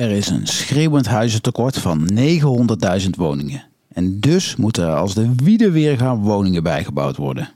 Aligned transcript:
Er 0.00 0.10
is 0.10 0.28
een 0.28 0.46
schreeuwend 0.46 1.06
huizentekort 1.06 1.78
van 1.78 2.10
900.000 3.02 3.08
woningen. 3.16 3.64
En 3.88 4.20
dus 4.20 4.56
moeten 4.56 4.84
er 4.84 4.94
als 4.94 5.14
de 5.14 5.34
wieden 5.34 5.72
weer 5.72 5.98
gaan 5.98 6.20
woningen 6.20 6.62
bijgebouwd 6.62 7.16
worden. 7.16 7.50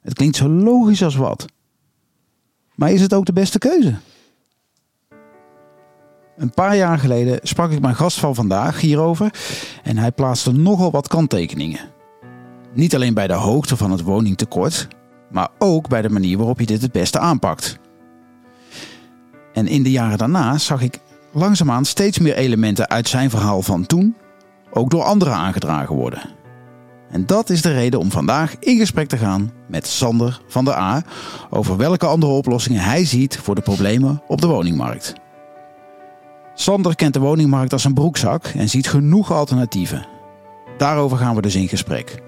Het 0.00 0.14
klinkt 0.14 0.36
zo 0.36 0.48
logisch 0.48 1.02
als 1.02 1.16
wat. 1.16 1.46
Maar 2.74 2.92
is 2.92 3.00
het 3.00 3.14
ook 3.14 3.26
de 3.26 3.32
beste 3.32 3.58
keuze? 3.58 3.94
Een 6.36 6.50
paar 6.50 6.76
jaar 6.76 6.98
geleden 6.98 7.38
sprak 7.42 7.70
ik 7.70 7.80
mijn 7.80 7.96
gast 7.96 8.18
van 8.18 8.34
vandaag 8.34 8.80
hierover 8.80 9.30
en 9.82 9.98
hij 9.98 10.12
plaatste 10.12 10.52
nogal 10.52 10.90
wat 10.90 11.08
kanttekeningen. 11.08 11.80
Niet 12.74 12.94
alleen 12.94 13.14
bij 13.14 13.26
de 13.26 13.32
hoogte 13.32 13.76
van 13.76 13.90
het 13.90 14.02
woningtekort, 14.02 14.88
maar 15.30 15.48
ook 15.58 15.88
bij 15.88 16.02
de 16.02 16.10
manier 16.10 16.36
waarop 16.36 16.60
je 16.60 16.66
dit 16.66 16.82
het 16.82 16.92
beste 16.92 17.18
aanpakt. 17.18 17.78
En 19.56 19.66
in 19.66 19.82
de 19.82 19.90
jaren 19.90 20.18
daarna 20.18 20.58
zag 20.58 20.82
ik 20.82 20.98
langzaamaan 21.32 21.84
steeds 21.84 22.18
meer 22.18 22.36
elementen 22.36 22.88
uit 22.88 23.08
zijn 23.08 23.30
verhaal 23.30 23.62
van 23.62 23.86
toen 23.86 24.16
ook 24.70 24.90
door 24.90 25.02
anderen 25.02 25.34
aangedragen 25.34 25.94
worden. 25.94 26.20
En 27.10 27.26
dat 27.26 27.50
is 27.50 27.62
de 27.62 27.72
reden 27.72 28.00
om 28.00 28.10
vandaag 28.10 28.56
in 28.58 28.78
gesprek 28.78 29.08
te 29.08 29.16
gaan 29.16 29.52
met 29.68 29.86
Sander 29.86 30.40
van 30.46 30.64
der 30.64 30.74
A 30.74 31.02
over 31.50 31.76
welke 31.76 32.06
andere 32.06 32.32
oplossingen 32.32 32.82
hij 32.82 33.04
ziet 33.04 33.38
voor 33.38 33.54
de 33.54 33.60
problemen 33.60 34.22
op 34.26 34.40
de 34.40 34.46
woningmarkt. 34.46 35.12
Sander 36.54 36.96
kent 36.96 37.14
de 37.14 37.20
woningmarkt 37.20 37.72
als 37.72 37.84
een 37.84 37.94
broekzak 37.94 38.44
en 38.46 38.68
ziet 38.68 38.88
genoeg 38.88 39.32
alternatieven. 39.32 40.06
Daarover 40.78 41.16
gaan 41.16 41.34
we 41.34 41.42
dus 41.42 41.54
in 41.54 41.68
gesprek. 41.68 42.22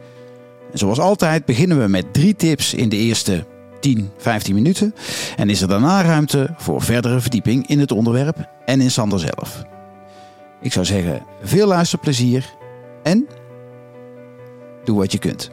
En 0.72 0.78
zoals 0.78 0.98
altijd 0.98 1.44
beginnen 1.44 1.80
we 1.80 1.88
met 1.88 2.12
drie 2.12 2.36
tips 2.36 2.74
in 2.74 2.88
de 2.88 2.96
eerste 2.96 3.46
10, 3.94 4.10
15 4.16 4.54
minuten. 4.54 4.94
En 5.36 5.50
is 5.50 5.60
er 5.60 5.68
daarna 5.68 6.02
ruimte 6.02 6.54
voor 6.56 6.82
verdere 6.82 7.20
verdieping 7.20 7.66
in 7.66 7.78
het 7.78 7.92
onderwerp 7.92 8.50
en 8.64 8.80
in 8.80 8.90
Sander 8.90 9.20
zelf. 9.20 9.62
Ik 10.60 10.72
zou 10.72 10.84
zeggen, 10.84 11.22
veel 11.42 11.66
luisterplezier 11.66 12.54
en 13.02 13.26
doe 14.84 14.98
wat 14.98 15.12
je 15.12 15.18
kunt. 15.18 15.50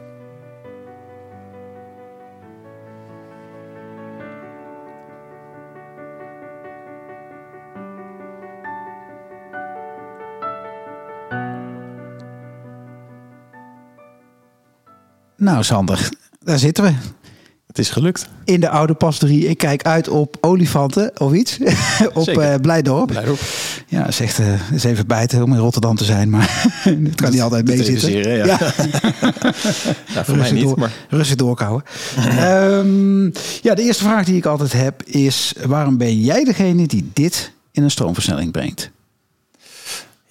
Nou, 15.36 15.64
Sander, 15.64 16.08
daar 16.40 16.58
zitten 16.58 16.84
we. 16.84 17.15
Het 17.76 17.84
is 17.84 17.90
gelukt. 17.90 18.28
In 18.44 18.60
de 18.60 18.68
oude 18.68 18.94
pastorie. 18.94 19.48
Ik 19.48 19.58
kijk 19.58 19.82
uit 19.82 20.08
op 20.08 20.36
olifanten 20.40 21.20
of 21.20 21.32
iets. 21.32 21.58
op 22.14 22.28
uh, 22.28 22.54
Blijdorp. 22.54 23.06
Blijdorp. 23.06 23.40
Ja, 23.86 24.06
is 24.06 24.20
echt 24.20 24.38
uh, 24.38 24.72
is 24.72 24.84
even 24.84 25.06
bijten 25.06 25.42
om 25.42 25.52
in 25.52 25.58
Rotterdam 25.58 25.96
te 25.96 26.04
zijn, 26.04 26.30
maar 26.30 26.50
het 27.04 27.14
kan 27.14 27.30
niet 27.30 27.40
altijd 27.40 27.66
meezitten. 27.66 28.12
Ja. 28.12 28.34
ja. 28.34 28.44
ja. 28.46 28.58
nou, 30.14 30.24
voor 30.24 30.36
mij 30.36 30.50
niet. 30.50 30.62
Door, 30.62 30.78
maar... 30.78 30.92
Rustig 31.08 31.36
doorkouwen. 31.36 31.82
um, 32.18 33.32
ja, 33.62 33.74
de 33.74 33.82
eerste 33.82 34.04
vraag 34.04 34.24
die 34.24 34.36
ik 34.36 34.46
altijd 34.46 34.72
heb 34.72 35.02
is: 35.02 35.54
waarom 35.66 35.96
ben 35.96 36.20
jij 36.20 36.44
degene 36.44 36.86
die 36.86 37.10
dit 37.12 37.52
in 37.72 37.82
een 37.82 37.90
stroomversnelling 37.90 38.52
brengt? 38.52 38.90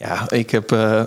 Ja, 0.05 0.31
ik 0.31 0.49
heb 0.49 0.71
uh, 0.71 1.03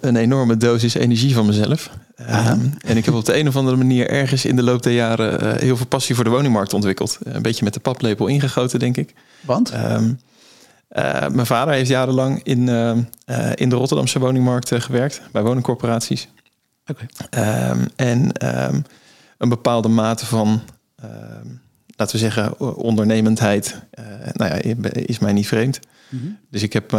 een 0.00 0.16
enorme 0.16 0.56
dosis 0.56 0.94
energie 0.94 1.34
van 1.34 1.46
mezelf. 1.46 1.90
Um, 2.20 2.72
en 2.78 2.96
ik 2.96 3.04
heb 3.04 3.14
op 3.14 3.24
de 3.24 3.38
een 3.38 3.48
of 3.48 3.56
andere 3.56 3.76
manier 3.76 4.08
ergens 4.08 4.44
in 4.44 4.56
de 4.56 4.62
loop 4.62 4.82
der 4.82 4.92
jaren 4.92 5.44
uh, 5.44 5.52
heel 5.52 5.76
veel 5.76 5.86
passie 5.86 6.14
voor 6.14 6.24
de 6.24 6.30
woningmarkt 6.30 6.74
ontwikkeld. 6.74 7.18
Een 7.22 7.42
beetje 7.42 7.64
met 7.64 7.74
de 7.74 7.80
paplepel 7.80 8.26
ingegoten, 8.26 8.78
denk 8.78 8.96
ik. 8.96 9.14
Want? 9.40 9.74
Um, 9.74 10.20
uh, 10.90 11.28
mijn 11.28 11.46
vader 11.46 11.74
heeft 11.74 11.88
jarenlang 11.88 12.40
in, 12.42 12.66
uh, 12.68 12.96
in 13.54 13.68
de 13.68 13.76
Rotterdamse 13.76 14.18
woningmarkt 14.18 14.72
gewerkt, 14.74 15.22
bij 15.32 15.42
woningcorporaties. 15.42 16.28
Okay. 16.86 17.70
Um, 17.70 17.86
en 17.96 18.30
een 19.38 19.48
bepaalde 19.48 19.88
mate 19.88 20.26
van, 20.26 20.62
laten 21.96 22.16
we 22.16 22.22
zeggen, 22.22 22.60
ondernemendheid, 22.76 23.82
nou 24.32 24.54
ja, 24.54 24.74
is 24.92 25.18
mij 25.18 25.32
niet 25.32 25.46
vreemd. 25.46 25.80
Mm 26.08 26.18
-hmm. 26.18 26.38
Dus 26.50 26.62
ik 26.62 26.72
heb 26.72 26.90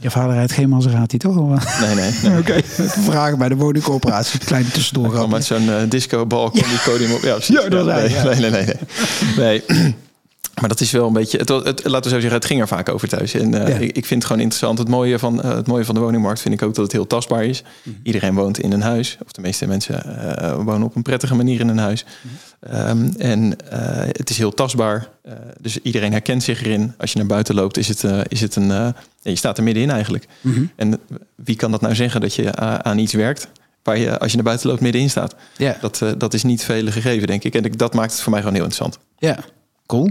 je 0.00 0.10
vader 0.10 0.34
rijdt 0.34 0.52
geen 0.52 0.68
Maserati, 0.68 1.18
toch? 1.18 1.34
Nee, 1.34 1.94
nee. 1.94 2.10
nee. 2.22 2.30
Oké. 2.38 2.38
Okay. 2.38 2.62
Vragen 2.88 3.38
bij 3.38 3.48
de 3.48 3.56
woningcoöperatie. 3.56 4.38
Kleine 4.38 4.68
tussendoor. 4.68 5.28
Met 5.28 5.44
zo'n 5.44 5.64
uh, 5.64 5.74
disco-balk 5.88 6.54
en 6.54 6.68
die 6.68 6.78
podium 6.84 7.12
op. 7.12 7.22
Ja, 7.22 7.36
ja, 7.46 7.68
dat 7.68 7.86
nee, 7.86 8.10
ja. 8.10 8.24
nee, 8.24 8.34
nee, 8.40 8.50
nee, 8.50 8.64
nee. 9.36 9.62
nee. 9.66 9.94
Maar 10.54 10.68
dat 10.68 10.80
is 10.80 10.90
wel 10.90 11.06
een 11.06 11.12
beetje. 11.12 11.38
Het, 11.38 11.48
het, 11.48 11.84
laten 11.84 12.02
we 12.02 12.08
zo 12.08 12.20
zeggen, 12.20 12.32
het 12.32 12.44
ging 12.44 12.60
er 12.60 12.68
vaak 12.68 12.88
over 12.88 13.08
thuis. 13.08 13.34
En 13.34 13.54
uh, 13.54 13.68
ja. 13.68 13.74
ik, 13.74 13.96
ik, 13.96 14.06
vind 14.06 14.22
het 14.22 14.24
gewoon 14.24 14.42
interessant. 14.42 14.78
Het 14.78 14.88
mooie, 14.88 15.18
van, 15.18 15.36
uh, 15.44 15.54
het 15.54 15.66
mooie 15.66 15.84
van 15.84 15.94
de 15.94 16.00
woningmarkt 16.00 16.40
vind 16.40 16.54
ik 16.54 16.62
ook 16.62 16.74
dat 16.74 16.84
het 16.84 16.92
heel 16.92 17.06
tastbaar 17.06 17.44
is. 17.44 17.62
Mm 17.62 17.68
-hmm. 17.92 18.00
Iedereen 18.02 18.34
woont 18.34 18.58
in 18.58 18.72
een 18.72 18.82
huis. 18.82 19.18
Of 19.24 19.32
de 19.32 19.40
meeste 19.40 19.66
mensen 19.66 20.02
uh, 20.06 20.54
wonen 20.54 20.82
op 20.82 20.96
een 20.96 21.02
prettige 21.02 21.34
manier 21.34 21.60
in 21.60 21.68
een 21.68 21.78
huis. 21.78 22.04
Mm 22.04 22.30
-hmm. 22.60 22.88
um, 22.88 23.14
en 23.18 23.56
het 24.12 24.30
is 24.30 24.38
heel 24.38 24.54
tastbaar. 24.54 25.08
dus 25.60 25.78
iedereen 25.78 26.12
herkent 26.12 26.42
zich 26.42 26.64
erin. 26.64 26.94
Als 26.98 27.12
je 27.12 27.18
naar 27.18 27.26
buiten 27.26 27.54
loopt, 27.54 27.76
is 27.76 27.88
het, 27.88 28.04
is 28.28 28.40
het 28.40 28.56
een. 28.56 28.94
je 29.22 29.36
staat 29.36 29.58
er 29.58 29.64
middenin 29.64 29.90
eigenlijk. 29.90 30.26
Mm 30.40 30.54
-hmm. 30.54 30.70
En 30.76 30.98
wie 31.34 31.56
kan 31.56 31.70
dat 31.70 31.80
nou 31.80 31.94
zeggen 31.94 32.20
dat 32.20 32.34
je 32.34 32.56
aan 32.82 32.98
iets 32.98 33.12
werkt? 33.12 33.48
Waar 33.82 33.98
je, 33.98 34.18
als 34.18 34.30
je 34.30 34.36
naar 34.36 34.44
buiten 34.44 34.68
loopt, 34.68 34.80
middenin 34.80 35.10
staat. 35.10 35.34
Ja. 35.56 35.76
Dat, 35.80 36.04
dat 36.18 36.34
is 36.34 36.42
niet 36.42 36.64
vele 36.64 36.92
gegeven, 36.92 37.26
denk 37.26 37.44
ik. 37.44 37.54
En 37.54 37.72
dat 37.76 37.94
maakt 37.94 38.12
het 38.12 38.20
voor 38.20 38.30
mij 38.30 38.40
gewoon 38.40 38.54
heel 38.54 38.64
interessant. 38.64 38.98
Ja. 39.18 39.38
Cool. 39.90 40.10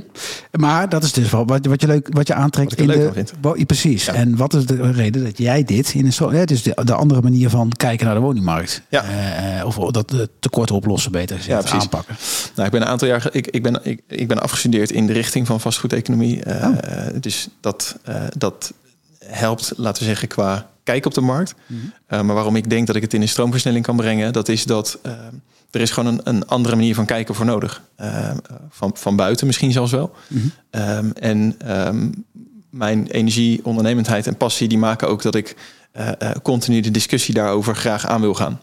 Maar 0.52 0.90
dat 0.90 1.04
is 1.04 1.12
dus 1.12 1.30
wel 1.30 1.46
wat, 1.46 1.66
wat 1.66 1.82
je 1.82 1.88
leuk 1.88 2.08
wat 2.12 2.28
je 2.28 2.34
aantrekt 2.34 2.70
wat 2.70 2.80
in 2.80 2.88
leuk 2.88 3.32
de 3.42 3.66
precies. 3.66 4.06
Ja. 4.06 4.14
En 4.14 4.36
wat 4.36 4.54
is 4.54 4.66
de 4.66 4.92
reden 4.92 5.24
dat 5.24 5.38
jij 5.38 5.64
dit 5.64 5.94
in 5.94 6.06
een 6.06 6.36
ja, 6.36 6.46
dus 6.46 6.64
de, 6.64 6.78
de 6.84 6.94
andere 6.94 7.22
manier 7.22 7.50
van 7.50 7.72
kijken 7.78 8.06
naar 8.06 8.16
de 8.16 8.22
woningmarkt, 8.22 8.82
ja. 8.90 9.04
Uh, 9.60 9.66
of 9.66 9.92
dat 9.92 10.10
de 10.10 10.30
tekorten 10.40 10.76
oplossen 10.76 11.12
beter 11.12 11.38
gezegd, 11.38 11.70
ja, 11.70 11.80
aanpakken. 11.80 12.16
Nou, 12.56 12.66
ik 12.66 12.72
ben 12.72 12.82
een 12.82 12.88
aantal 12.88 13.08
jaar 13.08 13.30
ik, 13.32 13.48
ik 13.48 13.64
ben 13.64 13.80
ik, 13.84 14.02
ik 14.08 14.28
ben 14.28 14.42
afgestudeerd 14.42 14.92
in 14.92 15.08
de 15.08 15.14
richting 15.14 15.48
van 15.48 15.60
vastgoedeconomie. 15.60 16.46
Uh, 16.48 16.68
oh. 16.68 16.76
Dus 17.20 17.48
dat 17.60 17.96
uh, 18.10 18.16
dat 18.38 18.74
helpt, 19.26 19.74
laten 19.76 20.02
we 20.02 20.08
zeggen, 20.08 20.28
qua 20.28 20.70
kijk 20.84 21.06
op 21.06 21.14
de 21.14 21.22
markt. 21.22 21.56
Mm 21.68 21.92
-hmm. 22.08 22.26
maar 22.26 22.36
waarom 22.36 22.56
ik 22.56 22.70
denk 22.70 22.88
dat 22.88 22.96
ik 22.96 23.02
het 23.02 23.14
in 23.14 23.22
een 23.22 23.30
stroomversnelling 23.30 23.86
kan 23.86 23.96
brengen, 23.96 24.34
dat 24.34 24.48
is 24.48 24.64
dat 24.64 25.00
er 25.72 25.82
is 25.82 25.92
gewoon 25.92 26.14
een, 26.14 26.22
een, 26.24 26.48
andere 26.48 26.76
manier 26.76 26.96
van 26.96 27.06
kijken 27.06 27.36
voor 27.36 27.46
nodig. 27.46 27.82
Uh, 28.02 28.30
van, 28.70 28.92
van 28.94 29.16
buiten 29.16 29.48
misschien 29.48 29.72
zelfs 29.72 29.92
wel. 29.92 30.16
Mm 30.28 30.52
-hmm. 30.72 30.82
um, 30.82 31.12
en 31.14 31.56
um, 31.88 32.26
mijn 32.70 33.08
energie, 33.08 33.60
ondernemendheid 33.64 34.28
en 34.28 34.38
passie... 34.38 34.68
die 34.68 34.78
maken 34.78 35.08
ook 35.08 35.22
dat 35.22 35.36
ik 35.36 35.56
uh, 35.98 36.08
uh, 36.20 36.32
continu 36.44 36.80
de 36.80 36.92
discussie 36.92 37.34
daarover 37.34 37.76
graag 37.76 38.06
aan 38.06 38.22
wil 38.22 38.34
gaan. 38.34 38.60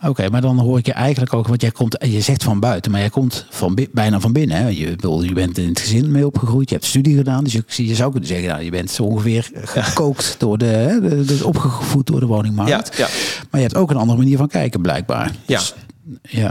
Oké, 0.00 0.08
okay, 0.08 0.28
maar 0.28 0.40
dan 0.40 0.58
hoor 0.58 0.78
ik 0.78 0.86
je 0.86 0.92
eigenlijk 0.92 1.34
ook, 1.34 1.48
want 1.48 1.60
jij 1.60 1.70
komt, 1.70 1.96
je 2.00 2.20
zegt 2.20 2.42
van 2.42 2.60
buiten, 2.60 2.90
maar 2.90 3.00
jij 3.00 3.10
komt 3.10 3.46
van, 3.50 3.78
bijna 3.92 4.20
van 4.20 4.32
binnen. 4.32 4.56
Hè? 4.56 4.68
Je, 4.68 4.96
je 5.20 5.32
bent 5.34 5.58
in 5.58 5.68
het 5.68 5.80
gezin 5.80 6.10
mee 6.10 6.26
opgegroeid, 6.26 6.68
je 6.68 6.74
hebt 6.74 6.86
studie 6.86 7.16
gedaan, 7.16 7.44
dus 7.44 7.52
je, 7.52 7.86
je 7.86 7.94
zou 7.94 8.10
kunnen 8.10 8.28
zeggen, 8.28 8.48
nou, 8.48 8.62
je 8.62 8.70
bent 8.70 8.90
zo 8.90 9.02
ongeveer 9.02 9.50
gekookt 9.54 10.26
ja. 10.26 10.34
door 10.38 10.58
de, 10.58 11.22
dus 11.26 11.42
opgevoed 11.42 12.06
door 12.06 12.20
de 12.20 12.26
woningmarkt. 12.26 12.96
Ja, 12.96 13.06
ja. 13.06 13.12
Maar 13.50 13.60
je 13.60 13.66
hebt 13.66 13.74
ook 13.74 13.90
een 13.90 13.96
andere 13.96 14.18
manier 14.18 14.36
van 14.36 14.48
kijken, 14.48 14.80
blijkbaar. 14.80 15.32
Ja. 15.46 15.58
Dus, 15.58 15.74
ja. 15.76 15.82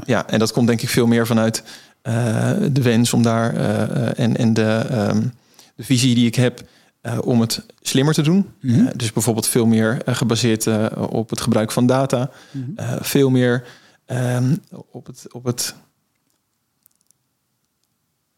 Ja, 0.05 0.27
en 0.27 0.39
dat 0.39 0.51
komt 0.51 0.67
denk 0.67 0.81
ik 0.81 0.89
veel 0.89 1.07
meer 1.07 1.27
vanuit 1.27 1.63
uh, 2.03 2.51
de 2.71 2.81
wens 2.81 3.13
om 3.13 3.23
daar 3.23 3.55
uh, 3.55 4.19
en, 4.19 4.37
en 4.37 4.53
de, 4.53 4.87
um, 4.91 5.33
de 5.75 5.83
visie 5.83 6.15
die 6.15 6.25
ik 6.25 6.35
heb 6.35 6.61
uh, 7.01 7.17
om 7.23 7.41
het 7.41 7.65
slimmer 7.81 8.13
te 8.13 8.21
doen. 8.21 8.49
Mm 8.61 8.73
-hmm. 8.73 8.89
dus 8.95 9.13
bijvoorbeeld 9.13 9.47
veel 9.47 9.65
meer 9.65 10.01
gebaseerd 10.05 10.67
op 10.97 11.29
het 11.29 11.41
gebruik 11.41 11.71
van 11.71 11.85
data. 11.85 12.29
Mm 12.51 12.73
-hmm. 12.75 12.97
veel 13.01 13.29
meer 13.29 13.63
um, 14.07 14.57
op 14.91 15.05
het, 15.05 15.25
op 15.31 15.43
het 15.43 15.75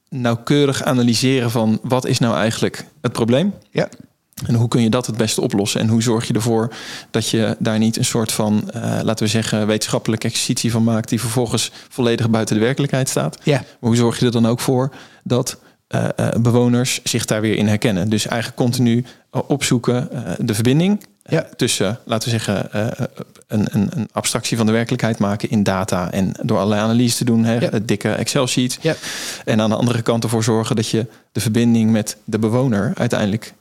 nauwkeurig 0.09 0.83
analyseren 0.83 1.51
van 1.51 1.79
wat 1.83 2.05
is 2.05 2.19
nou 2.19 2.35
eigenlijk 2.35 2.85
het 3.01 3.11
probleem. 3.11 3.53
Ja. 3.71 3.89
En 4.45 4.55
hoe 4.55 4.67
kun 4.67 4.81
je 4.81 4.89
dat 4.89 5.05
het 5.05 5.17
beste 5.17 5.41
oplossen? 5.41 5.81
En 5.81 5.87
hoe 5.87 6.01
zorg 6.01 6.27
je 6.27 6.33
ervoor 6.33 6.73
dat 7.11 7.29
je 7.29 7.55
daar 7.59 7.77
niet 7.77 7.97
een 7.97 8.05
soort 8.05 8.31
van, 8.31 8.71
uh, 8.75 8.99
laten 9.03 9.25
we 9.25 9.31
zeggen, 9.31 9.67
wetenschappelijke 9.67 10.27
exercitie 10.27 10.71
van 10.71 10.83
maakt, 10.83 11.09
die 11.09 11.19
vervolgens 11.19 11.71
volledig 11.89 12.29
buiten 12.29 12.55
de 12.55 12.61
werkelijkheid 12.61 13.09
staat? 13.09 13.37
Ja. 13.43 13.57
Maar 13.57 13.65
hoe 13.79 13.95
zorg 13.95 14.19
je 14.19 14.25
er 14.25 14.31
dan 14.31 14.47
ook 14.47 14.59
voor 14.59 14.93
dat 15.23 15.57
uh, 15.95 16.05
uh, 16.19 16.27
bewoners 16.39 16.99
zich 17.03 17.25
daar 17.25 17.41
weer 17.41 17.55
in 17.55 17.67
herkennen? 17.67 18.09
Dus 18.09 18.27
eigenlijk 18.27 18.61
continu 18.61 19.05
opzoeken 19.47 20.09
de 20.45 20.53
verbinding 20.53 20.99
ja. 21.23 21.47
tussen, 21.55 21.99
laten 22.05 22.29
we 22.29 22.37
zeggen, 22.37 22.67
een, 23.47 23.67
een, 23.71 23.89
een, 23.89 24.09
abstractie 24.11 24.57
van 24.57 24.65
de 24.65 24.71
werkelijkheid 24.71 25.19
maken 25.19 25.49
in 25.49 25.63
data 25.63 26.11
en 26.11 26.31
door 26.41 26.57
allerlei 26.57 26.81
analyses 26.81 27.17
te 27.17 27.25
doen, 27.25 27.43
hè, 27.43 27.53
ja. 27.53 27.69
dikke 27.83 28.11
Excel-sheet. 28.11 28.77
Ja. 28.81 28.95
En 29.45 29.61
aan 29.61 29.69
de 29.69 29.75
andere 29.75 30.01
kant 30.01 30.23
ervoor 30.23 30.43
zorgen 30.43 30.75
dat 30.75 30.87
je 30.87 31.05
de 31.31 31.39
verbinding 31.39 31.91
met 31.91 32.17
de 32.23 32.39
bewoner 32.39 32.91
uiteindelijk 32.95 33.53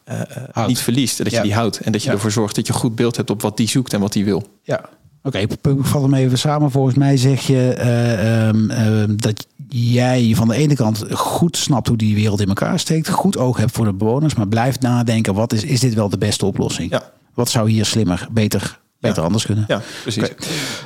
uh, 0.57 0.67
niet 0.67 0.81
verliest. 0.81 1.25
Dat 1.25 1.33
je 1.33 1.41
die 1.41 1.55
houdt 1.55 1.81
en 1.81 1.93
dat 1.93 2.03
je 2.03 2.11
ervoor 2.11 2.31
zorgt 2.31 2.55
dat 2.55 2.67
je 2.67 2.73
goed 2.73 2.95
beeld 2.95 3.17
hebt 3.17 3.31
op 3.31 3.43
wat 3.43 3.57
die 3.57 3.69
zoekt 3.69 3.93
en 3.93 4.01
wat 4.01 4.13
die 4.13 4.25
wil. 4.25 4.47
Ja. 4.63 4.81
Oké, 5.25 5.39
okay, 5.39 5.73
ik 5.73 5.85
vat 5.87 6.03
hem 6.03 6.15
even 6.15 6.39
samen. 6.39 6.71
Volgens 6.71 6.95
mij 6.95 7.17
zeg 7.17 7.47
je 7.47 7.75
uh, 7.79 8.49
um, 8.49 8.71
uh, 8.71 9.17
dat 9.17 9.47
jij 9.69 10.33
van 10.35 10.49
de 10.49 10.55
ene 10.55 10.75
kant 10.75 11.05
goed 11.13 11.57
snapt 11.57 11.89
hoe 11.89 11.97
die 11.97 12.15
wereld 12.15 12.41
in 12.41 12.49
elkaar 12.49 12.79
steekt, 12.79 13.09
goed 13.09 13.39
oog 13.39 13.57
hebt 13.57 13.73
voor 13.73 13.85
de 13.85 13.93
bewoners, 13.93 14.35
maar 14.35 14.49
blijft 14.49 14.81
nadenken: 14.81 15.35
wat 15.35 15.53
is, 15.53 15.65
is 15.65 15.81
dit 15.81 15.95
wel 15.95 16.09
de 16.09 16.19
beste 16.19 16.47
oplossing? 16.47 16.91
Ja. 16.91 17.03
Wat 17.35 17.51
zou 17.51 17.71
hier 17.71 17.85
slimmer, 17.85 18.29
beter, 18.31 18.81
beter 19.01 19.23
anders 19.23 19.47
kunnen? 19.47 19.65
Ja, 19.69 19.83
precies. 20.03 20.29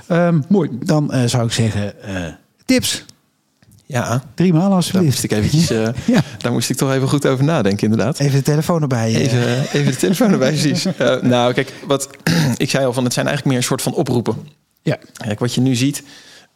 Ehm, 0.06 0.40
mooi. 0.48 0.70
Dan 0.84 1.14
uh, 1.14 1.25
zou 1.25 1.46
ik 1.46 1.52
zeggen: 1.52 1.94
uh, 2.08 2.26
tips. 2.64 3.04
Ja. 3.87 4.22
Drie 4.34 4.52
maal 4.52 4.72
alsjeblieft. 4.72 4.93
Daar 4.93 5.02
moest 5.04 5.25
ik 5.25 5.32
eventjes, 5.32 5.70
uh, 5.70 5.88
ja. 6.16 6.22
Daar 6.38 6.52
moest 6.52 6.70
ik 6.70 6.76
toch 6.76 6.93
even 6.93 7.08
goed 7.08 7.26
over 7.26 7.44
nadenken, 7.44 7.90
inderdaad. 7.90 8.19
Even 8.19 8.37
de 8.37 8.43
telefoon 8.43 8.82
erbij. 8.82 9.14
Even, 9.14 9.62
even 9.72 9.93
de 9.93 9.98
telefoon 9.98 10.32
erbij, 10.32 10.50
precies. 10.60 10.87
nou, 11.20 11.52
kijk, 11.52 11.72
wat 11.87 12.08
ik 12.56 12.70
zei 12.70 12.87
al 12.87 12.93
van, 12.93 13.04
het 13.04 13.12
zijn 13.12 13.26
eigenlijk 13.26 13.56
meer 13.56 13.64
een 13.64 13.69
soort 13.69 13.82
van 13.82 13.94
oproepen. 13.94 14.37
Ja. 14.82 14.98
Kijk, 15.12 15.38
wat 15.38 15.54
je 15.54 15.60
nu 15.60 15.75
ziet 15.75 16.02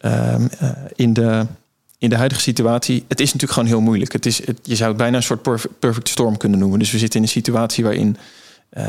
um, 0.01 0.49
in 0.95 1.13
de 1.13 1.45
in 2.01 2.09
de 2.09 2.15
huidige 2.15 2.41
situatie, 2.41 3.05
het 3.07 3.19
is 3.19 3.25
natuurlijk 3.25 3.53
gewoon 3.53 3.67
heel 3.67 3.81
moeilijk. 3.81 4.11
Het 4.13 4.25
is, 4.25 4.45
het, 4.45 4.59
je 4.63 4.75
zou 4.75 4.89
het 4.89 4.97
bijna 4.97 5.17
een 5.17 5.23
soort 5.23 5.41
perfect 5.79 6.09
storm 6.09 6.37
kunnen 6.37 6.59
noemen. 6.59 6.79
Dus 6.79 6.91
we 6.91 6.97
zitten 6.97 7.19
in 7.19 7.25
een 7.25 7.31
situatie 7.31 7.83
waarin 7.83 8.17
uh, 8.77 8.83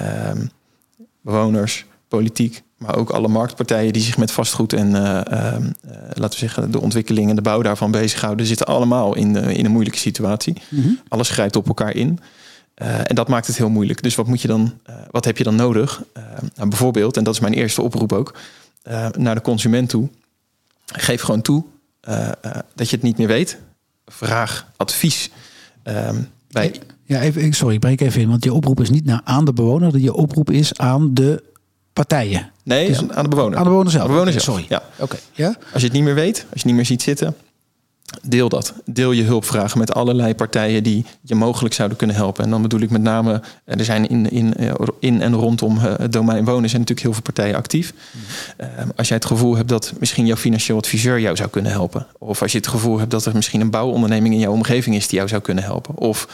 bewoners, 1.23 1.85
politiek, 2.09 2.63
maar 2.77 2.97
ook 2.97 3.11
alle 3.11 3.29
marktpartijen 3.29 3.93
die 3.93 4.03
zich 4.03 4.17
met 4.17 4.31
vastgoed 4.31 4.73
en 4.73 4.87
uh, 4.87 5.21
uh, 5.33 5.57
laten 6.15 6.31
we 6.31 6.47
zeggen 6.47 6.71
de 6.71 6.81
ontwikkeling 6.81 7.31
en 7.31 7.37
de 7.37 7.43
bouw 7.43 7.63
daarvan 7.63 7.91
bezighouden, 7.91 8.47
zitten 8.47 8.67
allemaal 8.67 9.17
in, 9.17 9.37
in 9.37 9.65
een 9.65 9.71
moeilijke 9.71 9.99
situatie. 9.99 10.63
Mm 10.69 10.83
-hmm. 10.83 11.01
Alles 11.09 11.31
grijpt 11.31 11.57
op 11.57 11.67
elkaar 11.67 11.95
in. 11.95 12.19
Uh, 12.83 12.99
en 12.99 13.15
dat 13.15 13.29
maakt 13.29 13.47
het 13.47 13.57
heel 13.57 13.71
moeilijk. 13.71 14.03
Dus 14.03 14.15
wat 14.15 14.27
moet 14.27 14.41
je 14.41 14.49
dan, 14.49 14.79
wat 15.11 15.25
heb 15.25 15.39
je 15.39 15.45
dan 15.45 15.55
nodig? 15.55 16.03
Nou, 16.55 16.69
bijvoorbeeld, 16.69 17.17
en 17.17 17.25
dat 17.25 17.35
is 17.35 17.41
mijn 17.41 17.55
eerste 17.55 17.83
oproep 17.83 18.13
ook, 18.13 18.39
naar 19.17 19.35
de 19.35 19.41
consument 19.41 19.89
toe. 19.89 20.09
Geef 20.87 21.23
gewoon 21.23 21.43
toe 21.43 21.65
dat 22.75 22.91
je 22.91 22.97
het 22.97 23.03
niet 23.03 23.19
meer 23.19 23.27
weet. 23.27 23.59
Vraag 24.07 24.71
advies. 24.77 25.31
Um, 25.85 26.29
bij... 26.53 26.75
Ja, 27.05 27.21
even, 27.21 27.53
sorry, 27.53 27.75
ik 27.75 27.81
breek 27.81 28.01
even 28.01 28.21
in. 28.21 28.29
Want 28.29 28.45
je 28.45 28.53
oproep 28.53 28.81
is 28.81 28.91
niet 28.91 29.05
naar 29.05 29.21
aan 29.25 29.45
de 29.45 29.53
bewoner. 29.53 29.99
Je 29.99 30.15
oproep 30.15 30.51
is 30.51 30.79
aan 30.79 31.15
de 31.15 31.43
partijen. 31.93 32.51
Nee, 32.65 32.87
dus 32.87 33.09
aan 33.09 33.23
de 33.23 33.29
bewoner. 33.29 33.57
Aan 33.59 33.63
de 33.63 33.69
bewoner 33.69 33.93
zelf. 33.93 34.05
De 34.05 34.11
bewoner 34.11 34.33
zelf. 34.33 34.45
Sorry. 34.45 34.67
Ja. 34.69 34.83
Oké. 34.99 35.17
Ja? 35.33 35.57
Als 35.73 35.83
je 35.83 35.89
het 35.89 35.93
niet 35.93 36.05
meer 36.05 36.15
weet, 36.15 36.37
als 36.37 36.47
je 36.49 36.57
het 36.57 36.65
niet 36.65 36.75
meer 36.75 36.87
ziet 36.87 37.03
zitten, 37.03 37.35
deel 38.23 38.49
dat. 38.49 38.75
Deel 38.85 39.13
je 39.13 39.23
hulpvragen 39.23 39.79
met 39.79 39.95
allerlei 39.95 40.35
partijen 40.35 40.83
die 40.83 41.05
je 41.21 41.35
mogelijk 41.35 41.75
zouden 41.75 41.99
kunnen 41.99 42.17
helpen. 42.17 42.45
En 42.45 42.51
dan 42.51 42.63
bedoel 42.63 42.81
ik 42.81 42.91
met 42.91 43.03
name, 43.03 43.43
er 43.65 43.85
zijn 43.85 44.09
in, 44.09 44.31
in, 44.31 44.55
in 44.99 45.23
en 45.23 45.35
rondom 45.35 45.79
het 45.79 46.13
domein 46.13 46.45
wonen 46.45 46.69
zijn 46.69 46.81
natuurlijk 46.81 47.01
heel 47.01 47.13
veel 47.13 47.23
partijen 47.23 47.57
actief. 47.57 47.93
Mm. 48.13 48.93
als 48.97 49.09
jij 49.09 49.17
het 49.17 49.27
gevoel 49.27 49.57
hebt 49.57 49.69
dat 49.69 49.93
misschien 49.99 50.27
jouw 50.27 50.37
financieel 50.37 50.79
adviseur 50.79 51.21
jou 51.21 51.37
zou 51.37 51.49
kunnen 51.49 51.73
helpen. 51.73 52.07
Of 52.19 52.43
als 52.43 52.53
je 52.53 52.59
het 52.59 52.67
gevoel 52.67 52.99
hebt 52.99 53.11
dat 53.11 53.27
er 53.27 53.35
misschien 53.35 53.61
een 53.61 53.71
bouwonderneming 53.71 54.35
in 54.35 54.41
jouw 54.41 54.53
omgeving 54.53 54.97
is 54.97 55.09
die 55.09 55.17
jou 55.17 55.29
zou 55.29 55.43
kunnen 55.43 55.65
helpen. 55.65 55.97
Of 55.97 56.29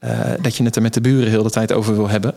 uh, 0.00 0.10
dat 0.40 0.56
je 0.56 0.64
het 0.64 0.76
er 0.76 0.82
met 0.82 0.94
de 0.94 1.00
buren 1.00 1.30
heel 1.30 1.42
de 1.42 1.50
tijd 1.50 1.72
over 1.72 1.94
wil 1.94 2.08
hebben. 2.08 2.34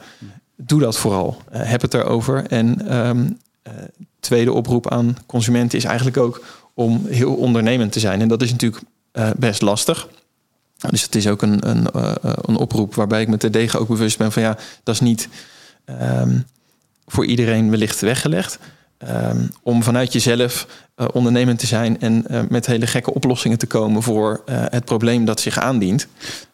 Doe 0.55 0.79
dat 0.79 0.97
vooral. 0.97 1.41
Uh, 1.53 1.61
heb 1.63 1.81
het 1.81 1.93
erover. 1.93 2.45
En 2.47 2.97
um, 2.97 3.37
uh, 3.67 3.73
tweede 4.19 4.53
oproep 4.53 4.89
aan 4.89 5.17
consumenten 5.25 5.77
is 5.77 5.83
eigenlijk 5.83 6.17
ook 6.17 6.43
om 6.81 7.05
heel 7.07 7.33
ondernemend 7.33 7.91
te 7.91 7.99
zijn. 7.99 8.21
En 8.21 8.27
dat 8.27 8.41
is 8.41 8.51
natuurlijk 8.51 8.83
uh, 9.13 9.29
best 9.37 9.61
lastig. 9.61 10.07
Dus 10.89 11.01
het 11.01 11.15
is 11.15 11.27
ook 11.27 11.41
een, 11.41 11.69
een, 11.69 11.87
uh, 11.95 12.13
een 12.23 12.55
oproep 12.55 12.95
waarbij 12.95 13.21
ik 13.21 13.27
me 13.27 13.37
terdege 13.37 13.77
ook 13.77 13.87
bewust 13.87 14.17
ben 14.17 14.31
van 14.31 14.41
ja, 14.41 14.57
dat 14.83 14.95
is 14.95 15.01
niet 15.01 15.29
um, 15.85 16.45
voor 17.05 17.25
iedereen 17.25 17.69
wellicht 17.69 18.01
weggelegd. 18.01 18.59
Um, 19.09 19.49
om 19.63 19.83
vanuit 19.83 20.13
jezelf 20.13 20.67
uh, 20.97 21.07
ondernemend 21.13 21.59
te 21.59 21.65
zijn 21.65 21.99
en 21.99 22.25
met 22.49 22.65
hele 22.65 22.87
gekke 22.87 23.13
oplossingen 23.13 23.57
te 23.57 23.65
komen 23.65 24.03
voor 24.03 24.41
het 24.45 24.85
probleem 24.85 25.25
dat 25.25 25.39
zich 25.39 25.59
aandient. 25.59 26.07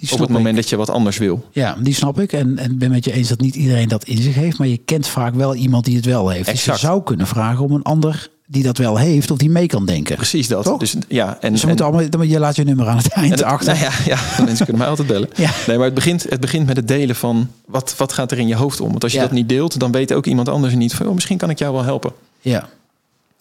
op 0.09 0.19
het 0.19 0.29
moment 0.29 0.55
ik. 0.55 0.61
dat 0.61 0.69
je 0.69 0.75
wat 0.75 0.89
anders 0.89 1.17
wil. 1.17 1.45
Ja, 1.51 1.75
die 1.79 1.93
snap 1.93 2.19
ik. 2.19 2.33
En, 2.33 2.57
en 2.57 2.77
ben 2.77 2.91
met 2.91 3.05
je 3.05 3.11
eens 3.11 3.27
dat 3.27 3.39
niet 3.39 3.55
iedereen 3.55 3.87
dat 3.87 4.03
in 4.03 4.21
zich 4.21 4.35
heeft. 4.35 4.57
Maar 4.57 4.67
je 4.67 4.77
kent 4.77 5.07
vaak 5.07 5.35
wel 5.35 5.55
iemand 5.55 5.85
die 5.85 5.95
het 5.95 6.05
wel 6.05 6.29
heeft. 6.29 6.47
Exact. 6.47 6.65
Dus 6.65 6.81
je 6.81 6.87
zou 6.87 7.03
kunnen 7.03 7.27
vragen 7.27 7.63
om 7.63 7.71
een 7.71 7.83
ander 7.83 8.29
die 8.49 8.63
dat 8.63 8.77
wel 8.77 8.97
heeft 8.97 9.31
of 9.31 9.37
die 9.37 9.49
mee 9.49 9.67
kan 9.67 9.85
denken. 9.85 10.15
Precies 10.15 10.47
dat. 10.47 10.63
Toch? 10.63 10.79
Dus, 10.79 10.95
ja, 11.07 11.37
en, 11.41 11.51
dus 11.51 11.61
we 11.61 11.61
en, 11.61 11.67
moeten 11.67 11.85
allemaal, 11.85 12.27
je 12.27 12.39
laat 12.39 12.55
je 12.55 12.63
nummer 12.63 12.87
aan 12.87 12.97
het 12.97 13.07
eind 13.07 13.31
het, 13.31 13.43
achter. 13.43 13.73
Nou 13.73 13.85
ja, 13.85 13.91
ja, 14.05 14.17
mensen 14.45 14.65
kunnen 14.65 14.77
mij 14.77 14.87
altijd 14.87 15.07
bellen. 15.07 15.29
Ja. 15.35 15.49
Nee, 15.67 15.75
maar 15.77 15.85
het 15.85 15.95
begint, 15.95 16.25
het 16.29 16.39
begint 16.39 16.67
met 16.67 16.75
het 16.75 16.87
delen 16.87 17.15
van 17.15 17.51
wat, 17.65 17.93
wat 17.97 18.13
gaat 18.13 18.31
er 18.31 18.39
in 18.39 18.47
je 18.47 18.55
hoofd 18.55 18.81
om. 18.81 18.89
Want 18.89 19.03
als 19.03 19.11
je 19.11 19.17
Ja. 19.17 19.23
dat 19.23 19.33
niet 19.33 19.49
deelt, 19.49 19.79
dan 19.79 19.91
weet 19.91 20.13
ook 20.13 20.25
iemand 20.25 20.49
anders 20.49 20.73
niet 20.75 20.93
van... 20.95 21.07
Oh, 21.07 21.13
misschien 21.13 21.37
kan 21.37 21.49
ik 21.49 21.59
jou 21.59 21.73
wel 21.73 21.83
helpen. 21.83 22.11
Ja. 22.41 22.69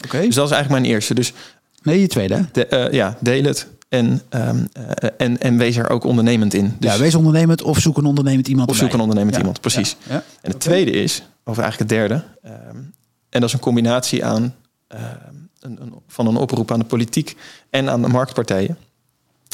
Oké. 0.04 0.20
Dus 0.20 0.34
dat 0.34 0.46
is 0.46 0.52
eigenlijk 0.52 0.82
mijn 0.82 0.94
eerste. 0.94 1.14
Dus 1.14 1.32
Nee, 1.82 2.00
je 2.00 2.06
tweede. 2.06 2.44
de, 2.52 2.66
eh, 2.66 2.92
ja, 2.92 3.16
deel 3.20 3.44
het 3.44 3.66
en, 3.88 4.22
ehm, 4.28 4.64
eh, 4.72 5.10
en, 5.16 5.40
en 5.40 5.56
wees 5.56 5.76
er 5.76 5.90
ook 5.90 6.04
ondernemend 6.04 6.54
in. 6.54 6.76
Dus 6.78 6.92
ja, 6.92 6.98
wees 6.98 7.14
ondernemend 7.14 7.62
of 7.62 7.78
zoek 7.78 7.96
een 7.98 8.04
ondernemend 8.04 8.48
iemand 8.48 8.70
of 8.70 8.76
zoek 8.76 8.92
een 8.92 9.00
ondernemend 9.00 9.36
iemand, 9.36 9.60
precies. 9.60 9.96
En 10.08 10.22
het 10.42 10.60
tweede 10.60 10.90
is, 10.90 11.22
of 11.44 11.58
eigenlijk 11.58 11.90
het 11.90 11.98
derde... 11.98 12.22
ehm, 12.42 12.76
en 13.28 13.40
dat 13.40 13.48
is 13.48 13.52
een 13.52 13.60
combinatie 13.60 14.24
aan, 14.24 14.54
een, 14.88 15.50
een, 15.60 15.94
van 16.06 16.26
een 16.26 16.36
oproep 16.36 16.70
aan 16.70 16.78
de 16.78 16.84
politiek 16.84 17.36
en 17.70 17.90
aan 17.90 18.02
de 18.02 18.08
marktpartijen. 18.08 18.78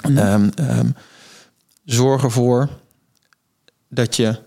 Mhm. 0.02 0.18
Ehm, 0.18 0.48
ehm, 0.54 0.90
zorg 1.84 2.22
ervoor 2.22 2.68
dat 3.88 4.16
je 4.16 4.38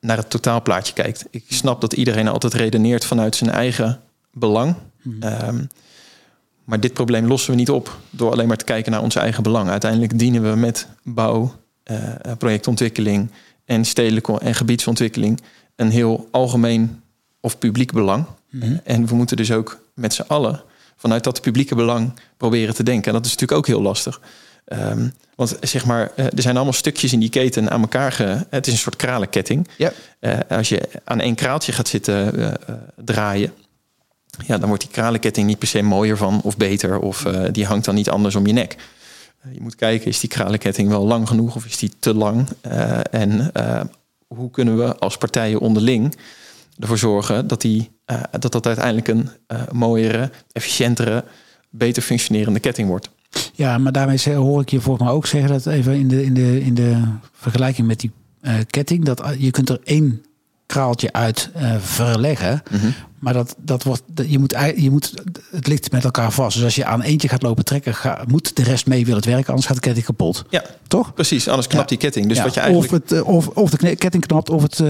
naar 0.00 0.16
het 0.16 0.30
totaalplaatje 0.30 0.92
kijkt. 0.92 1.24
Ik 1.30 1.44
snap 1.48 1.80
dat 1.80 1.92
iedereen 1.92 2.28
altijd 2.28 2.54
redeneert 2.54 3.04
vanuit 3.04 3.36
zijn 3.36 3.50
eigen 3.50 4.00
belang. 4.32 4.74
Mhm. 5.02 5.22
Ehm, 5.22 5.64
maar 6.64 6.80
dit 6.80 6.92
probleem 6.92 7.26
lossen 7.26 7.50
we 7.50 7.56
niet 7.56 7.70
op 7.70 7.98
door 8.10 8.32
alleen 8.32 8.48
maar 8.48 8.56
te 8.56 8.64
kijken 8.64 8.92
naar 8.92 9.02
ons 9.02 9.14
eigen 9.14 9.42
belang. 9.42 9.70
Uiteindelijk 9.70 10.18
dienen 10.18 10.50
we 10.50 10.56
met 10.56 10.86
bouw, 11.02 11.54
eh, 11.82 11.96
projectontwikkeling 12.38 13.30
en 13.64 13.84
stedelijke 13.84 14.38
en 14.38 14.54
gebiedsontwikkeling 14.54 15.40
een 15.76 15.90
heel 15.90 16.28
algemeen 16.30 17.02
of 17.40 17.58
publiek 17.58 17.92
belang. 17.92 18.26
Mhm. 18.50 18.76
En 18.84 19.06
we 19.06 19.14
moeten 19.14 19.36
dus 19.36 19.52
ook 19.52 19.80
met 19.94 20.14
z'n 20.14 20.24
allen 20.26 20.62
vanuit 20.96 21.24
dat 21.24 21.40
publieke 21.40 21.74
belang 21.74 22.12
proberen 22.36 22.74
te 22.74 22.82
denken. 22.82 23.06
En 23.06 23.12
dat 23.12 23.24
is 23.24 23.30
natuurlijk 23.30 23.58
ook 23.58 23.66
heel 23.66 23.82
lastig. 23.82 24.20
Ehm, 24.64 25.08
want 25.34 25.56
zeg 25.60 25.84
maar, 25.84 26.10
eh, 26.16 26.24
er 26.24 26.42
zijn 26.42 26.54
allemaal 26.54 26.72
stukjes 26.72 27.12
in 27.12 27.20
die 27.20 27.28
keten 27.28 27.70
aan 27.70 27.80
elkaar. 27.80 28.12
Ge, 28.12 28.46
het 28.50 28.66
is 28.66 28.72
een 28.72 28.78
soort 28.78 28.96
kralenketting. 28.96 29.68
Ja. 29.76 29.92
Eh, 30.18 30.38
als 30.48 30.68
je 30.68 30.88
aan 31.04 31.20
één 31.20 31.34
kraaltje 31.34 31.72
gaat 31.72 31.88
zitten 31.88 32.38
eh, 32.38 32.74
draaien, 32.96 33.52
ja, 34.46 34.58
dan 34.58 34.68
wordt 34.68 34.82
die 34.82 34.92
kralenketting 34.92 35.46
niet 35.46 35.58
per 35.58 35.68
se 35.68 35.82
mooier 35.82 36.16
van 36.16 36.40
of 36.42 36.56
beter. 36.56 36.98
Of 36.98 37.26
die 37.52 37.66
hangt 37.66 37.84
dan 37.84 37.94
niet 37.94 38.10
anders 38.10 38.34
om 38.34 38.46
je 38.46 38.52
nek. 38.52 38.76
Je 39.52 39.60
moet 39.60 39.74
kijken, 39.74 40.06
is 40.06 40.20
die 40.20 40.30
kralenketting 40.30 40.88
wel 40.88 41.06
lang 41.06 41.28
genoeg 41.28 41.56
of 41.56 41.64
is 41.64 41.78
die 41.78 41.92
te 41.98 42.14
lang? 42.14 42.48
En 43.10 43.52
hoe 44.26 44.50
kunnen 44.50 44.76
we 44.76 44.96
als 44.96 45.16
partijen 45.16 45.60
onderling 45.60 46.16
ervoor 46.78 46.98
zorgen 46.98 47.46
dat 47.46 47.60
die, 47.60 47.90
eh, 48.10 48.40
dat, 48.40 48.52
dat 48.52 48.66
uiteindelijk 48.66 49.08
een 49.08 49.28
eh, 49.46 49.62
mooiere, 49.72 50.30
efficiëntere, 50.52 51.24
beter 51.70 52.02
functionerende 52.02 52.60
ketting 52.60 52.88
wordt. 52.88 53.10
Ja, 53.52 53.78
maar 53.78 53.92
daarmee 53.92 54.34
hoor 54.34 54.60
ik 54.60 54.70
je 54.70 54.80
volgens 54.80 55.04
mij 55.06 55.14
ook 55.14 55.26
zeggen 55.26 55.50
dat 55.50 55.66
even 55.66 55.94
in 55.94 56.08
de, 56.08 56.24
in 56.24 56.34
de, 56.34 56.60
in 56.60 56.74
de 56.74 57.02
vergelijking 57.32 57.86
met 57.86 58.00
die 58.00 58.10
eh, 58.40 58.54
ketting, 58.66 59.04
dat 59.04 59.34
je 59.38 59.50
kunt 59.50 59.68
er 59.68 59.80
één 59.84 60.24
kraaltje 60.66 61.12
uit 61.12 61.50
verleggen. 61.78 62.62
Maar 63.20 63.32
dat, 63.32 63.54
dat 63.58 63.82
wordt, 63.82 64.02
je 64.26 64.38
moet, 64.38 64.56
je 64.76 64.90
moet, 64.90 65.14
het 65.50 65.66
ligt 65.66 65.92
met 65.92 66.04
elkaar 66.04 66.32
vast. 66.32 66.54
Dus 66.56 66.64
als 66.64 66.74
je 66.74 66.84
aan 66.84 67.02
eentje 67.02 67.28
gaat 67.28 67.42
lopen 67.42 67.64
trekken, 67.64 67.94
ga, 67.94 68.24
moet 68.28 68.56
de 68.56 68.62
rest 68.62 68.86
mee 68.86 69.06
wil 69.06 69.16
het 69.16 69.24
werken, 69.24 69.48
anders 69.48 69.66
gaat 69.66 69.76
de 69.76 69.82
ketting 69.82 70.06
kapot. 70.06 70.44
Ja, 70.50 70.62
Toch? 70.86 71.14
precies. 71.14 71.48
Anders 71.48 71.66
knapt 71.66 71.90
Ja. 71.90 71.96
die 71.96 71.98
ketting. 71.98 72.28
Dus 72.28 72.36
Ja, 72.36 72.42
wat 72.42 72.54
je 72.54 72.60
eigenlijk... 72.60 72.92
of, 72.92 73.00
het, 73.00 73.12
eh, 73.12 73.28
of, 73.28 73.46
of 73.48 73.70
de 73.70 73.96
ketting 73.96 74.26
knapt, 74.26 74.50
of 74.50 74.62
het, 74.62 74.80
eh, 74.80 74.86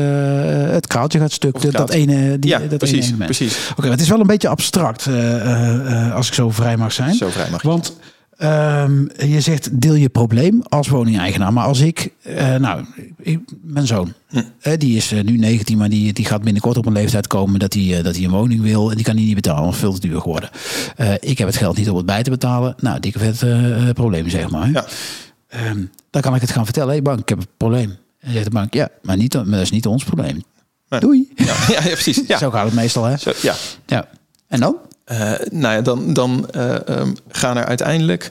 het 0.70 0.86
kraaltje 0.86 1.18
gaat 1.18 1.32
stuk. 1.32 1.72
Dat 1.72 1.90
ene, 1.90 2.38
die, 2.38 2.50
ja, 2.50 2.58
dat 2.58 2.78
precies. 2.78 3.12
precies. 3.16 3.68
Oké, 3.70 3.80
maar 3.80 3.90
het 3.90 4.00
is 4.00 4.08
wel 4.08 4.20
een 4.20 4.26
beetje 4.26 4.48
abstract, 4.48 5.06
eh, 5.06 6.14
als 6.14 6.26
ik 6.28 6.34
zo 6.34 6.50
vrij 6.50 6.76
mag 6.76 6.92
zijn. 6.92 7.14
Zo 7.14 7.28
vrij 7.28 7.50
mag 7.50 7.62
je. 7.62 7.80
Ehm, 8.40 9.06
je 9.28 9.40
zegt 9.40 9.80
deel 9.80 9.94
je 9.94 10.08
probleem 10.08 10.62
als 10.68 10.88
woningeigenaar. 10.88 11.52
Maar 11.52 11.64
als 11.64 11.80
ik, 11.80 12.12
eh, 12.22 12.54
nou, 12.54 12.84
ik, 13.18 13.40
mijn 13.62 13.86
zoon, 13.86 14.12
Hm. 14.28 14.42
eh, 14.60 14.78
die 14.78 14.96
is 14.96 15.12
eh, 15.12 15.22
nu 15.22 15.36
19, 15.36 15.78
maar 15.78 15.88
die, 15.88 16.12
die 16.12 16.24
gaat 16.24 16.42
binnenkort 16.42 16.76
op 16.76 16.86
een 16.86 16.92
leeftijd 16.92 17.26
komen 17.26 17.58
dat 17.60 17.74
hij, 17.74 18.02
dat 18.02 18.14
hij 18.16 18.24
een 18.24 18.30
woning 18.30 18.60
wil. 18.60 18.90
En 18.90 18.96
die 18.96 19.04
kan 19.04 19.16
hij 19.16 19.24
niet 19.24 19.34
betalen, 19.34 19.62
want 19.62 19.76
veel 19.76 19.92
te 19.92 20.00
duur 20.00 20.20
geworden. 20.20 20.50
Ik 21.20 21.38
heb 21.38 21.46
het 21.46 21.56
geld 21.56 21.76
niet 21.76 21.90
om 21.90 21.96
het 21.96 22.06
bij 22.06 22.22
te 22.22 22.30
betalen. 22.30 22.74
Nou, 22.78 23.00
dikke 23.00 23.18
vet 23.18 23.94
probleem, 23.94 24.28
zeg 24.28 24.50
maar. 24.50 24.70
Ja. 24.70 24.84
Ehm, 25.48 25.84
dan 26.10 26.22
kan 26.22 26.34
ik 26.34 26.40
het 26.40 26.50
gaan 26.50 26.64
vertellen. 26.64 26.88
Hé 26.88 26.94
hey 26.94 27.02
bank, 27.02 27.20
ik 27.20 27.28
heb 27.28 27.38
een 27.38 27.46
probleem. 27.56 27.96
En 28.20 28.32
zegt 28.32 28.44
de 28.44 28.50
bank, 28.50 28.74
ja, 28.74 28.88
maar, 29.02 29.16
niet, 29.16 29.34
maar 29.34 29.44
dat 29.44 29.60
is 29.60 29.70
niet 29.70 29.86
ons 29.86 30.04
probleem. 30.04 30.42
Nee. 30.88 31.00
Doei. 31.00 31.28
Ja, 31.34 31.54
ja, 31.68 31.82
ja, 31.82 31.92
precies. 31.92 32.22
Ja. 32.26 32.38
Zo 32.38 32.50
gaat 32.50 32.64
het 32.64 32.74
meestal, 32.74 33.04
hè? 33.04 33.16
Zo, 33.16 33.32
ja. 33.42 33.54
Ja. 33.86 34.08
En 34.48 34.60
dan? 34.60 34.76
Eh, 35.10 35.32
nou 35.50 35.74
ja, 35.74 35.80
dan, 36.12 36.50
eh, 36.50 36.88
ehm, 36.88 37.12
gaan 37.28 37.56
er 37.56 37.64
uiteindelijk 37.64 38.30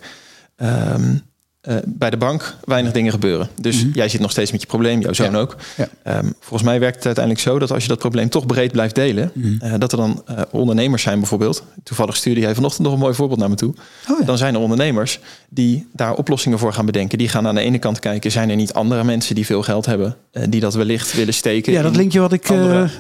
ehm, 1.61 1.81
bij 1.85 2.09
de 2.09 2.17
bank 2.17 2.55
weinig 2.63 2.91
dingen 2.91 3.11
gebeuren. 3.11 3.49
Dus 3.61 3.83
mhm. 3.83 3.93
jij 3.93 4.09
zit 4.09 4.21
nog 4.21 4.31
steeds 4.31 4.51
met 4.51 4.61
je 4.61 4.67
probleem, 4.67 5.01
jouw 5.01 5.13
zoon 5.13 5.35
ook. 5.35 5.55
Ehm, 6.03 6.25
volgens 6.39 6.63
mij 6.69 6.79
werkt 6.79 6.95
het 6.95 7.05
uiteindelijk 7.05 7.45
zo 7.45 7.59
dat 7.59 7.71
als 7.71 7.83
je 7.83 7.89
dat 7.89 7.99
probleem 7.99 8.29
toch 8.29 8.45
breed 8.45 8.71
blijft 8.71 8.95
delen, 8.95 9.31
mhm. 9.33 9.79
dat 9.79 9.91
er 9.91 9.97
dan 9.97 10.23
ondernemers 10.51 11.03
zijn 11.03 11.19
bijvoorbeeld. 11.19 11.63
Toevallig 11.83 12.15
stuurde 12.15 12.39
jij 12.39 12.55
vanochtend 12.55 12.83
nog 12.83 12.93
een 12.93 12.99
mooi 12.99 13.13
voorbeeld 13.13 13.39
naar 13.39 13.49
me 13.49 13.55
toe. 13.55 13.73
Oh, 14.09 14.25
dan 14.25 14.37
zijn 14.37 14.53
er 14.53 14.59
ondernemers 14.59 15.19
die 15.49 15.87
daar 15.93 16.13
oplossingen 16.13 16.59
voor 16.59 16.73
gaan 16.73 16.85
bedenken. 16.85 17.17
Die 17.17 17.29
gaan 17.29 17.47
aan 17.47 17.55
de 17.55 17.61
ene 17.61 17.79
kant 17.79 17.99
kijken, 17.99 18.31
zijn 18.31 18.49
er 18.49 18.55
niet 18.55 18.73
andere 18.73 19.03
mensen 19.03 19.35
die 19.35 19.45
veel 19.45 19.63
geld 19.63 19.85
hebben, 19.85 20.15
die 20.49 20.59
dat 20.59 20.73
wellicht 20.73 21.13
willen 21.13 21.33
steken? 21.33 21.73
Ja, 21.73 21.81
dat 21.81 21.95
linkje 21.95 22.19
wat 22.19 22.33
ik. 22.33 22.47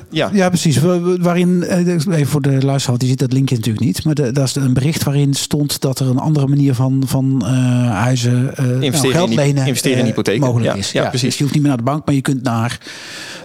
ja. 0.09 0.29
ja, 0.33 0.49
precies. 0.49 0.79
Waarin, 1.19 1.63
even 1.63 2.25
voor 2.25 2.41
de 2.41 2.65
luisteraar, 2.65 2.97
die 2.97 3.09
ziet 3.09 3.19
dat 3.19 3.33
linkje 3.33 3.55
natuurlijk 3.55 3.85
niet, 3.85 4.03
maar 4.03 4.15
dat 4.15 4.37
is 4.37 4.55
een 4.55 4.73
bericht 4.73 5.03
waarin 5.03 5.33
stond 5.33 5.81
dat 5.81 5.99
er 5.99 6.09
een 6.09 6.17
andere 6.17 6.47
manier 6.47 6.73
van, 6.73 7.03
van 7.05 7.43
huizen 7.89 8.48
uh, 8.59 8.81
investeren 8.81 9.15
geld 9.15 9.33
lenen 9.35 9.65
investeren 9.65 9.97
in 9.97 10.03
eh, 10.03 10.09
hypotheek 10.09 10.39
mogelijk 10.39 10.75
is. 10.75 10.91
Ja, 10.91 11.09
precies. 11.09 11.21
Dus 11.27 11.37
je 11.37 11.43
hoeft 11.43 11.53
niet 11.53 11.63
meer 11.63 11.71
naar 11.71 11.85
de 11.85 11.91
bank, 11.91 12.05
maar 12.05 12.15
je 12.15 12.21
kunt 12.21 12.43
naar 12.43 12.79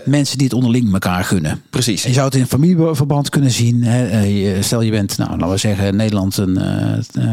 mensen 0.05 0.39
die 0.39 0.47
het 0.47 0.57
onderling 0.57 0.93
elkaar 0.93 1.25
gunnen. 1.25 1.63
Precies. 1.71 2.03
je 2.03 2.13
zou 2.13 2.25
het 2.25 2.35
in 2.35 2.47
familieverband 2.47 3.29
kunnen 3.29 3.51
zien. 3.51 3.83
Hè. 3.83 4.63
Stel 4.63 4.81
je 4.81 4.91
bent, 4.91 5.19
nou, 5.19 5.31
laten 5.31 5.49
we 5.49 5.57
zeggen, 5.57 5.97
Nederland 5.97 6.37
een, 6.37 6.53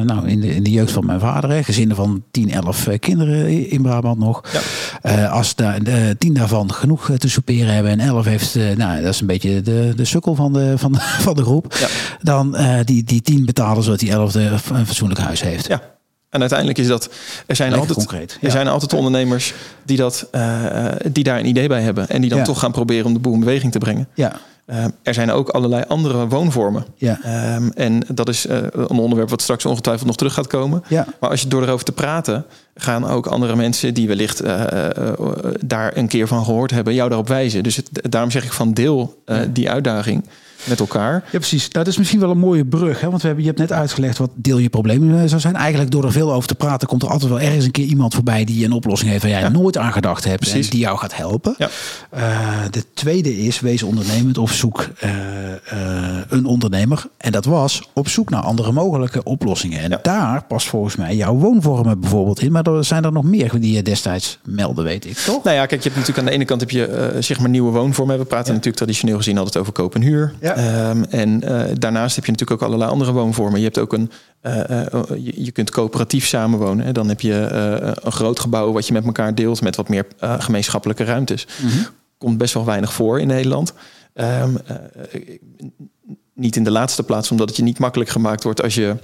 nou, 0.05 0.27
in, 0.27 0.39
de, 0.41 0.55
in 0.55 0.63
de 0.63 0.69
jeugd 0.69 0.91
van 0.91 1.05
mijn 1.05 1.19
vader, 1.19 1.49
hè, 1.49 1.63
gezinnen 1.63 1.95
van 1.95 2.23
10, 2.31 2.51
11 2.51 2.87
kinderen 2.99 3.69
in 3.69 3.81
Brabant 3.81 4.19
nog. 4.19 4.43
Ja. 5.01 5.25
als 5.25 5.55
daar 5.55 5.83
de, 5.83 6.15
10 6.17 6.33
daarvan 6.33 6.73
genoeg 6.73 7.11
te 7.17 7.29
soeperen 7.29 7.73
hebben 7.73 7.91
en 7.91 7.99
11 7.99 8.25
heeft, 8.25 8.55
nou, 8.55 9.01
dat 9.01 9.13
is 9.13 9.21
een 9.21 9.27
beetje 9.27 9.61
de, 9.61 9.93
de 9.95 10.05
sukkel 10.05 10.35
van 10.35 10.53
de, 10.53 10.73
van, 10.77 10.95
van 11.27 11.35
de 11.35 11.43
groep. 11.43 11.75
Ja. 11.79 11.87
Dan 12.21 12.57
die, 12.85 13.03
die 13.03 13.21
10 13.21 13.45
betalen 13.45 13.83
zodat 13.83 13.99
die 13.99 14.11
11 14.11 14.33
een 14.35 14.85
fatsoenlijk 14.85 15.19
huis 15.19 15.41
heeft. 15.41 15.67
Ja. 15.67 15.81
En 16.31 16.39
uiteindelijk 16.39 16.79
is 16.79 16.87
dat. 16.87 17.09
Er 17.45 17.55
zijn, 17.55 17.73
altijd, 17.73 17.93
concreet, 17.93 18.37
er 18.41 18.51
zijn 18.51 18.67
altijd 18.67 18.93
ondernemers 18.93 19.53
die, 19.83 19.97
dat, 19.97 20.27
uh, 20.31 20.85
die 21.11 21.23
daar 21.23 21.39
een 21.39 21.45
idee 21.45 21.67
bij 21.67 21.81
hebben. 21.81 22.09
En 22.09 22.21
die 22.21 22.29
dan 22.29 22.43
toch 22.43 22.59
gaan 22.59 22.71
proberen 22.71 23.05
om 23.05 23.13
de 23.13 23.19
boel 23.19 23.33
in 23.33 23.39
beweging 23.39 23.71
te 23.71 23.77
brengen. 23.77 24.07
Ja. 24.13 24.39
Uh, 24.65 24.85
er 25.03 25.13
zijn 25.13 25.31
ook 25.31 25.49
allerlei 25.49 25.83
andere 25.87 26.27
woonvormen. 26.27 26.85
Ja. 26.95 27.19
Um, 27.55 27.71
en 27.75 28.03
dat 28.07 28.29
is 28.29 28.45
uh, 28.45 28.57
een 28.71 28.87
onderwerp 28.87 29.29
wat 29.29 29.41
straks 29.41 29.65
ongetwijfeld 29.65 30.07
nog 30.07 30.15
terug 30.15 30.33
gaat 30.33 30.47
komen. 30.47 30.83
Ja. 30.87 31.07
Maar 31.19 31.29
als 31.29 31.41
je 31.41 31.47
door 31.47 31.63
erover 31.63 31.85
te 31.85 31.91
praten, 31.91 32.45
gaan 32.75 33.07
ook 33.07 33.27
andere 33.27 33.55
mensen 33.55 33.93
die 33.93 34.07
wellicht 34.07 34.43
uh, 34.43 34.63
daar 35.65 35.97
een 35.97 36.07
keer 36.07 36.27
van 36.27 36.45
gehoord 36.45 36.71
hebben, 36.71 36.93
jou 36.93 37.09
daarop 37.09 37.27
wijzen. 37.27 37.63
Dus 37.63 37.75
het, 37.75 37.89
daarom 37.91 38.31
zeg 38.31 38.43
ik 38.43 38.51
van 38.51 38.73
deel 38.73 39.23
die 39.49 39.69
uitdaging 39.69 40.25
met 40.63 40.79
elkaar. 40.79 41.13
Ja, 41.13 41.37
precies. 41.37 41.69
Dat 41.69 41.87
is 41.87 41.97
misschien 41.97 42.19
wel 42.19 42.29
een 42.29 42.37
mooie 42.37 42.65
brug. 42.65 43.01
Hè? 43.01 43.09
Want 43.09 43.21
we 43.21 43.27
hebben, 43.27 43.45
je 43.45 43.49
hebt 43.51 43.69
net 43.69 43.71
uitgelegd 43.79 44.17
wat 44.17 44.29
deel 44.35 44.57
je 44.57 44.69
problemen 44.69 45.29
zou 45.29 45.41
zijn. 45.41 45.55
Eigenlijk 45.55 45.91
door 45.91 46.05
er 46.05 46.11
veel 46.11 46.33
over 46.33 46.47
te 46.47 46.55
praten, 46.55 46.87
komt 46.87 47.03
er 47.03 47.09
altijd 47.09 47.29
wel 47.29 47.39
ergens 47.39 47.65
een 47.65 47.71
keer 47.71 47.85
iemand 47.85 48.13
voorbij 48.13 48.45
die 48.45 48.65
een 48.65 48.71
oplossing 48.71 49.11
heeft 49.11 49.23
waar 49.23 49.31
jij 49.31 49.49
nooit 49.49 49.77
aan 49.77 49.91
gedacht 49.91 50.23
hebt. 50.23 50.39
Precies. 50.39 50.65
En 50.65 50.71
die 50.71 50.79
jou 50.79 50.97
gaat 50.97 51.15
helpen. 51.15 51.55
Ja. 51.57 51.69
Uh, 52.17 52.21
de 52.69 52.83
tweede 52.93 53.37
is, 53.45 53.59
wees 53.59 53.83
ondernemend 53.83 54.37
of 54.37 54.53
zoek 54.53 54.87
uh, 55.03 55.09
een 56.29 56.45
ondernemer. 56.45 57.03
En 57.17 57.31
dat 57.31 57.45
was 57.45 57.89
op 57.93 58.07
zoek 58.07 58.29
naar 58.29 58.41
andere 58.41 58.71
mogelijke 58.71 59.23
oplossingen. 59.23 59.79
En 59.79 59.99
daar 60.01 60.43
past 60.43 60.67
volgens 60.67 60.95
mij 60.95 61.15
jouw 61.15 61.35
woonvormen 61.35 61.99
bijvoorbeeld 61.99 62.41
in. 62.41 62.51
Maar 62.51 62.63
er 62.63 62.85
zijn 62.85 63.03
er 63.03 63.11
nog 63.11 63.23
meer 63.23 63.59
die 63.59 63.75
je 63.75 63.81
destijds 63.81 64.39
melden, 64.43 64.83
weet 64.83 65.05
ik 65.05 65.17
toch? 65.17 65.43
Nou 65.43 65.55
ja, 65.55 65.65
kijk, 65.65 65.83
je 65.83 65.89
hebt 65.89 65.99
natuurlijk 65.99 66.17
aan 66.17 66.25
de 66.25 66.31
ene 66.31 66.45
kant 66.45 66.59
heb 66.59 66.69
je 66.69 67.15
zeg 67.19 67.39
maar 67.39 67.49
nieuwe 67.49 67.71
woonvormen. 67.71 68.17
We 68.17 68.25
praten 68.25 68.49
natuurlijk 68.49 68.77
traditioneel 68.77 69.17
gezien 69.17 69.37
altijd 69.37 69.57
over 69.57 69.73
koop 69.73 69.95
en 69.95 70.01
huur. 70.01 70.33
Ja. 70.41 70.50
Ehm, 70.55 71.03
en 71.03 71.41
uh, 71.43 71.63
daarnaast 71.73 72.15
heb 72.15 72.25
je 72.25 72.31
natuurlijk 72.31 72.61
ook 72.61 72.67
allerlei 72.67 72.91
andere 72.91 73.11
woonvormen. 73.11 73.59
Je 73.59 73.65
hebt 73.65 73.77
ook 73.77 73.93
een, 73.93 74.11
uh, 74.41 74.53
je, 75.25 75.43
je, 75.43 75.51
kunt 75.51 75.69
coöperatief 75.69 76.25
samenwonen. 76.25 76.85
Hè. 76.85 76.91
Dan 76.91 77.07
heb 77.07 77.21
je 77.21 77.33
een 78.01 78.11
groot 78.11 78.39
gebouw 78.39 78.71
wat 78.71 78.87
je 78.87 78.93
met 78.93 79.05
elkaar 79.05 79.35
deelt 79.35 79.61
met 79.61 79.75
wat 79.75 79.89
meer 79.89 80.05
gemeenschappelijke 80.19 81.03
ruimtes. 81.03 81.47
Mm 81.61 81.69
-hmm. 81.69 81.87
Komt 82.17 82.37
best 82.37 82.53
wel 82.53 82.65
weinig 82.65 82.93
voor 82.93 83.19
in 83.19 83.27
Nederland. 83.27 83.73
Um, 84.13 84.57
niet 86.33 86.55
in 86.55 86.63
de 86.63 86.71
laatste 86.71 87.03
plaats, 87.03 87.31
omdat 87.31 87.47
het 87.47 87.57
je 87.57 87.63
niet 87.63 87.79
makkelijk 87.79 88.09
gemaakt 88.09 88.43
wordt 88.43 88.61
als 88.61 88.75
je 88.75 88.95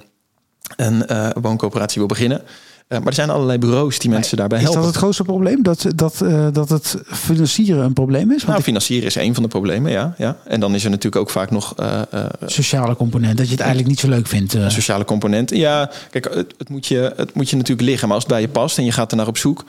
een 0.75 1.05
wooncoöperatie 1.41 1.97
wil 1.97 2.07
beginnen. 2.07 2.41
Uh, 2.89 2.97
maar 2.97 3.07
er 3.07 3.13
zijn 3.13 3.29
allerlei 3.29 3.57
bureaus 3.57 3.99
die 3.99 4.09
mensen 4.09 4.37
daarbij 4.37 4.59
helpen. 4.59 4.77
Is 4.77 4.85
dat 4.85 4.93
het 4.93 5.01
grootste 5.01 5.23
probleem? 5.23 5.63
Dat, 5.63 5.85
dat, 5.95 6.19
uh, 6.23 6.47
dat 6.51 6.69
het 6.69 6.95
financieren 7.05 7.83
een 7.83 7.93
probleem 7.93 8.31
is? 8.31 8.37
Want 8.37 8.47
nou, 8.47 8.61
financieren 8.61 9.05
is 9.05 9.15
een 9.15 9.33
van 9.33 9.43
de 9.43 9.49
problemen, 9.49 9.91
ja. 9.91 10.13
ja. 10.17 10.37
En 10.45 10.59
dan 10.59 10.75
is 10.75 10.83
er 10.83 10.89
natuurlijk 10.89 11.21
ook 11.21 11.29
vaak 11.29 11.51
nog... 11.51 11.73
Uh, 11.79 12.01
sociale 12.45 12.95
component, 12.95 13.37
dat 13.37 13.45
je 13.45 13.51
het 13.51 13.61
eigenlijk 13.61 13.89
niet 13.89 13.99
zo 13.99 14.07
leuk 14.09 14.27
vindt. 14.27 14.57
Sociale 14.67 15.05
component, 15.05 15.49
ja. 15.49 15.91
Kijk, 16.09 16.33
het, 16.33 16.53
het, 16.57 16.69
moet 16.69 16.85
je, 16.85 17.13
het 17.15 17.33
moet 17.33 17.49
je 17.49 17.55
natuurlijk 17.55 17.87
liggen. 17.87 18.07
Maar 18.07 18.15
als 18.15 18.25
het 18.25 18.33
bij 18.33 18.41
je 18.41 18.49
past 18.49 18.77
en 18.77 18.85
je 18.85 18.91
gaat 18.91 19.11
er 19.11 19.17
naar 19.17 19.27
op 19.27 19.37
zoek... 19.37 19.63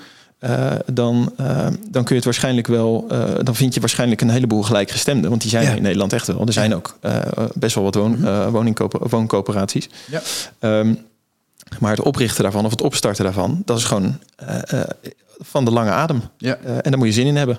dan, 0.92 1.32
dan 1.90 2.04
kun 2.04 2.08
je 2.08 2.14
het 2.14 2.24
waarschijnlijk 2.24 2.66
wel... 2.66 3.06
dan 3.42 3.54
vind 3.54 3.74
je 3.74 3.80
waarschijnlijk 3.80 4.20
een 4.20 4.30
heleboel 4.30 4.62
gelijkgestemden. 4.62 5.30
Want 5.30 5.42
die 5.42 5.50
zijn 5.50 5.64
ja. 5.64 5.72
in 5.72 5.82
Nederland 5.82 6.12
echt 6.12 6.26
wel. 6.26 6.46
Er 6.46 6.52
zijn 6.52 6.74
ook 6.74 6.98
best 7.54 7.74
wel 7.74 7.84
wat 7.84 7.94
woon, 7.94 8.18
mm 8.18 8.50
wooncoöperaties. 9.08 9.88
Ja. 10.10 10.20
Um, 10.78 10.98
maar 11.80 11.90
het 11.90 12.02
oprichten 12.02 12.42
daarvan 12.42 12.64
of 12.64 12.70
het 12.70 12.82
opstarten 12.82 13.24
daarvan, 13.24 13.62
dat 13.64 13.78
is 13.78 13.84
gewoon 13.84 14.18
uh, 14.42 14.80
van 15.38 15.64
de 15.64 15.70
lange 15.70 15.90
adem. 15.90 16.22
Ja. 16.38 16.58
Uh, 16.64 16.70
en 16.76 16.82
daar 16.82 16.98
moet 16.98 17.06
je 17.06 17.12
zin 17.12 17.26
in 17.26 17.36
hebben. 17.36 17.58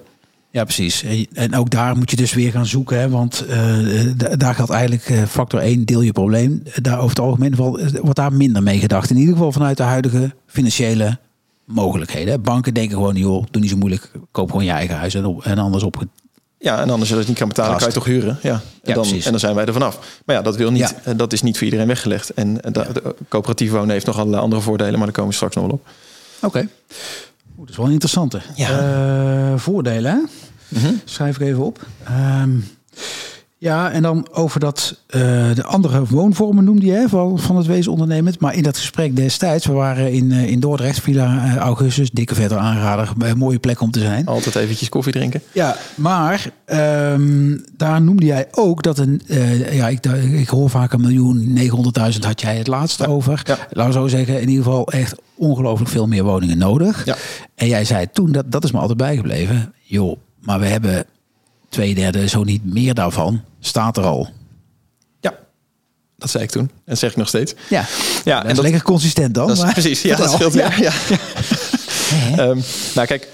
Ja, 0.51 0.63
precies. 0.63 1.03
En 1.33 1.55
ook 1.55 1.69
daar 1.69 1.97
moet 1.97 2.09
je 2.09 2.15
dus 2.15 2.33
weer 2.33 2.51
gaan 2.51 2.65
zoeken. 2.65 2.99
Hè? 2.99 3.09
Want 3.09 3.45
daar 4.37 4.55
gaat 4.55 4.69
eigenlijk 4.69 5.29
factor 5.29 5.59
1 5.59 5.85
deel 5.85 6.01
je 6.01 6.11
probleem. 6.11 6.63
Daar 6.81 6.97
over 6.97 7.09
het 7.09 7.19
algemeen 7.19 7.55
wordt 7.55 8.15
daar 8.15 8.33
minder 8.33 8.63
mee 8.63 8.79
gedacht. 8.79 9.09
In 9.09 9.17
ieder 9.17 9.33
geval 9.33 9.51
vanuit 9.51 9.77
de 9.77 9.83
huidige 9.83 10.31
financiële 10.45 11.17
mogelijkheden. 11.65 12.41
Banken 12.41 12.73
denken 12.73 12.97
gewoon, 12.97 13.15
joh, 13.15 13.45
doe 13.51 13.61
niet 13.61 13.71
zo 13.71 13.77
moeilijk. 13.77 14.11
Koop 14.31 14.49
gewoon 14.49 14.65
je 14.65 14.71
eigen 14.71 14.95
huis 14.95 15.13
en, 15.13 15.25
op, 15.25 15.45
en 15.45 15.57
anders 15.57 15.83
op, 15.83 16.05
ja, 16.59 16.81
en 16.81 16.89
anders 16.89 17.11
als 17.11 17.21
je 17.21 17.27
niet 17.27 17.37
kan 17.37 17.47
betalen, 17.47 17.77
kan 17.77 17.87
je 17.87 17.93
toch 17.93 18.05
huren. 18.05 18.39
Ja, 18.41 18.51
en, 18.51 18.61
ja, 18.83 18.93
dan, 18.93 19.05
en 19.05 19.31
dan 19.31 19.39
zijn 19.39 19.55
wij 19.55 19.65
er 19.65 19.73
vanaf. 19.73 19.99
Maar 20.25 20.35
ja, 20.35 20.41
dat 20.41 20.55
wil 20.55 20.71
niet. 20.71 20.95
Ja. 21.05 21.13
Dat 21.13 21.33
is 21.33 21.41
niet 21.41 21.57
voor 21.57 21.65
iedereen 21.65 21.87
weggelegd. 21.87 22.33
En 22.33 22.53
de, 22.53 22.71
de 22.71 23.15
coöperatief 23.27 23.71
wonen 23.71 23.89
heeft 23.89 24.05
nog 24.05 24.17
allerlei 24.17 24.41
andere 24.43 24.61
voordelen, 24.61 24.93
maar 24.93 25.03
daar 25.03 25.11
komen 25.11 25.29
we 25.29 25.35
straks 25.35 25.55
nog 25.55 25.65
wel 25.65 25.73
op. 25.73 25.87
Oké. 26.35 26.45
Okay. 26.45 26.69
Dat 27.57 27.69
is 27.69 27.75
wel 27.75 27.85
een 27.85 27.91
interessante. 27.91 28.41
Ja. 28.55 29.51
Uh, 29.51 29.59
voordelen, 29.59 30.11
hè? 30.11 30.17
Mm 30.67 30.83
-hmm. 30.83 31.01
Schrijf 31.05 31.35
ik 31.35 31.41
even 31.41 31.63
op. 31.63 31.85
Um, 32.09 32.67
ja, 33.61 33.91
en 33.91 34.01
dan 34.01 34.27
over 34.31 34.59
dat 34.59 34.99
uh, 35.07 35.21
de 35.55 35.63
andere 35.63 36.05
woonvormen 36.05 36.63
noemde 36.63 36.85
je 36.85 36.91
hè, 36.91 37.09
van, 37.09 37.39
van 37.39 37.57
het 37.57 37.65
wezen 37.65 37.91
ondernemend. 37.91 38.39
Maar 38.39 38.55
in 38.55 38.63
dat 38.63 38.77
gesprek 38.77 39.15
destijds, 39.15 39.65
we 39.65 39.73
waren 39.73 40.11
in, 40.11 40.31
uh, 40.31 40.49
in 40.49 40.59
Dordrecht, 40.59 41.01
Villa 41.01 41.45
uh, 41.45 41.55
Augustus, 41.55 42.11
dikke 42.11 42.35
verder 42.35 42.57
aanrader, 42.57 43.11
een 43.17 43.37
mooie 43.37 43.59
plek 43.59 43.81
om 43.81 43.91
te 43.91 43.99
zijn. 43.99 44.25
Altijd 44.25 44.55
eventjes 44.55 44.89
koffie 44.89 45.13
drinken. 45.13 45.41
Ja, 45.51 45.75
maar 45.95 46.51
um, 46.65 47.65
daar 47.77 48.01
noemde 48.01 48.25
jij 48.25 48.47
ook 48.51 48.83
dat 48.83 48.97
een, 48.97 49.21
ja, 49.71 49.87
ik, 49.87 50.05
ik 50.31 50.49
hoor 50.49 50.69
vaak 50.69 50.93
een 50.93 51.01
miljoen, 51.01 51.57
900.000 52.13 52.19
had 52.19 52.41
jij 52.41 52.57
het 52.57 52.67
laatste 52.67 53.03
ja. 53.03 53.09
over. 53.09 53.41
Ja. 53.43 53.57
Laten 53.71 53.93
we 53.93 53.99
zo 53.99 54.07
zeggen, 54.07 54.41
in 54.41 54.49
ieder 54.49 54.63
geval 54.63 54.87
echt 54.87 55.15
ongelooflijk 55.35 55.91
veel 55.91 56.07
meer 56.07 56.23
woningen 56.23 56.57
nodig. 56.57 57.05
Ja. 57.05 57.15
En 57.55 57.67
jij 57.67 57.85
zei 57.85 58.05
toen, 58.11 58.31
dat, 58.31 58.51
dat 58.51 58.63
is 58.63 58.71
me 58.71 58.79
altijd 58.79 58.97
bijgebleven, 58.97 59.73
joh, 59.83 60.17
maar 60.41 60.59
we 60.59 60.65
hebben 60.65 61.05
twee 61.69 61.95
derde, 61.95 62.27
zo 62.27 62.43
niet 62.43 62.65
meer 62.65 62.93
daarvan, 62.93 63.41
staat 63.59 63.97
er 63.97 64.03
al. 64.03 64.29
Ja, 65.19 65.33
dat 66.17 66.29
zei 66.29 66.43
ik 66.43 66.49
toen. 66.49 66.61
En 66.61 66.69
dat 66.85 66.99
zeg 66.99 67.11
ik 67.11 67.17
nog 67.17 67.27
steeds. 67.27 67.53
Ja, 67.69 67.85
ja 68.25 68.35
dat 68.35 68.43
en 68.43 68.49
is 68.49 68.55
dat, 68.55 68.63
lekker 68.63 68.83
consistent 68.83 69.33
dan. 69.33 69.47
Dat 69.47 69.57
is, 69.57 69.71
precies, 69.71 70.01
ja, 70.01 70.15
dat 70.15 70.31
scheelt 70.31 70.53
weer. 70.53 70.81
Ja. 70.81 70.91
ja. 71.09 72.49
um, 72.49 72.63
nou 72.95 73.07
kijk, 73.07 73.27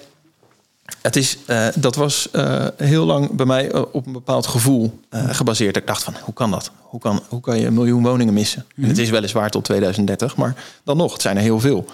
het 1.01 1.15
is, 1.15 1.38
uh, 1.48 1.68
dat 1.75 1.96
was 1.96 2.27
uh, 2.32 2.68
heel 2.77 3.06
lang 3.06 3.32
bij 3.32 3.46
mij 3.46 3.74
uh, 3.74 3.82
op 3.92 4.06
een 4.06 4.13
bepaald 4.13 4.48
gevoel 4.48 5.00
gebaseerd. 5.10 5.77
Ik 5.77 5.88
dacht 5.88 6.04
van, 6.04 6.13
hoe 6.22 6.34
kan 6.34 6.51
dat? 6.51 6.72
Hoe 6.82 7.00
kan, 7.00 7.24
hoe 7.30 7.42
kan 7.42 7.60
je 7.60 7.65
een 7.65 7.74
miljoen 7.74 8.04
woningen 8.04 8.34
missen? 8.34 8.62
Mm 8.68 8.72
-hmm. 8.75 8.84
En 8.84 8.89
het 8.89 9.00
is 9.00 9.10
weliswaar 9.10 9.50
tot 9.50 9.63
2030, 9.63 10.36
maar 10.36 10.56
dan 10.84 10.98
nog, 10.98 11.13
het 11.13 11.22
zijn 11.22 11.36
er 11.38 11.42
heel 11.42 11.60
veel. 11.60 11.86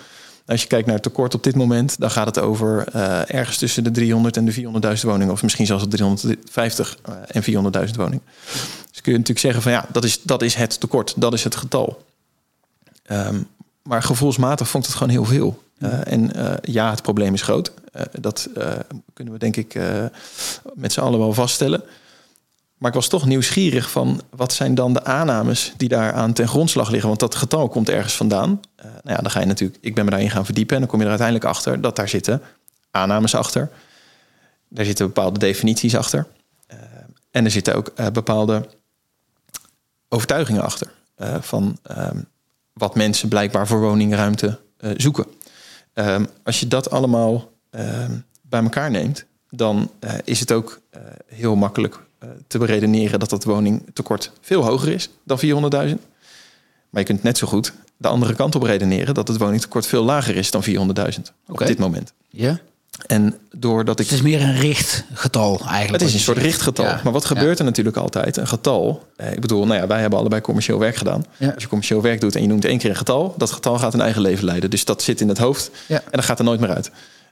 Als 0.45 0.61
je 0.61 0.67
kijkt 0.67 0.85
naar 0.85 0.95
het 0.95 1.03
tekort 1.03 1.33
op 1.33 1.43
dit 1.43 1.55
moment, 1.55 1.99
dan 1.99 2.11
gaat 2.11 2.25
het 2.25 2.39
over 2.39 2.85
uh, 2.95 3.33
ergens 3.33 3.57
tussen 3.57 3.83
de 3.83 3.91
300 3.91 4.37
en 4.37 4.45
de 4.45 4.53
400.000 4.53 4.61
woningen. 5.01 5.33
Of 5.33 5.43
misschien 5.43 5.65
zelfs 5.65 5.83
de 5.83 5.89
350 5.89 6.97
uh, 7.09 7.15
en 7.27 7.43
400.000 7.89 7.95
woningen. 7.95 8.21
Dus 8.91 9.01
kun 9.01 9.11
je 9.11 9.17
natuurlijk 9.17 9.39
zeggen 9.39 9.61
van 9.61 9.71
ja, 9.71 9.85
dat 9.91 10.03
is, 10.03 10.21
dat 10.23 10.41
is 10.41 10.55
het 10.55 10.79
tekort, 10.79 11.13
dat 11.17 11.33
is 11.33 11.43
het 11.43 11.55
getal. 11.55 12.03
Um, 13.11 13.47
maar 13.83 14.03
gevoelsmatig 14.03 14.69
vond 14.69 14.85
het 14.85 14.95
gewoon 14.95 15.13
heel 15.13 15.25
veel. 15.25 15.63
Uh, 15.79 16.07
en 16.07 16.31
ja, 16.61 16.89
het 16.89 17.01
probleem 17.01 17.33
is 17.33 17.41
groot. 17.41 17.71
dat 18.19 18.49
kunnen 19.13 19.33
we 19.33 19.39
denk 19.39 19.55
ik 19.55 19.79
met 20.73 20.93
z'n 20.93 20.99
allen 20.99 21.19
wel 21.19 21.33
vaststellen. 21.33 21.83
Maar 22.81 22.89
ik 22.89 22.95
was 22.95 23.07
toch 23.07 23.25
nieuwsgierig 23.25 23.91
van 23.91 24.21
wat 24.29 24.53
zijn 24.53 24.75
dan 24.75 24.93
de 24.93 25.03
aannames 25.03 25.73
die 25.77 25.89
daar 25.89 26.13
aan 26.13 26.33
ten 26.33 26.47
grondslag 26.47 26.89
liggen. 26.89 27.07
Want 27.07 27.19
dat 27.19 27.35
getal 27.35 27.67
komt 27.67 27.89
ergens 27.89 28.15
vandaan. 28.15 28.49
Uh, 28.49 28.85
nou 28.85 28.99
ja, 29.03 29.15
dan 29.15 29.31
ga 29.31 29.39
je 29.39 29.45
natuurlijk, 29.45 29.79
ik 29.81 29.95
ben 29.95 30.05
me 30.05 30.09
daarin 30.11 30.29
gaan 30.29 30.45
verdiepen. 30.45 30.75
En 30.75 30.81
dan 30.81 30.89
kom 30.89 30.99
je 30.99 31.05
er 31.05 31.11
uiteindelijk 31.11 31.49
achter 31.49 31.81
dat 31.81 31.95
daar 31.95 32.09
zitten 32.09 32.41
aannames 32.91 33.35
achter. 33.35 33.69
Daar 34.69 34.85
zitten 34.85 35.05
bepaalde 35.05 35.39
definities 35.39 35.95
achter. 35.95 36.27
Uh, 36.73 36.77
en 37.31 37.45
er 37.45 37.51
zitten 37.51 37.75
ook 37.75 37.91
uh, 37.95 38.07
bepaalde 38.07 38.69
overtuigingen 40.09 40.61
achter. 40.61 40.91
van 41.39 41.77
wat 42.73 42.95
mensen 42.95 43.29
blijkbaar 43.29 43.67
voor 43.67 43.79
woningruimte 43.79 44.59
zoeken. 44.97 45.25
Ehm, 45.93 46.25
als 46.43 46.59
je 46.59 46.67
dat 46.67 46.89
allemaal 46.89 47.51
ehm, 47.69 48.11
bij 48.41 48.63
elkaar 48.63 48.91
neemt, 48.91 49.25
dan 49.49 49.91
is 50.23 50.39
het 50.39 50.51
ook 50.51 50.81
heel 51.27 51.55
makkelijk 51.55 51.99
te 52.47 52.57
beredeneren 52.57 53.19
dat 53.19 53.29
dat 53.29 53.43
woningtekort 53.43 54.31
veel 54.41 54.65
hoger 54.65 54.93
is 54.93 55.09
dan 55.23 55.39
400.000. 55.39 55.49
Maar 56.89 57.01
je 57.01 57.03
kunt 57.03 57.23
net 57.23 57.37
zo 57.37 57.47
goed 57.47 57.73
de 57.97 58.07
andere 58.07 58.35
kant 58.35 58.55
op 58.55 58.63
redeneren 58.63 59.13
dat 59.13 59.27
het 59.27 59.37
woningtekort 59.37 59.85
veel 59.85 60.03
lager 60.03 60.35
is 60.35 60.51
dan 60.51 60.63
400.000 60.65 60.73
okay. 60.73 61.13
op 61.47 61.65
dit 61.65 61.77
moment. 61.77 62.13
Ja. 62.29 62.59
En 63.07 63.37
doordat 63.55 63.99
ik. 63.99 64.05
Het 64.05 64.15
is 64.15 64.21
meer 64.21 64.41
een 64.41 64.59
richtgetal 64.59 65.59
eigenlijk. 65.59 65.91
Het 65.91 66.01
is 66.01 66.13
een 66.13 66.19
soort 66.19 66.37
richtgetal. 66.37 66.85
Ja. 66.85 67.01
Maar 67.03 67.13
wat 67.13 67.25
gebeurt 67.25 67.59
er 67.59 67.65
natuurlijk 67.65 67.97
altijd? 67.97 68.37
Een 68.37 68.47
getal. 68.47 69.07
Eh, 69.15 69.31
ik 69.31 69.39
bedoel, 69.39 69.65
nou 69.65 69.79
ja, 69.79 69.87
wij 69.87 70.01
hebben 70.01 70.19
allebei 70.19 70.41
commercieel 70.41 70.79
werk 70.79 70.95
gedaan. 70.95 71.25
Ja. 71.37 71.51
Als 71.51 71.63
je 71.63 71.69
commercieel 71.69 72.01
werk 72.01 72.21
doet 72.21 72.35
en 72.35 72.41
je 72.41 72.47
noemt 72.47 72.65
één 72.65 72.77
keer 72.77 72.89
een 72.89 72.95
getal, 72.95 73.33
dat 73.37 73.51
getal 73.51 73.77
gaat 73.79 73.93
een 73.93 74.01
eigen 74.01 74.21
leven 74.21 74.45
leiden. 74.45 74.69
Dus 74.69 74.85
dat 74.85 75.01
zit 75.01 75.21
in 75.21 75.27
het 75.27 75.37
hoofd 75.37 75.71
ja. 75.87 75.97
en 75.97 76.11
dat 76.11 76.25
gaat 76.25 76.39
er 76.39 76.45
nooit 76.45 76.59
meer 76.59 76.73
uit. 76.73 76.91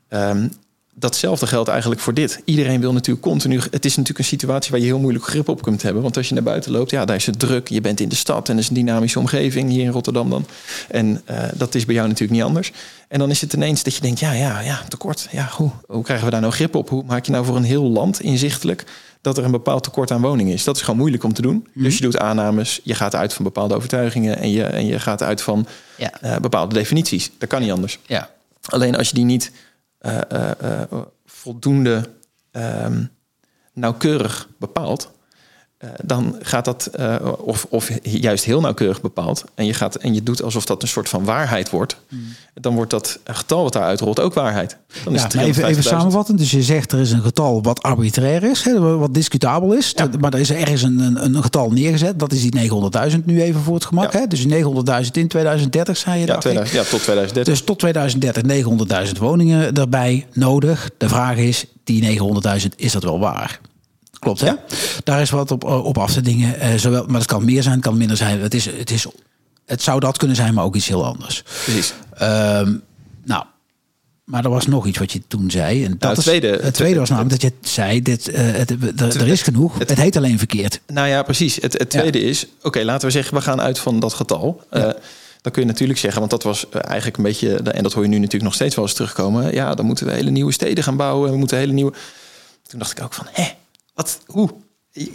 Um, 0.09 0.51
datzelfde 0.99 1.47
geldt 1.47 1.69
eigenlijk 1.69 2.01
voor 2.01 2.13
dit. 2.13 2.41
Iedereen 2.45 2.79
wil 2.79 2.93
natuurlijk 2.93 3.25
continu. 3.25 3.59
Het 3.71 3.85
is 3.85 3.95
natuurlijk 3.95 4.19
een 4.19 4.25
situatie 4.25 4.71
waar 4.71 4.79
je 4.79 4.85
heel 4.85 4.99
moeilijk 4.99 5.25
grip 5.25 5.49
op 5.49 5.61
kunt 5.61 5.81
hebben. 5.81 6.01
Want 6.01 6.17
als 6.17 6.27
je 6.27 6.33
naar 6.33 6.43
buiten 6.43 6.71
loopt, 6.71 6.91
ja, 6.91 7.05
daar 7.05 7.15
is 7.15 7.25
het 7.25 7.39
druk. 7.39 7.67
Je 7.67 7.81
bent 7.81 7.99
in 7.99 8.09
de 8.09 8.15
stad 8.15 8.49
en 8.49 8.53
er 8.53 8.61
is 8.61 8.67
een 8.67 8.75
dynamische 8.75 9.19
omgeving 9.19 9.69
hier 9.69 9.83
in 9.83 9.91
Rotterdam 9.91 10.29
dan. 10.29 10.45
En 10.87 11.21
uh, 11.31 11.43
dat 11.53 11.75
is 11.75 11.85
bij 11.85 11.95
jou 11.95 12.07
natuurlijk 12.07 12.39
niet 12.39 12.47
anders. 12.47 12.71
En 13.07 13.19
dan 13.19 13.29
is 13.29 13.41
het 13.41 13.53
ineens 13.53 13.83
dat 13.83 13.95
je 13.95 14.01
denkt, 14.01 14.19
ja, 14.19 14.31
ja, 14.31 14.59
ja, 14.59 14.81
tekort. 14.87 15.27
Ja, 15.31 15.49
hoe, 15.51 15.71
hoe 15.87 16.03
krijgen 16.03 16.25
we 16.25 16.31
daar 16.31 16.41
nou 16.41 16.53
grip 16.53 16.75
op? 16.75 16.89
Hoe 16.89 17.03
maak 17.07 17.25
je 17.25 17.31
nou 17.31 17.45
voor 17.45 17.55
een 17.55 17.63
heel 17.63 17.89
land 17.89 18.21
inzichtelijk 18.21 18.83
dat 19.21 19.37
er 19.37 19.43
een 19.43 19.51
bepaald 19.51 19.83
tekort 19.83 20.11
aan 20.11 20.21
woningen 20.21 20.53
is? 20.53 20.63
Dat 20.63 20.75
is 20.75 20.81
gewoon 20.81 20.99
moeilijk 20.99 21.23
om 21.23 21.33
te 21.33 21.41
doen. 21.41 21.67
Mm. 21.73 21.83
Dus 21.83 21.95
je 21.95 22.01
doet 22.01 22.17
aannames, 22.17 22.79
je 22.83 22.95
gaat 22.95 23.15
uit 23.15 23.33
van 23.33 23.43
bepaalde 23.43 23.75
overtuigingen 23.75 24.37
en 24.37 24.51
je, 24.51 24.63
en 24.63 24.85
je 24.85 24.99
gaat 24.99 25.23
uit 25.23 25.41
van 25.41 25.67
ja. 25.97 26.11
uh, 26.23 26.37
bepaalde 26.37 26.73
definities. 26.73 27.31
Dat 27.37 27.49
kan 27.49 27.61
niet 27.61 27.71
anders. 27.71 27.99
Ja. 28.05 28.29
Alleen 28.65 28.95
als 28.95 29.07
je 29.07 29.13
die 29.13 29.25
niet 29.25 29.51
voldoende 31.25 32.15
um, 32.51 33.09
nauwkeurig 33.73 34.49
bepaald, 34.59 35.11
uh, 35.83 35.89
dan 36.03 36.35
gaat 36.41 36.65
dat, 36.65 36.89
of, 37.37 37.65
of 37.69 37.89
juist 38.03 38.43
heel 38.43 38.61
nauwkeurig 38.61 39.01
bepaald, 39.01 39.43
en 39.55 39.65
je, 39.65 39.73
gaat, 39.73 39.95
en 39.95 40.13
je 40.13 40.23
doet 40.23 40.43
alsof 40.43 40.65
dat 40.65 40.81
een 40.81 40.87
soort 40.87 41.09
van 41.09 41.23
waarheid 41.23 41.69
wordt, 41.69 41.97
mm. 42.09 42.19
dan 42.53 42.75
wordt 42.75 42.91
dat 42.91 43.19
getal 43.23 43.63
wat 43.63 43.73
daaruit 43.73 43.99
rolt 43.99 44.19
ook 44.19 44.33
waarheid. 44.33 44.77
Dan 45.03 45.13
ja, 45.13 45.19
is 45.19 45.23
het 45.23 45.33
even, 45.35 45.65
even 45.65 45.83
samenvatten. 45.83 46.35
Dus 46.35 46.51
je 46.51 46.63
zegt 46.63 46.91
er 46.91 46.99
is 46.99 47.11
een 47.11 47.21
getal 47.21 47.63
wat 47.63 47.81
arbitrair 47.81 48.43
is, 48.43 48.63
hè, 48.63 48.79
wat 48.79 49.13
discutabel 49.13 49.73
is, 49.73 49.93
ja. 49.95 50.09
maar 50.19 50.33
er 50.33 50.39
is 50.39 50.51
ergens 50.51 50.81
een, 50.81 50.99
een, 50.99 51.35
een, 51.35 51.43
getal 51.43 51.71
neergezet. 51.71 52.19
Dat 52.19 52.31
is 52.31 52.41
die 52.41 52.69
900.000 53.11 53.17
nu 53.25 53.41
even 53.41 53.61
voor 53.61 53.75
het 53.75 53.85
gemak. 53.85 54.13
Ja. 54.13 54.19
Hè? 54.19 54.27
Dus 54.27 54.45
900.000 54.45 54.51
in 55.11 55.27
2030 55.27 55.97
zei 55.97 56.19
je. 56.19 56.25
2000, 56.25 56.69
ja, 56.69 56.83
tot 56.83 57.01
2030. 57.01 57.53
Dus 57.53 57.63
tot 57.63 57.79
2030 57.79 59.07
900.000 59.13 59.17
woningen 59.19 59.73
erbij 59.73 60.25
nodig. 60.33 60.89
De 60.97 61.09
vraag 61.09 61.37
is, 61.37 61.65
die 61.83 62.19
900.000, 62.61 62.65
is 62.75 62.91
dat 62.91 63.03
wel 63.03 63.19
waar? 63.19 63.59
Klopt, 64.19 64.39
hè? 64.39 64.47
Ja. 64.47 64.59
Daar 65.03 65.21
is 65.21 65.29
wat 65.29 65.51
op, 65.51 65.63
op 65.63 65.97
af 65.97 66.13
te 66.13 66.21
dingen. 66.21 66.55
Uh, 66.61 66.73
zowel, 66.75 67.05
maar 67.05 67.19
het 67.19 67.29
kan 67.29 67.45
meer 67.45 67.63
zijn, 67.63 67.75
het 67.75 67.83
kan 67.83 67.97
minder 67.97 68.17
zijn. 68.17 68.41
Het, 68.41 68.53
is, 68.53 68.65
het, 68.65 68.91
is, 68.91 69.05
het 69.65 69.81
zou 69.81 69.99
dat 69.99 70.17
kunnen 70.17 70.35
zijn, 70.35 70.53
maar 70.53 70.63
ook 70.63 70.75
iets 70.75 70.87
heel 70.87 71.05
anders. 71.05 71.43
Precies. 71.63 71.93
Um, 72.21 72.81
nou, 73.23 73.43
maar 74.29 74.43
er 74.43 74.49
was 74.49 74.67
nog 74.67 74.85
iets 74.85 74.97
wat 74.97 75.11
je 75.11 75.21
toen 75.27 75.51
zei. 75.51 75.85
En 75.85 75.91
dat 75.91 75.99
nou, 75.99 76.13
het, 76.13 76.23
tweede, 76.23 76.47
is, 76.47 76.63
het 76.63 76.73
tweede 76.73 76.99
was 76.99 77.09
namelijk 77.09 77.41
dat 77.41 77.51
je 77.51 77.69
zei: 77.69 78.01
dit, 78.01 78.29
uh, 78.29 78.35
het, 78.37 78.69
het, 78.95 79.15
er 79.15 79.27
is 79.27 79.41
genoeg. 79.41 79.79
Het, 79.79 79.89
het, 79.89 79.99
heet 79.99 80.17
alleen 80.17 80.37
verkeerd. 80.37 80.81
Nou 80.87 81.07
ja, 81.07 81.23
precies. 81.23 81.55
Het, 81.55 81.73
het 81.77 81.89
tweede 81.89 82.21
ja. 82.21 82.27
is: 82.27 82.45
oké, 82.61 82.83
laten 82.83 83.07
we 83.07 83.13
zeggen, 83.13 83.33
we 83.33 83.41
gaan 83.41 83.61
uit 83.61 83.79
van 83.79 83.99
dat 83.99 84.13
getal. 84.13 84.63
Ja. 84.71 84.87
Uh, 84.87 84.93
dan 85.41 85.51
kun 85.51 85.61
je 85.61 85.67
natuurlijk 85.67 85.99
zeggen, 85.99 86.19
want 86.19 86.31
dat 86.31 86.43
was 86.43 86.69
eigenlijk 86.69 87.17
een 87.17 87.23
beetje, 87.23 87.55
en 87.55 87.83
dat 87.83 87.93
hoor 87.93 88.03
je 88.03 88.09
nu 88.09 88.15
natuurlijk 88.15 88.43
nog 88.43 88.53
steeds 88.53 88.75
wel 88.75 88.85
eens 88.85 88.93
terugkomen. 88.93 89.53
Ja, 89.53 89.75
dan 89.75 89.85
moeten 89.85 90.05
we 90.05 90.11
hele 90.11 90.29
nieuwe 90.29 90.51
steden 90.51 90.83
gaan 90.83 90.97
bouwen. 90.97 91.31
We 91.31 91.37
moeten 91.37 91.57
hele 91.57 91.73
nieuwe. 91.73 91.93
Toen 92.67 92.79
dacht 92.79 92.91
ik 92.97 93.03
ook 93.03 93.13
van, 93.13 93.27
hé, 93.31 93.47
wat, 93.99 94.19
hoe? 94.25 94.49
Je, 94.91 95.11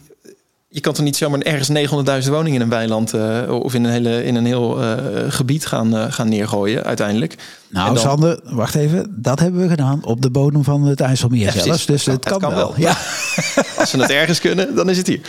je 0.68 0.80
kan 0.80 0.92
toch 0.92 1.04
niet 1.04 1.16
zomaar 1.16 1.40
ergens 1.40 1.90
900.000 2.24 2.30
woningen 2.30 2.54
in 2.54 2.60
een 2.60 2.68
weiland 2.68 3.14
uh, 3.14 3.50
of 3.50 3.74
in 3.74 3.84
een, 3.84 3.90
hele, 3.90 4.24
in 4.24 4.34
een 4.34 4.46
heel 4.46 4.82
uh, 4.82 4.94
gebied 5.28 5.66
gaan, 5.66 5.94
uh, 5.94 6.12
gaan 6.12 6.28
neergooien 6.28 6.84
uiteindelijk. 6.84 7.34
Nou, 7.68 7.86
dan... 7.86 7.98
Sander, 7.98 8.40
wacht 8.44 8.74
even. 8.74 9.14
Dat 9.22 9.40
hebben 9.40 9.60
we 9.60 9.68
gedaan 9.68 10.04
op 10.04 10.22
de 10.22 10.30
bodem 10.30 10.64
van 10.64 10.82
het 10.82 11.00
IJsselmeer 11.00 11.54
ja, 11.54 11.62
zelfs. 11.62 11.86
Dus 11.86 12.04
het, 12.04 12.24
kan, 12.24 12.32
het 12.32 12.42
kan 12.42 12.54
wel. 12.54 12.68
wel. 12.68 12.80
Ja. 12.80 12.96
Als 13.80 13.92
we 13.92 14.00
het 14.00 14.10
ergens 14.10 14.40
kunnen, 14.40 14.74
dan 14.74 14.90
is 14.90 14.96
het 14.96 15.06
hier. 15.06 15.20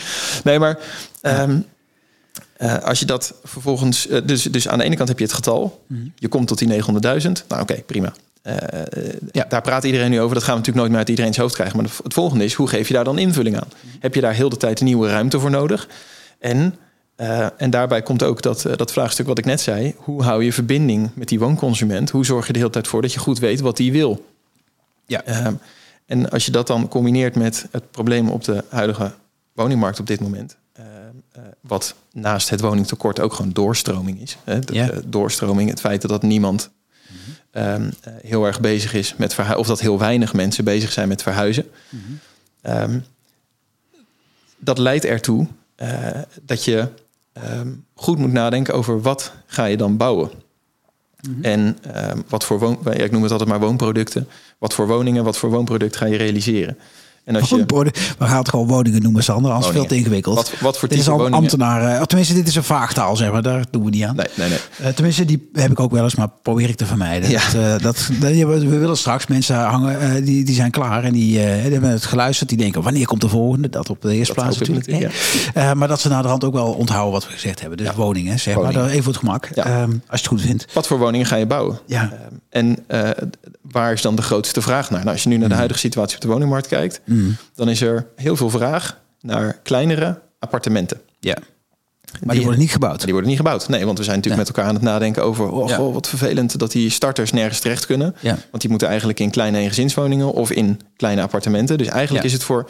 Nee, 0.43 0.59
maar 0.59 0.79
um, 1.21 1.65
uh, 2.57 2.77
als 2.77 2.99
je 2.99 3.05
dat 3.05 3.33
vervolgens. 3.43 4.07
Uh, 4.07 4.21
dus, 4.25 4.43
dus 4.43 4.67
aan 4.67 4.77
de 4.77 4.83
ene 4.83 4.95
kant 4.95 5.09
heb 5.09 5.17
je 5.17 5.25
het 5.25 5.33
getal. 5.33 5.83
Mm. 5.87 6.13
Je 6.15 6.27
komt 6.27 6.47
tot 6.47 6.57
die 6.57 6.67
900.000. 6.67 6.77
Nou, 6.81 7.31
oké, 7.49 7.61
okay, 7.61 7.83
prima. 7.85 8.13
Uh, 8.47 8.53
ja. 9.31 9.45
Daar 9.49 9.61
praat 9.61 9.83
iedereen 9.83 10.09
nu 10.09 10.21
over. 10.21 10.33
Dat 10.33 10.43
gaan 10.43 10.53
we 10.53 10.59
natuurlijk 10.59 10.77
nooit 10.77 10.89
meer 10.89 10.99
uit 10.99 11.09
iedereen's 11.09 11.37
hoofd 11.37 11.53
krijgen. 11.53 11.77
Maar 11.77 11.91
het 12.03 12.13
volgende 12.13 12.43
is: 12.43 12.53
hoe 12.53 12.67
geef 12.67 12.87
je 12.87 12.93
daar 12.93 13.03
dan 13.03 13.17
invulling 13.17 13.55
aan? 13.55 13.67
Mm. 13.81 13.89
Heb 13.99 14.15
je 14.15 14.21
daar 14.21 14.33
heel 14.33 14.49
de 14.49 14.57
tijd 14.57 14.79
een 14.79 14.85
nieuwe 14.85 15.09
ruimte 15.09 15.39
voor 15.39 15.49
nodig? 15.49 15.87
En, 16.39 16.75
en 17.57 17.69
daarbij 17.69 18.01
komt 18.01 18.23
ook 18.23 18.41
dat, 18.41 18.65
dat 18.75 18.91
vraagstuk 18.91 19.27
wat 19.27 19.37
ik 19.37 19.45
net 19.45 19.61
zei: 19.61 19.95
hoe 19.97 20.23
hou 20.23 20.43
je 20.43 20.53
verbinding 20.53 21.09
met 21.13 21.27
die 21.27 21.39
woonconsument? 21.39 22.09
Hoe 22.09 22.25
zorg 22.25 22.47
je 22.47 22.53
de 22.53 22.59
hele 22.59 22.71
tijd 22.71 22.87
voor 22.87 23.01
dat 23.01 23.13
je 23.13 23.19
goed 23.19 23.39
weet 23.39 23.59
wat 23.59 23.77
die 23.77 23.91
wil? 23.91 24.25
Ja. 25.05 25.23
en 26.05 26.29
als 26.29 26.45
je 26.45 26.51
dat 26.51 26.67
dan 26.67 26.87
combineert 26.87 27.35
met 27.35 27.67
het 27.71 27.91
probleem 27.91 28.29
op 28.29 28.43
de 28.43 28.63
huidige 28.69 29.11
woningmarkt 29.53 29.99
op 29.99 30.07
dit 30.07 30.19
moment 30.19 30.57
wat 31.61 31.95
naast 32.11 32.49
het 32.49 32.61
woningtekort 32.61 33.19
ook 33.19 33.33
gewoon 33.33 33.51
doorstroming 33.51 34.21
is. 34.21 34.37
Hè? 34.43 34.59
De, 34.59 34.73
ja. 34.73 34.85
de 34.85 35.09
doorstroming, 35.09 35.69
het 35.69 35.79
feit 35.79 36.07
dat 36.07 36.21
niemand. 36.21 36.69
Um, 37.57 37.83
uh, 37.83 38.13
heel 38.21 38.45
erg 38.45 38.59
bezig 38.59 38.93
is 38.93 39.15
met 39.15 39.33
verhuizen, 39.33 39.61
of 39.61 39.67
dat 39.67 39.79
heel 39.79 39.99
weinig 39.99 40.33
mensen 40.33 40.63
bezig 40.63 40.91
zijn 40.91 41.07
met 41.07 41.21
verhuizen. 41.21 41.65
Mm 41.89 42.01
-hmm. 42.01 42.81
um, 42.81 43.03
dat 44.57 44.77
leidt 44.77 45.05
ertoe 45.05 45.47
uh, 45.77 46.09
dat 46.41 46.63
je 46.63 46.87
um, 47.51 47.85
goed 47.93 48.17
moet 48.17 48.31
nadenken 48.31 48.73
over 48.73 49.01
wat 49.01 49.33
ga 49.45 49.65
je 49.65 49.77
dan 49.77 49.97
bouwen. 49.97 50.31
Mm 51.21 51.33
-hmm. 51.33 51.43
En 51.43 51.77
wat 52.27 52.43
voor 52.43 52.59
woon, 52.59 52.93
ik 52.93 53.11
noem 53.11 53.23
het 53.23 53.31
altijd 53.31 53.49
maar 53.49 53.59
woonproducten. 53.59 54.27
Wat 54.57 54.73
voor 54.73 54.87
woningen, 54.87 55.23
wat 55.23 55.37
voor 55.37 55.49
woonproduct 55.49 55.95
ga 55.95 56.05
je 56.05 56.17
realiseren? 56.17 56.77
En 57.25 57.35
als 57.35 57.49
je... 57.49 57.65
We 58.17 58.25
gaan 58.25 58.37
het 58.37 58.49
gewoon 58.49 58.67
woningen 58.67 59.01
noemen, 59.01 59.23
Sander. 59.23 59.51
Anders 59.51 59.71
veel 59.71 59.85
te 59.85 59.95
ingewikkeld. 59.95 60.35
Wat, 60.35 60.53
wat 60.59 60.77
voor 60.77 60.87
dit 60.87 60.97
is 60.97 61.09
al 61.09 61.29
ambtenaren. 61.29 61.99
Of 61.99 62.05
tenminste, 62.05 62.33
dit 62.33 62.47
is 62.47 62.55
een 62.55 62.63
vaagtaal, 62.63 63.15
zeg 63.15 63.31
maar. 63.31 63.41
Daar 63.41 63.65
doen 63.69 63.83
we 63.83 63.89
niet 63.89 64.03
aan. 64.03 64.15
Nee, 64.15 64.25
nee, 64.35 64.49
nee. 64.49 64.57
Uh, 64.81 64.87
tenminste, 64.87 65.25
die 65.25 65.49
heb 65.53 65.71
ik 65.71 65.79
ook 65.79 65.91
wel 65.91 66.03
eens, 66.03 66.15
maar 66.15 66.29
probeer 66.41 66.69
ik 66.69 66.75
te 66.75 66.85
vermijden. 66.85 67.29
Ja. 67.29 67.41
Dat, 67.77 68.09
uh, 68.11 68.21
dat, 68.21 68.31
we 68.41 68.77
willen 68.77 68.97
straks 68.97 69.27
mensen 69.27 69.55
hangen, 69.55 70.01
uh, 70.01 70.25
die, 70.25 70.43
die 70.43 70.55
zijn 70.55 70.71
klaar. 70.71 71.03
En 71.03 71.13
die, 71.13 71.31
die, 71.31 71.39
hebben 71.39 71.89
het 71.89 72.05
geluisterd. 72.05 72.49
Die 72.49 72.57
denken, 72.57 72.81
wanneer 72.81 73.05
komt 73.05 73.21
de 73.21 73.29
volgende? 73.29 73.69
Dat 73.69 73.89
op 73.89 74.01
de 74.01 74.13
eerste 74.13 74.33
dat 74.33 74.43
plaats 74.43 74.59
natuurlijk. 74.59 74.87
natuurlijk 74.87 75.13
ja. 75.53 75.73
maar 75.73 75.87
dat 75.87 76.01
ze 76.01 76.09
naar 76.09 76.21
de 76.21 76.27
hand 76.27 76.43
ook 76.43 76.53
wel 76.53 76.73
onthouden 76.73 77.13
wat 77.13 77.25
we 77.25 77.31
gezegd 77.31 77.59
hebben. 77.59 77.77
Dus 77.77 77.87
ja. 77.87 77.95
woningen, 77.95 78.39
zeg 78.39 78.55
woningen. 78.55 78.81
maar. 78.81 78.89
Even 78.89 79.03
voor 79.03 79.13
het 79.13 79.21
gemak. 79.21 79.49
Um, 79.55 79.63
als 79.65 80.01
je 80.07 80.17
het 80.17 80.27
goed 80.27 80.41
vindt. 80.41 80.65
Wat 80.73 80.87
voor 80.87 80.97
woningen 80.97 81.27
ga 81.27 81.35
je 81.35 81.45
bouwen? 81.45 81.79
Ja. 81.85 82.03
Um, 82.03 82.39
en 82.49 82.85
waar 83.71 83.93
is 83.93 84.01
dan 84.01 84.15
de 84.15 84.21
grootste 84.21 84.61
vraag 84.61 84.89
naar? 84.89 84.99
Nou, 84.99 85.11
als 85.11 85.23
je 85.23 85.29
nu 85.29 85.35
naar 85.35 85.43
de 85.43 85.49
mm. 85.49 85.57
huidige 85.57 85.79
situatie 85.79 86.15
op 86.15 86.21
de 86.21 86.27
woningmarkt 86.27 86.67
kijkt, 86.67 87.01
mm. 87.05 87.14
Dan 87.53 87.69
is 87.69 87.81
er 87.81 88.07
heel 88.15 88.35
veel 88.35 88.49
vraag 88.49 88.99
naar 89.21 89.59
kleinere 89.63 90.19
appartementen. 90.39 91.01
Ja. 91.19 91.37
Maar 92.11 92.19
die, 92.21 92.29
die, 92.33 92.43
worden 92.43 92.59
niet 92.59 92.71
gebouwd. 92.71 93.01
Die 93.01 93.11
worden 93.11 93.29
niet 93.29 93.37
gebouwd. 93.37 93.67
Nee, 93.67 93.85
want 93.85 93.97
we 93.97 94.03
zijn 94.03 94.15
natuurlijk 94.15 94.47
met 94.47 94.55
elkaar 94.55 94.69
aan 94.69 94.75
het 94.75 94.83
nadenken 94.83 95.23
over... 95.23 95.49
oh, 95.49 95.69
ja. 95.69 95.75
goh, 95.75 95.93
wat 95.93 96.07
vervelend 96.07 96.59
dat 96.59 96.71
die 96.71 96.89
starters 96.89 97.31
nergens 97.31 97.59
terecht 97.59 97.85
kunnen. 97.85 98.15
Ja. 98.19 98.37
Want 98.49 98.61
die 98.61 98.69
moeten 98.69 98.87
eigenlijk 98.87 99.19
in 99.19 99.29
kleine 99.29 99.57
eengezinswoningen... 99.57 100.33
of 100.33 100.51
in 100.51 100.79
kleine 100.95 101.21
appartementen. 101.21 101.77
Dus 101.77 101.87
eigenlijk 101.87 102.25
is 102.25 102.33
het 102.33 102.43
voor 102.43 102.69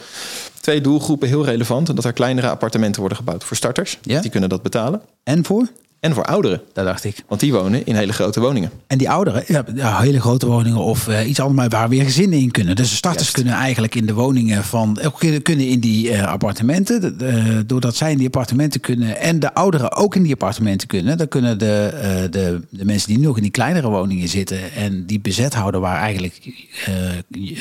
twee 0.60 0.80
doelgroepen 0.80 1.28
heel 1.28 1.44
relevant... 1.44 1.86
dat 1.96 2.04
er 2.04 2.12
kleinere 2.12 2.48
appartementen 2.48 3.00
worden 3.00 3.18
gebouwd. 3.18 3.44
Voor 3.44 3.56
starters, 3.56 3.98
die 4.02 4.30
kunnen 4.30 4.48
dat 4.48 4.62
betalen. 4.62 5.00
En 5.22 5.44
voor? 5.44 5.68
En 6.00 6.14
voor 6.14 6.24
ouderen. 6.24 6.60
Dat 6.72 6.84
dacht 6.84 7.04
ik. 7.04 7.24
Want 7.28 7.40
die 7.40 7.52
wonen 7.52 7.86
in 7.86 7.94
hele 7.94 8.12
grote 8.12 8.40
woningen. 8.40 8.70
En 8.86 8.98
die 8.98 9.10
ouderen, 9.10 9.44
ja, 9.74 10.00
hele 10.00 10.20
grote 10.20 10.46
woningen 10.46 10.78
of 10.78 11.08
uh, 11.08 11.28
iets 11.28 11.40
anders, 11.40 11.68
waar 11.68 11.88
weer 11.88 12.04
gezinnen 12.04 12.38
in 12.38 12.50
kunnen. 12.50 12.76
Dus 12.76 12.90
de 12.90 12.96
starters 12.96 13.22
Juist. 13.22 13.36
kunnen 13.36 13.54
eigenlijk 13.54 13.94
in 13.94 14.06
de 14.06 14.14
woningen 14.14 14.64
van, 14.64 14.98
kunnen 15.42 15.66
in 15.66 15.80
die 15.80 16.10
uh, 16.10 16.22
appartementen. 16.26 17.16
Uh, 17.22 17.60
doordat 17.66 17.96
zij 17.96 18.10
in 18.10 18.16
die 18.16 18.26
appartementen 18.26 18.80
kunnen 18.80 19.20
en 19.20 19.40
de 19.40 19.54
ouderen 19.54 19.92
ook 19.92 20.14
in 20.14 20.22
die 20.22 20.32
appartementen 20.32 20.88
kunnen, 20.88 21.18
dan 21.18 21.28
kunnen 21.28 21.58
de, 21.58 22.28
de, 22.30 22.60
de 22.70 22.84
mensen 22.84 23.08
die 23.08 23.18
nog 23.18 23.36
in 23.36 23.42
die 23.42 23.50
kleinere 23.50 23.88
woningen 23.88 24.28
zitten 24.28 24.72
en 24.72 25.06
die 25.06 25.20
bezet 25.20 25.54
houden 25.54 25.80
waar 25.80 26.00
eigenlijk 26.00 26.62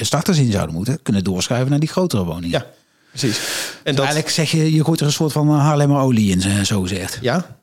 starters 0.01 0.37
in 0.37 0.51
zouden 0.51 0.75
moeten, 0.75 0.99
kunnen 1.03 1.23
doorschuiven 1.23 1.69
naar 1.69 1.79
die 1.79 1.89
grotere 1.89 2.23
woningen. 2.23 2.49
Ja, 2.49 2.65
precies. 3.09 3.37
En 3.37 3.43
dus 3.83 3.95
dat... 3.95 4.05
eigenlijk 4.05 4.29
zeg 4.29 4.51
je, 4.51 4.73
je 4.73 4.83
gooit 4.83 4.99
er 4.99 5.05
een 5.05 5.11
soort 5.11 5.31
van 5.31 5.49
Haarlemmer 5.49 5.99
olie 5.99 6.31
in, 6.31 6.65
zo 6.65 6.81
gezegd. 6.81 7.19
Ja, 7.21 7.57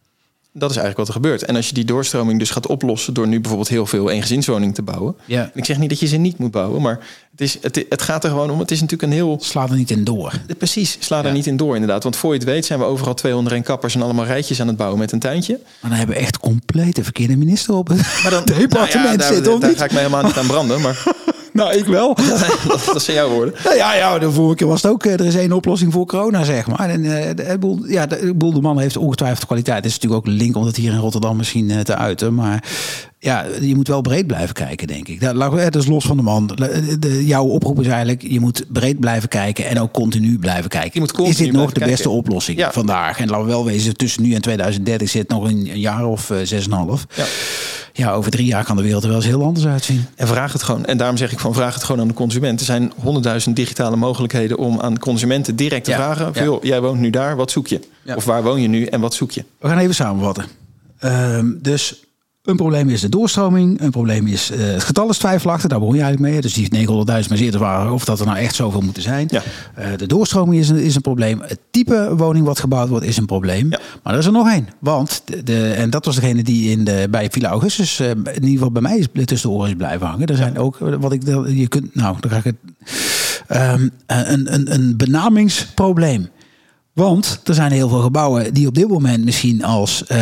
dat 0.53 0.71
is 0.71 0.77
eigenlijk 0.77 0.97
wat 0.97 1.09
er 1.09 1.23
gebeurt. 1.23 1.45
En 1.45 1.57
als 1.57 1.69
je 1.69 1.75
die 1.75 1.85
doorstroming 1.85 2.38
dus 2.38 2.51
gaat 2.51 2.67
oplossen 2.67 3.15
door 3.15 3.29
nu 3.29 3.41
bijvoorbeeld 3.41 3.69
heel 3.69 3.87
veel 3.87 4.11
eengezinswoningen 4.11 4.75
te 4.75 4.83
bouwen. 4.83 5.17
Ja. 5.25 5.51
Ik 5.55 5.65
zeg 5.65 5.79
niet 5.79 5.88
dat 5.88 6.01
je 6.01 6.07
ze 6.07 6.17
niet 6.17 6.38
moet 6.38 6.51
bouwen, 6.51 6.83
maar 6.83 6.99
het, 7.31 7.41
is, 7.41 7.59
het, 7.61 7.85
het 7.88 8.03
gaat 8.03 8.25
er 8.25 8.31
gewoon 8.31 8.51
om. 8.51 8.59
Het 8.59 8.71
is 8.71 8.81
natuurlijk 8.81 9.12
een 9.12 9.17
heel. 9.19 9.38
Sla 9.41 9.69
er 9.69 9.77
niet 9.77 9.91
in 9.91 10.05
door. 10.05 10.33
Precies, 10.59 10.97
sla 11.01 11.25
er 11.25 11.33
niet 11.33 11.47
in 11.47 11.57
door 11.57 11.75
inderdaad. 11.75 12.03
Want 12.03 12.17
voor 12.17 12.33
je 12.33 12.38
het 12.38 12.49
weet 12.49 12.67
zijn 12.67 12.79
we 12.79 12.85
overal 12.85 13.15
201 13.15 13.62
kappers 13.62 13.95
en 13.95 14.03
allemaal 14.03 14.25
rijtjes 14.25 14.61
aan 14.61 14.67
het 14.67 14.77
bouwen 14.77 14.99
met 14.99 15.12
een 15.12 15.19
tuintje. 15.19 15.59
Maar 15.62 15.91
dan 15.91 15.99
hebben 15.99 16.17
we 16.17 16.23
echt 16.23 16.38
complete 16.38 17.05
verkeerde 17.05 17.37
minister 17.37 17.75
op 17.75 17.88
het 17.88 18.21
maar 18.23 18.31
dan, 18.31 18.45
departement 18.59 18.93
nou 18.93 19.11
ja, 19.11 19.17
daar, 19.17 19.33
zitten. 19.35 19.61
Daar, 19.61 19.77
ga 19.77 19.85
ik 19.85 19.93
mij 19.93 20.03
helemaal 20.03 20.25
niet 20.25 20.37
aan 20.37 20.47
branden, 20.47 20.81
maar... 20.81 21.05
nou, 21.59 21.77
ik 21.77 21.85
wel. 21.85 22.15
dat, 22.15 22.85
dat 22.93 23.03
zijn 23.03 23.17
jouw 23.17 23.29
woorden. 23.29 23.55
Ja, 23.65 23.73
ja, 23.75 23.95
ja, 23.95 24.19
de 24.19 24.31
vorige 24.33 24.57
keer 24.57 24.67
was 24.67 24.83
het 24.83 24.91
ook. 24.93 25.05
eh, 25.05 25.12
Er 25.12 25.27
is 25.27 25.35
één 25.35 25.53
oplossing 25.53 25.93
voor 25.93 26.07
corona, 26.07 26.45
zeg 26.45 26.67
maar. 26.67 26.88
En 26.88 27.05
uh, 27.05 27.12
de, 27.35 27.57
boel, 27.61 27.79
ja, 27.87 28.07
de, 28.07 28.33
boel 28.37 28.53
de 28.53 28.61
man 28.61 28.79
heeft 28.79 28.97
ongetwijfeld 28.97 29.47
kwaliteit. 29.47 29.77
Het 29.77 29.87
is 29.87 29.93
natuurlijk 29.99 30.27
ook 30.27 30.35
link 30.35 30.57
om 30.57 30.65
dat 30.65 30.77
hier 30.77 30.93
in 30.93 30.99
Rotterdam 30.99 31.37
misschien 31.37 31.69
uh, 31.71 31.81
te 31.81 31.97
uiten. 31.97 32.35
Maar 32.35 32.65
ja, 33.23 33.47
je 33.61 33.75
moet 33.75 33.89
wel 33.89 34.01
breed 34.01 34.27
blijven 34.27 34.55
kijken, 34.55 34.87
denk 34.87 35.09
ik. 35.09 35.21
Dat, 35.21 35.75
is 35.77 35.87
los 35.87 36.05
van 36.05 36.17
de 36.17 36.23
man. 36.23 36.47
De, 36.99 37.27
jouw 37.27 37.45
oproep 37.45 37.81
is 37.81 37.87
eigenlijk, 37.87 38.23
je 38.23 38.41
moet 38.41 38.65
breed 38.69 39.01
blijven 39.01 39.29
kijken 39.29 39.67
en 39.67 39.81
ook 39.81 39.93
continu 39.93 40.39
blijven 40.39 40.71
kijken. 40.71 40.91
Je 40.93 41.01
moet 41.01 41.29
is 41.29 41.37
dit 41.37 41.53
nog 41.53 41.67
de 41.67 41.73
kijken. 41.73 41.91
beste 41.91 42.11
oplossing 42.11 42.59
ja. 42.59 42.73
vandaag? 42.73 43.19
En 43.19 43.29
laten 43.29 43.45
we 43.45 43.51
wel 43.51 43.65
wezen, 43.65 43.97
tussen 43.97 44.23
nu 44.23 44.35
en 44.35 44.41
2030 44.41 45.09
zit 45.09 45.29
nog 45.29 45.45
een, 45.45 45.71
een 45.71 45.81
jaar 45.81 46.07
of 46.07 46.31
uh, 46.31 46.39
zes 46.43 46.65
en 46.65 46.73
half. 46.73 47.07
Ja. 47.15 47.25
ja, 47.93 48.13
over 48.13 48.31
drie 48.31 48.47
jaar 48.47 48.65
kan 48.65 48.77
de 48.77 48.83
wereld 48.83 49.03
er 49.03 49.09
wel 49.09 49.19
eens 49.19 49.27
heel 49.27 49.45
anders 49.45 49.67
uitzien. 49.67 50.05
En 50.15 50.27
vraag 50.27 50.53
het 50.53 50.63
gewoon. 50.63 50.85
En 50.85 50.97
daarom 50.97 51.17
zeg 51.17 51.33
ik 51.33 51.39
van 51.39 51.55
vraag 51.55 51.75
het 51.75 51.85
gewoon 51.85 52.01
aan 52.01 52.09
de 52.09 52.15
consument. 52.15 52.61
Er 52.61 52.67
zijn 52.67 52.93
honderdduizend 52.97 53.57
digitale 53.57 53.97
mogelijkheden 53.97 54.59
om 54.59 54.81
aan 54.81 54.99
consumenten 54.99 55.57
direct 55.57 55.85
te 55.85 55.91
ja. 55.91 56.15
vragen. 56.15 56.45
Joh, 56.45 56.63
jij 56.63 56.81
woont 56.81 57.01
nu 57.01 57.11
daar, 57.11 57.37
wat 57.37 57.51
zoek 57.51 57.67
je? 57.67 57.81
Of 58.15 58.25
waar 58.25 58.43
woon 58.43 58.63
je 58.63 58.69
nu 58.69 58.85
en 58.85 59.01
wat 59.01 59.15
zoek 59.15 59.31
je? 59.31 59.45
We 59.59 59.69
gaan 59.69 59.79
even 59.79 59.95
samenvatten. 59.95 60.45
Uh, 61.05 61.39
dus 61.61 62.03
een 62.42 62.57
probleem 62.57 62.88
is 62.88 63.00
de 63.00 63.09
doorstroming. 63.09 63.81
Een 63.81 63.90
probleem 63.90 64.26
is 64.26 64.50
uh, 64.50 64.59
het 64.59 64.85
getal 64.85 65.09
is 65.09 65.18
twijfelachtig. 65.18 65.68
Daar 65.68 65.78
begon 65.78 65.94
je 65.94 66.02
eigenlijk 66.02 66.33
mee. 66.33 66.40
Dus 66.40 66.55
die 66.55 66.87
900.000 66.88 67.05
maar 67.05 67.37
zeer 67.37 67.50
te 67.50 67.59
waren 67.59 67.92
of 67.92 68.05
dat 68.05 68.20
er 68.20 68.26
nou 68.26 68.38
echt 68.38 68.55
zoveel 68.55 68.81
moeten 68.81 69.02
zijn. 69.02 69.28
Ja. 69.31 69.42
Uh, 69.78 69.85
de 69.96 70.07
doorstroming 70.07 70.61
is 70.61 70.68
een, 70.68 70.76
is 70.76 70.94
een 70.94 71.00
probleem. 71.00 71.40
Het 71.40 71.59
type 71.70 72.16
woning 72.16 72.46
wat 72.46 72.59
gebouwd 72.59 72.88
wordt 72.88 73.05
is 73.05 73.16
een 73.16 73.26
probleem. 73.26 73.66
Ja. 73.70 73.81
Maar 74.02 74.12
er 74.12 74.18
is 74.18 74.26
er 74.26 74.33
nog 74.33 74.50
één. 74.50 74.68
Want, 74.78 75.22
de, 75.24 75.42
de, 75.42 75.72
en 75.72 75.90
dat 75.90 76.05
was 76.05 76.14
degene 76.14 76.42
die 76.42 76.70
in 76.70 76.85
de, 76.85 77.07
bij 77.11 77.31
Villa 77.31 77.48
Augustus 77.48 78.00
uh, 78.00 78.11
in 78.11 78.35
ieder 78.35 78.48
geval 78.48 78.72
bij 78.72 78.83
mij 78.83 78.98
is, 78.98 79.07
tussen 79.24 79.48
de 79.48 79.55
oren 79.55 79.68
is 79.68 79.76
blijven 79.76 80.07
hangen. 80.07 80.26
Er 80.26 80.37
zijn 80.37 80.59
ook, 80.59 80.78
wat 80.78 81.12
ik, 81.12 81.26
je 81.48 81.68
kunt, 81.68 81.94
nou, 81.94 82.16
dan 82.20 82.31
ga 82.31 82.37
ik 82.37 82.44
het, 82.44 82.57
um, 83.81 83.90
een, 84.07 84.55
een, 84.55 84.72
een 84.72 84.96
benamingsprobleem. 84.96 86.28
Want 86.92 87.40
er 87.44 87.55
zijn 87.55 87.72
heel 87.72 87.88
veel 87.88 88.00
gebouwen 88.00 88.55
die 88.55 88.66
op 88.66 88.74
dit 88.74 88.88
moment 88.88 89.24
misschien 89.24 89.64
als 89.64 90.05
uh, 90.09 90.18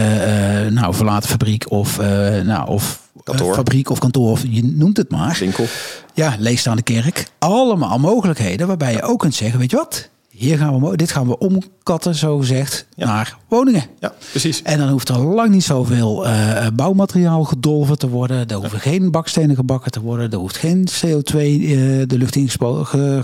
nou, 0.66 0.94
verlaten 0.94 1.28
fabriek 1.28 1.70
of, 1.70 1.98
uh, 2.00 2.06
nou, 2.40 2.68
of 2.68 3.00
kantoor. 3.24 3.54
fabriek 3.54 3.90
of 3.90 3.98
kantoor, 3.98 4.30
of 4.30 4.42
je 4.48 4.64
noemt 4.64 4.96
het 4.96 5.10
maar. 5.10 5.36
Winkel. 5.40 5.66
Ja, 6.14 6.34
leegstaande 6.38 6.82
kerk. 6.82 7.26
Allemaal 7.38 7.98
mogelijkheden 7.98 8.66
waarbij 8.66 8.92
je 8.92 9.02
ook 9.02 9.18
kunt 9.18 9.34
zeggen, 9.34 9.58
weet 9.58 9.70
je 9.70 9.76
wat? 9.76 10.08
Hier 10.30 10.58
gaan 10.58 10.80
we, 10.80 10.96
dit 10.96 11.12
gaan 11.12 11.26
we 11.26 11.38
omkatten, 11.38 12.14
zo 12.14 12.38
gezegd, 12.38 12.86
ja. 12.96 13.06
naar 13.06 13.36
woningen. 13.48 13.84
Ja, 13.98 14.12
precies. 14.30 14.62
En 14.62 14.78
dan 14.78 14.88
hoeft 14.88 15.08
er 15.08 15.18
lang 15.18 15.50
niet 15.50 15.64
zoveel 15.64 16.26
uh, 16.26 16.66
bouwmateriaal 16.74 17.44
gedolven 17.44 17.98
te 17.98 18.08
worden. 18.08 18.48
Er 18.48 18.56
hoeven 18.56 18.80
ja. 18.84 18.90
geen 18.90 19.10
bakstenen 19.10 19.56
gebakken 19.56 19.90
te 19.90 20.00
worden. 20.00 20.30
Er 20.30 20.38
hoeft 20.38 20.56
geen 20.56 20.88
CO2 20.88 21.36
uh, 21.36 21.76
de 22.06 22.18
lucht 22.18 22.36
in 22.36 22.50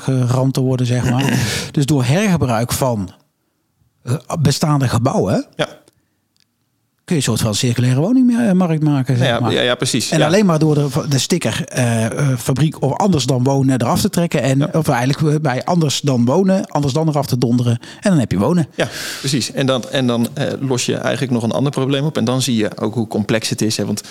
geramd 0.00 0.54
te 0.54 0.60
worden, 0.60 0.86
zeg 0.86 1.10
maar. 1.10 1.48
dus 1.72 1.86
door 1.86 2.04
hergebruik 2.04 2.72
van 2.72 3.10
bestaande 4.40 4.88
gebouwen. 4.88 5.46
Ja. 5.56 5.68
Kun 7.04 7.16
je 7.16 7.22
een 7.22 7.28
soort 7.28 7.40
van 7.40 7.54
circulaire 7.54 8.00
woningmarkt 8.00 8.82
maken. 8.82 9.16
Zeg 9.16 9.26
ja, 9.26 9.40
maar. 9.40 9.52
ja, 9.52 9.60
ja, 9.60 9.74
precies. 9.74 10.10
En 10.10 10.18
ja. 10.18 10.26
alleen 10.26 10.46
maar 10.46 10.58
door 10.58 10.74
de, 10.74 10.88
de 11.08 11.18
sticker 11.18 11.64
uh, 11.78 12.06
fabriek 12.38 12.82
of 12.82 12.92
anders 12.92 13.24
dan 13.24 13.42
wonen 13.42 13.80
eraf 13.80 14.00
te 14.00 14.10
trekken. 14.10 14.42
En 14.42 14.74
of 14.74 14.88
eigenlijk 14.88 15.42
bij 15.42 15.64
anders 15.64 16.00
dan 16.00 16.24
wonen, 16.24 16.66
anders 16.66 16.92
dan 16.92 17.08
eraf 17.08 17.26
te 17.26 17.38
donderen. 17.38 17.78
En 18.00 18.10
dan 18.10 18.18
heb 18.18 18.30
je 18.30 18.38
wonen. 18.38 18.66
Ja, 18.74 18.88
precies. 19.18 19.52
En 19.52 19.66
dan, 19.66 19.88
en 19.90 20.06
dan 20.06 20.28
uh, 20.38 20.44
los 20.60 20.86
je 20.86 20.96
eigenlijk 20.96 21.32
nog 21.32 21.42
een 21.42 21.52
ander 21.52 21.72
probleem 21.72 22.04
op. 22.04 22.16
En 22.16 22.24
dan 22.24 22.42
zie 22.42 22.56
je 22.56 22.78
ook 22.78 22.94
hoe 22.94 23.06
complex 23.06 23.48
het 23.48 23.62
is. 23.62 23.76
Hè? 23.76 23.86
Want 23.86 24.02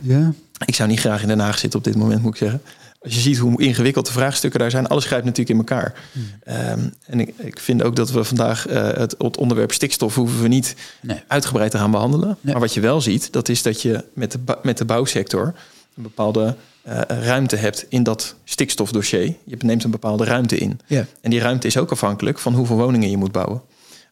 ja. 0.00 0.32
ik 0.66 0.74
zou 0.74 0.88
niet 0.88 1.00
graag 1.00 1.22
in 1.22 1.28
Den 1.28 1.38
Haag 1.38 1.58
zitten 1.58 1.78
op 1.78 1.84
dit 1.84 1.96
moment, 1.96 2.22
moet 2.22 2.32
ik 2.32 2.38
zeggen. 2.38 2.62
Als 3.08 3.16
je 3.16 3.22
ziet 3.22 3.38
hoe 3.38 3.62
ingewikkeld 3.62 4.06
de 4.06 4.12
vraagstukken 4.12 4.60
daar 4.60 4.70
zijn, 4.70 4.86
alles 4.86 5.04
grijpt 5.04 5.24
natuurlijk 5.24 5.50
in 5.50 5.66
elkaar. 5.66 5.94
Hmm. 6.12 6.22
Um, 6.54 6.94
en 7.06 7.20
ik, 7.20 7.34
ik, 7.36 7.58
vind 7.60 7.82
ook 7.82 7.96
dat 7.96 8.10
we 8.10 8.24
vandaag 8.24 8.68
uh, 8.68 8.74
het, 8.74 9.14
het, 9.18 9.36
onderwerp 9.36 9.72
stikstof 9.72 10.14
hoeven 10.14 10.42
we 10.42 10.48
niet 10.48 10.76
nee. 11.02 11.22
uitgebreid 11.26 11.70
te 11.70 11.78
gaan 11.78 11.90
behandelen. 11.90 12.28
Nee. 12.28 12.52
Maar 12.52 12.62
wat 12.62 12.74
je 12.74 12.80
wel 12.80 13.00
ziet, 13.00 13.32
dat 13.32 13.48
is 13.48 13.62
dat 13.62 13.82
je 13.82 14.04
met 14.12 14.32
de, 14.32 14.38
met 14.62 14.78
de 14.78 14.84
bouwsector 14.84 15.54
een 15.96 16.02
bepaalde 16.02 16.54
uh, 16.88 17.00
ruimte 17.06 17.56
hebt 17.56 17.86
in 17.88 18.02
dat 18.02 18.34
stikstofdossier. 18.44 19.34
Je 19.44 19.56
neemt 19.58 19.84
een 19.84 19.90
bepaalde 19.90 20.24
ruimte 20.24 20.56
in. 20.56 20.80
En 21.20 21.30
die 21.30 21.40
ruimte 21.40 21.66
is 21.66 21.76
ook 21.76 21.90
afhankelijk 21.90 22.38
van 22.38 22.54
hoeveel 22.54 22.76
woningen 22.76 23.10
je 23.10 23.16
moet 23.16 23.32
bouwen. 23.32 23.62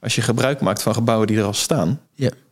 Als 0.00 0.14
je 0.14 0.22
gebruik 0.22 0.60
maakt 0.60 0.82
van 0.82 0.94
gebouwen 0.94 1.26
die 1.26 1.38
er 1.38 1.44
al 1.44 1.54
staan, 1.54 2.00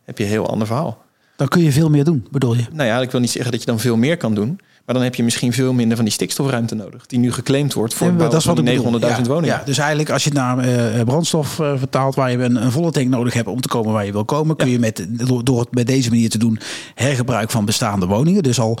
heb 0.03 0.17
je 0.17 0.23
een 0.23 0.29
heel 0.29 0.49
ander 0.49 0.67
verhaal. 0.67 1.03
Dan 1.35 1.47
kun 1.47 1.61
je 1.61 1.71
veel 1.71 1.89
meer 1.89 2.03
doen, 2.03 2.27
bedoel 2.31 2.55
je? 2.55 2.63
Nou 2.71 2.87
ja, 2.89 3.01
ik 3.01 3.11
wil 3.11 3.19
niet 3.19 3.31
zeggen 3.31 3.51
dat 3.51 3.59
je 3.59 3.65
dan 3.65 3.79
veel 3.79 3.97
meer 3.97 4.17
kan 4.17 4.35
doen. 4.35 4.59
Maar 4.85 4.95
dan 4.95 5.03
heb 5.03 5.15
je 5.15 5.23
misschien 5.23 5.53
veel 5.53 5.73
minder 5.73 5.95
van 5.95 6.05
die 6.05 6.13
stikstofruimte 6.13 6.75
nodig. 6.75 7.05
Die 7.05 7.19
nu 7.19 7.31
geclaimd 7.31 7.73
wordt 7.73 7.93
voor 7.93 8.07
ja, 8.07 8.13
dat 8.13 8.33
is 8.33 8.45
wat 8.45 8.61
900.000 8.61 8.65
ja, 8.65 9.23
woningen. 9.23 9.45
Ja, 9.45 9.61
dus 9.65 9.77
eigenlijk 9.77 10.09
als 10.09 10.23
je 10.23 10.29
het 10.29 10.37
naar 10.37 10.67
uh, 10.67 11.03
brandstof 11.03 11.59
uh, 11.59 11.73
vertaalt... 11.77 12.15
waar 12.15 12.31
je 12.31 12.37
een, 12.37 12.63
een, 12.63 12.71
volle 12.71 12.91
tank 12.91 13.09
nodig 13.09 13.33
hebt 13.33 13.47
om 13.47 13.61
te 13.61 13.67
komen 13.67 13.93
waar 13.93 14.05
je 14.05 14.11
wil 14.11 14.25
komen... 14.25 14.55
kun 14.55 14.69
je 14.69 14.79
met, 14.79 15.05
door, 15.09 15.43
door 15.43 15.59
het 15.59 15.71
met 15.71 15.87
deze 15.87 16.09
manier 16.09 16.29
te 16.29 16.37
doen... 16.37 16.59
hergebruik 16.95 17.51
van 17.51 17.65
bestaande 17.65 18.05
woningen. 18.05 18.43
Dus 18.43 18.59
al 18.59 18.79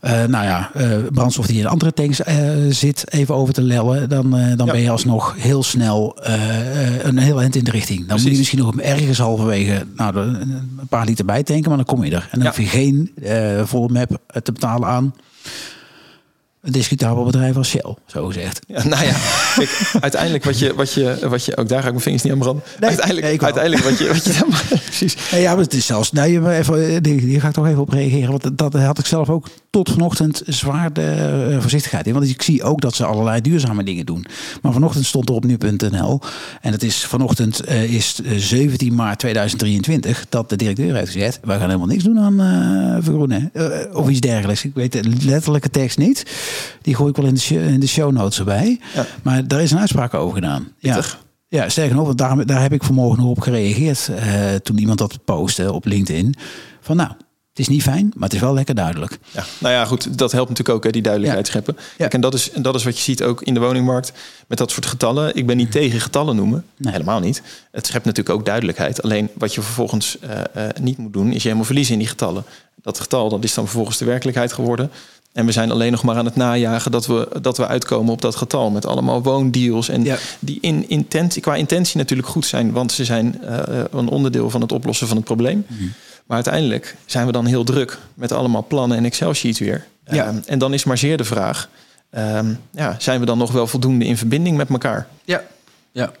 nou 0.00 0.44
ja, 0.44 0.70
brandstof 1.12 1.46
die 1.46 1.58
in 1.58 1.66
andere 1.66 1.92
tanks 1.92 2.20
zit... 2.68 3.04
even 3.08 3.34
over 3.34 3.54
te 3.54 3.62
lellen... 3.62 4.08
dan, 4.08 4.30
dan 4.56 4.66
ben 4.66 4.80
je 4.80 4.90
alsnog 4.90 5.34
heel 5.38 5.62
snel 5.62 6.16
een 7.02 7.18
heel 7.18 7.40
eind 7.40 7.56
in 7.56 7.64
de 7.64 7.70
richting. 7.70 7.98
Dan 7.98 8.06
Precies. 8.06 8.24
moet 8.24 8.32
je 8.32 8.38
misschien 8.38 8.58
nog 8.58 8.80
ergens 8.80 9.18
halverwege... 9.18 9.86
Nou, 9.96 10.16
een 10.16 10.88
paar 10.88 11.04
liter 11.04 11.24
bijtanken, 11.24 11.68
maar 11.68 11.76
dan 11.76 11.86
kom 11.86 12.04
je 12.04 12.14
er. 12.14 12.28
En 12.30 12.38
dan 12.38 12.48
hoef 12.48 12.58
je 12.58 12.66
geen 12.66 13.12
volle 13.64 13.88
map 13.88 14.20
te 14.42 14.52
betalen 14.52 14.88
aan 14.88 15.14
een 16.62 16.72
discutabel 16.72 17.24
bedrijf 17.24 17.56
als 17.56 17.68
Shell, 17.68 17.94
zo 18.06 18.26
gezegd. 18.26 18.60
Ja, 18.66 18.86
nou 18.86 19.04
ja, 19.04 19.16
kijk, 19.54 19.90
uiteindelijk 20.00 20.44
wat 20.44 20.58
je, 20.58 20.74
wat 20.74 20.92
je, 20.92 21.18
wat 21.28 21.44
je, 21.44 21.56
ook 21.56 21.68
daar 21.68 21.80
ga 21.80 21.86
ik 21.86 21.92
mijn 21.92 22.02
vingers 22.02 22.22
niet 22.22 22.32
aan 22.32 22.38
branden. 22.38 22.64
Nee, 22.80 22.88
uiteindelijk, 22.88 23.26
nee, 23.26 23.42
uiteindelijk 23.42 23.84
wat 23.84 23.98
je, 23.98 24.08
wat 24.08 24.24
je 24.24 24.32
dan, 24.32 24.48
precies. 24.84 25.16
Nee, 25.32 25.40
ja, 25.40 25.54
maar 25.54 25.64
het 25.64 25.74
is 25.74 25.86
zelfs, 25.86 26.12
nee, 26.12 26.40
maar 26.40 26.54
even, 26.54 27.04
hier 27.06 27.40
ga 27.40 27.48
ik 27.48 27.54
toch 27.54 27.66
even 27.66 27.80
op 27.80 27.88
reageren, 27.88 28.30
want 28.30 28.58
dat 28.58 28.72
had 28.72 28.98
ik 28.98 29.06
zelf 29.06 29.30
ook 29.30 29.46
tot 29.70 29.90
vanochtend 29.90 30.42
zwaar 30.46 30.92
de 30.92 31.46
uh, 31.50 31.60
voorzichtigheid 31.60 32.06
in, 32.06 32.12
want 32.12 32.28
ik 32.28 32.42
zie 32.42 32.62
ook 32.62 32.80
dat 32.80 32.94
ze 32.94 33.04
allerlei 33.04 33.40
duurzame 33.40 33.84
dingen 33.84 34.06
doen. 34.06 34.26
Maar 34.62 34.72
vanochtend 34.72 35.06
stond 35.06 35.28
er 35.28 35.34
op 35.34 35.44
nu.nl 35.44 36.20
en 36.60 36.72
het 36.72 36.82
is 36.82 37.04
vanochtend 37.04 37.68
uh, 37.68 37.94
is 37.94 38.20
17 38.36 38.94
maart 38.94 39.18
2023 39.18 40.26
dat 40.28 40.50
de 40.50 40.56
directeur 40.56 40.94
heeft 40.94 41.12
gezegd, 41.12 41.38
wij 41.42 41.56
gaan 41.56 41.66
helemaal 41.66 41.88
niks 41.88 42.04
doen 42.04 42.18
aan 42.18 42.40
uh, 42.40 42.96
vergroenen 43.04 43.52
of 43.92 44.08
iets 44.08 44.20
dergelijks. 44.20 44.64
Ik 44.64 44.74
weet 44.74 44.92
de 44.92 45.02
letterlijke 45.24 45.70
tekst 45.70 45.98
niet. 45.98 46.24
Die 46.82 46.94
gooi 46.94 47.10
ik 47.10 47.16
wel 47.16 47.26
in 47.26 47.34
de, 47.34 47.40
show, 47.40 47.58
in 47.68 47.80
de 47.80 47.86
show 47.88 48.12
notes 48.12 48.38
erbij. 48.38 48.80
Ja. 48.94 49.06
Maar 49.22 49.48
daar 49.48 49.62
is 49.62 49.70
een 49.70 49.78
uitspraak 49.78 50.14
over 50.14 50.34
gedaan. 50.34 50.72
Ja. 50.78 51.02
ja, 51.48 51.68
sterker 51.68 51.96
nog, 51.96 52.06
want 52.06 52.18
daar, 52.18 52.46
daar 52.46 52.62
heb 52.62 52.72
ik 52.72 52.82
vanmorgen 52.82 53.22
nog 53.22 53.30
op 53.30 53.40
gereageerd. 53.40 54.08
Uh, 54.10 54.54
toen 54.54 54.78
iemand 54.78 54.98
dat 54.98 55.24
postte 55.24 55.72
op 55.72 55.84
LinkedIn. 55.84 56.34
Van 56.80 56.96
nou, 56.96 57.10
het 57.48 57.58
is 57.58 57.68
niet 57.68 57.82
fijn, 57.82 58.12
maar 58.14 58.24
het 58.28 58.34
is 58.34 58.40
wel 58.40 58.54
lekker 58.54 58.74
duidelijk. 58.74 59.18
Ja, 59.30 59.44
nou 59.58 59.74
ja, 59.74 59.84
goed, 59.84 60.18
dat 60.18 60.32
helpt 60.32 60.48
natuurlijk 60.48 60.76
ook, 60.76 60.84
hè, 60.84 60.90
die 60.90 61.02
duidelijkheid 61.02 61.46
Ja. 61.46 61.52
scheppen. 61.52 61.76
Ja. 61.98 62.08
En, 62.10 62.20
dat 62.20 62.34
is, 62.34 62.50
en 62.50 62.62
dat 62.62 62.74
is 62.74 62.84
wat 62.84 62.96
je 62.96 63.02
ziet 63.02 63.22
ook 63.22 63.42
in 63.42 63.54
de 63.54 63.60
woningmarkt 63.60 64.12
met 64.48 64.58
dat 64.58 64.70
soort 64.70 64.86
getallen. 64.86 65.36
Ik 65.36 65.46
ben 65.46 65.56
niet 65.56 65.70
tegen 65.70 66.00
getallen 66.00 66.36
noemen, 66.36 66.64
Nee. 66.76 66.92
helemaal 66.92 67.20
niet. 67.20 67.42
Het 67.70 67.86
schept 67.86 68.04
natuurlijk 68.04 68.38
ook 68.38 68.44
duidelijkheid. 68.46 69.02
Alleen 69.02 69.28
wat 69.34 69.54
je 69.54 69.62
vervolgens 69.62 70.18
eh, 70.18 70.40
eh, 70.68 70.76
niet 70.80 70.98
moet 70.98 71.12
doen, 71.12 71.28
is 71.28 71.34
je 71.36 71.42
helemaal 71.42 71.64
verliezen 71.64 71.92
in 71.92 71.98
die 71.98 72.08
getallen. 72.08 72.44
Dat 72.82 73.00
getal, 73.00 73.28
dat 73.28 73.44
is 73.44 73.54
dan 73.54 73.64
vervolgens 73.64 73.98
de 73.98 74.04
werkelijkheid 74.04 74.52
geworden. 74.52 74.90
En 75.38 75.46
we 75.46 75.52
zijn 75.52 75.70
alleen 75.70 75.90
nog 75.90 76.02
maar 76.02 76.16
aan 76.16 76.24
het 76.24 76.36
najagen 76.36 76.90
dat 76.90 77.06
we, 77.06 77.28
dat 77.42 77.56
we 77.56 77.66
uitkomen 77.66 78.12
op 78.12 78.20
dat 78.20 78.36
getal. 78.36 78.70
Met 78.70 78.86
allemaal 78.86 79.22
woondeals. 79.22 79.88
En 79.88 80.04
Ja. 80.04 80.16
die 80.38 80.58
in 80.60 80.88
intentie, 80.88 81.42
qua 81.42 81.54
intentie 81.54 81.96
natuurlijk 81.96 82.28
goed 82.28 82.46
zijn. 82.46 82.72
Want 82.72 82.92
ze 82.92 83.04
zijn 83.04 83.42
eh, 83.44 83.84
een 83.90 84.08
onderdeel 84.08 84.50
van 84.50 84.60
het 84.60 84.72
oplossen 84.72 85.06
van 85.06 85.16
het 85.16 85.24
probleem. 85.24 85.64
Mhm. 85.68 85.82
Maar 86.26 86.36
uiteindelijk 86.36 86.96
zijn 87.06 87.26
we 87.26 87.32
dan 87.32 87.46
heel 87.46 87.64
druk 87.64 87.98
met 88.14 88.32
allemaal 88.32 88.64
plannen 88.68 88.96
en 88.96 89.04
Excel-sheets 89.04 89.58
weer. 89.58 89.86
Ja. 90.04 90.26
Ehm, 90.26 90.36
en 90.46 90.58
dan 90.58 90.72
is 90.74 90.84
maar 90.84 90.98
zeer 90.98 91.16
de 91.16 91.24
vraag... 91.24 91.68
ehm, 92.10 92.54
ja, 92.70 92.96
zijn 92.98 93.20
we 93.20 93.26
dan 93.26 93.38
nog 93.38 93.52
wel 93.52 93.66
voldoende 93.66 94.04
in 94.04 94.16
verbinding 94.16 94.56
met 94.56 94.68
elkaar? 94.68 95.06
Ja. 95.24 95.42
ja. 95.92 96.12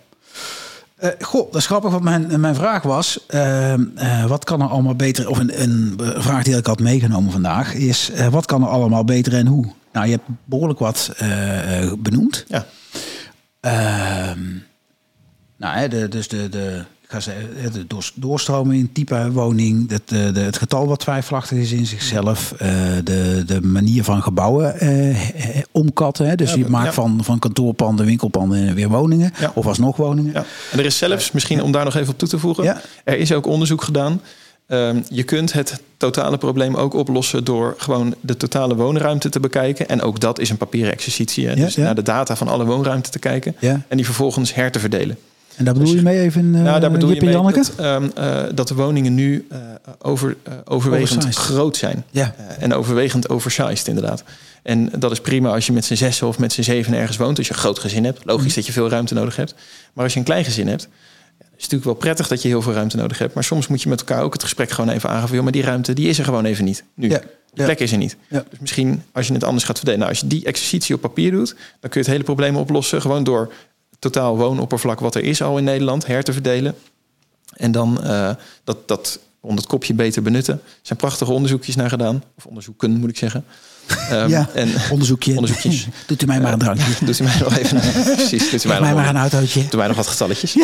Eh, 0.98 1.10
goh, 1.20 1.52
dat 1.52 1.60
is 1.60 1.66
grappig, 1.66 1.90
want 1.90 2.02
mijn, 2.02 2.40
mijn 2.40 2.54
vraag 2.54 2.82
was... 2.82 3.26
ehm, 3.26 3.84
eh, 3.94 4.24
wat 4.24 4.44
kan 4.44 4.60
er 4.60 4.68
allemaal 4.68 4.94
beter... 4.94 5.28
of 5.28 5.38
een, 5.38 5.62
een 5.62 5.98
vraag 6.16 6.42
die 6.42 6.56
ik 6.56 6.66
had 6.66 6.80
meegenomen 6.80 7.32
vandaag... 7.32 7.74
is 7.74 8.10
eh, 8.10 8.26
wat 8.26 8.46
kan 8.46 8.62
er 8.62 8.68
allemaal 8.68 9.04
beter 9.04 9.34
en 9.34 9.46
hoe? 9.46 9.64
Nou, 9.92 10.06
je 10.06 10.12
hebt 10.12 10.28
behoorlijk 10.44 10.78
wat 10.78 11.12
benoemd. 11.98 12.44
Ja. 12.48 12.66
Ehm, 13.60 14.40
nou, 15.56 15.78
hè, 15.78 15.88
de, 15.88 16.08
dus 16.08 16.28
de, 16.28 16.48
de, 16.48 16.84
ga 17.08 17.20
zeggen, 17.20 17.72
de 17.72 17.86
door, 17.86 18.10
doorstroming, 18.14 18.88
type 18.92 19.32
woning, 19.32 19.90
het, 19.90 20.02
de, 20.04 20.32
de, 20.32 20.40
het 20.40 20.58
getal 20.58 20.86
wat 20.86 20.98
twijfelachtig 20.98 21.58
is 21.58 21.72
in 21.72 21.86
zichzelf, 21.86 22.52
uh, 22.52 22.58
de, 23.04 23.42
de 23.46 23.60
manier 23.62 24.04
van 24.04 24.22
gebouwen 24.22 24.74
omkatten. 25.72 26.36
Dus 26.36 26.50
ja, 26.50 26.56
je 26.56 26.68
maakt 26.68 26.86
ja. 26.86 26.92
van, 26.92 27.24
van 27.24 27.38
kantoorpanden, 27.38 28.06
winkelpanden 28.06 28.74
weer 28.74 28.88
woningen, 28.88 29.32
ja. 29.40 29.52
of 29.54 29.66
alsnog 29.66 29.96
woningen. 29.96 30.34
En 30.34 30.78
er 30.78 30.84
is 30.84 30.98
zelfs, 30.98 31.32
misschien 31.32 31.62
om 31.62 31.72
daar 31.72 31.84
nog 31.84 31.96
even 31.96 32.12
op 32.12 32.18
toe 32.18 32.28
te 32.28 32.38
voegen, 32.38 32.82
er 33.04 33.18
is 33.18 33.32
ook 33.32 33.46
onderzoek 33.46 33.82
gedaan. 33.82 34.20
Um, 34.70 35.04
je 35.08 35.22
kunt 35.22 35.52
het 35.52 35.80
totale 35.96 36.38
probleem 36.38 36.74
ook 36.74 36.94
oplossen 36.94 37.44
door 37.44 37.74
gewoon 37.78 38.14
de 38.20 38.36
totale 38.36 38.74
woonruimte 38.74 39.28
te 39.28 39.40
bekijken. 39.40 39.88
En 39.88 40.02
ook 40.02 40.20
dat 40.20 40.38
is 40.38 40.50
een 40.50 40.56
papieren 40.56 40.92
exercitie. 40.92 41.46
Hè? 41.46 41.54
dus 41.54 41.76
naar 41.76 41.94
de 41.94 42.02
data 42.02 42.36
van 42.36 42.48
alle 42.48 42.64
woonruimte 42.64 43.10
te 43.10 43.18
kijken 43.18 43.56
en 43.60 43.96
die 43.96 44.04
vervolgens 44.04 44.54
her 44.54 44.70
te 44.70 44.78
verdelen. 44.78 45.18
En 45.58 45.64
daar 45.64 45.74
bedoel 45.74 45.94
je 45.94 46.02
mee 46.02 46.20
even 46.20 46.40
in 46.40 46.54
uh, 46.54 46.62
nou, 46.62 46.80
daar 46.80 46.90
bedoel 46.90 47.10
je 47.10 47.24
mee 47.24 47.52
dat, 47.52 47.72
um, 47.80 48.10
uh, 48.18 48.42
dat 48.54 48.68
de 48.68 48.74
woningen 48.74 49.14
nu 49.14 49.46
uh, 49.52 49.58
over, 49.98 50.36
overwegend 50.64 51.18
oversized. 51.18 51.44
groot 51.44 51.76
zijn. 51.76 52.04
Ja. 52.10 52.34
en 52.58 52.74
overwegend 52.74 53.28
oversized 53.28 53.88
inderdaad. 53.88 54.24
En 54.62 54.90
dat 54.98 55.10
is 55.10 55.20
prima 55.20 55.52
als 55.52 55.66
je 55.66 55.72
met 55.72 55.84
z'n 55.84 55.94
zessen 55.94 56.26
of 56.26 56.38
met 56.38 56.52
z'n 56.52 56.62
zeven 56.62 56.94
ergens 56.94 57.16
woont. 57.16 57.38
Als 57.38 57.46
je 57.46 57.52
een 57.52 57.58
groot 57.58 57.78
gezin 57.78 58.04
hebt. 58.04 58.20
Logisch 58.24 58.48
mm. 58.48 58.54
dat 58.54 58.66
je 58.66 58.72
veel 58.72 58.88
ruimte 58.88 59.14
nodig 59.14 59.36
hebt. 59.36 59.54
Maar 59.92 60.04
als 60.04 60.12
je 60.12 60.18
een 60.18 60.24
klein 60.24 60.44
gezin 60.44 60.68
hebt... 60.68 60.88
Ja, 61.38 61.46
is 61.56 61.62
natuurlijk 61.62 61.84
wel 61.84 61.94
prettig 61.94 62.28
dat 62.28 62.42
je 62.42 62.48
heel 62.48 62.62
veel 62.62 62.72
ruimte 62.72 62.96
nodig 62.96 63.18
hebt. 63.18 63.34
Maar 63.34 63.44
soms 63.44 63.66
moet 63.66 63.82
je 63.82 63.88
met 63.88 63.98
elkaar 63.98 64.22
ook 64.22 64.32
het 64.32 64.42
gesprek 64.42 64.70
gewoon 64.70 64.94
even 64.94 65.08
aangeven. 65.10 65.42
Maar 65.42 65.52
die 65.52 65.62
ruimte 65.62 65.92
die 65.92 66.08
is 66.08 66.18
er 66.18 66.24
gewoon 66.24 66.44
even 66.44 66.64
niet. 66.64 66.84
Nu. 66.94 67.10
Ja. 67.10 67.20
De 67.54 67.64
plek 67.64 67.80
is 67.80 67.92
er 67.92 67.98
niet. 67.98 68.16
Ja. 68.28 68.44
Dus 68.50 68.58
misschien 68.58 69.02
als 69.12 69.26
je 69.26 69.32
het 69.32 69.44
anders 69.44 69.64
gaat 69.64 69.76
verdelen. 69.76 70.00
Nou, 70.00 70.10
als 70.10 70.20
je 70.20 70.26
die 70.26 70.44
exercitie 70.44 70.94
op 70.94 71.00
papier 71.00 71.30
doet, 71.30 71.48
dan 71.80 71.90
kun 71.90 71.90
je 71.90 71.98
het 71.98 72.06
hele 72.06 72.22
probleem 72.22 72.56
oplossen. 72.56 73.00
Gewoon 73.00 73.24
door 73.24 73.52
totaal 73.98 74.36
woonoppervlak 74.36 75.00
wat 75.00 75.14
er 75.14 75.24
is 75.24 75.42
al 75.42 75.58
in 75.58 75.64
Nederland 75.64 76.06
her 76.06 76.22
te 76.22 76.32
verdelen. 76.32 76.74
En 77.52 77.72
dan 77.72 77.98
uh, 78.04 78.30
dat, 78.64 78.88
dat 78.88 79.18
onder 79.40 79.58
het 79.58 79.66
kopje 79.66 79.94
beter 79.94 80.22
benutten. 80.22 80.54
Er 80.54 80.78
zijn 80.82 80.98
prachtige 80.98 81.32
onderzoekjes 81.32 81.76
naar 81.76 81.88
gedaan. 81.88 82.22
Of 82.36 82.46
onderzoeken 82.46 82.90
moet 82.90 83.10
ik 83.10 83.16
zeggen. 83.16 83.44
Um, 84.12 84.28
ja, 84.36 84.48
en 84.54 84.70
onderzoekje. 84.90 85.34
onderzoekjes. 85.34 85.86
Doet 86.06 86.22
u 86.22 86.26
mij 86.26 86.40
maar 86.40 86.52
een 86.52 86.58
drankje. 86.58 86.90
Uh, 86.90 87.00
doet 87.00 87.18
u 87.18 87.22
mij 87.22 87.38
nog 87.38 87.56
even 87.56 87.80
precies, 88.16 88.50
doet 88.50 88.64
u 88.64 88.68
mij, 88.68 88.78
nog 88.78 88.94
maar 88.94 89.08
een 89.08 89.16
autootje. 89.16 89.60
Doet 89.62 89.74
u 89.74 89.76
mij 89.76 89.86
nog 89.86 89.96
wat 89.96 90.06
getalletjes. 90.06 90.56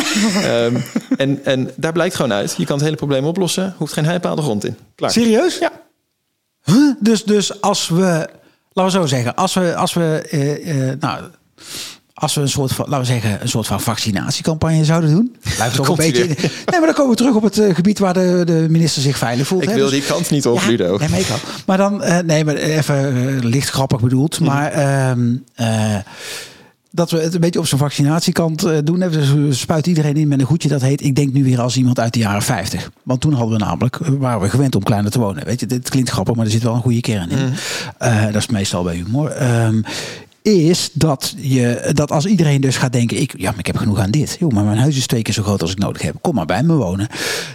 um, 0.44 0.82
en, 1.16 1.44
en 1.44 1.70
daar 1.76 1.92
blijkt 1.92 2.14
gewoon 2.14 2.32
uit. 2.32 2.54
Je 2.56 2.64
kan 2.64 2.76
het 2.76 2.84
hele 2.84 2.96
probleem 2.96 3.24
oplossen. 3.24 3.74
Hoeft 3.76 3.92
geen 3.92 4.04
heipaal 4.04 4.34
de 4.34 4.42
grond 4.42 4.64
in. 4.64 4.76
Klaar. 4.94 5.10
Serieus? 5.10 5.58
Ja. 5.58 5.72
Huh? 6.62 6.94
Dus, 7.00 7.24
dus 7.24 7.60
als 7.60 7.88
we... 7.88 8.28
Laten 8.72 8.92
we 8.92 8.98
zo 8.98 9.06
zeggen. 9.06 9.34
Als 9.34 9.54
we... 9.54 9.76
Als 9.76 9.92
we 9.92 10.28
uh, 10.30 10.88
uh, 10.88 10.92
nou, 11.00 11.24
als 12.14 12.34
we 12.34 12.40
een 12.40 12.48
soort 12.48 12.72
van, 12.72 12.84
laten 12.88 13.06
we 13.06 13.20
zeggen, 13.20 13.42
een 13.42 13.48
soort 13.48 13.66
van 13.66 13.80
vaccinatiecampagne 13.80 14.84
zouden 14.84 15.10
doen. 15.10 15.36
Blijft 15.56 15.74
toch 15.74 15.88
een 15.88 15.96
beetje. 15.96 16.24
Nee, 16.24 16.36
maar 16.66 16.86
dan 16.86 16.94
komen 16.94 17.10
we 17.10 17.16
terug 17.16 17.34
op 17.34 17.42
het 17.42 17.58
uh, 17.58 17.74
gebied 17.74 17.98
waar 17.98 18.14
de, 18.14 18.42
de 18.46 18.66
minister 18.70 19.02
zich 19.02 19.18
veilig 19.18 19.46
voelt. 19.46 19.62
Ik 19.62 19.68
hè? 19.68 19.74
wil 19.74 19.90
die 19.90 20.02
kant 20.02 20.30
niet 20.30 20.46
op, 20.46 20.60
ja, 20.60 20.66
Ludo. 20.66 20.96
Nee, 20.98 21.08
maar, 21.08 21.18
ik 21.18 21.26
maar 21.66 21.76
dan, 21.76 22.04
uh, 22.04 22.18
nee, 22.18 22.44
maar 22.44 22.54
even 22.54 23.16
uh, 23.16 23.42
licht 23.42 23.70
grappig 23.70 24.00
bedoeld. 24.00 24.40
Mm. 24.40 24.46
Maar 24.46 25.16
dat 26.90 27.10
we 27.10 27.20
het 27.20 27.34
een 27.34 27.40
beetje 27.40 27.58
op 27.58 27.66
zijn 27.66 27.80
vaccinatiekant 27.80 28.86
doen. 28.86 28.98
Dus 28.98 29.32
we 29.32 29.52
spuiten 29.52 29.90
iedereen 29.90 30.16
in 30.16 30.28
met 30.28 30.40
een 30.40 30.46
goedje 30.46 30.68
dat 30.68 30.80
heet... 30.80 31.02
ik 31.02 31.14
denk 31.14 31.32
nu 31.32 31.44
weer 31.44 31.60
als 31.60 31.76
iemand 31.76 32.00
uit 32.00 32.12
de 32.12 32.18
jaren 32.18 32.42
50. 32.42 32.90
Want 33.02 33.20
toen 33.20 33.32
hadden 33.32 33.58
we 33.58 33.64
namelijk, 33.64 33.98
waren 34.18 34.40
we 34.40 34.48
gewend 34.48 34.74
om 34.74 34.82
kleiner 34.82 35.10
te 35.10 35.18
wonen. 35.18 35.44
Weet 35.44 35.60
je, 35.60 35.66
dit 35.66 35.88
klinkt 35.88 36.10
grappig, 36.10 36.34
maar 36.34 36.44
er 36.44 36.50
zit 36.50 36.62
wel 36.62 36.74
een 36.74 36.80
goede 36.80 37.00
kern 37.00 37.30
in. 37.30 37.38
Mm. 37.38 37.52
Uh, 38.02 38.24
dat 38.24 38.34
is 38.34 38.46
meestal 38.46 38.82
bij 38.82 38.94
humor. 38.94 39.42
Um, 39.42 39.84
is 40.52 40.90
dat, 40.92 41.34
je, 41.36 41.90
dat 41.92 42.10
als 42.10 42.26
iedereen 42.26 42.60
dus 42.60 42.76
gaat 42.76 42.92
denken... 42.92 43.20
Ik, 43.20 43.34
ja, 43.36 43.50
maar 43.50 43.58
ik 43.58 43.66
heb 43.66 43.76
genoeg 43.76 43.98
aan 43.98 44.10
dit. 44.10 44.38
Maar 44.48 44.64
mijn 44.64 44.78
huis 44.78 44.96
is 44.96 45.06
twee 45.06 45.22
keer 45.22 45.34
zo 45.34 45.42
groot 45.42 45.62
als 45.62 45.70
ik 45.70 45.78
nodig 45.78 46.02
heb. 46.02 46.16
Kom 46.20 46.34
maar 46.34 46.46
bij 46.46 46.62
me 46.62 46.74
wonen. 46.74 47.08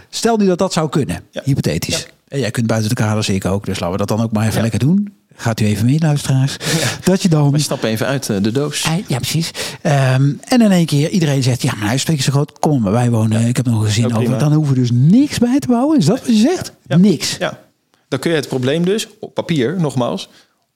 Stel 0.10 0.38
nu 0.38 0.46
dat 0.46 0.58
dat 0.58 0.74
zou 0.74 0.90
kunnen, 0.90 1.22
ja. 1.32 1.42
hypothetisch. 1.44 2.00
Ja. 2.00 2.08
En 2.28 2.40
jij 2.40 2.52
kunt 2.52 2.68
buiten 2.68 2.90
de 2.90 2.96
kaders, 2.96 3.30
ik 3.30 3.46
ook. 3.46 3.66
Dus 3.66 3.80
laten 3.80 3.92
we 3.92 3.98
dat 3.98 4.18
dan 4.18 4.22
ook 4.22 4.32
maar 4.32 4.44
even 4.44 4.56
ja. 4.56 4.62
lekker 4.62 4.80
doen. 4.80 5.14
Gaat 5.36 5.60
u 5.60 5.66
even 5.66 5.86
mee, 5.86 6.00
luisteraars. 6.00 6.58
Dat 7.04 7.22
je 7.22 7.30
dan... 7.30 7.52
We 7.52 7.60
stappen 7.60 7.90
even 7.90 8.06
uit 8.06 8.26
de 8.26 8.52
doos. 8.52 8.88
Ja, 9.08 9.18
precies. 9.18 9.52
Um, 9.84 10.40
en 10.44 10.62
in 10.62 10.72
één 10.72 10.86
keer 10.86 11.10
iedereen 11.10 11.44
zegt... 11.44 11.62
Ja, 11.62 11.72
mijn 11.72 11.86
huis 11.86 11.96
is 11.96 12.04
twee 12.04 12.16
keer 12.16 12.26
zo 12.26 12.32
groot. 12.32 12.60
Kom 12.60 12.82
maar 12.82 12.92
bij 12.92 13.10
wonen. 13.10 13.48
Ik 13.48 13.56
heb 13.56 13.66
nog 13.66 13.80
een 13.80 13.86
gezin 13.86 14.16
over. 14.16 14.38
Dan 14.38 14.54
hoeven 14.54 14.74
we 14.74 14.80
dus 14.80 14.90
niks 14.94 15.38
bij 15.38 15.60
te 15.60 15.68
bouwen. 15.68 15.98
Is 15.98 16.06
dat 16.06 16.20
wat 16.20 16.28
je 16.28 16.42
zegt? 16.42 16.72
Niks. 16.88 17.36
Ja. 17.40 17.60
Dan 18.08 18.20
kun 18.20 18.32
je 18.32 18.38
het 18.38 18.48
probleem 18.48 18.86
dus, 18.86 19.08
op 19.20 19.34
papier 19.34 19.76
nogmaals 19.80 20.30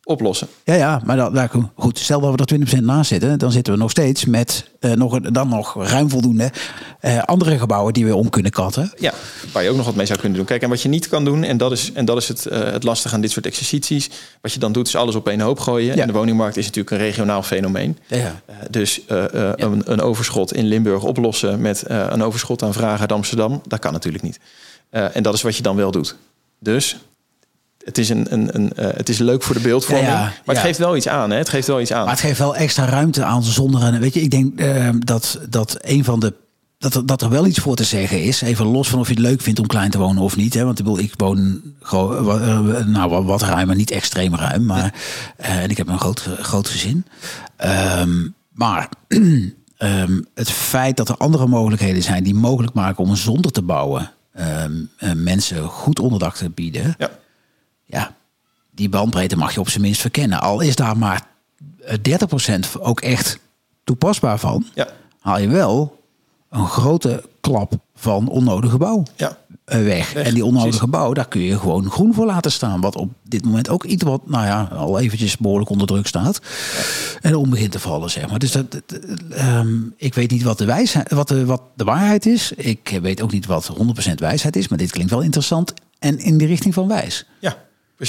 oplossen. 0.03 0.47
Ja, 0.63 0.73
ja, 0.73 1.01
maar 1.05 1.17
dat, 1.17 1.33
nou, 1.33 1.49
goed. 1.75 1.99
Stel 1.99 2.19
dat 2.21 2.49
we 2.49 2.55
er 2.55 2.79
20% 2.79 2.83
naast 2.83 3.09
zitten, 3.09 3.39
dan 3.39 3.51
zitten 3.51 3.73
we 3.73 3.79
nog 3.79 3.91
steeds 3.91 4.25
met 4.25 4.69
uh, 4.79 4.91
nog, 4.91 5.19
dan 5.19 5.49
nog 5.49 5.87
ruim 5.87 6.09
voldoende 6.09 6.51
uh, 7.01 7.23
andere 7.23 7.57
gebouwen 7.57 7.93
die 7.93 8.05
we 8.05 8.15
om 8.15 8.29
kunnen 8.29 8.51
katten. 8.51 8.91
Ja, 8.97 9.13
waar 9.51 9.63
je 9.63 9.69
ook 9.69 9.75
nog 9.75 9.85
wat 9.85 9.95
mee 9.95 10.05
zou 10.05 10.19
kunnen 10.19 10.37
doen. 10.37 10.47
Kijk, 10.47 10.61
en 10.61 10.69
wat 10.69 10.81
je 10.81 10.89
niet 10.89 11.07
kan 11.07 11.25
doen, 11.25 11.43
en 11.43 11.57
dat 11.57 11.71
is, 11.71 11.91
en 11.93 12.05
dat 12.05 12.17
is 12.17 12.27
het, 12.27 12.47
uh, 12.51 12.59
het 12.59 12.83
lastige 12.83 13.15
aan 13.15 13.21
dit 13.21 13.31
soort 13.31 13.45
exercities. 13.45 14.09
Wat 14.41 14.53
je 14.53 14.59
dan 14.59 14.71
doet, 14.71 14.87
is 14.87 14.95
alles 14.95 15.15
op 15.15 15.27
één 15.27 15.39
hoop 15.39 15.59
gooien. 15.59 15.95
Ja. 15.95 16.01
En 16.01 16.07
de 16.07 16.13
woningmarkt 16.13 16.57
is 16.57 16.65
natuurlijk 16.65 16.95
een 16.95 17.07
regionaal 17.07 17.43
fenomeen. 17.43 17.97
Ja, 18.07 18.17
ja. 18.17 18.41
dus 18.69 19.01
een, 19.07 19.91
een, 19.91 20.01
overschot 20.01 20.53
in 20.53 20.65
Limburg 20.65 21.03
oplossen 21.03 21.61
met 21.61 21.83
een 21.87 22.23
overschot 22.23 22.63
aan 22.63 22.73
vragen 22.73 22.99
uit 22.99 23.11
Amsterdam, 23.11 23.61
dat 23.67 23.79
kan 23.79 23.91
natuurlijk 23.91 24.23
niet. 24.23 24.39
en 24.89 25.23
dat 25.23 25.33
is 25.33 25.41
wat 25.41 25.55
je 25.55 25.63
dan 25.63 25.75
wel 25.75 25.91
doet. 25.91 26.15
Dus 26.59 26.97
het 27.83 27.97
is, 27.97 28.09
een, 28.09 28.33
een, 28.33 28.55
een 28.55 28.71
uh, 28.79 28.85
het 28.95 29.09
is 29.09 29.17
leuk 29.17 29.43
voor 29.43 29.55
de 29.55 29.61
beeldvorming. 29.61 30.07
Ja, 30.07 30.13
ja, 30.13 30.23
maar 30.23 30.41
het 30.45 30.55
ja. 30.55 30.61
geeft 30.61 30.77
wel 30.77 30.95
iets 30.95 31.07
aan. 31.07 31.29
Hè? 31.29 31.37
Het 31.37 31.49
geeft 31.49 31.67
wel 31.67 31.81
iets 31.81 31.93
aan. 31.93 32.03
Maar 32.03 32.13
het 32.13 32.23
geeft 32.23 32.39
wel 32.39 32.55
extra 32.55 32.85
ruimte 32.85 33.23
aan 33.23 33.43
zonder. 33.43 33.99
Weet 33.99 34.13
je, 34.13 34.21
ik 34.21 34.31
denk 34.31 34.59
uh, 34.59 34.89
dat, 34.99 35.39
dat 35.49 35.77
een 35.81 36.03
van 36.03 36.19
de. 36.19 36.33
Dat 36.77 36.95
er, 36.95 37.05
dat 37.05 37.21
er 37.21 37.29
wel 37.29 37.45
iets 37.45 37.59
voor 37.59 37.75
te 37.75 37.83
zeggen 37.83 38.23
is. 38.23 38.41
Even 38.41 38.65
los 38.65 38.89
van 38.89 38.99
of 38.99 39.07
je 39.07 39.13
het 39.13 39.21
leuk 39.21 39.41
vindt 39.41 39.59
om 39.59 39.67
klein 39.67 39.91
te 39.91 39.97
wonen 39.97 40.23
of 40.23 40.35
niet. 40.35 40.53
Hè? 40.53 40.63
Want 40.63 40.79
ik, 40.79 40.85
bedoel, 40.85 40.99
ik 40.99 41.13
woon 41.17 41.61
gewoon, 41.81 42.41
uh, 42.41 42.85
nou, 42.85 43.23
wat 43.23 43.41
ruimer, 43.41 43.75
niet 43.75 43.91
extreem 43.91 44.35
ruim. 44.35 44.65
Maar, 44.65 44.93
en 45.37 45.69
ik 45.69 45.77
heb 45.77 45.87
een 45.87 45.99
groot, 45.99 46.29
groot 46.39 46.69
gezin. 46.69 47.05
Um, 47.99 48.33
maar 48.53 48.89
um, 49.07 50.27
het 50.33 50.51
feit 50.51 50.97
dat 50.97 51.09
er 51.09 51.17
andere 51.17 51.47
mogelijkheden 51.47 52.03
zijn 52.03 52.23
die 52.23 52.35
mogelijk 52.35 52.73
maken 52.73 53.03
om 53.03 53.15
zonder 53.15 53.51
te 53.51 53.61
bouwen. 53.61 54.11
Um, 54.63 54.89
mensen 55.15 55.63
goed 55.63 55.99
onderdak 55.99 56.35
te 56.35 56.49
bieden. 56.49 56.95
Ja 56.97 57.09
ja, 57.93 58.15
die 58.71 58.89
bandbreedte 58.89 59.37
mag 59.37 59.53
je 59.53 59.59
op 59.59 59.69
zijn 59.69 59.81
minst 59.81 60.01
verkennen. 60.01 60.41
Al 60.41 60.59
is 60.59 60.75
daar 60.75 60.97
maar 60.97 61.27
30% 61.87 62.79
ook 62.79 63.01
echt 63.01 63.39
toepasbaar 63.83 64.39
van, 64.39 64.65
ja. 64.73 64.87
haal 65.19 65.39
je 65.39 65.47
wel 65.47 66.01
een 66.49 66.67
grote 66.67 67.23
klap 67.39 67.73
van 67.95 68.27
onnodige 68.27 68.77
bouw 68.77 69.03
ja. 69.15 69.37
weg. 69.65 70.13
weg. 70.13 70.13
En 70.13 70.33
die 70.33 70.45
onnodige 70.45 70.77
Precies. 70.77 70.89
bouw, 70.89 71.13
daar 71.13 71.27
kun 71.27 71.41
je 71.41 71.59
gewoon 71.59 71.89
groen 71.89 72.13
voor 72.13 72.25
laten 72.25 72.51
staan. 72.51 72.81
Wat 72.81 72.95
op 72.95 73.11
dit 73.23 73.45
moment 73.45 73.69
ook 73.69 73.83
iets 73.83 74.03
wat, 74.03 74.29
nou 74.29 74.45
ja, 74.45 74.63
al 74.63 74.99
eventjes 74.99 75.37
behoorlijk 75.37 75.69
onder 75.69 75.87
druk 75.87 76.07
staat. 76.07 76.41
En 77.21 77.35
om 77.35 77.49
begint 77.49 77.71
te 77.71 77.79
vallen, 77.79 78.11
zeg 78.11 78.29
maar. 78.29 78.39
Dus 78.39 78.51
dat, 78.51 78.71
dat 78.71 78.83
um, 79.37 79.93
ik 79.97 80.13
weet 80.13 80.31
niet 80.31 80.43
wat 80.43 80.57
de, 80.57 80.65
wijsheid, 80.65 81.11
wat, 81.11 81.27
de, 81.27 81.45
wat 81.45 81.61
de 81.75 81.83
waarheid 81.83 82.25
is. 82.25 82.51
Ik 82.51 82.99
weet 83.01 83.21
ook 83.21 83.31
niet 83.31 83.45
wat 83.45 83.71
100% 84.09 84.13
wijsheid 84.15 84.55
is. 84.55 84.67
Maar 84.67 84.77
dit 84.77 84.91
klinkt 84.91 85.11
wel 85.11 85.21
interessant 85.21 85.73
en 85.99 86.19
in 86.19 86.37
de 86.37 86.45
richting 86.45 86.73
van 86.73 86.87
wijs. 86.87 87.25
Ja, 87.39 87.57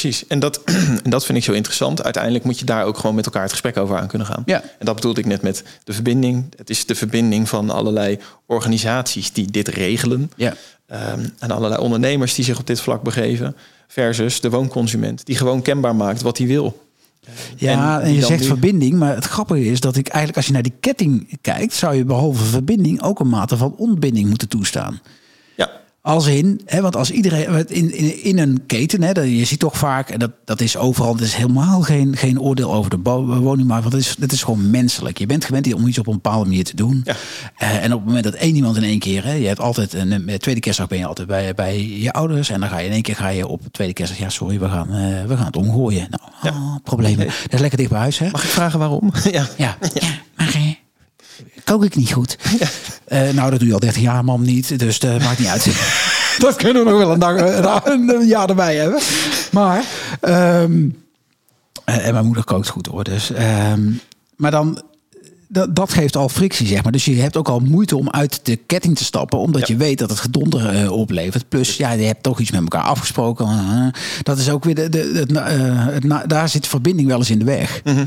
Precies, 0.01 0.27
en 0.27 0.39
dat, 0.39 0.61
en 1.05 1.11
dat 1.11 1.25
vind 1.25 1.39
ik 1.39 1.45
zo 1.45 1.53
interessant. 1.53 2.03
Uiteindelijk 2.03 2.45
moet 2.45 2.59
je 2.59 2.65
daar 2.65 2.85
ook 2.85 2.99
gewoon 2.99 3.15
met 3.15 3.25
elkaar 3.25 3.43
het 3.43 3.51
gesprek 3.51 3.77
over 3.77 3.97
aan 3.99 4.07
kunnen 4.07 4.27
gaan. 4.27 4.43
Ja. 4.47 4.63
En 4.63 4.87
dat 4.87 4.95
bedoelde 4.95 5.21
ik 5.21 5.27
net 5.27 5.43
met 5.43 5.65
de 5.85 5.93
verbinding. 5.93 6.45
Het 6.57 6.71
is 6.71 6.87
de 6.87 6.95
verbinding 6.95 7.49
van 7.49 7.71
allerlei 7.71 8.19
organisaties 8.47 9.33
die 9.33 9.51
dit 9.51 9.69
regelen. 9.69 10.31
Ja. 10.37 10.55
Um, 10.93 11.33
en 11.39 11.51
allerlei 11.51 11.81
ondernemers 11.81 12.35
die 12.35 12.45
zich 12.45 12.59
op 12.59 12.67
dit 12.67 12.81
vlak 12.81 13.03
begeven. 13.03 13.57
Versus 13.89 14.41
de 14.41 14.51
woonconsument, 14.51 15.27
die 15.27 15.37
gewoon 15.37 15.63
kenbaar 15.63 15.97
maakt 15.97 16.23
wat 16.23 16.39
hij 16.39 16.47
wil. 16.47 16.83
Ja, 17.57 18.01
en, 18.01 18.07
en 18.07 18.13
je 18.13 18.23
zegt 18.23 18.41
nu... 18.41 18.47
verbinding, 18.47 18.99
maar 18.99 19.15
het 19.15 19.25
grappige 19.25 19.65
is 19.65 19.81
dat 19.81 19.97
ik 19.97 20.09
eigenlijk 20.09 20.37
als 20.37 20.47
je 20.47 20.53
naar 20.53 20.63
die 20.63 20.75
ketting 20.81 21.39
kijkt, 21.41 21.75
zou 21.75 21.95
je 21.95 22.05
behalve 22.05 22.45
verbinding 22.45 23.03
ook 23.03 23.21
een 23.21 23.29
mate 23.29 23.57
van 23.57 23.75
ontbinding 23.77 24.29
moeten 24.29 24.49
toestaan. 24.49 25.01
Als 26.07 26.27
in, 26.27 26.61
hè, 26.65 26.81
want 26.81 26.97
als 26.97 27.11
iedereen 27.11 27.69
in, 27.69 27.95
in, 27.95 28.23
in 28.25 28.39
een 28.39 28.63
keten, 28.67 29.03
hè, 29.03 29.21
je 29.21 29.45
ziet 29.45 29.59
toch 29.59 29.79
vaak, 29.79 30.11
en 30.11 30.19
dat, 30.19 30.31
dat 30.45 30.61
is 30.61 30.77
overal, 30.77 31.17
dat 31.17 31.27
is 31.27 31.35
helemaal 31.35 31.81
geen, 31.81 32.17
geen 32.17 32.41
oordeel 32.41 32.75
over 32.75 32.91
de 32.91 33.11
woningmarkt, 33.41 33.83
want 33.83 33.95
het 33.95 34.05
is, 34.05 34.17
het 34.21 34.33
is 34.33 34.43
gewoon 34.43 34.71
menselijk. 34.71 35.19
Je 35.19 35.27
bent 35.27 35.45
gewend 35.45 35.75
om 35.75 35.87
iets 35.87 35.99
op 35.99 36.07
een 36.07 36.13
bepaalde 36.13 36.45
manier 36.45 36.65
te 36.65 36.77
doen. 36.77 37.01
Ja. 37.05 37.17
Uh, 37.63 37.85
en 37.85 37.93
op 37.93 37.99
het 37.99 38.07
moment 38.07 38.25
dat 38.25 38.35
één 38.35 38.55
iemand 38.55 38.77
in 38.77 38.83
één 38.83 38.99
keer, 38.99 39.25
hè, 39.25 39.33
je 39.33 39.47
hebt 39.47 39.61
altijd 39.61 39.93
een, 39.93 40.13
een 40.13 40.39
tweede 40.39 40.61
kerstdag 40.61 40.89
ben 40.89 40.99
je 40.99 41.07
altijd 41.07 41.29
bij, 41.29 41.55
bij 41.55 41.87
je 41.89 42.13
ouders, 42.13 42.51
en 42.51 42.61
dan 42.61 42.69
ga 42.69 42.79
je 42.79 42.87
in 42.87 42.93
één 42.93 43.03
keer 43.03 43.17
ga 43.17 43.29
je 43.29 43.47
op 43.47 43.61
tweede 43.71 43.93
kerstdag, 43.93 44.21
ja 44.21 44.29
sorry, 44.29 44.59
we 44.59 44.69
gaan, 44.69 44.89
uh, 44.89 45.25
we 45.25 45.37
gaan 45.37 45.47
het 45.47 45.57
omgooien. 45.57 46.07
Nou, 46.11 46.23
ja. 46.43 46.51
oh, 46.51 46.77
problemen. 46.83 47.19
Nee. 47.19 47.27
Dat 47.27 47.53
is 47.53 47.61
lekker 47.61 47.79
dicht 47.79 47.91
bij 47.91 48.01
huis, 48.01 48.19
hè? 48.19 48.31
Mag 48.31 48.45
ik 48.45 48.51
vragen 48.51 48.79
waarom? 48.79 49.13
ja. 49.31 49.47
Ja, 49.57 49.79
ja. 49.95 50.09
Kook 51.65 51.85
ik 51.85 51.97
niet 51.97 52.13
goed? 52.13 52.39
Ja. 52.59 52.69
Uh, 53.09 53.35
nou, 53.35 53.51
dat 53.51 53.59
doe 53.59 53.69
je 53.69 53.75
al 53.75 53.81
30 53.81 54.03
jaar, 54.03 54.25
man, 54.25 54.43
niet. 54.43 54.79
Dus 54.79 54.99
dat 54.99 55.21
maakt 55.23 55.39
niet 55.39 55.49
uit. 55.49 55.65
dat 56.39 56.57
kunnen 56.57 56.85
we 56.85 56.91
nog 56.91 56.99
wel 56.99 57.13
een, 57.13 57.19
dag, 57.63 57.85
een, 57.85 58.09
een 58.09 58.27
jaar 58.27 58.49
erbij 58.49 58.77
hebben. 58.77 59.01
Maar, 59.51 59.85
um, 60.63 61.03
en 61.85 62.13
mijn 62.13 62.27
moeder 62.27 62.45
kookt 62.45 62.69
goed 62.69 62.87
hoor. 62.87 63.05
Dus, 63.05 63.31
um, 63.31 64.01
maar 64.37 64.51
dan, 64.51 64.83
dat, 65.49 65.77
dat 65.77 65.93
geeft 65.93 66.17
al 66.17 66.29
frictie, 66.29 66.67
zeg 66.67 66.83
maar. 66.83 66.93
Dus 66.93 67.05
je 67.05 67.21
hebt 67.21 67.37
ook 67.37 67.49
al 67.49 67.59
moeite 67.61 67.97
om 67.97 68.11
uit 68.11 68.41
de 68.43 68.57
ketting 68.57 68.97
te 68.97 69.05
stappen, 69.05 69.39
omdat 69.39 69.69
je 69.69 69.77
weet 69.77 69.99
dat 69.99 70.11
het 70.11 70.19
gedonder 70.21 70.83
uh, 70.83 70.91
oplevert. 70.91 71.49
Plus, 71.49 71.77
ja, 71.77 71.93
je 71.93 72.07
hebt 72.07 72.23
toch 72.23 72.41
iets 72.41 72.51
met 72.51 72.61
elkaar 72.61 72.83
afgesproken. 72.83 73.47
Uh, 73.47 73.87
dat 74.23 74.39
is 74.39 74.51
ook 74.51 74.65
weer 74.65 74.75
de, 74.75 74.89
de, 74.89 75.27
de 75.27 75.41
het, 75.41 76.29
daar 76.31 76.49
zit 76.49 76.67
verbinding 76.67 77.09
wel 77.09 77.19
eens 77.19 77.31
in 77.31 77.39
de 77.39 77.45
weg. 77.45 77.81
Mhm. 77.85 78.05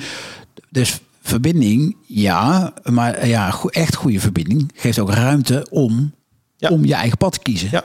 Dus 0.70 1.00
verbinding, 1.28 1.98
ja, 2.06 2.74
maar 2.84 3.28
ja, 3.28 3.56
echt 3.70 3.96
goede 3.96 4.20
verbinding 4.20 4.72
geeft 4.76 5.00
ook 5.00 5.12
ruimte 5.12 5.68
om, 5.70 6.14
om 6.70 6.86
je 6.86 6.94
eigen 6.94 7.18
pad 7.18 7.34
te 7.34 7.40
kiezen. 7.40 7.68
Ja. 7.72 7.84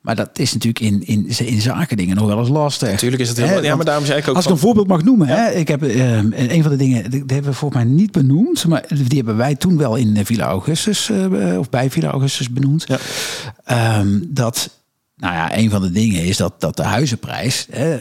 Maar 0.00 0.16
dat 0.16 0.38
is 0.38 0.52
natuurlijk 0.52 0.80
in, 0.80 1.06
in, 1.06 1.46
in 1.46 1.60
zaken 1.60 1.96
dingen 1.96 2.16
nog 2.16 2.26
wel 2.26 2.38
eens 2.38 2.48
lastig. 2.48 2.90
Natuurlijk 2.90 3.22
is 3.22 3.28
het 3.28 3.36
heel... 3.36 3.62
ja, 3.62 3.76
maar 3.76 3.84
daarom 3.84 4.04
zei 4.04 4.18
ik 4.18 4.28
ook... 4.28 4.36
Als 4.36 4.44
ik 4.44 4.50
een 4.50 4.58
voorbeeld 4.58 4.86
mag 4.86 5.04
noemen. 5.04 5.28
Hè, 5.28 5.50
ik 5.50 5.68
heb 5.68 5.84
uh, 5.84 6.16
een 6.32 6.62
van 6.62 6.70
de 6.70 6.76
dingen... 6.76 7.10
Die 7.10 7.22
hebben 7.26 7.50
we 7.50 7.52
volgens 7.52 7.82
mij 7.82 7.92
niet 7.92 8.12
benoemd. 8.12 8.66
Maar 8.66 8.84
die 8.88 9.16
hebben 9.16 9.36
wij 9.36 9.54
toen 9.54 9.76
wel 9.76 9.96
in 9.96 10.26
Villa 10.26 10.44
Augustus... 10.44 11.10
Uh, 11.10 11.58
of 11.58 11.70
bij 11.70 11.90
Villa 11.90 12.10
Augustus 12.10 12.50
benoemd. 12.50 12.86
Ja. 12.86 13.98
Um, 13.98 14.28
dat... 14.28 14.70
Nou 15.16 15.34
ja, 15.34 15.56
een 15.56 15.70
van 15.70 15.82
de 15.82 15.90
dingen 15.90 16.24
is 16.24 16.36
dat, 16.36 16.60
dat 16.60 16.76
de 16.76 16.82
huizenprijs... 16.82 17.66
Hè, 17.70 17.98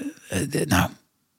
de, 0.49 0.65
nou, 0.67 0.89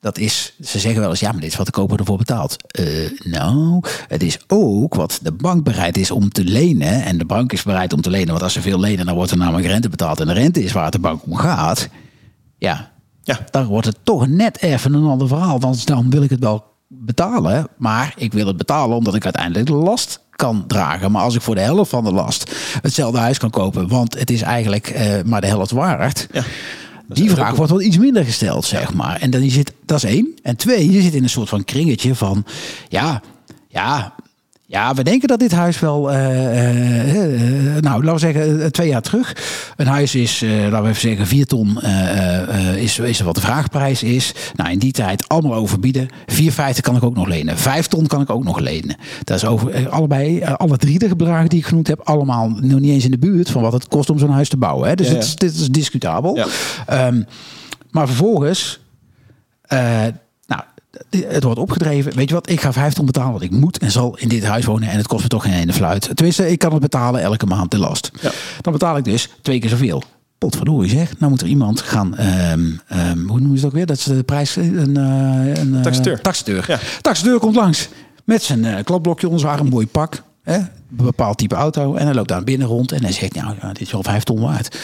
dat 0.00 0.18
is, 0.18 0.54
ze 0.62 0.78
zeggen 0.78 1.00
wel 1.00 1.10
eens, 1.10 1.20
ja, 1.20 1.32
maar 1.32 1.40
dit 1.40 1.50
is 1.50 1.56
wat 1.56 1.66
de 1.66 1.72
koper 1.72 1.98
ervoor 1.98 2.18
betaalt. 2.18 2.56
Uh, 2.80 3.10
nou, 3.24 3.82
het 4.08 4.22
is 4.22 4.38
ook 4.46 4.94
wat 4.94 5.18
de 5.22 5.32
bank 5.32 5.64
bereid 5.64 5.96
is 5.96 6.10
om 6.10 6.30
te 6.30 6.44
lenen. 6.44 7.02
En 7.04 7.18
de 7.18 7.24
bank 7.24 7.52
is 7.52 7.62
bereid 7.62 7.92
om 7.92 8.00
te 8.00 8.10
lenen, 8.10 8.28
want 8.28 8.42
als 8.42 8.52
ze 8.52 8.60
veel 8.60 8.80
lenen, 8.80 9.06
dan 9.06 9.14
wordt 9.14 9.30
er 9.30 9.36
namelijk 9.36 9.66
rente 9.66 9.88
betaald. 9.88 10.20
En 10.20 10.26
de 10.26 10.32
rente 10.32 10.62
is 10.62 10.72
waar 10.72 10.84
het 10.84 10.92
de 10.92 10.98
bank 10.98 11.22
om 11.24 11.36
gaat. 11.36 11.88
Ja, 12.58 12.90
ja. 13.22 13.38
dan 13.50 13.66
wordt 13.66 13.86
het 13.86 13.98
toch 14.02 14.26
net 14.26 14.62
even 14.62 14.94
een 14.94 15.06
ander 15.06 15.28
verhaal. 15.28 15.60
Want 15.60 15.86
dan 15.86 16.10
wil 16.10 16.22
ik 16.22 16.30
het 16.30 16.40
wel 16.40 16.64
betalen, 16.88 17.68
maar 17.76 18.14
ik 18.16 18.32
wil 18.32 18.46
het 18.46 18.56
betalen 18.56 18.96
omdat 18.96 19.14
ik 19.14 19.24
uiteindelijk 19.24 19.66
de 19.66 19.72
last 19.72 20.20
kan 20.30 20.64
dragen. 20.66 21.12
Maar 21.12 21.22
als 21.22 21.34
ik 21.34 21.42
voor 21.42 21.54
de 21.54 21.60
helft 21.60 21.90
van 21.90 22.04
de 22.04 22.12
last 22.12 22.54
hetzelfde 22.82 23.18
huis 23.18 23.38
kan 23.38 23.50
kopen, 23.50 23.88
want 23.88 24.18
het 24.18 24.30
is 24.30 24.42
eigenlijk 24.42 24.90
uh, 24.90 25.22
maar 25.24 25.40
de 25.40 25.46
helft 25.46 25.70
waard. 25.70 26.28
Ja 26.32 26.44
die 27.12 27.31
vraag 27.31 27.55
wordt 27.55 27.70
wel 27.70 27.81
iets 27.81 27.99
minder 27.99 28.25
gesteld, 28.25 28.64
zeg 28.64 28.94
maar. 28.94 29.16
En 29.20 29.31
dan 29.31 29.44
je 29.44 29.51
zit, 29.51 29.73
dat 29.85 29.96
is 29.96 30.05
één. 30.05 30.35
En 30.42 30.57
twee, 30.57 30.90
je 30.90 31.03
zit 31.03 31.14
in 31.14 31.23
een 31.23 31.29
soort 31.29 31.49
van 31.49 31.64
kringetje 31.64 32.14
van, 32.14 32.44
ja, 32.88 33.23
ja, 33.68 34.14
ja, 34.70 34.94
we 34.94 35.02
denken 35.02 35.28
dat 35.28 35.38
dit 35.38 35.52
huis 35.52 35.80
wel, 35.80 36.12
uh, 36.12 37.14
uh, 37.14 37.76
nou, 37.80 38.04
laten 38.04 38.12
we 38.12 38.18
zeggen, 38.18 38.72
twee 38.72 38.88
jaar 38.88 39.02
terug. 39.02 39.37
Een 39.76 39.87
huis 39.87 40.14
is, 40.14 40.40
laten 40.40 40.83
we 40.83 40.88
even 40.88 41.00
zeggen, 41.00 41.26
vier 41.26 41.46
ton 41.46 41.80
is, 42.76 42.98
is 42.98 43.20
wat 43.20 43.35
de 43.35 43.40
vraagprijs 43.40 44.02
is. 44.02 44.35
Nou, 44.54 44.70
in 44.70 44.78
die 44.78 44.92
tijd 44.92 45.28
allemaal 45.28 45.54
overbieden. 45.54 46.09
4,50 46.09 46.44
kan 46.80 46.96
ik 46.96 47.02
ook 47.02 47.14
nog 47.14 47.26
lenen. 47.26 47.59
Vijf 47.59 47.87
ton 47.87 48.06
kan 48.06 48.20
ik 48.20 48.30
ook 48.30 48.44
nog 48.44 48.59
lenen. 48.59 48.96
Dat 49.24 49.37
is 49.37 49.44
over 49.44 49.88
allebei, 49.88 50.42
alle 50.44 50.76
drie 50.76 50.98
de 50.98 51.16
bedragen 51.16 51.48
die 51.48 51.59
ik 51.59 51.66
genoemd 51.66 51.88
heb, 51.88 52.00
allemaal 52.00 52.48
nog 52.48 52.80
niet 52.80 52.90
eens 52.90 53.04
in 53.04 53.11
de 53.11 53.18
buurt 53.18 53.50
van 53.50 53.62
wat 53.62 53.72
het 53.72 53.88
kost 53.88 54.11
om 54.11 54.18
zo'n 54.18 54.30
huis 54.30 54.48
te 54.48 54.56
bouwen. 54.56 54.88
Hè. 54.88 54.94
Dus 54.94 55.09
ja, 55.09 55.14
ja. 55.14 55.24
dit 55.35 55.54
is 55.54 55.68
discutabel. 55.68 56.37
Ja. 56.37 57.06
Um, 57.06 57.26
maar 57.90 58.06
vervolgens 58.06 58.80
het 61.11 61.42
wordt 61.42 61.59
opgedreven. 61.59 62.14
Weet 62.14 62.29
je 62.29 62.35
wat, 62.35 62.50
ik 62.50 62.61
ga 62.61 62.72
5 62.72 62.92
ton 62.92 63.07
betalen, 63.07 63.31
want 63.31 63.42
ik 63.42 63.50
moet 63.50 63.79
en 63.79 63.90
zal 63.90 64.16
in 64.16 64.29
dit 64.29 64.44
huis 64.44 64.64
wonen 64.64 64.88
en 64.88 64.96
het 64.96 65.07
kost 65.07 65.22
me 65.22 65.29
toch 65.29 65.42
geen 65.42 65.53
ene 65.53 65.72
fluit. 65.72 66.11
Tenminste, 66.14 66.50
ik 66.50 66.59
kan 66.59 66.72
het 66.72 66.81
betalen 66.81 67.22
elke 67.22 67.46
maand 67.46 67.70
de 67.70 67.79
last. 67.79 68.11
Ja. 68.20 68.31
Dan 68.61 68.72
betaal 68.72 68.96
ik 68.96 69.05
dus 69.05 69.29
twee 69.42 69.59
keer 69.59 69.70
zoveel. 69.70 70.03
Potverdorie 70.38 70.90
zeg, 70.90 71.18
nou 71.18 71.31
moet 71.31 71.40
er 71.40 71.46
iemand 71.46 71.81
gaan, 71.81 72.20
um, 72.20 72.81
um, 72.92 73.29
hoe 73.29 73.40
noem 73.40 73.50
je 73.50 73.57
het 73.57 73.64
ook 73.64 73.72
weer? 73.72 73.87
Dat 73.87 73.96
is 73.96 74.05
de 74.05 74.22
prijs, 74.22 74.57
een, 74.57 74.98
uh, 74.98 75.57
een 75.57 75.74
uh, 75.74 75.81
taxateur. 75.81 76.20
Taxateur. 76.20 76.64
Ja. 76.66 76.79
taxateur 77.00 77.38
komt 77.38 77.55
langs 77.55 77.88
met 78.24 78.42
zijn 78.42 78.64
uh, 78.64 78.74
klapblokje 78.85 79.26
onder 79.26 79.40
zijn 79.40 79.53
arm, 79.53 79.66
een 79.66 79.72
mooi 79.72 79.87
pak. 79.87 80.22
Hè? 80.42 80.57
Een 80.57 80.68
bepaald 80.88 81.38
type 81.38 81.55
auto. 81.55 81.94
En 81.94 82.05
hij 82.05 82.14
loopt 82.14 82.29
daar 82.29 82.44
binnen 82.44 82.66
rond 82.66 82.92
en 82.92 83.03
hij 83.03 83.12
zegt, 83.12 83.35
nou, 83.35 83.55
dit 83.72 83.81
is 83.81 83.92
wel 83.92 84.03
5 84.03 84.22
ton 84.22 84.40
waard. 84.40 84.79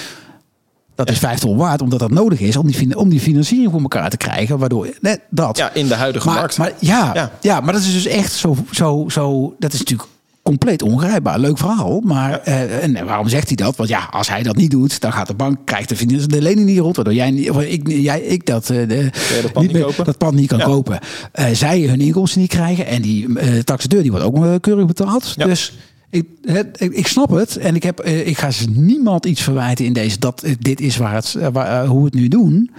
Dat 0.97 1.11
is 1.11 1.19
5 1.19 1.39
ton 1.39 1.57
waard, 1.57 1.83
omdat 1.83 1.99
dat 1.99 2.11
nodig 2.11 2.41
is 2.41 2.57
om 2.57 2.67
die, 2.67 2.99
om 2.99 3.09
die 3.09 3.21
financiering 3.21 3.71
voor 3.71 3.81
elkaar 3.81 4.11
te 4.11 4.17
krijgen. 4.17 4.59
Waardoor 4.59 4.89
net 5.01 5.21
dat. 5.31 5.57
Ja, 5.57 5.75
in 5.75 5.89
de 5.89 5.95
huidige 5.95 6.29
markt. 6.29 6.59
Maar 6.59 6.73
ja, 6.79 7.11
ja, 7.15 7.31
ja. 7.41 7.61
maar 7.61 7.73
dat 7.73 7.83
is 7.83 7.93
dus 7.93 8.07
echt 8.07 8.33
zo, 8.33 8.57
zo, 8.71 9.05
zo. 9.09 9.55
Dat 9.59 9.73
is 9.73 9.79
natuurlijk 9.79 10.09
compleet 10.43 10.83
ongrijpbaar. 10.83 11.39
Leuk 11.39 11.59
verhaal. 11.59 12.01
Maar 12.01 12.41
uh, 12.49 12.83
en 12.83 13.07
waarom 13.07 13.29
zegt 13.29 13.47
hij 13.47 13.57
dat? 13.57 13.77
Want 13.77 13.89
ja, 13.89 14.09
als 14.11 14.29
hij 14.29 14.43
dat 14.43 14.57
niet 14.57 14.71
doet, 14.71 15.01
dan 15.01 15.13
gaat 15.13 15.27
de 15.27 15.35
bank 15.35 15.59
krijgt 15.65 15.89
de, 15.89 16.27
de 16.27 16.43
lening 16.43 16.67
niet 16.67 16.79
rond. 16.79 16.97
Waardoor 16.97 17.15
jij, 17.15 17.33
ik, 17.33 17.89
jij, 17.89 18.21
ik 18.21 18.47
dat, 18.47 18.71
uh, 18.71 18.89
de, 18.89 19.11
dat, 19.43 19.53
pand 19.53 19.73
niet, 19.73 19.83
kopen. 19.83 20.05
dat 20.05 20.19
pand 20.19 20.35
niet 20.35 20.49
kan 20.49 20.61
kopen. 20.61 20.99
Uh, 21.35 21.47
zij 21.53 21.81
hun 21.81 22.01
inkomsten 22.01 22.41
niet 22.41 22.51
krijgen. 22.51 22.87
En 22.87 23.03
die 23.03 23.29
taxateur 23.65 24.03
die 24.03 24.11
wordt 24.11 24.27
ook 24.27 24.63
keurig 24.63 24.87
betaald. 24.87 25.35
Ja. 25.37 25.45
Dus 25.45 25.73
ik, 26.11 26.27
het, 26.43 26.81
ik, 26.81 27.07
snap 27.07 27.31
het 27.31 27.57
en 27.57 27.75
ik, 27.75 27.83
heb, 27.83 27.99
eh, 27.99 28.27
ik 28.27 28.39
ga 28.39 28.51
ze 28.51 28.71
niemand 28.71 29.27
iets 29.27 29.43
verwijten 29.43 29.85
in 29.85 29.93
deze 29.93 30.19
dat 30.19 30.45
dit 30.59 30.81
is 30.81 30.97
waar 30.97 31.15
het, 31.15 31.35
eh, 31.35 31.49
waar, 31.53 31.83
eh, 31.83 31.89
hoe 31.89 31.99
we 31.99 32.05
het 32.05 32.15
nu 32.15 32.29
doen. 32.29 32.71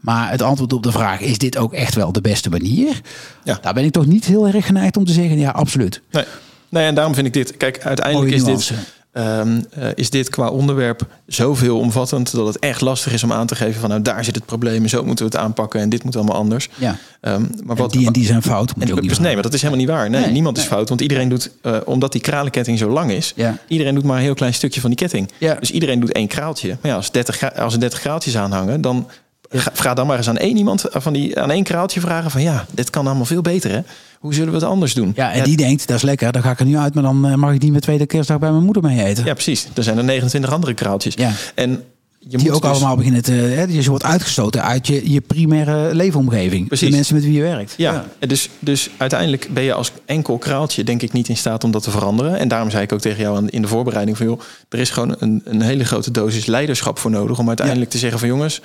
Maar 0.00 0.30
het 0.30 0.42
antwoord 0.42 0.72
op 0.72 0.82
de 0.82 0.92
vraag, 0.92 1.20
is 1.20 1.38
dit 1.38 1.56
ook 1.56 1.72
echt 1.72 1.94
wel 1.94 2.12
de 2.12 2.20
beste 2.20 2.50
manier? 2.50 3.00
Ja. 3.44 3.58
Daar 3.62 3.74
ben 3.74 3.84
ik 3.84 3.92
toch 3.92 4.06
niet 4.06 4.24
heel 4.24 4.46
erg 4.46 4.66
geneigd 4.66 4.96
om 4.96 5.04
te 5.04 5.12
zeggen, 5.12 5.38
ja, 5.38 5.50
absoluut. 5.50 6.02
Nee, 6.10 6.24
nee 6.68 6.84
en 6.84 6.94
daarom 6.94 7.14
vind 7.14 7.26
ik 7.26 7.32
dit, 7.32 7.56
kijk, 7.56 7.80
uiteindelijk 7.80 8.32
is 8.32 8.44
dit 8.44 8.72
Um, 9.18 9.64
uh, 9.78 9.88
is 9.94 10.10
dit 10.10 10.28
qua 10.28 10.48
onderwerp 10.48 11.06
zoveel 11.26 11.78
omvattend 11.78 12.32
dat 12.32 12.46
het 12.46 12.58
echt 12.58 12.80
lastig 12.80 13.12
is 13.12 13.22
om 13.22 13.32
aan 13.32 13.46
te 13.46 13.54
geven 13.54 13.80
van 13.80 13.88
nou 13.88 14.02
daar 14.02 14.24
zit 14.24 14.34
het 14.34 14.46
probleem 14.46 14.82
en 14.82 14.88
zo 14.88 15.04
moeten 15.04 15.24
we 15.24 15.30
het 15.30 15.40
aanpakken 15.40 15.80
en 15.80 15.88
dit 15.88 16.04
moet 16.04 16.16
allemaal 16.16 16.36
anders. 16.36 16.68
Ja. 16.74 16.96
Um, 17.20 17.50
maar 17.64 17.76
wat, 17.76 17.92
die 17.92 18.06
en 18.06 18.12
die 18.12 18.24
zijn 18.24 18.42
fout. 18.42 18.76
Moet 18.76 18.90
en, 18.90 19.00
niet 19.00 19.18
nee, 19.20 19.34
maar 19.34 19.42
dat 19.42 19.54
is 19.54 19.62
helemaal 19.62 19.84
niet 19.84 19.90
waar. 19.90 20.10
Nee, 20.10 20.26
niemand 20.26 20.58
is 20.58 20.64
fout, 20.64 20.88
want 20.88 21.00
iedereen 21.00 21.28
doet, 21.28 21.50
uh, 21.62 21.76
omdat 21.84 22.12
die 22.12 22.20
kralenketting 22.20 22.78
zo 22.78 22.90
lang 22.90 23.10
is, 23.10 23.32
ja. 23.36 23.58
iedereen 23.68 23.94
doet 23.94 24.04
maar 24.04 24.16
een 24.16 24.22
heel 24.22 24.34
klein 24.34 24.54
stukje 24.54 24.80
van 24.80 24.90
die 24.90 24.98
ketting. 24.98 25.30
Ja. 25.38 25.54
Dus 25.54 25.70
iedereen 25.70 26.00
doet 26.00 26.12
één 26.12 26.26
kraaltje. 26.26 26.68
Maar 26.68 26.90
ja, 26.90 26.96
als, 26.96 27.10
30, 27.10 27.54
als 27.54 27.74
er 27.74 27.80
30 27.80 28.00
kraaltjes 28.00 28.36
aanhangen, 28.36 28.80
dan 28.80 29.08
Ga, 29.50 29.94
dan 29.94 30.06
maar 30.06 30.16
eens 30.16 30.28
aan 30.28 30.36
één 30.36 30.56
iemand 30.56 30.84
van 30.90 31.12
die 31.12 31.40
aan 31.40 31.50
één 31.50 31.64
kraaltje 31.64 32.00
vragen 32.00 32.30
van 32.30 32.42
ja, 32.42 32.66
dit 32.70 32.90
kan 32.90 33.06
allemaal 33.06 33.24
veel 33.24 33.42
beter 33.42 33.70
hè. 33.70 33.80
Hoe 34.18 34.34
zullen 34.34 34.48
we 34.48 34.58
het 34.58 34.68
anders 34.68 34.94
doen? 34.94 35.12
Ja, 35.16 35.32
en 35.32 35.44
die 35.44 35.56
denkt, 35.56 35.86
dat 35.86 35.96
is 35.96 36.02
lekker, 36.02 36.32
dan 36.32 36.42
ga 36.42 36.50
ik 36.50 36.60
er 36.60 36.66
nu 36.66 36.76
uit, 36.76 36.94
maar 36.94 37.02
dan 37.02 37.26
eh, 37.26 37.34
mag 37.34 37.54
ik 37.54 37.62
niet 37.62 37.72
met 37.72 37.82
tweede 37.82 38.06
kerstdag 38.06 38.38
bij 38.38 38.50
mijn 38.50 38.64
moeder 38.64 38.82
mee 38.82 39.04
eten. 39.04 39.24
Ja, 39.24 39.32
precies. 39.32 39.68
Er 39.74 39.82
zijn 39.82 39.98
er 39.98 40.04
29 40.04 40.52
andere 40.52 40.74
kraaltjes. 40.74 41.14
Ja. 41.14 41.32
En 41.54 41.82
je 42.18 42.36
die 42.36 42.46
moet 42.46 42.54
ook 42.54 42.62
dus... 42.62 42.70
allemaal 42.70 42.96
beginnen 42.96 43.22
te. 43.22 43.32
Hè, 43.32 43.66
dus 43.66 43.84
je 43.84 43.90
wordt 43.90 44.04
uitgestoten 44.04 44.62
uit 44.62 44.86
je, 44.86 45.12
je 45.12 45.20
primaire 45.20 45.94
leefomgeving. 45.94 46.66
Precies. 46.66 46.88
De 46.88 46.94
mensen 46.94 47.14
met 47.14 47.24
wie 47.24 47.32
je 47.32 47.42
werkt. 47.42 47.74
Ja, 47.76 47.92
ja. 48.20 48.26
Dus, 48.26 48.48
dus 48.58 48.90
uiteindelijk 48.96 49.48
ben 49.50 49.62
je 49.62 49.72
als 49.72 49.92
enkel 50.04 50.38
kraaltje, 50.38 50.84
denk 50.84 51.02
ik, 51.02 51.12
niet 51.12 51.28
in 51.28 51.36
staat 51.36 51.64
om 51.64 51.70
dat 51.70 51.82
te 51.82 51.90
veranderen. 51.90 52.38
En 52.38 52.48
daarom 52.48 52.70
zei 52.70 52.82
ik 52.82 52.92
ook 52.92 53.00
tegen 53.00 53.22
jou 53.22 53.46
in 53.46 53.62
de 53.62 53.68
voorbereiding 53.68 54.16
van 54.16 54.26
joh, 54.26 54.40
er 54.68 54.78
is 54.78 54.90
gewoon 54.90 55.16
een, 55.18 55.42
een 55.44 55.60
hele 55.60 55.84
grote 55.84 56.10
dosis 56.10 56.46
leiderschap 56.46 56.98
voor 56.98 57.10
nodig 57.10 57.38
om 57.38 57.48
uiteindelijk 57.48 57.90
te 57.90 57.98
zeggen 57.98 58.18
van 58.18 58.28
jongens, 58.28 58.60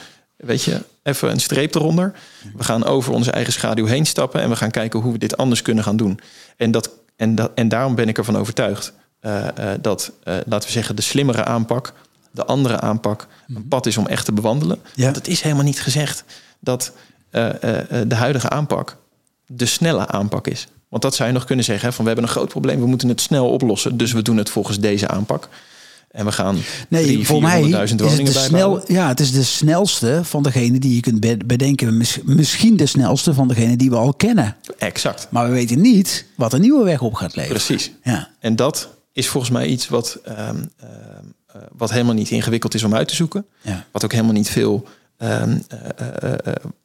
weet 0.45 0.63
je, 0.63 0.81
even 1.03 1.29
een 1.29 1.39
streep 1.39 1.75
eronder. 1.75 2.13
We 2.55 2.63
gaan 2.63 2.85
over 2.85 3.13
onze 3.13 3.31
eigen 3.31 3.53
schaduw 3.53 3.85
heen 3.85 4.05
stappen 4.05 4.41
en 4.41 4.49
we 4.49 4.55
gaan 4.55 4.71
kijken 4.71 4.99
hoe 4.99 5.11
we 5.11 5.17
dit 5.17 5.37
anders 5.37 5.61
kunnen 5.61 5.83
gaan 5.83 5.97
doen. 5.97 6.19
En, 6.57 6.71
dat, 6.71 6.89
en, 7.15 7.35
dat, 7.35 7.51
en 7.55 7.67
daarom 7.67 7.95
ben 7.95 8.07
ik 8.07 8.17
ervan 8.17 8.37
overtuigd 8.37 8.93
uh, 9.21 9.47
uh, 9.59 9.71
dat, 9.81 10.11
uh, 10.23 10.35
laten 10.45 10.67
we 10.67 10.73
zeggen, 10.73 10.95
de 10.95 11.01
slimmere 11.01 11.43
aanpak, 11.43 11.93
de 12.31 12.45
andere 12.45 12.79
aanpak, 12.79 13.27
een 13.47 13.53
mhm. 13.53 13.67
pad 13.67 13.85
is 13.85 13.97
om 13.97 14.07
echt 14.07 14.25
te 14.25 14.33
bewandelen. 14.33 14.79
Ja. 14.95 15.03
Want 15.03 15.15
het 15.15 15.27
is 15.27 15.41
helemaal 15.41 15.63
niet 15.63 15.81
gezegd 15.81 16.23
dat 16.59 16.91
de 17.29 18.15
huidige 18.15 18.49
aanpak 18.49 18.97
de 19.47 19.65
snelle 19.65 20.07
aanpak 20.07 20.47
is. 20.47 20.67
Want 20.89 21.01
dat 21.01 21.15
zou 21.15 21.29
je 21.29 21.35
nog 21.35 21.45
kunnen 21.45 21.65
zeggen, 21.65 21.93
van 21.93 22.05
we 22.05 22.11
hebben 22.11 22.27
een 22.27 22.35
groot 22.35 22.49
probleem, 22.49 22.79
we 22.79 22.85
moeten 22.85 23.09
het 23.09 23.21
snel 23.21 23.49
oplossen, 23.49 23.97
dus 23.97 24.11
we 24.11 24.21
doen 24.21 24.37
het 24.37 24.49
volgens 24.49 24.79
deze 24.79 25.07
aanpak. 25.07 25.49
En 26.13 26.25
we 26.25 26.31
gaan 26.31 26.57
nee, 26.89 27.25
voor 27.25 27.41
mij 27.41 27.61
is 27.61 27.89
het 27.89 27.99
de 27.99 28.31
snel, 28.31 28.91
Ja, 28.91 29.07
het 29.07 29.19
is 29.19 29.31
de 29.31 29.43
snelste 29.43 30.19
van 30.23 30.43
degene 30.43 30.79
die 30.79 30.95
je 30.95 31.01
kunt 31.01 31.47
bedenken. 31.47 31.97
Misschien 32.23 32.77
de 32.77 32.85
snelste 32.85 33.33
van 33.33 33.47
degene 33.47 33.75
die 33.75 33.89
we 33.89 33.95
al 33.95 34.13
kennen. 34.13 34.55
Exact. 34.77 35.27
Maar 35.29 35.47
we 35.47 35.51
weten 35.51 35.81
niet 35.81 36.25
wat 36.35 36.53
een 36.53 36.61
nieuwe 36.61 36.83
weg 36.83 37.01
op 37.01 37.13
gaat 37.13 37.35
leveren. 37.35 37.63
Precies. 37.63 37.91
Ja. 38.03 38.29
En 38.39 38.55
dat 38.55 38.89
is 39.11 39.27
volgens 39.27 39.51
mij 39.51 39.67
iets 39.67 39.87
wat, 39.87 40.19
um, 40.27 40.69
uh, 40.83 41.61
wat 41.71 41.91
helemaal 41.91 42.13
niet 42.13 42.29
ingewikkeld 42.29 42.73
is 42.73 42.83
om 42.83 42.95
uit 42.95 43.07
te 43.07 43.15
zoeken. 43.15 43.45
Ja. 43.61 43.85
Wat 43.91 44.03
ook 44.03 44.11
helemaal 44.11 44.33
niet 44.33 44.49
veel, 44.49 44.87
um, 45.17 45.63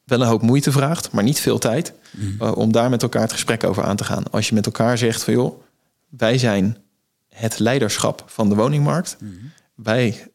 wel 0.05 0.21
een 0.21 0.27
hoop 0.27 0.43
moeite 0.43 0.73
vraagt, 0.73 1.11
maar 1.11 1.25
niet 1.25 1.41
veel 1.41 1.59
tijd. 1.59 1.93
Mm. 2.11 2.41
om 2.41 2.73
daar 2.73 2.91
met 2.91 3.03
elkaar 3.03 3.23
het 3.23 3.33
gesprek 3.33 3.65
over 3.65 3.85
aan 3.85 3.97
te 3.97 4.05
gaan. 4.05 4.31
Als 4.31 4.49
je 4.49 4.55
met 4.55 4.67
elkaar 4.67 4.99
zegt 4.99 5.23
van 5.23 5.35
joh, 5.35 5.61
wij 6.09 6.39
zijn 6.39 6.77
het 7.39 7.59
leiderschap 7.59 8.23
van 8.27 8.49
de 8.49 8.55
woningmarkt. 8.55 9.17
Mhm. 9.21 9.33
Wij 9.75 10.31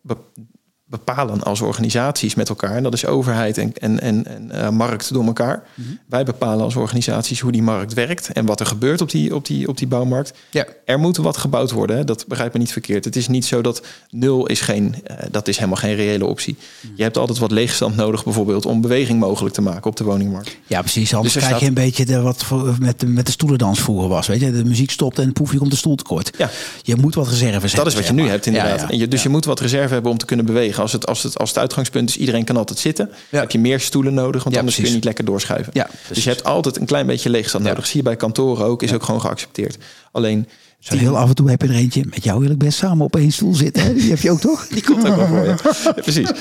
bepalen 0.85 1.43
als 1.43 1.61
organisaties 1.61 2.35
met 2.35 2.49
elkaar. 2.49 2.75
En 2.75 2.83
dat 2.83 2.93
is 2.93 3.05
overheid 3.05 3.57
en, 3.57 3.73
en, 3.73 3.99
en, 3.99 4.25
en 4.27 4.51
uh, 4.53 4.69
markt 4.69 5.13
door 5.13 5.25
elkaar. 5.25 5.63
Mhm. 5.73 5.87
Wij 6.09 6.23
bepalen 6.23 6.63
als 6.63 6.75
organisaties 6.75 7.39
hoe 7.39 7.51
die 7.51 7.63
markt 7.63 7.93
werkt 7.93 8.31
en 8.31 8.45
wat 8.45 8.59
er 8.59 8.65
gebeurt 8.65 9.01
op 9.01 9.11
die, 9.11 9.35
op 9.35 9.45
die, 9.45 9.67
op 9.67 9.77
die 9.77 9.87
bouwmarkt. 9.87 10.33
Ja. 10.49 10.65
Er 10.85 10.99
moet 10.99 11.17
wat 11.17 11.37
gebouwd 11.37 11.71
worden. 11.71 11.97
Hè? 11.97 12.03
Dat 12.03 12.27
begrijp 12.27 12.53
me 12.53 12.59
niet 12.59 12.71
verkeerd. 12.71 13.05
Het 13.05 13.15
is 13.15 13.27
niet 13.27 13.45
zo 13.45 13.61
dat 13.61 13.85
nul 14.09 14.47
is 14.47 14.61
geen, 14.61 14.95
uh, 15.11 15.17
dat 15.31 15.47
is 15.47 15.55
helemaal 15.55 15.77
geen 15.77 15.95
reële 15.95 16.25
optie. 16.25 16.55
Mhm. 16.81 16.93
Je 16.95 17.03
hebt 17.03 17.17
altijd 17.17 17.37
wat 17.37 17.51
leegstand 17.51 17.95
nodig, 17.95 18.23
bijvoorbeeld, 18.23 18.65
om 18.65 18.81
beweging 18.81 19.19
mogelijk 19.19 19.55
te 19.55 19.61
maken 19.61 19.89
op 19.89 19.95
de 19.95 20.03
woningmarkt. 20.03 20.57
Ja, 20.67 20.79
precies. 20.79 21.13
Anders 21.13 21.33
dus 21.33 21.43
krijg 21.43 21.59
je 21.59 21.65
een 21.67 21.73
beetje 21.73 22.05
de, 22.05 22.21
wat 22.21 22.45
met, 22.79 22.99
de, 22.99 23.07
met 23.07 23.25
de 23.25 23.31
stoelendans 23.31 23.79
vroeger 23.79 24.07
was. 24.09 24.27
Weet 24.27 24.39
je, 24.39 24.51
de 24.51 24.65
muziek 24.65 24.91
stopt 24.91 25.19
en 25.19 25.33
poef, 25.33 25.51
je 25.51 25.57
komt 25.57 25.71
de 25.71 25.77
stoel 25.77 25.95
tekort. 25.95 26.31
Ja. 26.37 26.49
Je 26.81 26.95
moet 26.95 27.15
wat 27.15 27.27
reserves 27.27 27.71
hebben. 27.71 27.83
Dat 27.83 27.87
is 27.87 27.95
wat 27.95 28.07
je 28.07 28.13
nu 28.13 28.27
hebt, 28.29 28.45
inderdaad. 28.45 28.79
Ja, 28.79 28.89
en 28.89 28.97
je, 28.97 29.07
dus 29.07 29.23
je 29.23 29.29
moet 29.29 29.45
wat 29.45 29.59
reserve 29.59 29.93
hebben 29.93 30.11
om 30.11 30.17
te 30.17 30.25
kunnen 30.25 30.45
bewegen 30.45 30.82
als 30.83 30.91
het, 30.91 31.07
als 31.07 31.23
het, 31.23 31.37
als 31.37 31.49
het 31.49 31.57
uitgangspunt 31.57 32.09
is, 32.09 32.17
iedereen 32.17 32.43
kan 32.43 32.57
altijd 32.57 32.79
zitten. 32.79 33.11
heb 33.29 33.51
je 33.51 33.59
meer 33.59 33.79
stoelen 33.79 34.13
nodig, 34.13 34.43
want 34.43 34.57
anders 34.57 34.75
kun 34.75 34.85
je 34.85 34.91
niet 34.91 35.03
lekker 35.03 35.25
doorschuiven. 35.25 35.73
Ja, 35.75 35.89
dus 36.07 36.23
je 36.23 36.29
hebt 36.29 36.43
altijd 36.43 36.77
een 36.77 36.85
klein 36.85 37.05
beetje 37.05 37.29
leegstand 37.29 37.63
nodig. 37.63 37.85
Zie 37.85 37.97
je 37.97 38.03
bij 38.03 38.15
kantoren 38.15 38.65
ook, 38.65 38.83
is 38.83 38.93
ook 38.93 39.03
gewoon 39.03 39.21
geaccepteerd. 39.21 39.77
Alleen 40.11 40.47
zo 40.83 40.95
heel 40.97 41.17
af 41.17 41.29
en 41.29 41.35
toe 41.35 41.49
heb 41.49 41.61
je 41.61 41.67
er 41.67 41.73
eentje. 41.73 42.03
Met 42.09 42.23
jou 42.23 42.39
wil 42.39 42.49
ik 42.49 42.57
best 42.57 42.77
samen 42.77 43.05
op 43.05 43.15
één 43.15 43.31
stoel 43.31 43.53
zitten. 43.53 43.83
Hè? 43.83 43.93
Die 43.93 44.09
heb 44.09 44.19
je 44.19 44.31
ook 44.31 44.39
toch? 44.39 44.67
Die 44.73 44.83
komt 44.83 45.07
ook 45.07 45.15
wel 45.15 45.27
voor 45.27 45.45
je. 45.45 45.55
Ja, 45.83 45.91
precies. 45.91 46.31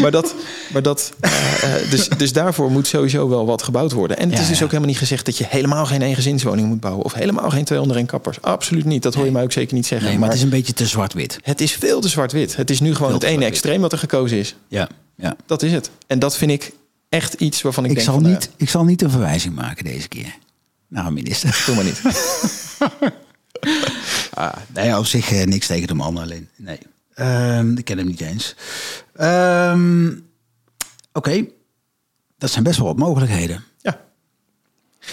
Maar, 0.00 0.10
dat, 0.10 0.34
maar 0.72 0.82
dat, 0.82 1.12
uh, 1.20 1.30
dus, 1.90 2.08
dus 2.08 2.32
daarvoor 2.32 2.70
moet 2.70 2.86
sowieso 2.86 3.28
wel 3.28 3.46
wat 3.46 3.62
gebouwd 3.62 3.92
worden. 3.92 4.16
En 4.16 4.30
het 4.30 4.38
is 4.38 4.48
dus 4.48 4.62
ook 4.62 4.68
helemaal 4.68 4.88
niet 4.88 4.98
gezegd 4.98 5.24
dat 5.24 5.38
je 5.38 5.46
helemaal 5.48 5.86
geen 5.86 6.02
eengezinswoning 6.02 6.68
moet 6.68 6.80
bouwen. 6.80 7.04
Of 7.04 7.12
helemaal 7.12 7.50
geen 7.50 7.64
201 7.64 8.06
kappers. 8.06 8.40
Absoluut 8.40 8.84
niet. 8.84 9.02
Dat 9.02 9.14
hoor 9.14 9.24
je 9.24 9.30
mij 9.30 9.42
ook 9.42 9.52
zeker 9.52 9.74
niet 9.74 9.86
zeggen. 9.86 10.08
Nee, 10.08 10.18
maar, 10.18 10.28
het 10.28 10.36
is 10.36 10.42
een 10.42 10.48
beetje 10.48 10.72
te 10.72 10.86
zwart-wit. 10.86 11.38
Het 11.42 11.60
is 11.60 11.72
veel 11.72 12.00
te 12.00 12.08
zwart-wit. 12.08 12.56
Het 12.56 12.70
is 12.70 12.80
nu 12.80 12.94
gewoon 12.94 13.12
het 13.12 13.22
ene 13.22 13.44
extreem 13.44 13.80
wat 13.80 13.92
er 13.92 13.98
gekozen 13.98 14.38
is. 14.38 14.56
Ja, 14.68 14.88
ja. 15.16 15.36
Dat 15.46 15.62
is 15.62 15.72
het. 15.72 15.90
En 16.06 16.18
dat 16.18 16.36
vind 16.36 16.50
ik 16.50 16.72
echt 17.08 17.34
iets 17.34 17.62
waarvan 17.62 17.84
ik, 17.84 17.90
ik 17.90 17.96
denk... 17.96 18.08
Zal 18.08 18.20
van, 18.20 18.30
niet, 18.30 18.50
ik 18.56 18.68
zal 18.68 18.84
niet 18.84 19.02
een 19.02 19.10
verwijzing 19.10 19.54
maken 19.54 19.84
deze 19.84 20.08
keer. 20.08 20.34
Naar 20.88 21.06
een 21.06 21.12
minister. 21.12 21.62
Doe 21.66 21.74
maar 21.74 21.84
niet. 21.84 22.00
ah, 24.34 24.52
nee, 24.74 24.98
op 24.98 25.06
zich 25.06 25.32
uh, 25.32 25.44
niks 25.44 25.66
tegen 25.66 25.88
de 25.88 25.94
man 25.94 26.18
alleen. 26.18 26.48
Nee, 26.56 26.78
um, 27.16 27.78
ik 27.78 27.84
ken 27.84 27.98
hem 27.98 28.06
niet 28.06 28.20
eens. 28.20 28.54
Um, 29.20 30.30
Oké, 31.12 31.28
okay. 31.28 31.50
dat 32.38 32.50
zijn 32.50 32.64
best 32.64 32.78
wel 32.78 32.86
wat 32.86 32.96
mogelijkheden. 32.96 33.64
Ja. 33.80 34.00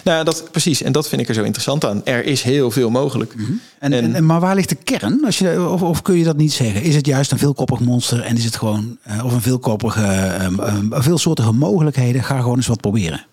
Nou 0.04 0.24
dat, 0.24 0.52
precies. 0.52 0.82
En 0.82 0.92
dat 0.92 1.10
vind 1.10 1.22
ik 1.22 1.28
er 1.28 1.34
zo 1.34 1.44
interessant 1.44 1.86
aan. 1.86 2.06
Er 2.06 2.26
is 2.26 2.42
heel 2.42 2.72
veel 2.72 2.90
mogelijk. 2.90 3.36
Mm 3.36 3.46
-hmm. 3.46 3.62
en, 3.80 3.94
en, 3.94 4.16
en, 4.16 4.26
maar 4.26 4.40
waar 4.40 4.56
ligt 4.56 4.70
de 4.70 4.76
kern? 4.76 5.26
Als 5.26 5.40
je, 5.40 5.70
of, 5.70 5.82
of, 5.82 6.02
kun 6.02 6.18
je 6.18 6.24
dat 6.24 6.38
niet 6.38 6.54
zeggen? 6.54 6.82
Is 6.82 6.96
het 6.96 7.06
juist 7.06 7.32
een 7.32 7.38
veelkoppig 7.38 7.80
monster 7.80 8.22
en 8.22 8.38
is 8.38 8.46
het 8.46 8.56
gewoon... 8.56 8.98
Uh, 9.08 9.26
of 9.26 9.34
een 9.34 9.42
veelkoppige, 9.42 10.38
um, 10.42 10.90
veelsoortige 10.90 11.52
mogelijkheden? 11.52 12.24
Ga 12.24 12.40
gewoon 12.40 12.56
eens 12.56 12.68
wat 12.68 12.82
proberen. 12.82 13.26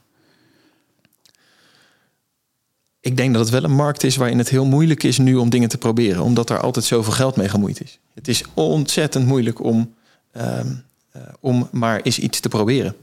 Ik 3.06 3.16
denk 3.16 3.32
dat 3.34 3.42
het 3.42 3.50
wel 3.50 3.64
een 3.64 3.76
markt 3.76 4.02
is 4.02 4.16
waarin 4.16 4.38
het 4.38 4.48
heel 4.48 4.64
moeilijk 4.64 5.02
is 5.02 5.18
nu 5.18 5.34
om 5.34 5.50
dingen 5.50 5.68
te 5.68 5.78
proberen, 5.78 6.22
omdat 6.22 6.50
er 6.50 6.60
altijd 6.60 6.84
zoveel 6.84 7.12
geld 7.12 7.36
mee 7.36 7.48
gemoeid 7.48 7.82
is. 7.82 7.98
Het 8.14 8.28
is 8.28 8.44
ontzettend 8.54 9.26
moeilijk 9.26 9.64
om, 9.64 9.94
um, 10.36 10.84
uh, 11.16 11.22
om 11.40 11.68
maar 11.72 12.00
eens 12.00 12.18
iets 12.18 12.40
te 12.40 12.48
proberen, 12.48 12.96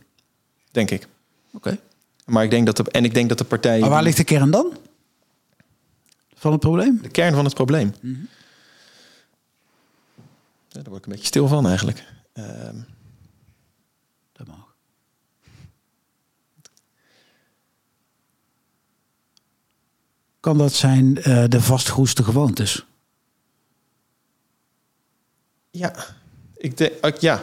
denk 0.72 0.92
ik. 0.92 1.08
Oké. 1.52 1.80
Maar 2.26 2.44
ik 2.44 2.50
denk 2.50 2.66
dat 2.66 2.78
de, 2.78 2.84
en 2.92 3.06
ik 3.06 3.14
denk 3.14 3.30
dat 3.30 3.38
de 3.38 3.44
partijen. 3.44 3.80
Maar 3.80 3.90
waar 3.90 4.04
ligt 4.04 4.18
de 4.18 4.24
kern 4.24 4.52
dan? 4.52 4.74
Van 6.36 6.52
het 6.52 6.62
probleem? 6.62 7.00
De 7.02 7.10
kern 7.10 7.34
van 7.34 7.46
het 7.46 7.54
probleem. 7.54 7.94
Mm 8.02 8.14
-hmm. 8.14 8.28
ja, 10.68 10.82
daar 10.82 10.84
word 10.84 10.98
ik 10.98 11.06
een 11.06 11.12
beetje 11.12 11.28
stil 11.28 11.48
van 11.48 11.68
eigenlijk. 11.68 12.04
Um, 12.34 12.86
dat 14.32 14.48
mag. 14.48 14.74
Kan 20.44 20.58
dat 20.58 20.74
zijn 20.74 21.18
uh, 21.18 21.44
de 21.48 21.62
vastgeroeste 21.62 22.24
gewoontes? 22.24 22.86
Ja, 25.72 25.94
ik 26.58 26.78
denk, 26.78 27.18
ja. 27.20 27.42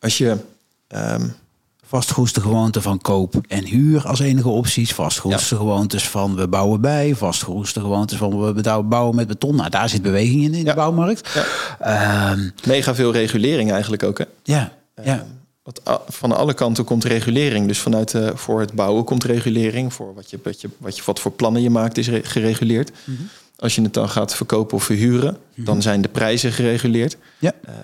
Als 0.00 0.18
je 0.18 0.36
um... 0.88 1.34
vastgeroeste 1.84 2.40
gewoonte 2.40 2.82
van 2.82 3.00
koop 3.00 3.34
en 3.48 3.64
huur 3.64 4.06
als 4.06 4.20
enige 4.20 4.48
opties, 4.48 4.92
vastgeroeste 4.92 5.54
ja. 5.54 5.60
gewoontes 5.60 6.08
van 6.08 6.34
we 6.34 6.48
bouwen 6.48 6.80
bij, 6.80 7.14
vastgeroeste 7.14 7.80
gewoontes 7.80 8.18
van 8.18 8.54
we 8.54 8.82
bouwen 8.82 9.14
met 9.14 9.26
beton. 9.26 9.56
Nou, 9.56 9.70
daar 9.70 9.88
zit 9.88 10.02
beweging 10.02 10.42
in 10.42 10.54
in 10.54 10.64
ja. 10.64 10.70
de 10.70 10.74
bouwmarkt. 10.74 11.30
Ja. 11.78 12.30
Um, 12.32 12.52
Mega 12.66 12.94
veel 12.94 13.12
regulering 13.12 13.70
eigenlijk 13.70 14.02
ook, 14.02 14.18
hè? 14.18 14.24
Ja, 14.42 14.72
ja. 15.02 15.18
Um, 15.18 15.44
wat, 15.66 16.02
van 16.08 16.32
alle 16.32 16.54
kanten 16.54 16.84
komt 16.84 17.04
regulering. 17.04 17.66
Dus 17.66 17.78
vanuit 17.78 18.14
uh, 18.14 18.30
voor 18.34 18.60
het 18.60 18.72
bouwen 18.72 19.04
komt 19.04 19.24
regulering. 19.24 19.92
Voor 19.92 20.14
wat, 20.14 20.30
je, 20.30 20.38
wat, 20.42 20.60
je, 20.60 20.68
wat, 20.78 20.96
je, 20.96 21.02
wat 21.04 21.20
voor 21.20 21.32
plannen 21.32 21.62
je 21.62 21.70
maakt 21.70 21.98
is 21.98 22.08
gereguleerd. 22.22 22.90
Mm 23.04 23.16
-hmm. 23.16 23.28
Als 23.56 23.74
je 23.74 23.82
het 23.82 23.94
dan 23.94 24.08
gaat 24.08 24.34
verkopen 24.34 24.76
of 24.76 24.84
verhuren, 24.84 25.30
mm 25.30 25.38
-hmm. 25.54 25.64
dan 25.64 25.82
zijn 25.82 26.00
de 26.00 26.08
prijzen 26.08 26.52
gereguleerd. 26.52 27.16
Ja. 27.38 27.52
Uh, 27.68 27.74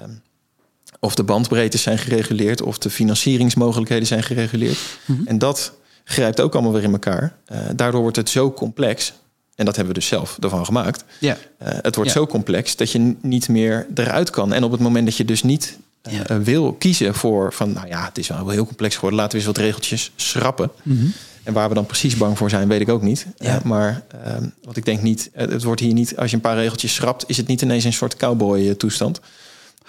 of 1.01 1.15
de 1.15 1.23
bandbreedtes 1.23 1.83
zijn 1.83 1.99
gereguleerd, 1.99 2.63
of 2.63 2.79
de 2.79 2.91
financieringsmogelijkheden 2.91 4.07
zijn 4.07 4.23
gereguleerd. 4.23 4.79
Mm 5.05 5.17
-hmm. 5.17 5.27
En 5.27 5.39
dat 5.39 5.73
grijpt 6.05 6.41
ook 6.41 6.53
allemaal 6.53 6.73
weer 6.73 6.83
in 6.83 6.93
elkaar. 6.93 7.37
Uh, 7.53 7.59
daardoor 7.77 8.01
wordt 8.01 8.17
het 8.17 8.29
zo 8.29 8.53
complex. 8.53 9.13
En 9.55 9.65
dat 9.65 9.77
hebben 9.77 9.95
we 9.95 10.01
dus 10.01 10.09
zelf 10.09 10.39
ervan 10.41 10.65
gemaakt. 10.65 11.05
Ja. 11.19 11.37
het 11.59 11.95
wordt 11.95 12.13
ja. 12.13 12.17
zo 12.17 12.27
complex 12.27 12.77
dat 12.77 12.91
je 12.93 13.17
niet 13.21 13.49
meer 13.49 13.87
eruit 13.95 14.31
kan. 14.31 14.53
En 14.53 14.65
op 14.65 14.71
het 14.71 14.81
moment 14.81 15.07
dat 15.07 15.17
je 15.17 15.25
dus 15.25 15.43
niet 15.43 15.79
ja. 16.03 16.31
uh, 16.31 16.37
wil 16.39 16.73
kiezen 16.73 17.15
voor 17.15 17.53
van, 17.53 17.73
nou 17.73 17.87
ja, 17.87 18.05
het 18.05 18.19
is 18.19 18.29
wel 18.29 18.49
heel 18.49 18.67
complex 18.67 18.95
geworden, 18.95 19.19
laten 19.19 19.33
we 19.39 19.45
eens 19.45 19.55
wat 19.55 19.65
regeltjes 19.65 20.13
schrappen. 20.17 20.71
Mm 20.83 20.99
-hmm. 20.99 21.13
En 21.43 21.53
waar 21.53 21.69
we 21.69 21.75
dan 21.75 21.87
precies 21.87 22.17
bang 22.17 22.39
voor 22.39 22.51
zijn, 22.51 22.69
weet 22.69 22.81
ik 22.81 22.89
ook 22.89 23.03
niet. 23.03 23.27
Ja. 23.37 23.57
Uh, 23.57 23.63
maar 23.63 24.03
uh, 24.27 24.37
wat 24.65 24.77
ik 24.77 24.85
denk 24.85 25.03
niet, 25.03 25.31
het 25.33 25.63
wordt 25.63 25.81
hier 25.81 25.93
niet, 25.93 26.17
als 26.17 26.31
je 26.31 26.37
een 26.37 26.43
paar 26.43 26.57
regeltjes 26.57 26.95
schrapt, 26.95 27.25
is 27.27 27.37
het 27.37 27.47
niet 27.47 27.63
ineens 27.63 27.85
een 27.85 27.93
soort 27.93 28.17
cowboy 28.17 28.75
toestand. 28.75 29.21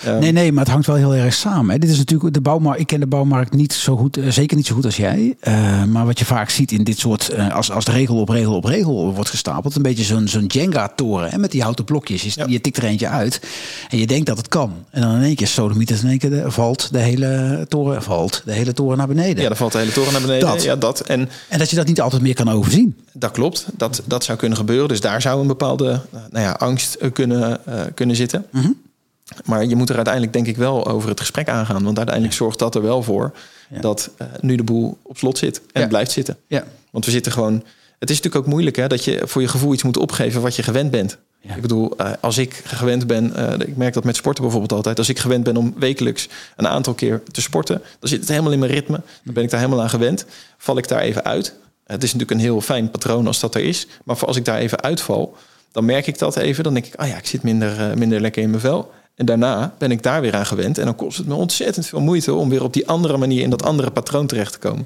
Um, 0.07 0.19
nee, 0.19 0.31
nee, 0.31 0.51
maar 0.51 0.63
het 0.63 0.71
hangt 0.71 0.87
wel 0.87 0.95
heel 0.95 1.15
erg 1.15 1.33
samen. 1.33 1.73
Hè. 1.73 1.79
Dit 1.79 1.89
is 1.89 1.97
natuurlijk 1.97 2.33
de 2.33 2.41
bouwmarkt. 2.41 2.79
Ik 2.79 2.87
ken 2.87 2.99
de 2.99 3.07
bouwmarkt 3.07 3.53
niet 3.53 3.73
zo 3.73 3.97
goed, 3.97 4.17
uh, 4.17 4.29
zeker 4.29 4.57
niet 4.57 4.65
zo 4.65 4.75
goed 4.75 4.85
als 4.85 4.97
jij. 4.97 5.35
Uh, 5.47 5.83
maar 5.83 6.05
wat 6.05 6.19
je 6.19 6.25
vaak 6.25 6.49
ziet 6.49 6.71
in 6.71 6.83
dit 6.83 6.99
soort, 6.99 7.33
uh, 7.33 7.55
als, 7.55 7.71
als 7.71 7.85
de 7.85 7.91
regel 7.91 8.15
op 8.17 8.29
regel 8.29 8.55
op 8.55 8.65
regel 8.65 9.13
wordt 9.13 9.29
gestapeld, 9.29 9.75
een 9.75 9.81
beetje 9.81 10.03
zo'n 10.03 10.27
zo'n 10.27 10.45
Jenga-toren 10.45 11.39
met 11.39 11.51
die 11.51 11.61
houten 11.61 11.85
blokjes. 11.85 12.21
Je, 12.21 12.31
ja. 12.35 12.45
je 12.47 12.61
tikt 12.61 12.77
er 12.77 12.83
eentje 12.83 13.07
uit 13.07 13.41
en 13.89 13.97
je 13.97 14.07
denkt 14.07 14.25
dat 14.25 14.37
het 14.37 14.47
kan. 14.47 14.73
En 14.89 15.01
dan 15.01 15.15
in 15.15 15.23
één 15.23 15.35
keer 15.35 15.47
sodomieters, 15.47 16.03
in 16.03 16.09
één 16.09 16.17
keer 16.17 16.29
de, 16.29 16.51
valt 16.51 16.91
de 16.91 16.99
hele 16.99 17.65
toren, 17.69 18.03
valt 18.03 18.41
de 18.45 18.51
hele 18.51 18.73
toren 18.73 18.97
naar 18.97 19.07
beneden. 19.07 19.41
Ja, 19.41 19.47
dan 19.47 19.57
valt 19.57 19.71
de 19.71 19.77
hele 19.77 19.91
toren 19.91 20.11
naar 20.11 20.21
beneden. 20.21 20.47
Dat. 20.47 20.63
Ja, 20.63 20.75
dat. 20.75 20.99
En, 20.99 21.29
en 21.49 21.59
dat 21.59 21.69
je 21.69 21.75
dat 21.75 21.87
niet 21.87 22.01
altijd 22.01 22.21
meer 22.21 22.35
kan 22.35 22.49
overzien. 22.49 22.95
Dat 23.13 23.31
klopt. 23.31 23.65
Dat, 23.77 24.01
dat 24.05 24.23
zou 24.23 24.37
kunnen 24.37 24.57
gebeuren. 24.57 24.87
Dus 24.87 25.01
daar 25.01 25.21
zou 25.21 25.41
een 25.41 25.47
bepaalde 25.47 26.01
nou 26.29 26.45
ja, 26.45 26.51
angst 26.51 26.97
kunnen, 27.13 27.59
kunnen 27.93 28.15
zitten. 28.15 28.45
Mm 28.51 28.61
-hmm. 28.61 28.75
Maar 29.45 29.65
je 29.65 29.75
moet 29.75 29.89
er 29.89 29.95
uiteindelijk 29.95 30.33
denk 30.33 30.47
ik 30.47 30.57
wel 30.57 30.87
over 30.87 31.09
het 31.09 31.19
gesprek 31.19 31.49
aangaan. 31.49 31.83
Want 31.83 31.97
uiteindelijk 31.97 32.35
zorgt 32.35 32.59
dat 32.59 32.75
er 32.75 32.81
wel 32.81 33.03
voor 33.03 33.33
ja. 33.69 33.81
dat 33.81 34.09
uh, 34.21 34.27
nu 34.39 34.55
de 34.55 34.63
boel 34.63 34.97
op 35.03 35.17
slot 35.17 35.37
zit 35.37 35.61
en 35.71 35.81
ja. 35.81 35.87
blijft 35.87 36.11
zitten. 36.11 36.37
Ja. 36.47 36.63
Want 36.91 37.05
we 37.05 37.11
zitten 37.11 37.31
gewoon. 37.31 37.63
Het 37.99 38.11
is 38.11 38.17
natuurlijk 38.17 38.45
ook 38.45 38.51
moeilijk 38.51 38.75
hè, 38.75 38.87
dat 38.87 39.03
je 39.03 39.21
voor 39.25 39.41
je 39.41 39.47
gevoel 39.47 39.73
iets 39.73 39.83
moet 39.83 39.97
opgeven 39.97 40.41
wat 40.41 40.55
je 40.55 40.63
gewend 40.63 40.91
bent. 40.91 41.17
Ja. 41.39 41.55
Ik 41.55 41.61
bedoel, 41.61 41.93
uh, 42.01 42.11
als 42.19 42.37
ik 42.37 42.53
gewend 42.53 43.07
ben, 43.07 43.33
uh, 43.37 43.67
ik 43.67 43.77
merk 43.77 43.93
dat 43.93 44.03
met 44.03 44.15
sporten 44.15 44.43
bijvoorbeeld 44.43 44.73
altijd. 44.73 44.97
Als 44.97 45.09
ik 45.09 45.19
gewend 45.19 45.43
ben 45.43 45.57
om 45.57 45.73
wekelijks 45.77 46.27
een 46.55 46.67
aantal 46.67 46.93
keer 46.93 47.21
te 47.31 47.41
sporten, 47.41 47.81
dan 47.99 48.09
zit 48.09 48.19
het 48.19 48.29
helemaal 48.29 48.51
in 48.51 48.59
mijn 48.59 48.71
ritme. 48.71 49.01
Dan 49.23 49.33
ben 49.33 49.43
ik 49.43 49.49
daar 49.49 49.59
helemaal 49.59 49.81
aan 49.81 49.89
gewend. 49.89 50.25
Val 50.57 50.77
ik 50.77 50.87
daar 50.87 50.99
even 50.99 51.23
uit. 51.23 51.53
Het 51.83 52.03
is 52.03 52.13
natuurlijk 52.13 52.39
een 52.39 52.45
heel 52.45 52.61
fijn 52.61 52.91
patroon 52.91 53.27
als 53.27 53.39
dat 53.39 53.55
er 53.55 53.61
is. 53.61 53.87
Maar 54.03 54.25
als 54.25 54.37
ik 54.37 54.45
daar 54.45 54.57
even 54.57 54.81
uitval, 54.81 55.37
dan 55.71 55.85
merk 55.85 56.07
ik 56.07 56.17
dat 56.17 56.35
even. 56.35 56.63
Dan 56.63 56.73
denk 56.73 56.85
ik, 56.85 56.95
ah 56.95 57.07
ja, 57.07 57.17
ik 57.17 57.25
zit 57.25 57.43
minder, 57.43 57.97
minder 57.97 58.21
lekker 58.21 58.41
in 58.41 58.49
mijn 58.49 58.61
vel. 58.61 58.91
En 59.15 59.25
daarna 59.25 59.75
ben 59.77 59.91
ik 59.91 60.03
daar 60.03 60.21
weer 60.21 60.35
aan 60.35 60.45
gewend. 60.45 60.77
En 60.77 60.85
dan 60.85 60.95
kost 60.95 61.17
het 61.17 61.27
me 61.27 61.33
ontzettend 61.33 61.85
veel 61.85 62.01
moeite 62.01 62.33
om 62.33 62.49
weer 62.49 62.63
op 62.63 62.73
die 62.73 62.87
andere 62.87 63.17
manier 63.17 63.41
in 63.41 63.49
dat 63.49 63.63
andere 63.63 63.91
patroon 63.91 64.27
terecht 64.27 64.51
te 64.51 64.59
komen. 64.59 64.85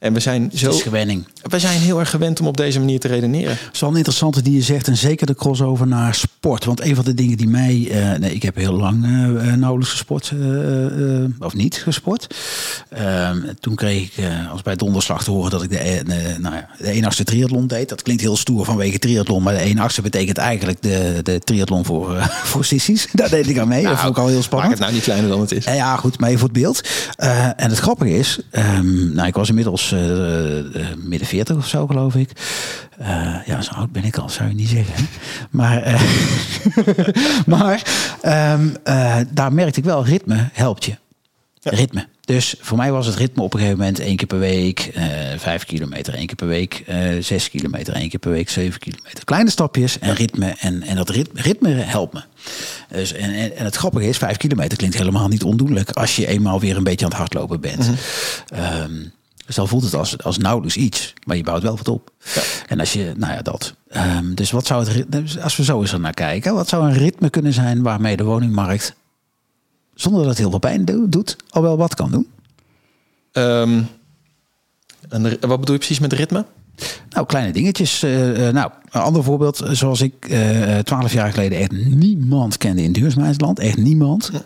En 0.00 0.12
we 0.12 0.20
zijn 0.20 0.50
zo. 0.54 0.72
gewenning. 0.72 1.26
We 1.42 1.58
zijn 1.58 1.80
heel 1.80 1.98
erg 1.98 2.10
gewend 2.10 2.40
om 2.40 2.46
op 2.46 2.56
deze 2.56 2.78
manier 2.78 3.00
te 3.00 3.08
redeneren. 3.08 3.50
Het 3.50 3.68
is 3.72 3.80
wel 3.80 3.90
een 3.90 3.96
interessante 3.96 4.42
die 4.42 4.54
je 4.54 4.62
zegt. 4.62 4.88
En 4.88 4.96
zeker 4.96 5.26
de 5.26 5.34
crossover 5.34 5.86
naar 5.86 6.14
sport. 6.14 6.64
Want 6.64 6.80
een 6.80 6.94
van 6.94 7.04
de 7.04 7.14
dingen 7.14 7.36
die 7.36 7.48
mij. 7.48 7.74
Uh, 7.74 8.18
nee, 8.18 8.34
ik 8.34 8.42
heb 8.42 8.56
heel 8.56 8.72
lang 8.72 9.04
uh, 9.04 9.54
nauwelijks 9.54 9.90
gesport. 9.90 10.32
Uh, 10.34 11.24
of 11.38 11.54
niet 11.54 11.74
gesport. 11.76 12.34
Ehm, 12.88 13.38
toen 13.60 13.74
kreeg 13.74 14.18
ik 14.18 14.24
als 14.50 14.62
bij 14.62 14.76
donderslag 14.76 15.24
te 15.24 15.30
horen 15.30 15.50
dat 15.50 15.62
ik 15.62 15.70
de, 15.70 16.02
de, 16.06 16.36
nou 16.38 16.54
ja, 16.54 16.68
de 16.78 16.88
1 16.90 17.04
achtste 17.04 17.24
triathlon 17.24 17.66
deed. 17.66 17.88
Dat 17.88 18.02
klinkt 18.02 18.22
heel 18.22 18.36
stoer 18.36 18.64
vanwege 18.64 18.98
triathlon. 18.98 19.42
Maar 19.42 19.54
de 19.54 19.60
1 19.60 19.78
achtste 19.78 20.02
betekent 20.02 20.38
eigenlijk 20.38 20.82
de, 20.82 21.20
de 21.22 21.38
triathlon 21.38 21.84
voor, 21.84 22.16
voor 22.50 22.64
sissies. 22.64 23.08
Daar 23.12 23.30
deed 23.30 23.48
ik 23.48 23.58
aan 23.58 23.68
mee. 23.68 23.82
Nou, 23.82 23.94
dat 23.94 24.04
vond 24.04 24.16
ik 24.16 24.22
al 24.22 24.28
heel 24.28 24.42
spannend. 24.42 24.70
Maak 24.70 24.78
het 24.78 24.80
nou 24.80 24.92
niet 24.92 25.02
kleiner 25.02 25.30
dan 25.30 25.40
het 25.40 25.52
is. 25.52 25.64
ja, 25.64 25.96
goed. 25.96 26.18
Maar 26.18 26.28
even 26.28 26.40
voor 26.40 26.48
het 26.48 26.58
beeld. 26.58 26.88
en 27.56 27.70
het 27.70 27.78
grappige 27.78 28.18
is. 28.18 28.38
Um, 28.52 29.12
nou, 29.14 29.28
ik 29.28 29.34
was 29.34 29.48
inmiddels 29.48 29.89
uh, 29.92 30.58
uh, 30.58 30.86
midden 30.96 31.28
40 31.28 31.56
of 31.56 31.66
zo, 31.66 31.86
geloof 31.86 32.14
ik. 32.14 32.30
Uh, 33.00 33.06
ja, 33.46 33.62
zo 33.62 33.72
oud 33.72 33.92
ben 33.92 34.04
ik 34.04 34.16
al, 34.16 34.28
zou 34.28 34.48
je 34.48 34.54
niet 34.54 34.68
zeggen. 34.68 34.94
Maar, 35.50 35.86
uh, 35.86 36.00
maar 37.56 37.82
um, 38.54 38.76
uh, 38.84 39.16
daar 39.30 39.52
merkte 39.52 39.78
ik 39.78 39.84
wel, 39.84 40.04
ritme 40.04 40.48
helpt 40.52 40.84
je. 40.84 40.96
Ja. 41.60 41.70
Ritme. 41.70 42.06
Dus 42.20 42.54
voor 42.60 42.76
mij 42.76 42.92
was 42.92 43.06
het 43.06 43.14
ritme 43.14 43.42
op 43.42 43.52
een 43.52 43.58
gegeven 43.58 43.78
moment 43.80 43.98
één 43.98 44.16
keer 44.16 44.26
per 44.26 44.38
week, 44.38 44.92
vijf 45.36 45.64
kilometer, 45.64 46.14
één 46.14 46.26
keer 46.26 46.36
per 46.36 46.46
week, 46.46 46.84
zes 47.20 47.50
kilometer, 47.50 47.94
één 47.94 48.08
keer 48.08 48.18
per 48.18 48.30
week, 48.30 48.50
zeven 48.50 48.80
kilometer. 48.80 49.24
Kleine 49.24 49.50
stapjes 49.50 49.98
en 49.98 50.14
ritme. 50.14 50.54
En, 50.58 50.82
en 50.82 50.96
dat 50.96 51.08
ritme, 51.08 51.40
ritme 51.40 51.68
helpt 51.70 52.12
me. 52.12 52.22
Dus, 52.88 53.12
en, 53.12 53.34
en, 53.34 53.56
en, 53.56 53.64
het 53.64 53.76
grappige 53.76 54.08
is, 54.08 54.16
vijf 54.16 54.36
kilometer 54.36 54.78
klinkt 54.78 54.96
helemaal 54.96 55.28
niet 55.28 55.44
ondoenlijk 55.44 55.90
als 55.90 56.16
je 56.16 56.26
eenmaal 56.26 56.60
weer 56.60 56.76
een 56.76 56.84
beetje 56.84 57.04
aan 57.04 57.10
het 57.10 57.20
hardlopen 57.20 57.60
bent. 57.60 57.88
Mm 57.88 57.96
-hmm. 58.48 58.82
um, 58.82 59.12
dus 59.50 59.58
dan 59.58 59.68
voelt 59.68 59.84
het 59.84 59.94
als, 59.94 60.22
als 60.22 60.38
nauwelijks 60.38 60.76
iets, 60.76 61.14
maar 61.24 61.36
je 61.36 61.42
bouwt 61.42 61.62
wel 61.62 61.76
wat 61.76 61.88
op. 61.88 62.10
Ja. 62.34 62.42
En 62.66 62.80
als 62.80 62.92
je, 62.92 63.12
nou 63.16 63.32
ja, 63.32 63.42
dat. 63.42 63.74
Um, 63.96 64.34
dus 64.34 64.50
wat 64.50 64.66
zou 64.66 64.88
het, 64.88 65.12
dus 65.12 65.38
als 65.38 65.56
we 65.56 65.64
zo 65.64 65.80
eens 65.80 65.92
naar 65.92 66.14
kijken, 66.14 66.54
wat 66.54 66.68
zou 66.68 66.84
een 66.84 66.92
ritme 66.92 67.30
kunnen 67.30 67.52
zijn 67.52 67.82
waarmee 67.82 68.16
de 68.16 68.24
woningmarkt, 68.24 68.94
zonder 69.94 70.20
dat 70.20 70.30
het 70.30 70.38
heel 70.38 70.50
veel 70.50 70.58
pijn 70.58 70.84
doet, 70.84 71.36
al 71.48 71.62
wel 71.62 71.76
wat 71.76 71.94
kan 71.94 72.10
doen? 72.10 72.30
Um, 73.32 73.88
en 75.08 75.22
wat 75.22 75.60
bedoel 75.60 75.74
je 75.74 75.78
precies 75.78 75.98
met 75.98 76.12
ritme? 76.12 76.44
Nou, 77.10 77.26
kleine 77.26 77.52
dingetjes. 77.52 78.04
Uh, 78.04 78.48
nou, 78.48 78.70
een 78.90 79.00
ander 79.00 79.24
voorbeeld. 79.24 79.62
Zoals 79.70 80.00
ik 80.00 80.26
twaalf 80.82 81.04
uh, 81.04 81.12
jaar 81.12 81.32
geleden 81.32 81.58
echt 81.58 81.72
niemand 81.72 82.56
kende 82.58 82.82
in 82.82 82.92
duurzaamheidsland. 82.92 83.58
Echt 83.58 83.76
niemand. 83.76 84.30
Ja. 84.32 84.42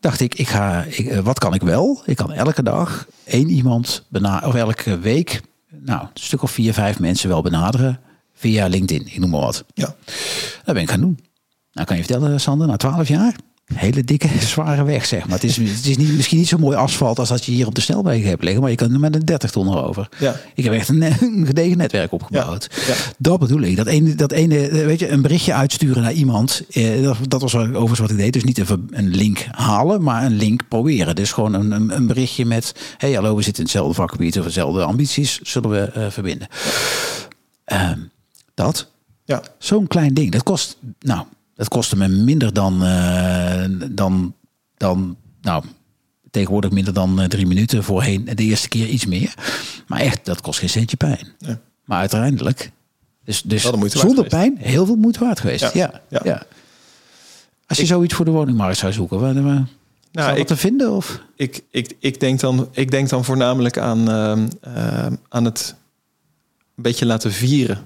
Dacht 0.00 0.20
ik, 0.20 0.34
ik 0.34 0.48
ga, 0.48 0.84
ik, 0.88 1.14
wat 1.14 1.38
kan 1.38 1.54
ik 1.54 1.62
wel? 1.62 2.02
Ik 2.04 2.16
kan 2.16 2.32
elke 2.32 2.62
dag 2.62 3.06
één 3.24 3.48
iemand 3.48 4.04
benaderen. 4.08 4.48
Of 4.48 4.54
elke 4.54 4.98
week, 4.98 5.40
nou, 5.84 6.00
een 6.00 6.08
stuk 6.14 6.42
of 6.42 6.50
vier, 6.50 6.72
vijf 6.72 6.98
mensen 6.98 7.28
wel 7.28 7.42
benaderen. 7.42 8.00
Via 8.34 8.66
LinkedIn, 8.66 9.06
ik 9.06 9.18
noem 9.18 9.30
maar 9.30 9.40
wat. 9.40 9.64
Ja. 9.74 9.94
Dat 10.64 10.74
ben 10.74 10.82
ik 10.82 10.90
gaan 10.90 11.00
doen. 11.00 11.18
Nou, 11.72 11.86
kan 11.86 11.96
je 11.96 12.04
vertellen, 12.04 12.40
Sander, 12.40 12.66
na 12.66 12.76
twaalf 12.76 13.08
jaar 13.08 13.36
hele 13.74 14.04
dikke, 14.04 14.28
zware 14.38 14.84
weg, 14.84 15.06
zeg 15.06 15.26
maar. 15.26 15.34
Het 15.34 15.44
is, 15.44 15.56
het 15.56 15.86
is 15.86 15.96
niet, 15.96 16.16
misschien 16.16 16.38
niet 16.38 16.48
zo 16.48 16.58
mooi 16.58 16.76
asfalt 16.76 17.18
als 17.18 17.28
dat 17.28 17.44
je 17.44 17.52
hier 17.52 17.66
op 17.66 17.74
de 17.74 17.80
snelweg 17.80 18.22
hebt 18.22 18.42
liggen, 18.42 18.60
maar 18.60 18.70
je 18.70 18.76
kan 18.76 18.92
er 18.92 19.00
met 19.00 19.14
een 19.14 19.24
30 19.24 19.50
ton 19.50 19.68
erover. 19.68 20.08
Ja. 20.18 20.40
Ik 20.54 20.64
heb 20.64 20.72
echt 20.72 20.88
een, 20.88 21.02
een 21.20 21.46
gedegen 21.46 21.76
netwerk 21.76 22.12
opgebouwd. 22.12 22.68
Ja. 22.86 22.94
Dat 23.18 23.38
bedoel 23.38 23.60
ik. 23.60 23.76
Dat 23.76 23.86
ene, 23.86 24.14
dat 24.14 24.32
ene, 24.32 24.68
weet 24.70 24.98
je, 24.98 25.08
een 25.08 25.22
berichtje 25.22 25.54
uitsturen 25.54 26.02
naar 26.02 26.12
iemand, 26.12 26.62
eh, 26.70 27.02
dat, 27.02 27.16
dat 27.28 27.40
was 27.40 27.54
overigens 27.54 27.98
wat 27.98 28.10
ik 28.10 28.16
deed. 28.16 28.32
Dus 28.32 28.44
niet 28.44 28.58
even 28.58 28.88
een 28.90 29.08
link 29.08 29.46
halen, 29.50 30.02
maar 30.02 30.24
een 30.24 30.36
link 30.36 30.68
proberen. 30.68 31.14
Dus 31.14 31.32
gewoon 31.32 31.54
een, 31.54 31.70
een, 31.70 31.96
een 31.96 32.06
berichtje 32.06 32.46
met, 32.46 32.74
hey 32.98 33.12
hallo, 33.12 33.36
we 33.36 33.42
zitten 33.42 33.62
in 33.62 33.68
hetzelfde 33.68 33.94
vakgebied 33.94 34.38
of 34.38 34.44
hetzelfde 34.44 34.84
ambities, 34.84 35.40
zullen 35.42 35.70
we 35.70 35.92
uh, 35.96 36.10
verbinden. 36.10 36.48
Uh, 37.72 37.90
dat. 38.54 38.90
Ja. 39.24 39.42
Zo'n 39.58 39.86
klein 39.86 40.14
ding. 40.14 40.32
Dat 40.32 40.42
kost, 40.42 40.76
nou, 41.00 41.24
dat 41.60 41.68
kostte 41.68 41.96
me 41.96 42.08
minder 42.08 42.52
dan, 42.52 42.84
uh, 42.84 43.64
dan, 43.90 44.34
dan 44.76 45.16
nou, 45.40 45.64
tegenwoordig 46.30 46.70
minder 46.70 46.92
dan 46.92 47.20
uh, 47.20 47.26
drie 47.26 47.46
minuten. 47.46 47.84
Voorheen 47.84 48.24
de 48.24 48.42
eerste 48.42 48.68
keer 48.68 48.86
iets 48.86 49.06
meer. 49.06 49.34
Maar 49.86 50.00
echt, 50.00 50.24
dat 50.24 50.40
kost 50.40 50.58
geen 50.58 50.68
centje 50.68 50.96
pijn. 50.96 51.28
Ja. 51.38 51.60
Maar 51.84 51.98
uiteindelijk, 51.98 52.70
dus, 53.24 53.42
dus 53.42 53.62
zonder 53.86 54.26
pijn, 54.26 54.56
heel 54.58 54.86
veel 54.86 54.96
moeite 54.96 55.18
waard 55.18 55.40
geweest. 55.40 55.60
Ja. 55.60 55.70
Ja, 55.72 56.00
ja. 56.08 56.20
ja. 56.24 56.42
Als 57.66 57.78
je 57.78 57.84
ik, 57.84 57.90
zoiets 57.90 58.14
voor 58.14 58.24
de 58.24 58.30
woningmarkt 58.30 58.78
zou 58.78 58.92
zoeken, 58.92 59.20
waar, 59.20 59.42
waar 59.42 59.68
nou, 60.12 60.38
ik, 60.38 60.46
te 60.46 60.56
vinden? 60.56 60.92
Of? 60.92 61.22
Ik, 61.36 61.62
ik, 61.70 61.96
ik, 61.98 62.20
denk 62.20 62.40
dan, 62.40 62.68
ik 62.72 62.90
denk 62.90 63.08
dan 63.08 63.24
voornamelijk 63.24 63.78
aan, 63.78 64.08
uh, 64.08 65.06
aan 65.28 65.44
het 65.44 65.74
een 66.76 66.82
beetje 66.82 67.06
laten 67.06 67.32
vieren 67.32 67.78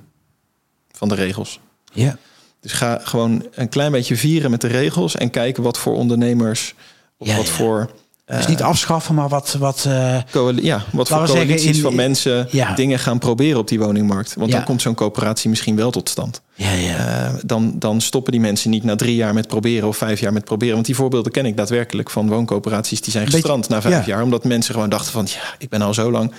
van 0.93 1.09
de 1.09 1.15
regels. 1.15 1.61
Ja. 1.93 2.19
Dus 2.65 2.73
ga 2.73 3.01
gewoon 3.03 3.47
een 3.55 3.69
klein 3.69 3.93
beetje 3.93 4.17
vieren 4.17 4.51
met 4.51 4.61
de 4.61 4.67
regels 4.67 5.17
en 5.17 5.31
kijken 5.31 5.63
wat 5.63 5.79
voor 5.79 5.95
ondernemers 5.95 6.75
of 7.19 7.27
ja, 7.27 7.37
wat 7.37 7.47
ja. 7.47 7.53
voor. 7.53 7.91
Dus 8.27 8.47
niet 8.47 8.63
afschaffen, 8.63 9.15
maar 9.15 9.29
wat. 9.29 9.57
wat 9.59 9.85
uh, 9.89 10.19
ja, 10.57 10.85
wat 10.93 11.09
voor 11.09 11.27
coalities 11.27 11.77
in, 11.77 11.83
van 11.83 11.95
mensen 11.95 12.49
ja. 12.51 12.75
dingen 12.75 12.99
gaan 12.99 13.19
proberen 13.19 13.59
op 13.59 13.69
die 13.69 13.79
woningmarkt. 13.79 14.35
Want 14.35 14.51
dan 14.51 14.65
komt 14.65 14.83
zo'n 14.83 14.95
coöperatie 14.95 15.51
misschien 15.51 15.77
wel 15.77 15.91
tot 15.91 16.09
stand. 16.09 16.43
Ja, 16.57 16.73
ja. 16.73 17.29
Uh, 17.29 17.35
dan, 17.45 17.75
dan 17.79 18.01
stoppen 18.01 18.33
die 18.33 18.41
mensen 18.41 18.71
niet 18.71 18.85
na 18.85 18.97
drie 18.97 19.15
jaar 19.15 19.35
met 19.35 19.47
proberen 19.47 19.89
of 19.89 19.97
vijf 19.97 20.21
jaar 20.21 20.33
met 20.33 20.45
proberen. 20.45 20.75
Want 20.75 20.87
die 20.87 20.95
voorbeelden 20.95 21.33
ken 21.33 21.47
ik 21.47 21.57
daadwerkelijk 21.57 22.11
van 22.11 22.29
wooncoöperaties 22.29 23.01
die 23.01 23.13
zijn 23.13 23.31
gestrand 23.31 23.69
na 23.69 23.81
vijf 23.81 24.07
jaar. 24.07 24.23
Omdat 24.23 24.45
mensen 24.45 24.75
gewoon 24.75 24.89
dachten 24.89 25.13
van 25.13 25.27
ja, 25.29 25.55
ik 25.59 25.69
ben 25.69 25.83
al 25.83 25.95
zo 25.95 26.11
lang 26.11 26.33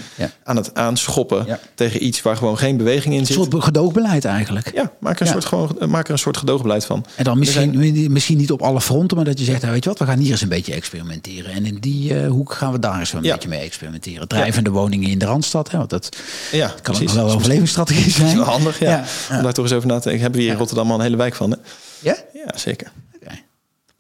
aan 0.44 0.56
het 0.56 0.76
aanschoppen 0.76 1.60
tegen 1.76 2.06
iets 2.06 2.22
waar 2.22 2.38
gewoon 2.38 2.58
geen 2.58 2.78
beweging 2.78 3.14
in 3.14 3.26
zit. 3.26 3.36
Een 3.36 3.44
soort 3.52 3.64
gedoogbeleid 3.64 4.26
eigenlijk. 4.26 4.72
Ja, 4.74 4.92
maak 5.00 5.20
er 5.20 5.26
een, 5.26 5.32
soort, 5.32 5.46
gewoon, 5.46 5.78
maak 5.90 6.06
er 6.06 6.12
een 6.12 6.20
soort 6.20 6.38
gedoogbeleid 6.38 6.86
van. 6.86 7.06
En 7.16 7.24
dan 7.24 7.40
misschien, 7.40 7.74
zijn... 7.74 8.12
misschien 8.12 8.38
niet 8.38 8.52
op 8.52 8.62
alle 8.62 8.82
fronten, 8.82 9.18
maar 9.18 9.26
dat 9.26 9.40
je 9.40 9.46
zegt, 9.46 9.62
nou, 9.62 9.74
weet 9.74 9.84
je 9.84 9.90
wat, 9.90 10.00
we 10.00 10.06
gaan 10.06 10.20
hier 10.20 10.32
eens 10.32 10.42
een 10.42 10.50
beetje 10.50 10.74
experimenteren. 10.74 11.52
En 11.52 11.66
in 11.66 11.78
die 11.80 12.14
uh, 12.14 12.28
hoek 12.28 12.54
gaan 12.54 12.72
we 12.72 12.80
daar 12.80 13.00
eens 13.00 13.14
een 13.14 13.22
beetje 13.22 13.50
mee 13.50 13.60
experimenteren. 13.60 14.28
Drijvende 14.28 14.70
woningen 14.70 15.10
in 15.10 15.20
de 15.20 15.26
Randstad. 15.26 15.72
Hè, 15.72 15.78
want 15.78 15.90
dat 15.90 16.10
ja, 16.52 16.74
kan 16.82 16.96
nog 17.02 17.14
wel 17.14 17.30
een 17.30 17.36
overlevingsstrategie 17.36 18.12
zijn. 18.12 18.24
Dat 18.24 18.38
is 18.38 18.44
wel 18.44 18.54
handig, 18.54 18.80
ja. 18.80 19.04
Om 19.32 19.44
daar 19.44 19.54
toch 19.54 19.66
eens 19.66 19.74
over 19.74 19.88
na 19.88 20.00
te 20.00 20.05
Hebben 20.12 20.32
we 20.32 20.42
hier 20.42 20.52
in 20.52 20.58
Rotterdam 20.58 20.92
al 20.92 20.96
een 20.96 21.02
hele 21.02 21.18
wijk 21.18 21.36
van. 21.36 21.52
Hè? 21.52 21.58
Ja? 22.02 22.18
Ja, 22.34 22.58
zeker. 22.58 22.92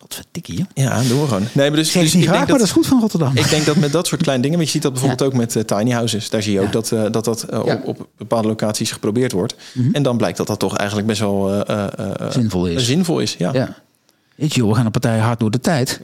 Wat 0.05 0.15
verdikkie, 0.15 0.57
hè? 0.57 0.83
Ja, 0.83 1.01
doen 1.01 1.21
we 1.21 1.27
gewoon. 1.27 1.47
Nee, 1.51 1.69
maar 1.69 1.77
dus, 1.77 1.91
dus 1.91 2.05
ik 2.05 2.11
denk 2.11 2.25
dat, 2.25 2.47
maar 2.47 2.47
dat 2.47 2.67
is 2.67 2.71
goed 2.71 2.87
van 2.87 2.99
Rotterdam. 2.99 3.37
Ik 3.37 3.49
denk 3.49 3.65
dat 3.65 3.75
met 3.75 3.91
dat 3.91 4.07
soort 4.07 4.21
kleine 4.21 4.43
dingen, 4.43 4.57
maar 4.57 4.67
je 4.67 4.73
ziet 4.73 4.81
dat 4.81 4.91
bijvoorbeeld 4.91 5.21
ja. 5.21 5.25
ook 5.25 5.33
met 5.33 5.55
uh, 5.55 5.63
tiny 5.63 5.91
houses. 5.91 6.29
Daar 6.29 6.41
zie 6.43 6.53
je 6.53 6.59
ook 6.59 6.65
ja. 6.65 6.71
dat 6.71 6.91
uh, 6.91 7.01
dat, 7.11 7.25
dat 7.25 7.45
uh, 7.53 7.61
ja. 7.65 7.75
op, 7.83 7.99
op, 7.99 8.07
bepaalde 8.17 8.47
locaties 8.47 8.91
geprobeerd 8.91 9.31
wordt. 9.31 9.55
Mm 9.73 9.83
-hmm. 9.83 9.93
En 9.93 10.03
dan 10.03 10.17
blijkt 10.17 10.37
dat 10.37 10.47
dat 10.47 10.59
toch 10.59 10.77
eigenlijk 10.77 11.07
best 11.07 11.19
wel 11.19 11.63
zinvol 12.29 12.67
is. 12.67 12.85
Zinvol 12.85 13.19
is, 13.19 13.35
ja. 13.37 13.53
ja. 13.53 13.75
Je, 14.35 14.67
we 14.67 14.75
gaan 14.75 14.85
een 14.85 14.91
partij 14.91 15.19
hard 15.19 15.39
door 15.39 15.51
de 15.51 15.59
tijd. 15.59 16.01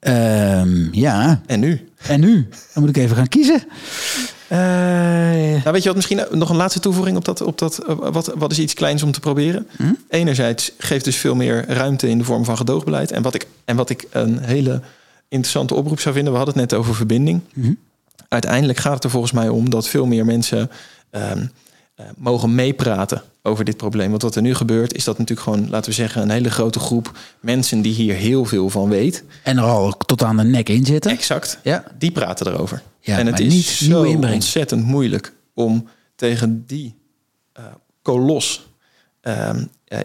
Um, 0.00 0.88
ja. 0.92 1.40
En 1.46 1.60
nu? 1.60 1.88
En 2.06 2.20
nu? 2.20 2.48
Dan 2.74 2.82
moet 2.82 2.96
ik 2.96 3.02
even 3.02 3.16
gaan 3.16 3.28
kiezen. 3.28 3.62
Uh, 4.52 4.58
nou, 4.58 5.72
weet 5.72 5.82
je 5.82 5.88
wat, 5.88 5.94
misschien 5.94 6.20
nog 6.30 6.50
een 6.50 6.56
laatste 6.56 6.80
toevoeging 6.80 7.16
op 7.16 7.24
dat. 7.24 7.40
Op 7.40 7.58
dat 7.58 7.84
wat, 7.86 8.32
wat 8.36 8.50
is 8.50 8.58
iets 8.58 8.74
kleins 8.74 9.02
om 9.02 9.12
te 9.12 9.20
proberen? 9.20 9.66
Hm? 9.76 9.92
Enerzijds 10.08 10.72
geeft 10.78 11.04
dus 11.04 11.16
veel 11.16 11.34
meer 11.34 11.64
ruimte 11.68 12.08
in 12.08 12.18
de 12.18 12.24
vorm 12.24 12.44
van 12.44 12.56
gedoogbeleid. 12.56 13.10
En 13.10 13.22
wat 13.22 13.34
ik, 13.34 13.46
en 13.64 13.76
wat 13.76 13.90
ik 13.90 14.06
een 14.10 14.38
hele 14.38 14.80
interessante 15.28 15.74
oproep 15.74 16.00
zou 16.00 16.14
vinden, 16.14 16.32
we 16.32 16.38
hadden 16.38 16.58
het 16.58 16.70
net 16.70 16.80
over 16.80 16.94
verbinding. 16.94 17.40
Hm? 17.52 17.72
Uiteindelijk 18.28 18.78
gaat 18.78 18.94
het 18.94 19.04
er 19.04 19.10
volgens 19.10 19.32
mij 19.32 19.48
om 19.48 19.70
dat 19.70 19.88
veel 19.88 20.06
meer 20.06 20.24
mensen 20.24 20.70
um, 21.10 21.50
uh, 22.00 22.06
mogen 22.16 22.54
meepraten 22.54 23.22
over 23.42 23.64
dit 23.64 23.76
probleem. 23.76 24.10
Want 24.10 24.22
wat 24.22 24.36
er 24.36 24.42
nu 24.42 24.54
gebeurt, 24.54 24.94
is 24.94 25.04
dat 25.04 25.18
natuurlijk 25.18 25.48
gewoon, 25.48 25.70
laten 25.70 25.90
we 25.90 25.96
zeggen, 25.96 26.22
een 26.22 26.30
hele 26.30 26.50
grote 26.50 26.78
groep 26.78 27.12
mensen 27.40 27.82
die 27.82 27.94
hier 27.94 28.14
heel 28.14 28.44
veel 28.44 28.70
van 28.70 28.88
weet. 28.88 29.24
En 29.42 29.58
er 29.58 29.64
al 29.64 29.90
tot 29.90 30.22
aan 30.22 30.36
de 30.36 30.42
nek 30.42 30.68
in 30.68 30.84
zitten. 30.84 31.10
Exact. 31.10 31.58
Ja. 31.62 31.84
Die 31.98 32.10
praten 32.10 32.46
erover. 32.46 32.82
Ja, 33.04 33.18
en 33.18 33.26
het 33.26 33.40
is 33.40 33.52
niet 33.52 33.64
zo 33.64 34.04
ontzettend 34.04 34.84
moeilijk 34.84 35.32
om 35.54 35.88
tegen 36.14 36.66
die 36.66 36.94
uh, 37.58 37.64
kolos 38.02 38.68
uh, 39.22 39.50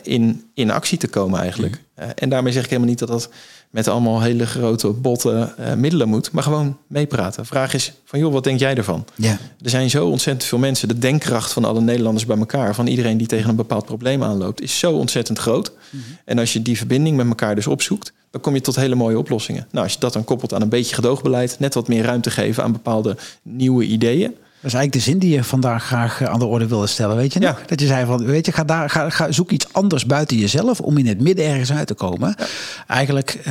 in, 0.04 0.50
in 0.54 0.72
actie 0.72 0.98
te 0.98 1.08
komen 1.08 1.40
eigenlijk. 1.40 1.76
Mm. 1.76 1.82
Uh, 2.00 2.06
en 2.16 2.30
daarmee 2.30 2.54
zeg 2.54 2.64
ik 2.64 2.70
helemaal 2.70 2.90
niet 2.90 3.00
dat 3.00 3.08
dat 3.08 3.30
met 3.70 3.88
allemaal 3.88 4.22
hele 4.22 4.46
grote 4.46 4.88
botte 4.88 5.54
uh, 5.60 5.74
middelen 5.74 6.08
moet, 6.08 6.32
maar 6.32 6.44
gewoon 6.44 6.78
meepraten. 6.88 7.46
Vraag 7.46 7.74
is 7.74 7.94
van 8.06 8.20
joh, 8.20 8.34
wat 8.34 8.44
denk 8.44 8.60
jij 8.60 8.76
ervan? 8.76 9.06
Ja. 9.16 9.38
Er 9.62 9.70
zijn 9.70 9.90
zo 9.90 10.08
ontzettend 10.08 10.50
veel 10.50 10.58
mensen. 10.58 10.88
De 10.88 10.98
denkkracht 10.98 11.54
van 11.54 11.66
alle 11.66 11.82
Nederlanders 11.82 12.26
bij 12.26 12.38
elkaar, 12.38 12.76
van 12.76 12.88
iedereen 12.88 13.18
die 13.18 13.28
tegen 13.28 13.50
een 13.50 13.56
bepaald 13.56 13.86
probleem 13.86 14.24
aanloopt, 14.24 14.62
is 14.62 14.80
zo 14.80 14.92
ontzettend 14.92 15.40
groot. 15.40 15.72
Mm. 15.90 16.02
En 16.26 16.40
als 16.40 16.54
je 16.54 16.62
die 16.62 16.78
verbinding 16.78 17.18
met 17.18 17.28
elkaar 17.28 17.56
dus 17.56 17.68
opzoekt, 17.68 18.14
dan 18.32 18.42
kom 18.42 18.54
je 18.54 18.62
tot 18.62 18.76
hele 18.76 18.96
mooie 18.96 19.18
oplossingen. 19.18 19.68
Nou, 19.72 19.84
als 19.84 19.94
je 19.94 20.00
dat 20.00 20.14
dan 20.14 20.24
koppelt 20.24 20.54
aan 20.54 20.62
een 20.62 20.70
beetje 20.70 20.96
gedoogbeleid, 20.96 21.60
net 21.60 21.74
wat 21.74 21.88
meer 21.88 22.04
ruimte 22.04 22.32
geven 22.32 22.64
aan 22.64 22.72
bepaalde 22.72 23.18
nieuwe 23.42 23.84
ideeën. 23.84 24.36
Dat 24.62 24.72
is 24.72 24.78
eigenlijk 24.78 25.06
de 25.06 25.12
zin 25.12 25.20
die 25.20 25.36
je 25.36 25.44
vandaag 25.44 25.86
graag 25.86 26.24
aan 26.24 26.40
de 26.40 26.46
orde 26.46 26.68
wilde 26.68 26.88
stellen, 26.88 27.16
weet 27.16 27.34
je? 27.34 27.40
Ja. 27.40 27.58
Dat 27.66 27.80
je 27.80 27.88
zei 27.88 28.06
van, 28.06 28.26
weet 28.26 28.46
je, 28.46 28.52
ga 28.52 28.64
daar, 28.64 28.90
ga, 28.90 29.10
ga, 29.10 29.32
zoek 29.32 29.52
iets 29.52 29.74
anders 29.74 30.06
buiten 30.06 30.38
jezelf 30.38 30.80
om 30.82 30.98
in 30.98 31.08
het 31.08 31.22
midden 31.22 31.46
ergens 31.46 31.72
uit 31.72 31.88
te 31.88 31.94
komen. 31.94 32.36
Ja. 32.38 32.46
Eigenlijk, 32.88 33.38
uh, 33.40 33.46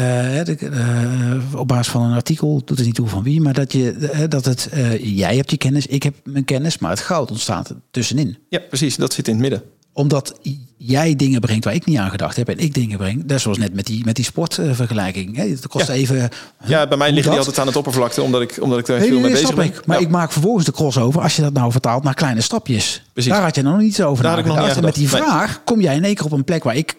de, 0.44 0.56
uh, 0.60 1.60
op 1.60 1.68
basis 1.68 1.92
van 1.92 2.02
een 2.02 2.14
artikel, 2.14 2.62
doet 2.64 2.76
het 2.76 2.86
niet 2.86 2.94
toe 2.94 3.08
van 3.08 3.22
wie, 3.22 3.40
maar 3.40 3.52
dat 3.52 3.72
je, 3.72 4.10
uh, 4.14 4.20
dat 4.28 4.44
het, 4.44 4.68
jij 5.02 5.36
hebt 5.36 5.50
je 5.50 5.56
kennis, 5.56 5.86
ik 5.86 6.02
heb 6.02 6.14
mijn 6.24 6.44
kennis, 6.44 6.78
maar 6.78 6.90
het 6.90 7.00
goud 7.00 7.30
ontstaat 7.30 7.74
tussenin. 7.90 8.38
Ja, 8.48 8.60
precies, 8.68 8.96
dat 8.96 9.12
zit 9.12 9.28
in 9.28 9.32
het 9.32 9.42
midden 9.42 9.62
omdat 9.98 10.34
jij 10.76 11.16
dingen 11.16 11.40
brengt 11.40 11.64
waar 11.64 11.74
ik 11.74 11.84
niet 11.84 11.98
aan 11.98 12.10
gedacht 12.10 12.36
heb 12.36 12.48
en 12.48 12.58
ik 12.58 12.74
dingen 12.74 12.98
breng. 12.98 13.24
Dat 13.24 13.40
zoals 13.40 13.58
net 13.58 13.74
met 13.74 13.86
die, 13.86 14.04
met 14.04 14.16
die 14.16 14.24
sportvergelijking. 14.24 15.36
Het 15.36 15.66
kost 15.66 15.86
ja. 15.86 15.92
even. 15.92 16.28
Ja, 16.64 16.86
bij 16.86 16.96
mij 16.96 17.12
liggen 17.12 17.30
die 17.30 17.40
altijd 17.40 17.58
aan 17.58 17.66
het 17.66 17.76
oppervlakte, 17.76 18.22
omdat 18.22 18.40
ik, 18.40 18.58
omdat 18.60 18.78
ik 18.78 18.88
er 18.88 18.98
nee, 18.98 19.08
veel 19.08 19.20
mee 19.20 19.30
bezig 19.30 19.54
ben. 19.54 19.64
Ik. 19.64 19.86
Maar 19.86 20.00
ja. 20.00 20.02
ik 20.02 20.10
maak 20.10 20.32
vervolgens 20.32 20.64
de 20.64 20.72
crossover 20.72 21.20
als 21.20 21.36
je 21.36 21.42
dat 21.42 21.52
nou 21.52 21.72
vertaalt 21.72 22.02
naar 22.02 22.14
kleine 22.14 22.40
stapjes. 22.40 23.02
Precies. 23.12 23.32
Daar 23.32 23.42
had 23.42 23.54
je 23.54 23.62
nog 23.62 23.78
niet 23.78 24.02
over 24.02 24.22
Daar 24.22 24.32
had 24.32 24.40
ik 24.40 24.46
nog 24.46 24.66
niet 24.66 24.76
En 24.76 24.82
met 24.82 24.94
die 24.94 25.08
vraag 25.08 25.48
nee. 25.48 25.64
kom 25.64 25.80
jij 25.80 25.96
in 25.96 26.04
één 26.04 26.14
keer 26.14 26.24
op 26.24 26.32
een 26.32 26.44
plek 26.44 26.64
waar 26.64 26.76
ik 26.76 26.96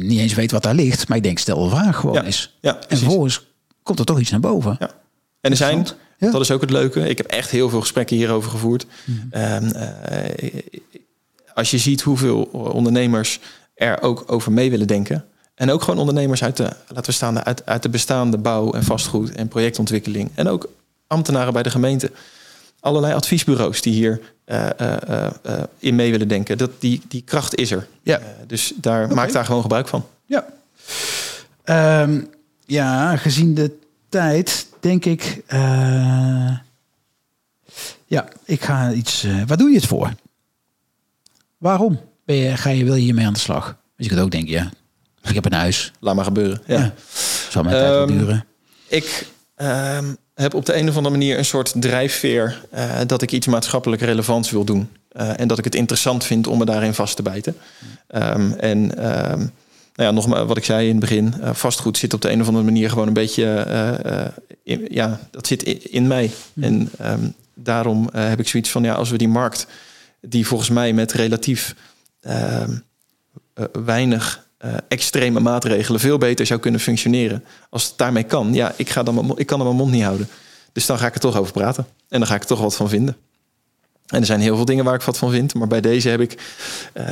niet 0.00 0.18
eens 0.18 0.34
weet 0.34 0.50
wat 0.50 0.62
daar 0.62 0.74
ligt. 0.74 1.08
Maar 1.08 1.16
ik 1.16 1.22
denk, 1.22 1.38
stel 1.38 1.64
een 1.64 1.70
vraag 1.70 1.96
gewoon 1.96 2.14
ja. 2.14 2.24
eens. 2.24 2.56
En 2.60 2.76
vervolgens 2.88 3.46
komt 3.82 3.98
er 3.98 4.04
toch 4.04 4.20
iets 4.20 4.30
naar 4.30 4.40
boven. 4.40 4.76
Ja. 4.78 4.90
En 5.40 5.50
er 5.50 5.56
zijn, 5.56 5.86
Dat 6.18 6.40
is 6.40 6.50
ook 6.50 6.60
het 6.60 6.70
leuke. 6.70 7.08
Ik 7.08 7.18
heb 7.18 7.26
echt 7.26 7.50
heel 7.50 7.68
veel 7.68 7.80
gesprekken 7.80 8.16
hierover 8.16 8.50
gevoerd. 8.50 8.86
Mm. 9.04 9.30
Als 11.54 11.70
je 11.70 11.78
ziet 11.78 12.00
hoeveel 12.00 12.42
ondernemers 12.52 13.40
er 13.74 14.02
ook 14.02 14.24
over 14.26 14.52
mee 14.52 14.70
willen 14.70 14.86
denken. 14.86 15.24
En 15.54 15.70
ook 15.70 15.82
gewoon 15.82 16.00
ondernemers 16.00 16.42
uit 16.42 16.56
de, 16.56 16.70
laten 16.88 17.04
we 17.04 17.12
staan, 17.12 17.44
uit, 17.44 17.66
uit 17.66 17.82
de 17.82 17.88
bestaande 17.88 18.38
bouw 18.38 18.72
en 18.72 18.84
vastgoed 18.84 19.32
en 19.32 19.48
projectontwikkeling. 19.48 20.30
En 20.34 20.48
ook 20.48 20.68
ambtenaren 21.06 21.52
bij 21.52 21.62
de 21.62 21.70
gemeente. 21.70 22.10
Allerlei 22.80 23.14
adviesbureaus 23.14 23.82
die 23.82 23.92
hier 23.92 24.20
uh, 24.46 24.66
uh, 24.80 25.26
in 25.78 25.94
mee 25.94 26.10
willen 26.10 26.28
denken. 26.28 26.58
Dat, 26.58 26.70
die, 26.78 27.02
die 27.08 27.22
kracht 27.22 27.54
is 27.54 27.70
er. 27.70 27.86
Ja. 28.02 28.20
dus 28.46 28.72
daar 28.76 29.04
okay. 29.04 29.14
maak 29.14 29.32
daar 29.32 29.44
gewoon 29.44 29.60
gebruik 29.62 29.88
van. 29.88 30.06
Ja. 30.26 30.46
Um, 32.02 32.28
ja, 32.66 33.16
gezien 33.16 33.54
de 33.54 33.78
tijd 34.08 34.66
denk 34.80 35.04
ik. 35.04 35.42
ja, 38.06 38.28
ik 38.44 38.62
ga 38.62 38.92
iets. 38.92 39.26
waar 39.46 39.56
doe 39.56 39.68
je 39.68 39.76
het 39.76 39.86
voor? 39.86 40.12
Waarom 41.60 42.00
ben 42.24 42.36
je, 42.36 42.56
ga 42.56 42.70
je, 42.70 42.84
wil 42.84 42.94
je 42.94 43.02
hiermee 43.02 43.26
aan 43.26 43.32
de 43.32 43.38
slag? 43.38 43.76
Dus 43.96 44.06
ik 44.06 44.12
het 44.12 44.20
ook 44.20 44.30
denk, 44.30 44.48
ja, 44.48 44.70
ik 45.22 45.34
heb 45.34 45.44
een 45.44 45.52
huis. 45.52 45.92
Laat 46.00 46.14
maar 46.14 46.24
gebeuren. 46.24 46.62
Ja. 46.66 46.78
ja. 46.78 46.92
Zal 47.48 47.62
mijn 47.62 47.76
tijd 47.76 48.10
um, 48.10 48.18
duren. 48.18 48.44
Ik 48.88 49.26
um, 49.56 50.16
heb 50.34 50.54
op 50.54 50.66
de 50.66 50.74
een 50.74 50.88
of 50.88 50.96
andere 50.96 51.16
manier 51.16 51.38
een 51.38 51.44
soort 51.44 51.72
drijfveer 51.76 52.64
uh, 52.74 52.98
dat 53.06 53.22
ik 53.22 53.32
iets 53.32 53.46
maatschappelijk 53.46 54.02
relevants 54.02 54.50
wil 54.50 54.64
doen. 54.64 54.88
Uh, 55.12 55.40
en 55.40 55.48
dat 55.48 55.58
ik 55.58 55.64
het 55.64 55.74
interessant 55.74 56.24
vind 56.24 56.46
om 56.46 56.58
me 56.58 56.64
daarin 56.64 56.94
vast 56.94 57.16
te 57.16 57.22
bijten. 57.22 57.56
Um, 58.14 58.52
en 58.52 58.86
nou 58.86 59.50
ja, 59.94 60.10
nog 60.10 60.26
maar 60.26 60.46
wat 60.46 60.56
ik 60.56 60.64
zei 60.64 60.84
in 60.84 60.90
het 60.90 61.00
begin, 61.00 61.34
uh, 61.40 61.50
vastgoed 61.52 61.98
zit 61.98 62.14
op 62.14 62.22
de 62.22 62.30
een 62.30 62.40
of 62.40 62.46
andere 62.46 62.64
manier 62.64 62.90
gewoon 62.90 63.06
een 63.06 63.12
beetje, 63.12 64.34
in, 64.62 64.86
ja, 64.90 65.20
dat 65.30 65.46
zit 65.46 65.62
in, 65.62 65.92
in 65.92 66.06
mij. 66.06 66.30
En 66.60 66.90
daarom 67.54 68.08
heb 68.12 68.40
ik 68.40 68.48
zoiets 68.48 68.70
van, 68.70 68.82
ja, 68.82 68.94
als 68.94 69.10
we 69.10 69.18
die 69.18 69.28
markt, 69.28 69.66
die 70.20 70.46
volgens 70.46 70.70
mij 70.70 70.92
met 70.92 71.12
relatief 71.12 71.74
weinig 73.72 74.48
uh, 74.64 74.74
extreme 74.88 75.40
maatregelen 75.40 76.00
veel 76.00 76.18
beter 76.18 76.46
zou 76.46 76.60
kunnen 76.60 76.80
functioneren. 76.80 77.44
Als 77.70 77.84
het 77.84 77.92
daarmee 77.96 78.22
kan, 78.22 78.54
ja, 78.54 78.72
ik, 78.76 78.90
ga 78.90 79.02
dan 79.02 79.38
ik 79.38 79.46
kan 79.46 79.58
er 79.58 79.64
mijn 79.64 79.76
mond 79.76 79.92
niet 79.92 80.02
houden. 80.02 80.28
Dus 80.72 80.86
dan 80.86 80.98
ga 80.98 81.06
ik 81.06 81.14
er 81.14 81.20
toch 81.20 81.36
over 81.36 81.52
praten. 81.52 81.86
En 82.08 82.18
dan 82.18 82.28
ga 82.28 82.34
ik 82.34 82.40
er 82.40 82.46
toch 82.46 82.60
wat 82.60 82.76
van 82.76 82.88
vinden. 82.88 83.16
En 84.06 84.20
er 84.20 84.26
zijn 84.26 84.40
heel 84.40 84.56
veel 84.56 84.64
dingen 84.64 84.84
waar 84.84 84.94
ik 84.94 85.02
wat 85.02 85.18
van 85.18 85.30
vind. 85.30 85.54
Maar 85.54 85.68
bij 85.68 85.80
deze 85.80 86.08
heb 86.08 86.20
ik, 86.20 86.42
uh, 86.94 87.04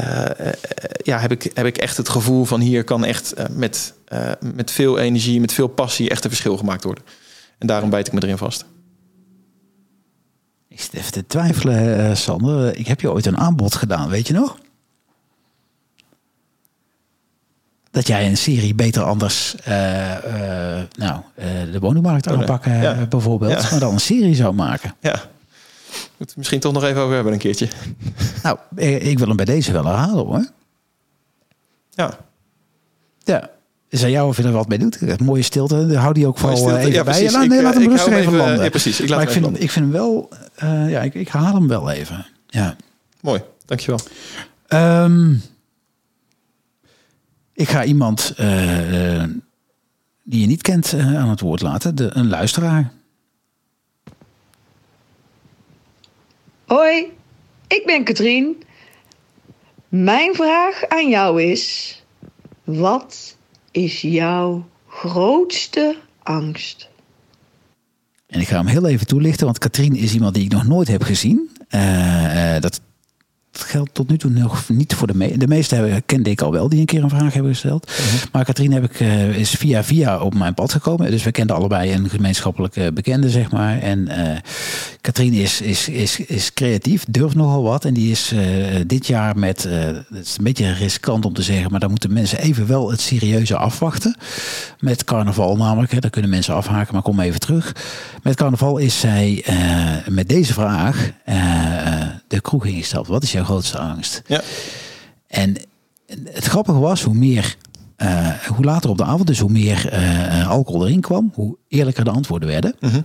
ja, 1.02 1.18
heb 1.18 1.30
ik, 1.30 1.50
heb 1.54 1.66
ik 1.66 1.78
echt 1.78 1.96
het 1.96 2.08
gevoel 2.08 2.44
van 2.44 2.60
hier 2.60 2.84
kan 2.84 3.04
echt 3.04 3.34
met, 3.50 3.94
met 4.54 4.70
veel 4.70 4.98
energie, 4.98 5.40
met 5.40 5.52
veel 5.52 5.68
passie 5.68 6.10
echt 6.10 6.24
een 6.24 6.30
verschil 6.30 6.56
gemaakt 6.56 6.84
worden. 6.84 7.04
En 7.58 7.66
daarom 7.66 7.90
bijt 7.90 8.06
ik 8.06 8.12
me 8.12 8.22
erin 8.22 8.38
vast. 8.38 8.64
Ik 10.78 10.84
zit 10.84 10.94
even 10.94 11.12
te 11.12 11.26
twijfelen, 11.26 12.16
Sander. 12.16 12.76
Ik 12.76 12.86
heb 12.86 13.00
je 13.00 13.12
ooit 13.12 13.26
een 13.26 13.38
aanbod 13.38 13.74
gedaan, 13.74 14.08
weet 14.08 14.26
je 14.26 14.32
nog? 14.32 14.56
dat 17.90 18.06
jij 18.06 18.26
een 18.26 18.36
serie 18.36 18.74
beter 18.74 19.02
anders, 19.02 19.54
uh, 19.68 19.74
uh, 19.74 20.82
nou, 20.96 21.20
uh, 21.38 21.44
de 21.72 21.78
woningmarkt 21.80 22.26
oh, 22.26 22.32
aanpakken 22.32 22.82
ja. 22.82 23.06
bijvoorbeeld, 23.06 23.62
ja. 23.62 23.68
maar 23.70 23.80
dan 23.80 23.92
een 23.92 24.00
serie 24.00 24.34
zou 24.34 24.54
maken. 24.54 24.94
Ja. 25.00 25.22
Moet 26.16 26.36
misschien 26.36 26.60
toch 26.60 26.72
nog 26.72 26.84
even 26.84 27.00
over 27.00 27.14
hebben 27.14 27.32
een 27.32 27.38
keertje. 27.38 27.68
Nou, 28.42 28.58
ik 28.76 29.18
wil 29.18 29.26
hem 29.26 29.36
bij 29.36 29.44
deze 29.44 29.72
wel 29.72 29.84
herhalen 29.84 30.26
hoor. 30.26 30.50
Ja. 31.90 32.18
Ja. 33.24 33.50
Is 33.88 34.02
aan 34.02 34.10
jou 34.10 34.28
of 34.28 34.36
je 34.36 34.42
er 34.42 34.52
wat 34.52 34.68
mee 34.68 34.78
doet. 34.78 35.20
Mooie 35.20 35.42
stilte, 35.42 35.96
hou 35.96 36.14
die 36.14 36.26
ook 36.26 36.38
vooral 36.38 36.76
even 36.76 36.92
ja, 36.92 37.04
bij. 37.04 37.22
Ja, 37.22 37.44
nee, 37.44 37.62
laat 37.62 37.74
hem 37.74 37.88
rustig 37.88 38.06
even, 38.06 38.18
even 38.18 38.36
landen. 38.36 38.64
Ja, 38.64 38.68
precies. 38.68 39.00
Ik, 39.00 39.08
laat 39.08 39.18
maar 39.18 39.26
ik, 39.26 39.32
vind, 39.32 39.62
ik 39.62 39.70
vind 39.70 39.84
hem 39.84 39.94
wel, 39.94 40.28
ja, 40.66 41.00
ik, 41.02 41.14
ik 41.14 41.28
haal 41.28 41.54
hem 41.54 41.68
wel 41.68 41.90
even. 41.90 42.26
Ja. 42.46 42.76
Mooi, 43.20 43.42
dankjewel. 43.64 44.00
Um, 44.68 45.42
ik 47.52 47.68
ga 47.68 47.84
iemand 47.84 48.34
uh, 48.40 49.24
die 50.22 50.40
je 50.40 50.46
niet 50.46 50.62
kent 50.62 50.92
uh, 50.92 51.16
aan 51.18 51.28
het 51.28 51.40
woord 51.40 51.60
laten, 51.60 51.94
de, 51.94 52.10
een 52.12 52.28
luisteraar. 52.28 52.92
Hoi, 56.66 57.12
ik 57.66 57.82
ben 57.86 58.04
Katrien. 58.04 58.62
Mijn 59.88 60.34
vraag 60.34 60.88
aan 60.88 61.08
jou 61.08 61.42
is: 61.42 61.94
wat 62.64 63.36
is 63.70 64.00
jouw 64.00 64.68
grootste 64.88 65.96
angst? 66.22 66.88
En 68.28 68.40
ik 68.40 68.48
ga 68.48 68.56
hem 68.56 68.66
heel 68.66 68.86
even 68.86 69.06
toelichten, 69.06 69.46
want 69.46 69.58
Katrien 69.58 69.96
is 69.96 70.14
iemand 70.14 70.34
die 70.34 70.44
ik 70.44 70.52
nog 70.52 70.66
nooit 70.66 70.88
heb 70.88 71.02
gezien. 71.02 71.50
Uh, 71.70 72.60
dat 72.60 72.80
geldt 73.60 73.94
tot 73.94 74.08
nu 74.08 74.18
toe 74.18 74.30
nog 74.30 74.68
niet 74.68 74.94
voor 74.94 75.06
de 75.06 75.14
meeste. 75.14 75.38
De 75.38 75.46
meeste 75.48 75.74
hebben, 75.74 76.02
kende 76.06 76.30
ik 76.30 76.40
al 76.40 76.52
wel 76.52 76.68
die 76.68 76.80
een 76.80 76.86
keer 76.86 77.02
een 77.02 77.08
vraag 77.08 77.32
hebben 77.32 77.52
gesteld. 77.52 77.86
Mhm. 77.86 78.26
Maar 78.32 78.44
Katrien 78.44 78.72
heb 78.72 78.84
ik, 78.84 79.00
uh, 79.00 79.36
is 79.36 79.50
via 79.50 79.84
via 79.84 80.18
op 80.18 80.34
mijn 80.34 80.54
pad 80.54 80.72
gekomen. 80.72 81.10
Dus 81.10 81.22
we 81.22 81.30
kenden 81.30 81.56
allebei 81.56 81.92
een 81.92 82.08
gemeenschappelijke 82.08 82.92
bekende, 82.92 83.30
zeg 83.30 83.50
maar. 83.50 83.78
En 83.78 83.98
uh, 83.98 84.36
Katrien 85.00 85.32
is, 85.32 85.60
is, 85.60 85.88
is, 85.88 86.20
is 86.20 86.52
creatief, 86.52 87.04
durft 87.08 87.34
nogal 87.34 87.62
wat. 87.62 87.84
En 87.84 87.94
die 87.94 88.10
is 88.10 88.32
uh, 88.32 88.40
dit 88.86 89.06
jaar 89.06 89.38
met, 89.38 89.62
het 89.62 90.26
is 90.26 90.36
een 90.38 90.44
beetje 90.44 90.72
riskant 90.72 91.24
om 91.24 91.32
te 91.32 91.42
zeggen, 91.42 91.70
maar 91.70 91.80
dan 91.80 91.90
moeten 91.90 92.12
mensen 92.12 92.38
even 92.38 92.66
wel 92.66 92.90
het 92.90 93.00
serieuze 93.00 93.56
afwachten. 93.56 94.16
Met 94.80 95.04
carnaval 95.04 95.56
namelijk, 95.56 95.92
hè, 95.92 95.98
daar 95.98 96.10
kunnen 96.10 96.30
mensen 96.30 96.54
afhaken, 96.54 96.94
maar 96.94 97.02
kom 97.02 97.20
even 97.20 97.40
terug. 97.40 97.74
Met 98.22 98.36
carnaval 98.36 98.78
is 98.78 99.00
zij 99.00 99.44
met 100.08 100.28
deze 100.28 100.52
vraag 100.52 101.12
de 102.28 102.40
kroeg 102.40 102.66
ingestapt. 102.66 103.08
Wat 103.08 103.22
is 103.22 103.32
jouw 103.32 103.44
grootste 103.48 103.78
angst? 103.78 104.22
Ja. 104.26 104.42
En 105.26 105.56
het 106.24 106.44
grappige 106.44 106.78
was, 106.78 107.02
hoe 107.02 107.14
meer, 107.14 107.56
uh, 107.98 108.28
hoe 108.28 108.64
later 108.64 108.90
op 108.90 108.96
de 108.96 109.04
avond, 109.04 109.26
dus 109.26 109.38
hoe 109.38 109.50
meer 109.50 109.92
uh, 109.92 110.48
alcohol 110.48 110.86
erin 110.86 111.00
kwam, 111.00 111.30
hoe 111.34 111.56
eerlijker 111.68 112.04
de 112.04 112.10
antwoorden 112.10 112.48
werden. 112.48 112.74
-hmm. 112.80 113.04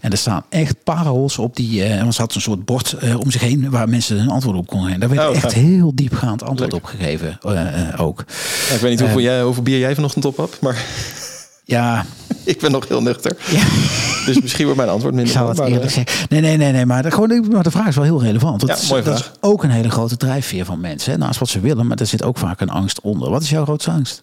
En 0.00 0.10
er 0.10 0.18
staan 0.18 0.44
echt 0.48 0.84
parels 0.84 1.38
op 1.38 1.56
die. 1.56 1.78
Uh, 1.78 2.00
er 2.00 2.12
zat 2.12 2.34
een 2.34 2.40
soort 2.40 2.64
bord 2.64 2.96
uh, 3.02 3.20
om 3.20 3.30
zich 3.30 3.40
heen 3.40 3.70
waar 3.70 3.88
mensen 3.88 4.18
een 4.18 4.28
antwoord 4.28 4.56
op 4.56 4.66
konden 4.66 4.86
geven. 4.86 5.00
Daar 5.00 5.16
werd 5.16 5.28
oh, 5.28 5.36
echt 5.36 5.52
heel 5.52 5.94
diepgaand 5.94 6.42
antwoord 6.42 6.72
op 6.72 6.84
gegeven. 6.84 7.38
Uh, 7.46 8.00
ook. 8.00 8.24
Ja, 8.68 8.74
ik 8.74 8.80
weet 8.80 8.90
niet 8.90 9.00
hoeveel, 9.00 9.20
jij, 9.20 9.42
hoeveel 9.42 9.62
bier 9.62 9.78
jij 9.78 9.94
vanochtend 9.94 10.24
op 10.24 10.36
hebt, 10.36 10.60
maar. 10.60 10.84
Ja. 11.68 12.06
ik 12.44 12.60
ben 12.60 12.70
nog 12.70 12.88
heel 12.88 13.02
nuchter. 13.02 13.36
Ja. 13.50 13.64
Dus 14.26 14.40
misschien 14.40 14.64
wordt 14.64 14.78
mijn 14.80 14.90
antwoord 14.90 15.14
minder. 15.14 15.32
Ik 15.32 15.38
zou 15.38 15.50
het 15.50 15.58
eerlijk 15.58 15.84
eh, 15.84 15.90
zeggen. 15.90 16.26
Nee, 16.28 16.40
nee, 16.40 16.56
nee, 16.56 16.72
nee. 16.72 16.86
Maar 16.86 17.02
de, 17.02 17.10
gewoon, 17.10 17.48
maar 17.50 17.62
de 17.62 17.70
vraag 17.70 17.86
is 17.86 17.94
wel 17.94 18.04
heel 18.04 18.22
relevant. 18.22 18.60
Dat, 18.60 18.88
ja, 18.88 19.00
dat 19.00 19.18
is 19.18 19.30
ook 19.40 19.62
een 19.62 19.70
hele 19.70 19.90
grote 19.90 20.16
drijfveer 20.16 20.64
van 20.64 20.80
mensen. 20.80 21.12
Hè? 21.12 21.18
Naast 21.18 21.38
wat 21.38 21.48
ze 21.48 21.60
willen, 21.60 21.86
maar 21.86 21.96
er 21.96 22.06
zit 22.06 22.22
ook 22.22 22.38
vaak 22.38 22.60
een 22.60 22.68
angst 22.68 23.00
onder. 23.00 23.30
Wat 23.30 23.42
is 23.42 23.50
jouw 23.50 23.64
grootste 23.64 23.90
angst? 23.90 24.22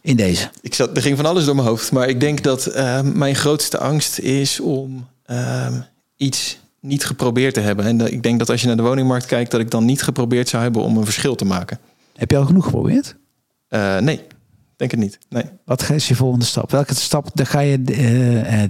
In 0.00 0.16
deze. 0.16 0.50
Ik 0.60 0.74
zat, 0.74 0.96
er 0.96 1.02
ging 1.02 1.16
van 1.16 1.26
alles 1.26 1.44
door 1.44 1.54
mijn 1.54 1.66
hoofd. 1.66 1.92
Maar 1.92 2.08
ik 2.08 2.20
denk 2.20 2.42
dat 2.42 2.76
uh, 2.76 3.00
mijn 3.00 3.34
grootste 3.34 3.78
angst 3.78 4.18
is 4.18 4.60
om 4.60 5.06
uh, 5.26 5.66
iets 6.16 6.58
niet 6.80 7.04
geprobeerd 7.04 7.54
te 7.54 7.60
hebben. 7.60 7.84
En 7.84 8.12
ik 8.12 8.22
denk 8.22 8.38
dat 8.38 8.50
als 8.50 8.60
je 8.60 8.66
naar 8.66 8.76
de 8.76 8.82
woningmarkt 8.82 9.26
kijkt, 9.26 9.50
dat 9.50 9.60
ik 9.60 9.70
dan 9.70 9.84
niet 9.84 10.02
geprobeerd 10.02 10.48
zou 10.48 10.62
hebben 10.62 10.82
om 10.82 10.96
een 10.96 11.04
verschil 11.04 11.34
te 11.34 11.44
maken. 11.44 11.78
Heb 12.16 12.30
je 12.30 12.36
al 12.36 12.46
genoeg 12.46 12.64
geprobeerd? 12.64 13.16
Uh, 13.68 13.98
nee. 13.98 14.20
Denk 14.80 14.92
het 14.92 15.00
niet. 15.00 15.18
Nee. 15.28 15.44
Wat 15.64 15.90
is 15.90 16.08
je 16.08 16.14
volgende 16.14 16.44
stap? 16.44 16.70
Welke 16.70 16.94
stap 16.94 17.28
ga 17.34 17.60
je 17.60 17.78
uh, 17.86 18.62
uh, 18.62 18.68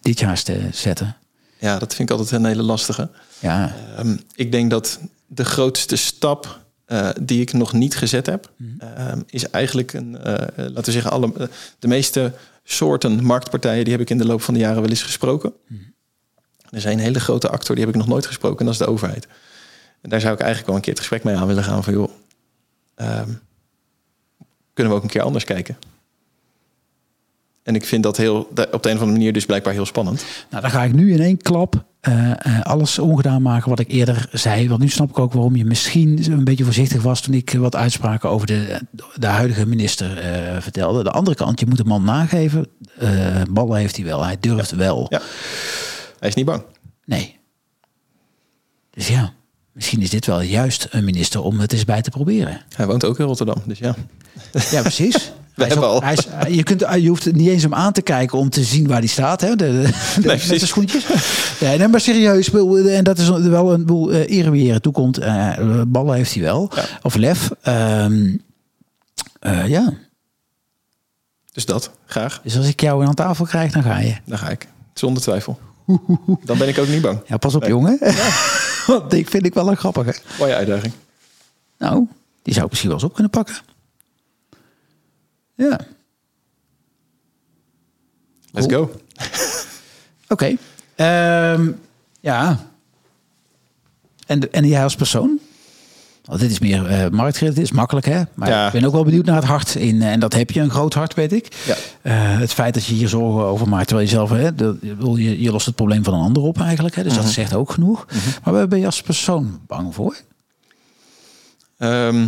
dit 0.00 0.18
jaar 0.18 0.42
zetten? 0.72 1.16
Ja, 1.58 1.78
dat 1.78 1.94
vind 1.94 2.10
ik 2.10 2.16
altijd 2.16 2.40
een 2.40 2.48
hele 2.48 2.62
lastige. 2.62 3.10
Ja. 3.38 3.74
Um, 3.98 4.20
ik 4.34 4.52
denk 4.52 4.70
dat 4.70 5.00
de 5.26 5.44
grootste 5.44 5.96
stap 5.96 6.60
uh, 6.86 7.08
die 7.20 7.40
ik 7.40 7.52
nog 7.52 7.72
niet 7.72 7.96
gezet 7.96 8.26
heb, 8.26 8.52
mm. 8.56 8.78
is 9.26 9.50
eigenlijk 9.50 9.92
een, 9.92 10.12
laten 10.56 10.84
we 10.84 10.90
zeggen, 10.90 11.10
alle, 11.10 11.50
de 11.78 11.88
meeste 11.88 12.32
soorten 12.64 13.24
marktpartijen, 13.24 13.84
die 13.84 13.92
heb 13.92 14.02
ik 14.02 14.10
in 14.10 14.18
de 14.18 14.26
loop 14.26 14.42
van 14.42 14.54
de 14.54 14.60
jaren 14.60 14.80
wel 14.80 14.90
eens 14.90 15.02
gesproken. 15.02 15.52
Mm. 15.68 15.94
Er 16.70 16.80
zijn 16.80 16.98
een 16.98 17.04
hele 17.04 17.20
grote 17.20 17.48
actor, 17.48 17.74
die 17.74 17.84
heb 17.84 17.94
ik 17.94 18.00
nog 18.00 18.10
nooit 18.10 18.26
gesproken, 18.26 18.58
en 18.58 18.64
dat 18.64 18.74
is 18.74 18.80
de 18.80 18.86
overheid. 18.86 19.26
En 20.00 20.10
daar 20.10 20.20
zou 20.20 20.34
ik 20.34 20.40
eigenlijk 20.40 20.68
wel 20.68 20.76
een 20.76 20.82
keer 20.82 20.92
het 20.92 21.02
gesprek 21.02 21.24
mee 21.24 21.36
aan 21.36 21.46
willen 21.46 21.64
gaan 21.64 21.84
van 21.84 21.92
joh. 21.92 22.10
Um, 22.96 23.40
kunnen 24.72 24.92
we 24.92 24.98
ook 24.98 25.04
een 25.04 25.12
keer 25.12 25.22
anders 25.22 25.44
kijken. 25.44 25.76
En 27.62 27.74
ik 27.74 27.84
vind 27.84 28.02
dat 28.02 28.16
heel, 28.16 28.38
op 28.38 28.56
de 28.56 28.66
een 28.68 28.74
of 28.74 28.84
andere 28.84 29.06
manier 29.06 29.32
dus 29.32 29.46
blijkbaar 29.46 29.72
heel 29.72 29.86
spannend. 29.86 30.24
Nou, 30.50 30.62
dan 30.62 30.70
ga 30.70 30.82
ik 30.82 30.92
nu 30.92 31.12
in 31.12 31.20
één 31.20 31.36
klap 31.36 31.84
uh, 32.08 32.30
uh, 32.46 32.60
alles 32.60 32.98
ongedaan 32.98 33.42
maken 33.42 33.68
wat 33.68 33.78
ik 33.78 33.90
eerder 33.90 34.28
zei. 34.32 34.68
Want 34.68 34.80
nu 34.80 34.88
snap 34.88 35.10
ik 35.10 35.18
ook 35.18 35.32
waarom 35.32 35.56
je 35.56 35.64
misschien 35.64 36.32
een 36.32 36.44
beetje 36.44 36.64
voorzichtig 36.64 37.02
was 37.02 37.20
toen 37.20 37.34
ik 37.34 37.50
wat 37.52 37.76
uitspraken 37.76 38.30
over 38.30 38.46
de, 38.46 38.80
de 39.14 39.26
huidige 39.26 39.66
minister 39.66 40.18
uh, 40.18 40.60
vertelde. 40.60 41.02
De 41.02 41.10
andere 41.10 41.36
kant, 41.36 41.60
je 41.60 41.66
moet 41.66 41.76
de 41.76 41.84
man 41.84 42.04
nageven. 42.04 42.66
ballen 43.50 43.78
heeft 43.78 43.96
hij 43.96 44.04
wel, 44.04 44.24
hij 44.24 44.36
durft 44.40 44.70
ja. 44.70 44.76
wel. 44.76 45.06
Ja. 45.08 45.20
Hij 46.18 46.28
is 46.28 46.34
niet 46.34 46.46
bang. 46.46 46.62
Nee. 47.04 47.38
Dus 48.90 49.08
ja, 49.08 49.32
misschien 49.72 50.00
is 50.00 50.10
dit 50.10 50.26
wel 50.26 50.40
juist 50.40 50.86
een 50.90 51.04
minister 51.04 51.42
om 51.42 51.60
het 51.60 51.72
eens 51.72 51.84
bij 51.84 52.02
te 52.02 52.10
proberen. 52.10 52.60
Hij 52.76 52.86
woont 52.86 53.04
ook 53.04 53.18
in 53.18 53.24
Rotterdam, 53.24 53.62
dus 53.66 53.78
ja. 53.78 53.94
Ja, 54.70 54.80
precies. 54.80 55.32
Hebben 55.54 55.88
al. 55.88 56.02
Hij 56.02 56.12
is, 56.12 56.26
je, 56.56 56.62
kunt, 56.62 56.80
je 57.00 57.08
hoeft 57.08 57.32
niet 57.32 57.48
eens 57.48 57.62
hem 57.62 57.74
aan 57.74 57.92
te 57.92 58.02
kijken 58.02 58.38
om 58.38 58.50
te 58.50 58.62
zien 58.64 58.86
waar 58.88 58.98
hij 58.98 59.06
staat. 59.06 59.40
Hè? 59.40 59.48
De, 59.48 59.56
de, 59.56 59.72
Nee, 59.72 59.82
met 59.82 60.22
de 60.22 60.22
precies. 60.46 60.68
schoentjes. 60.68 61.06
Nee, 61.60 61.78
nee, 61.78 61.88
maar 61.88 62.00
serieus. 62.00 62.48
wil- 62.48 62.88
En 62.88 63.04
dat 63.04 63.18
is 63.18 63.28
wel 63.28 63.72
een 63.72 63.86
boel 63.86 64.12
uh, 64.12 64.30
ere 64.38 64.50
wie 64.50 64.80
toekomt. 64.80 65.18
Eh, 65.18 65.82
ballen 65.86 66.14
heeft 66.14 66.34
hij 66.34 66.42
wel. 66.42 66.70
Ja. 66.74 66.84
Of 67.02 67.14
lef. 67.14 67.50
Ehm, 67.62 68.36
eh, 69.40 69.68
ja. 69.68 69.92
Dus 71.52 71.64
dat, 71.66 71.90
graag. 72.06 72.40
Dus 72.42 72.56
als 72.56 72.66
ik 72.68 72.80
jou 72.80 73.06
aan 73.06 73.14
tafel 73.14 73.44
krijg, 73.44 73.72
dan 73.72 73.82
ga 73.82 73.98
je. 73.98 74.14
Dan 74.24 74.38
ga 74.38 74.48
ik. 74.48 74.68
Zonder 74.94 75.22
twijfel. 75.22 75.58
Dan 76.44 76.58
ben 76.58 76.68
ik 76.68 76.78
ook 76.78 76.88
niet 76.88 77.02
bang. 77.02 77.20
Ja, 77.26 77.36
pas 77.36 77.54
op 77.54 77.60
Nee. 77.60 77.70
jongen. 77.70 77.98
Want 78.86 79.10
die 79.10 79.26
vind 79.28 79.46
ik 79.46 79.54
wel 79.54 79.68
een 79.68 79.76
grappige. 79.76 80.14
Mooie 80.38 80.54
uitdaging. 80.54 80.92
Nou, 81.78 82.06
die 82.42 82.52
zou 82.54 82.64
ik 82.64 82.70
misschien 82.70 82.90
wel 82.90 82.98
eens 83.00 83.08
op 83.08 83.14
kunnen 83.14 83.32
pakken. 83.32 83.54
Ja, 85.54 85.78
Let's 88.50 88.66
Cool. 88.66 88.84
go. 88.86 89.00
oké. 90.34 90.56
Ehm, 90.94 91.70
ja. 92.20 92.58
En, 94.26 94.52
en 94.52 94.66
jij 94.66 94.82
als 94.82 94.94
persoon? 94.96 95.38
Want 96.24 96.40
dit 96.40 96.50
is 96.50 96.58
meer 96.58 96.86
eh 96.86 97.08
marktgericht, 97.10 97.56
dit 97.56 97.64
is 97.64 97.72
makkelijk 97.72 98.06
hè. 98.06 98.22
Maar 98.34 98.48
Ja. 98.48 98.66
ik 98.66 98.72
ben 98.72 98.84
ook 98.84 98.92
wel 98.92 99.04
benieuwd 99.04 99.24
naar 99.24 99.34
het 99.36 99.44
hart. 99.44 99.74
In, 99.74 100.02
eh, 100.02 100.12
en 100.12 100.20
dat 100.20 100.32
heb 100.32 100.50
je, 100.50 100.60
een 100.60 100.70
groot 100.70 100.94
hart 100.94 101.14
weet 101.14 101.32
ik. 101.32 101.54
Ja. 101.66 101.74
Eh, 102.02 102.38
het 102.38 102.52
feit 102.52 102.74
dat 102.74 102.84
je 102.84 102.94
hier 102.94 103.08
zorgen 103.08 103.44
over 103.44 103.68
maakt, 103.68 103.86
terwijl 103.86 104.08
je 104.08 104.14
zelf, 104.14 104.30
hè, 104.30 104.54
dat, 104.54 104.76
je, 105.14 105.40
je 105.42 105.50
lost 105.52 105.66
het 105.66 105.74
probleem 105.74 106.04
van 106.04 106.14
een 106.14 106.20
ander 106.20 106.42
op 106.42 106.60
eigenlijk. 106.60 106.94
Hè, 106.94 107.02
dus 107.02 107.12
Mhm. 107.12 107.22
dat 107.22 107.30
zegt 107.30 107.54
ook 107.54 107.70
genoeg. 107.70 108.06
Maar 108.44 108.54
waar 108.54 108.68
ben 108.68 108.78
je 108.78 108.86
als 108.86 109.02
persoon 109.02 109.60
bang 109.66 109.94
voor? 109.94 110.16
Ehm, 111.78 112.26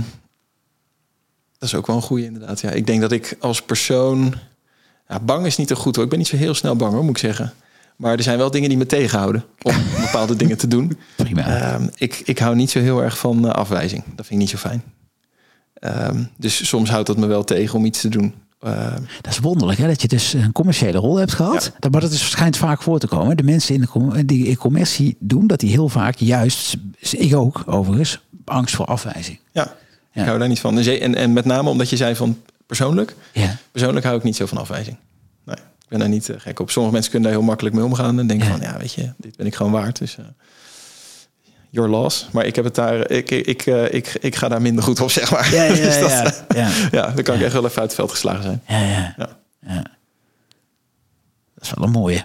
dat 1.65 1.73
is 1.73 1.79
ook 1.79 1.87
wel 1.87 1.97
een 1.97 2.03
goede 2.03 2.25
inderdaad. 2.25 2.61
Ja, 2.61 2.71
ik 2.71 2.87
denk 2.87 3.01
dat 3.01 3.13
ik 3.13 3.37
als 3.41 3.63
persoon... 3.63 4.35
Ja, 5.09 5.21
bang 5.21 5.47
is 5.47 5.57
niet 5.57 5.69
te 5.69 5.77
goed 5.77 5.95
hoor. 5.95 6.05
Ik 6.05 6.11
ben 6.11 6.19
niet 6.19 6.29
zo 6.29 6.37
heel 6.37 6.55
snel 6.55 6.77
bang 6.77 6.93
hoor, 6.93 7.03
moet 7.03 7.11
ik 7.11 7.19
zeggen. 7.19 7.53
Maar 7.97 8.13
er 8.17 8.23
zijn 8.23 8.39
wel 8.39 8.51
dingen 8.51 8.69
die 8.69 8.79
me 8.79 8.87
tegenhouden 8.87 9.45
om 9.63 9.75
bepaalde 10.07 10.37
dingen 10.37 10.59
te 10.59 10.69
doen. 10.69 10.99
Prima. 11.17 11.47
Ehm, 11.47 11.89
ik, 11.97 12.23
ik 12.25 12.39
hou 12.39 12.57
niet 12.57 12.71
zo 12.71 12.79
heel 12.79 13.03
erg 13.03 13.19
van 13.19 13.49
eh, 13.49 13.53
afwijzing. 13.53 14.05
Dat 14.05 14.27
vind 14.27 14.31
ik 14.31 14.37
niet 14.37 14.51
zo 14.51 14.57
fijn. 14.57 14.83
Ehm, 15.75 16.25
dus 16.37 16.69
soms 16.69 16.91
houdt 16.91 17.07
dat 17.07 17.17
me 17.17 17.27
wel 17.27 17.45
tegen 17.45 17.79
om 17.79 17.85
iets 17.85 18.01
te 18.01 18.09
doen. 18.09 18.35
Ehm, 18.61 19.03
Dat 19.21 19.33
is 19.33 19.39
wonderlijk 19.39 19.79
hè, 19.79 19.87
dat 19.87 20.03
je 20.03 20.09
dus 20.09 20.33
een 20.33 20.53
commerciële 20.53 20.99
rol 20.99 21.17
hebt 21.17 21.33
gehad. 21.33 21.73
Dat, 21.79 21.93
maar 21.93 22.01
dat 22.01 22.13
is 22.13 22.31
schijnt 22.31 22.57
vaak 22.57 22.83
voor 22.83 22.99
te 22.99 23.07
komen. 23.07 23.37
De 23.37 23.43
mensen 23.43 23.75
in 23.75 23.89
de, 23.93 24.25
die 24.25 24.47
in 24.47 24.57
commercie 24.57 25.17
doen, 25.19 25.47
dat 25.47 25.61
die 25.61 25.71
heel 25.71 25.89
vaak 25.89 26.17
juist, 26.17 26.77
ik 27.01 27.35
ook 27.35 27.63
overigens, 27.67 28.21
angst 28.45 28.75
voor 28.75 28.87
afwijzing. 28.87 29.39
ja, 29.53 29.75
Ja. 30.15 30.21
ik 30.21 30.27
hou 30.27 30.39
daar 30.39 30.49
niet 30.49 30.61
van. 30.61 30.77
En, 30.79 30.85
ze- 30.85 30.99
en, 30.99 31.15
en 31.15 31.33
met 31.33 31.45
name 31.45 31.69
omdat 31.71 31.91
je 31.91 31.97
zei 31.97 32.17
van 32.17 32.43
persoonlijk. 32.67 33.15
Ja. 33.33 33.57
Persoonlijk 33.73 34.05
hou 34.05 34.17
ik 34.19 34.23
niet 34.23 34.37
zo 34.37 34.47
van 34.47 34.59
afwijzing. 34.59 34.97
Nee, 35.45 35.57
ik 35.57 35.89
ben 35.89 35.99
daar 35.99 36.09
niet 36.09 36.29
eh, 36.29 36.37
gek 36.41 36.61
op. 36.61 36.71
Sommige 36.71 36.93
mensen 36.95 37.11
kunnen 37.13 37.31
daar 37.31 37.39
heel 37.39 37.49
makkelijk 37.49 37.75
mee 37.77 37.85
omgaan. 37.85 38.19
En 38.19 38.27
denken 38.27 38.47
Ja. 38.47 38.53
van, 38.53 38.61
ja, 38.63 38.77
weet 38.79 38.93
je, 38.93 39.13
dit 39.17 39.37
ben 39.37 39.47
ik 39.47 39.55
gewoon 39.55 39.73
waard. 39.73 39.99
Dus 39.99 40.17
uh, 40.19 40.25
your 41.71 41.89
loss. 41.91 42.29
Maar 42.33 42.45
ik 42.47 42.57
heb 42.57 42.65
het 42.65 42.75
daar, 42.75 43.11
ik, 43.11 43.31
ik, 43.31 43.47
ik, 43.47 43.67
eh, 43.67 43.93
ik, 43.95 44.17
ik 44.21 44.37
ga 44.37 44.49
daar 44.49 44.63
minder 44.63 44.85
goed 44.85 45.01
op, 45.01 45.11
zeg 45.11 45.31
maar. 45.31 45.55
Ja, 45.55 45.63
ja, 45.63 45.75
Dus 45.85 45.99
dat, 46.01 46.11
ja, 46.11 46.35
ja. 46.61 46.69
ja, 46.91 47.11
dan 47.11 47.23
kan 47.25 47.35
ik 47.35 47.43
echt 47.43 47.53
wel 47.53 47.65
even 47.65 47.81
uit 47.81 47.87
het 47.87 47.95
veld 47.95 48.11
geslagen 48.11 48.43
zijn. 48.43 48.63
Ja, 48.69 49.15
ja. 49.17 49.83
Dat 51.55 51.63
is 51.63 51.73
wel 51.75 51.85
een 51.85 51.91
mooie. 51.91 52.25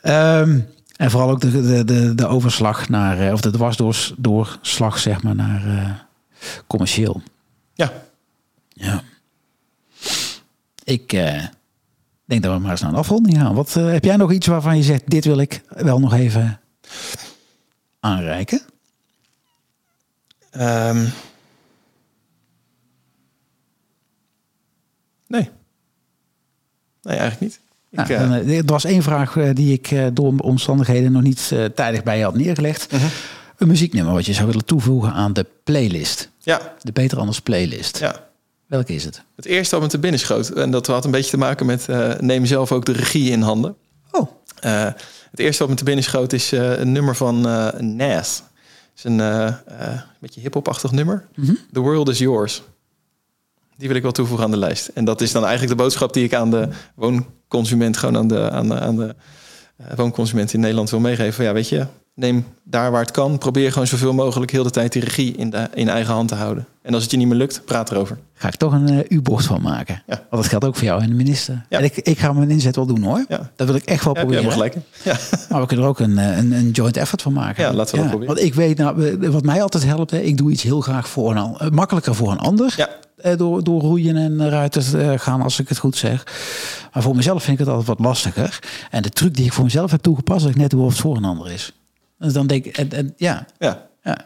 Ehm, 0.00 0.58
en 0.96 1.10
vooral 1.10 1.30
ook 1.30 1.40
de, 1.40 1.50
de, 1.66 1.84
de, 1.84 2.14
de 2.14 2.26
overslag 2.26 2.88
naar, 2.88 3.32
of 3.32 3.40
de 3.40 3.50
dwarsdoorslag, 3.50 4.98
zeg 4.98 5.22
maar, 5.22 5.34
naar 5.34 6.06
commercieel. 6.66 7.22
Ja, 7.74 7.92
Ja. 8.68 9.02
Ik 10.84 11.12
eh, 11.12 11.44
denk 12.24 12.42
dat 12.42 12.52
we 12.52 12.58
maar 12.58 12.70
eens 12.70 12.80
naar 12.80 12.90
een 12.90 12.96
afronding 12.96 13.36
gaan. 13.36 13.54
Wat, 13.54 13.76
eh, 13.76 13.90
heb 13.90 14.04
jij 14.04 14.16
nog 14.16 14.32
iets 14.32 14.46
waarvan 14.46 14.76
je 14.76 14.82
zegt, 14.82 15.10
dit 15.10 15.24
wil 15.24 15.38
ik 15.38 15.62
wel 15.68 16.00
nog 16.00 16.14
even 16.14 16.60
aanreiken? 18.00 18.60
Ehm, 20.50 21.06
nee. 25.26 25.50
Nee, 27.02 27.16
eigenlijk 27.16 27.40
niet. 27.40 27.60
Ik, 27.90 27.98
Nou, 28.08 28.12
eh, 28.12 28.18
dan, 28.18 28.32
er 28.32 28.64
was 28.64 28.84
één 28.84 29.02
vraag 29.02 29.32
die 29.52 29.72
ik 29.72 30.16
door 30.16 30.38
omstandigheden 30.38 31.12
nog 31.12 31.22
niet 31.22 31.52
tijdig 31.74 32.02
bij 32.02 32.18
je 32.18 32.24
had 32.24 32.34
neergelegd. 32.34 32.92
Mhm. 32.92 33.04
Een 33.56 33.68
muzieknummer 33.68 34.14
wat 34.14 34.26
je 34.26 34.32
zou 34.32 34.46
willen 34.46 34.64
toevoegen 34.64 35.12
aan 35.12 35.32
de 35.32 35.46
playlist. 35.64 36.30
Ja, 36.44 36.74
De 36.80 36.92
Beter 36.92 37.18
Anders 37.18 37.40
playlist. 37.40 37.98
ja. 37.98 38.28
Welke 38.66 38.94
is 38.94 39.04
het? 39.04 39.22
Het 39.36 39.44
eerste 39.44 39.74
wat 39.74 39.84
me 39.84 39.90
te 39.90 39.98
binnen 39.98 40.20
schoot, 40.20 40.48
en 40.48 40.70
dat 40.70 40.86
had 40.86 41.04
een 41.04 41.10
beetje 41.10 41.30
te 41.30 41.36
maken 41.36 41.66
met 41.66 41.88
eh, 41.88 42.12
neem 42.18 42.46
zelf 42.46 42.72
ook 42.72 42.84
de 42.84 42.92
regie 42.92 43.30
in 43.30 43.40
handen. 43.42 43.76
Oh, 44.10 44.30
Eh, 44.60 44.84
het 45.30 45.40
eerste 45.40 45.62
wat 45.62 45.68
me 45.72 45.76
te 45.78 45.84
binnen 45.84 46.04
schoot 46.04 46.32
is 46.32 46.52
eh, 46.52 46.78
een 46.78 46.92
nummer 46.92 47.16
van 47.16 47.40
Nas. 47.96 48.42
Het 48.94 48.96
is 48.96 49.04
een 49.04 49.16
beetje 50.20 50.40
hip-hop-achtig 50.40 50.90
nummer. 50.92 51.26
Mhm. 51.34 51.54
The 51.72 51.80
World 51.80 52.08
is 52.08 52.18
Yours. 52.18 52.62
Die 53.76 53.88
wil 53.88 53.96
ik 53.96 54.02
wel 54.02 54.12
toevoegen 54.12 54.44
aan 54.44 54.50
de 54.50 54.56
lijst. 54.56 54.88
En 54.88 55.04
dat 55.04 55.20
is 55.20 55.32
dan 55.32 55.42
eigenlijk 55.44 55.76
de 55.76 55.82
boodschap 55.82 56.12
die 56.12 56.24
ik 56.24 56.34
aan 56.34 56.50
de 56.50 56.68
woonconsument, 56.94 57.96
gewoon 57.96 58.16
aan 58.16 58.28
de, 58.28 58.50
aan 58.50 58.68
de, 58.68 58.80
aan 58.80 58.96
de 58.96 59.14
woonconsument 59.96 60.52
in 60.52 60.60
Nederland 60.60 60.90
wil 60.90 61.00
meegeven. 61.00 61.44
Ja, 61.44 61.52
weet 61.52 61.68
je, 61.68 61.86
neem 62.14 62.46
daar 62.64 62.90
waar 62.90 63.00
het 63.00 63.10
kan. 63.10 63.38
Probeer 63.38 63.72
gewoon 63.72 63.86
zoveel 63.86 64.12
mogelijk 64.12 64.50
heel 64.50 64.62
de 64.62 64.70
tijd 64.70 64.92
die 64.92 65.04
regie 65.04 65.36
in, 65.36 65.50
de, 65.50 65.68
in 65.74 65.88
eigen 65.88 66.14
hand 66.14 66.28
te 66.28 66.34
houden. 66.34 66.66
En 66.82 66.94
als 66.94 67.02
het 67.02 67.10
je 67.10 67.16
niet 67.16 67.26
meer 67.28 67.36
lukt, 67.36 67.62
praat 67.64 67.90
erover. 67.90 68.18
ga 68.34 68.48
ik 68.48 68.54
toch 68.56 68.72
een 68.72 68.88
eh, 68.88 68.98
U-bocht 69.16 69.46
van 69.46 69.62
maken. 69.62 70.02
Ja. 70.06 70.14
Want 70.30 70.42
dat 70.42 70.46
geldt 70.46 70.64
ook 70.64 70.74
voor 70.76 70.84
jou 70.84 71.02
en 71.02 71.08
de 71.08 71.14
minister. 71.14 71.64
Ja. 71.68 71.78
En 71.78 71.84
ik, 71.84 71.96
ik 71.96 72.18
ga 72.18 72.32
mijn 72.32 72.50
inzet 72.50 72.76
wel 72.76 72.86
doen 72.86 73.02
hoor. 73.02 73.24
Ja. 73.28 73.50
Dat 73.56 73.66
wil 73.66 73.76
ik 73.76 73.84
echt 73.84 74.04
wel 74.04 74.14
Ja, 74.16 74.20
proberen. 74.24 74.52
gelijk. 74.52 74.74
Ja. 75.04 75.16
Maar 75.48 75.60
we 75.60 75.66
kunnen 75.66 75.84
er 75.84 75.90
ook 75.90 75.98
een, 76.00 76.18
eh, 76.18 76.36
een, 76.36 76.52
een 76.52 76.70
joint 76.70 76.96
effort 76.96 77.22
van 77.22 77.32
maken. 77.32 77.64
Ja, 77.64 77.72
laten 77.72 77.94
we 77.94 78.00
dat 78.00 78.08
proberen. 78.10 78.34
Want 78.34 78.46
ik 78.46 78.54
weet, 78.54 78.78
nou, 78.78 79.18
eh, 79.22 79.28
wat 79.28 79.44
mij 79.44 79.62
altijd 79.62 79.84
helpt, 79.84 80.10
hè, 80.10 80.18
ik 80.20 80.36
doe 80.36 80.50
iets 80.50 80.62
heel 80.62 80.80
graag 80.80 81.08
voor 81.08 81.30
een 81.30 81.38
ander. 81.38 81.72
Makkelijker 81.74 82.14
voor 82.14 82.30
een 82.30 82.38
ander. 82.38 82.74
Ja. 82.76 82.88
eh, 83.16 83.36
Door, 83.36 83.64
door 83.64 83.80
roeien 83.80 84.16
en 84.16 84.48
ruiten 84.50 84.82
te 84.82 85.14
gaan, 85.18 85.42
als 85.42 85.60
ik 85.60 85.68
het 85.68 85.78
goed 85.78 85.96
zeg. 85.96 86.26
Maar 86.92 87.02
voor 87.02 87.16
mezelf 87.16 87.42
vind 87.42 87.52
ik 87.60 87.66
het 87.66 87.74
altijd 87.74 87.98
wat 87.98 88.06
lastiger. 88.06 88.58
En 88.90 89.02
de 89.02 89.10
truc 89.10 89.34
die 89.34 89.44
ik 89.44 89.52
voor 89.52 89.64
mezelf 89.64 89.90
heb 89.90 90.02
toegepast, 90.02 90.40
dat 90.42 90.50
ik 90.50 90.56
net 90.56 90.74
of 90.74 90.88
het 90.88 90.98
voor 91.00 91.16
een 91.16 91.24
ander 91.24 91.50
is. 91.52 91.72
Dus 92.18 92.32
dan 92.32 92.46
denk 92.46 92.64
ik, 92.64 92.76
en, 92.76 92.90
en, 92.90 93.14
ja, 93.16 93.46
ja. 93.58 93.86
ja. 94.02 94.18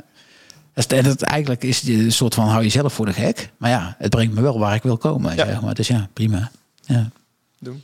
Dus 0.74 0.86
dat, 0.86 1.22
eigenlijk 1.22 1.64
is 1.64 1.82
een 1.88 2.12
soort 2.12 2.34
van 2.34 2.48
hou 2.48 2.62
jezelf 2.62 2.92
voor 2.92 3.06
de 3.06 3.12
gek. 3.12 3.50
Maar 3.56 3.70
ja, 3.70 3.94
het 3.98 4.10
brengt 4.10 4.34
me 4.34 4.40
wel 4.40 4.58
waar 4.58 4.74
ik 4.74 4.82
wil 4.82 4.96
komen. 4.96 5.36
Ja. 5.36 5.46
Zeg 5.46 5.60
maar. 5.60 5.74
Dus 5.74 5.88
ja, 5.88 6.08
prima. 6.12 6.50
Ja. 6.84 7.10
Doen. 7.58 7.82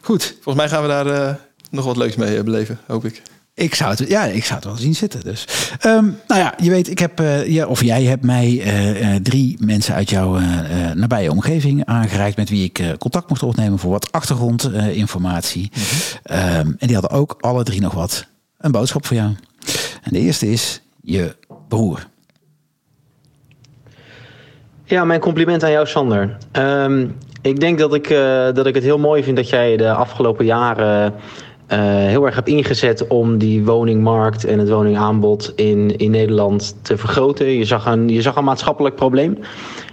Goed. 0.00 0.34
Volgens 0.40 0.54
mij 0.54 0.68
gaan 0.68 0.82
we 0.82 0.88
daar 0.88 1.06
eh, 1.06 1.34
nog 1.70 1.84
wat 1.84 1.96
leuks 1.96 2.16
mee 2.16 2.36
eh, 2.36 2.44
beleven, 2.44 2.78
hoop 2.86 3.04
ik. 3.04 3.22
Ik 3.54 3.74
zou 3.74 3.90
het, 3.90 4.08
ja, 4.08 4.24
ik 4.24 4.44
zou 4.44 4.54
het 4.54 4.64
wel 4.64 4.76
zien 4.76 4.94
zitten. 4.94 5.20
Dus. 5.20 5.44
Ehm, 5.78 6.04
nou 6.26 6.40
ja, 6.40 6.54
je 6.62 6.70
weet, 6.70 6.90
ik 6.90 6.98
heb, 6.98 7.20
eh, 7.20 7.46
ja, 7.46 7.66
of 7.66 7.82
jij 7.82 8.04
hebt 8.04 8.24
mij 8.24 9.20
drie 9.22 9.56
mensen 9.60 9.94
uit 9.94 10.10
jouw 10.10 10.38
nabije 10.94 11.30
omgeving 11.30 11.84
aangereikt 11.84 12.36
met 12.36 12.48
wie 12.48 12.64
ik 12.64 12.94
contact 12.98 13.28
mocht 13.28 13.42
opnemen 13.42 13.78
voor 13.78 13.90
wat 13.90 14.12
achtergrondinformatie. 14.12 15.70
Ehm, 16.22 16.72
en 16.78 16.86
die 16.86 16.96
hadden 16.96 17.18
ook 17.18 17.36
alle 17.40 17.64
drie 17.64 17.80
nog 17.80 17.94
wat. 17.94 18.26
Een 18.58 18.70
boodschap 18.70 19.06
voor 19.06 19.16
jou. 19.16 19.28
En 20.02 20.10
de 20.10 20.18
eerste 20.18 20.46
is 20.46 20.82
je 21.00 21.36
broer. 21.68 22.06
Ja, 24.84 25.04
mijn 25.04 25.20
compliment 25.20 25.64
aan 25.64 25.70
jou, 25.70 25.86
Sander. 25.86 26.36
Ehm, 26.52 27.06
ik 27.42 27.60
denk 27.60 27.78
dat 27.78 27.94
ik, 27.94 28.10
eh, 28.10 28.52
dat 28.52 28.66
ik 28.66 28.74
het 28.74 28.84
heel 28.84 28.98
mooi 28.98 29.22
vind 29.22 29.36
dat 29.36 29.48
jij 29.48 29.76
de 29.76 29.92
afgelopen 29.92 30.44
jaren 30.44 31.14
eh, 31.66 31.78
heel 31.80 32.26
erg 32.26 32.34
hebt 32.34 32.48
ingezet 32.48 33.06
om 33.06 33.38
die 33.38 33.64
woningmarkt 33.64 34.44
en 34.44 34.58
het 34.58 34.68
woningaanbod 34.68 35.52
in, 35.56 35.96
in 35.96 36.10
Nederland 36.10 36.76
te 36.82 36.96
vergroten. 36.96 37.46
Je 37.46 37.64
zag, 37.64 37.86
een, 37.86 38.08
je 38.08 38.22
zag 38.22 38.36
een 38.36 38.44
maatschappelijk 38.44 38.94
probleem. 38.94 39.38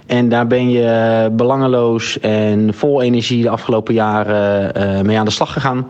En 0.06 0.28
daar 0.28 0.46
ben 0.46 0.70
je 0.70 1.28
belangeloos 1.32 2.20
en 2.20 2.74
vol 2.74 3.02
energie 3.02 3.42
de 3.42 3.50
afgelopen 3.50 3.94
jaren 3.94 4.74
eh, 4.74 5.00
mee 5.00 5.18
aan 5.18 5.24
de 5.24 5.30
slag 5.30 5.52
gegaan. 5.52 5.88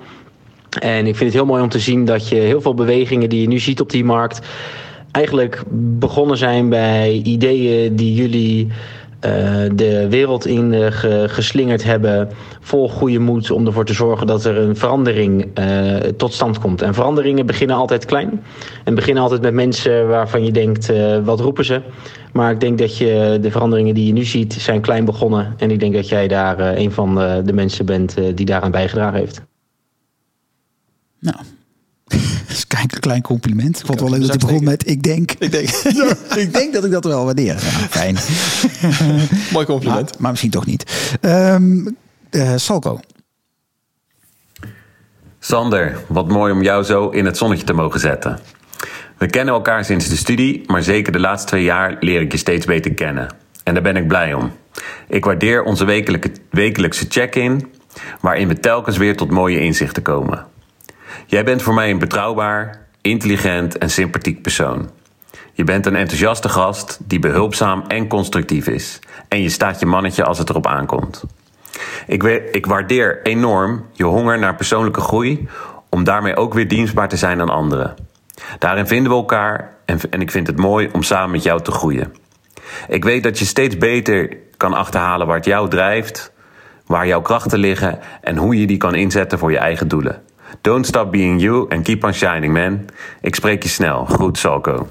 En 0.78 0.98
ik 1.06 1.16
vind 1.16 1.30
het 1.30 1.32
heel 1.32 1.46
mooi 1.46 1.62
om 1.62 1.68
te 1.68 1.78
zien 1.78 2.04
dat 2.04 2.28
je 2.28 2.34
heel 2.36 2.60
veel 2.60 2.74
bewegingen 2.74 3.28
die 3.28 3.40
je 3.40 3.48
nu 3.48 3.58
ziet 3.58 3.80
op 3.80 3.90
die 3.90 4.04
markt 4.04 4.40
eigenlijk 5.10 5.62
begonnen 5.98 6.36
zijn 6.36 6.68
bij 6.68 7.20
ideeën 7.24 7.96
die 7.96 8.14
jullie 8.14 8.68
eh, 9.20 9.32
de 9.74 10.08
wereld 10.08 10.46
in 10.46 10.72
eh, 10.72 10.86
ge- 10.90 11.24
geslingerd 11.28 11.84
hebben. 11.84 12.28
Vol 12.60 12.88
goede 12.88 13.18
moed 13.18 13.50
om 13.50 13.66
ervoor 13.66 13.84
te 13.84 13.92
zorgen 13.92 14.26
dat 14.26 14.44
er 14.44 14.56
een 14.58 14.76
verandering 14.76 15.50
eh, 15.54 15.94
tot 15.96 16.32
stand 16.32 16.58
komt. 16.58 16.82
En 16.82 16.94
veranderingen 16.94 17.46
beginnen 17.46 17.76
altijd 17.76 18.04
klein. 18.04 18.42
En 18.84 18.94
beginnen 18.94 19.22
altijd 19.22 19.40
met 19.42 19.54
mensen 19.54 20.08
waarvan 20.08 20.44
je 20.44 20.52
denkt, 20.52 20.92
wat 21.24 21.40
roepen 21.40 21.64
ze? 21.64 21.80
Maar 22.32 22.50
ik 22.52 22.60
denk 22.60 22.78
dat 22.78 22.96
je 22.96 23.38
de 23.40 23.50
veranderingen 23.50 23.94
die 23.94 24.06
je 24.06 24.12
nu 24.12 24.24
ziet, 24.24 24.52
zijn 24.52 24.80
klein 24.80 25.04
begonnen. 25.04 25.54
En 25.58 25.70
ik 25.70 25.80
denk 25.80 25.94
dat 25.94 26.08
jij 26.08 26.28
daar 26.28 26.76
een 26.76 26.92
van 26.92 27.14
de, 27.44 27.52
mensen 27.52 27.86
bent 27.86 28.16
die 28.34 28.46
daaraan 28.46 28.70
bijgedragen 28.70 29.18
heeft. 29.18 29.42
Nou, 31.26 31.38
dat 32.46 32.56
is 32.56 32.64
een 32.68 33.00
klein 33.00 33.22
compliment. 33.22 33.78
Ik 33.78 33.86
vond 33.86 34.00
wel 34.00 34.10
leuk 34.10 34.20
dat 34.20 34.28
hij 34.28 34.38
begon 34.38 34.64
met 34.64 34.88
ik 34.88 35.02
denk. 35.02 35.32
Ik 35.32 35.50
denk. 35.50 35.68
ik 36.44 36.52
denk 36.52 36.72
dat 36.72 36.84
ik 36.84 36.90
dat 36.90 37.04
wel 37.04 37.24
waardeer. 37.24 37.54
Ja, 37.54 37.60
fijn. 37.90 38.16
Mooi 39.52 39.66
compliment. 39.66 40.10
Maar, 40.10 40.20
maar, 40.20 40.30
misschien 40.30 40.50
toch 40.50 40.66
niet. 40.66 41.18
Um, 41.20 41.96
uh, 42.30 42.52
Salko. 42.56 43.00
Sander, 45.38 45.98
wat 46.06 46.28
mooi 46.28 46.52
om 46.52 46.62
jou 46.62 46.84
zo 46.84 47.08
in 47.08 47.24
het 47.24 47.36
zonnetje 47.36 47.64
te 47.64 47.72
mogen 47.72 48.00
zetten. 48.00 48.38
We 49.18 49.26
kennen 49.26 49.54
elkaar 49.54 49.84
sinds 49.84 50.08
de 50.08 50.16
studie, 50.16 50.62
maar 50.66 50.82
zeker 50.82 51.12
de 51.12 51.18
laatste 51.18 51.48
twee 51.48 51.62
jaar 51.62 51.96
leer 52.00 52.20
ik 52.20 52.32
je 52.32 52.38
steeds 52.38 52.66
beter 52.66 52.94
kennen. 52.94 53.34
En 53.64 53.74
daar 53.74 53.82
ben 53.82 53.96
ik 53.96 54.08
blij 54.08 54.34
om. 54.34 54.52
Ik 55.08 55.24
waardeer 55.24 55.62
onze 55.62 55.84
wekelijkse 56.50 57.06
check-in, 57.08 57.72
waarin 58.20 58.48
we 58.48 58.60
telkens 58.60 58.96
weer 58.96 59.16
tot 59.16 59.30
mooie 59.30 59.60
inzichten 59.60 60.02
komen. 60.02 60.46
Jij 61.26 61.44
bent 61.44 61.62
voor 61.62 61.74
mij 61.74 61.90
een 61.90 61.98
betrouwbaar, 61.98 62.86
intelligent 63.00 63.78
en 63.78 63.90
sympathiek 63.90 64.42
persoon. 64.42 64.90
Je 65.52 65.64
bent 65.64 65.86
een 65.86 65.96
enthousiaste 65.96 66.48
gast 66.48 66.98
die 67.04 67.18
behulpzaam 67.18 67.84
en 67.88 68.08
constructief 68.08 68.66
is. 68.66 68.98
En 69.28 69.42
je 69.42 69.48
staat 69.48 69.80
je 69.80 69.86
mannetje 69.86 70.24
als 70.24 70.38
het 70.38 70.48
erop 70.50 70.66
aankomt. 70.66 71.24
Ik, 72.06 72.22
ik 72.52 72.66
waardeer 72.66 73.22
enorm 73.22 73.86
je 73.92 74.04
honger 74.04 74.38
naar 74.38 74.54
persoonlijke 74.54 75.00
groei, 75.00 75.48
om 75.88 76.04
daarmee 76.04 76.36
ook 76.36 76.54
weer 76.54 76.68
dienstbaar 76.68 77.08
te 77.08 77.16
zijn 77.16 77.40
aan 77.40 77.48
anderen. 77.48 77.94
Daarin 78.58 78.86
vinden 78.86 79.12
we 79.12 79.18
elkaar 79.18 79.76
en, 79.84 79.98
en 80.10 80.20
ik 80.20 80.30
vind 80.30 80.46
het 80.46 80.56
mooi 80.56 80.88
om 80.92 81.02
samen 81.02 81.30
met 81.30 81.42
jou 81.42 81.62
te 81.62 81.70
groeien. 81.70 82.14
Ik 82.88 83.04
weet 83.04 83.22
dat 83.22 83.38
je 83.38 83.44
steeds 83.44 83.78
beter 83.78 84.36
kan 84.56 84.74
achterhalen 84.74 85.28
het 85.28 85.44
jou 85.44 85.68
drijft, 85.68 86.32
waar 86.86 87.06
jouw 87.06 87.22
krachten 87.22 87.58
liggen 87.58 87.98
en 88.20 88.36
hoe 88.36 88.60
je 88.60 88.66
die 88.66 88.76
kan 88.76 88.94
inzetten 88.94 89.38
voor 89.38 89.50
je 89.50 89.58
eigen 89.58 89.88
doelen. 89.88 90.22
Don't 90.61 90.86
stop 90.86 91.11
being 91.11 91.40
you 91.40 91.70
and 91.70 91.84
keep 91.84 92.04
on 92.04 92.12
shining, 92.12 92.52
man. 92.52 92.84
Ik 93.20 93.34
spreek 93.34 93.62
je 93.62 93.68
snel. 93.68 94.04
Groet, 94.04 94.38
Salko. 94.38 94.88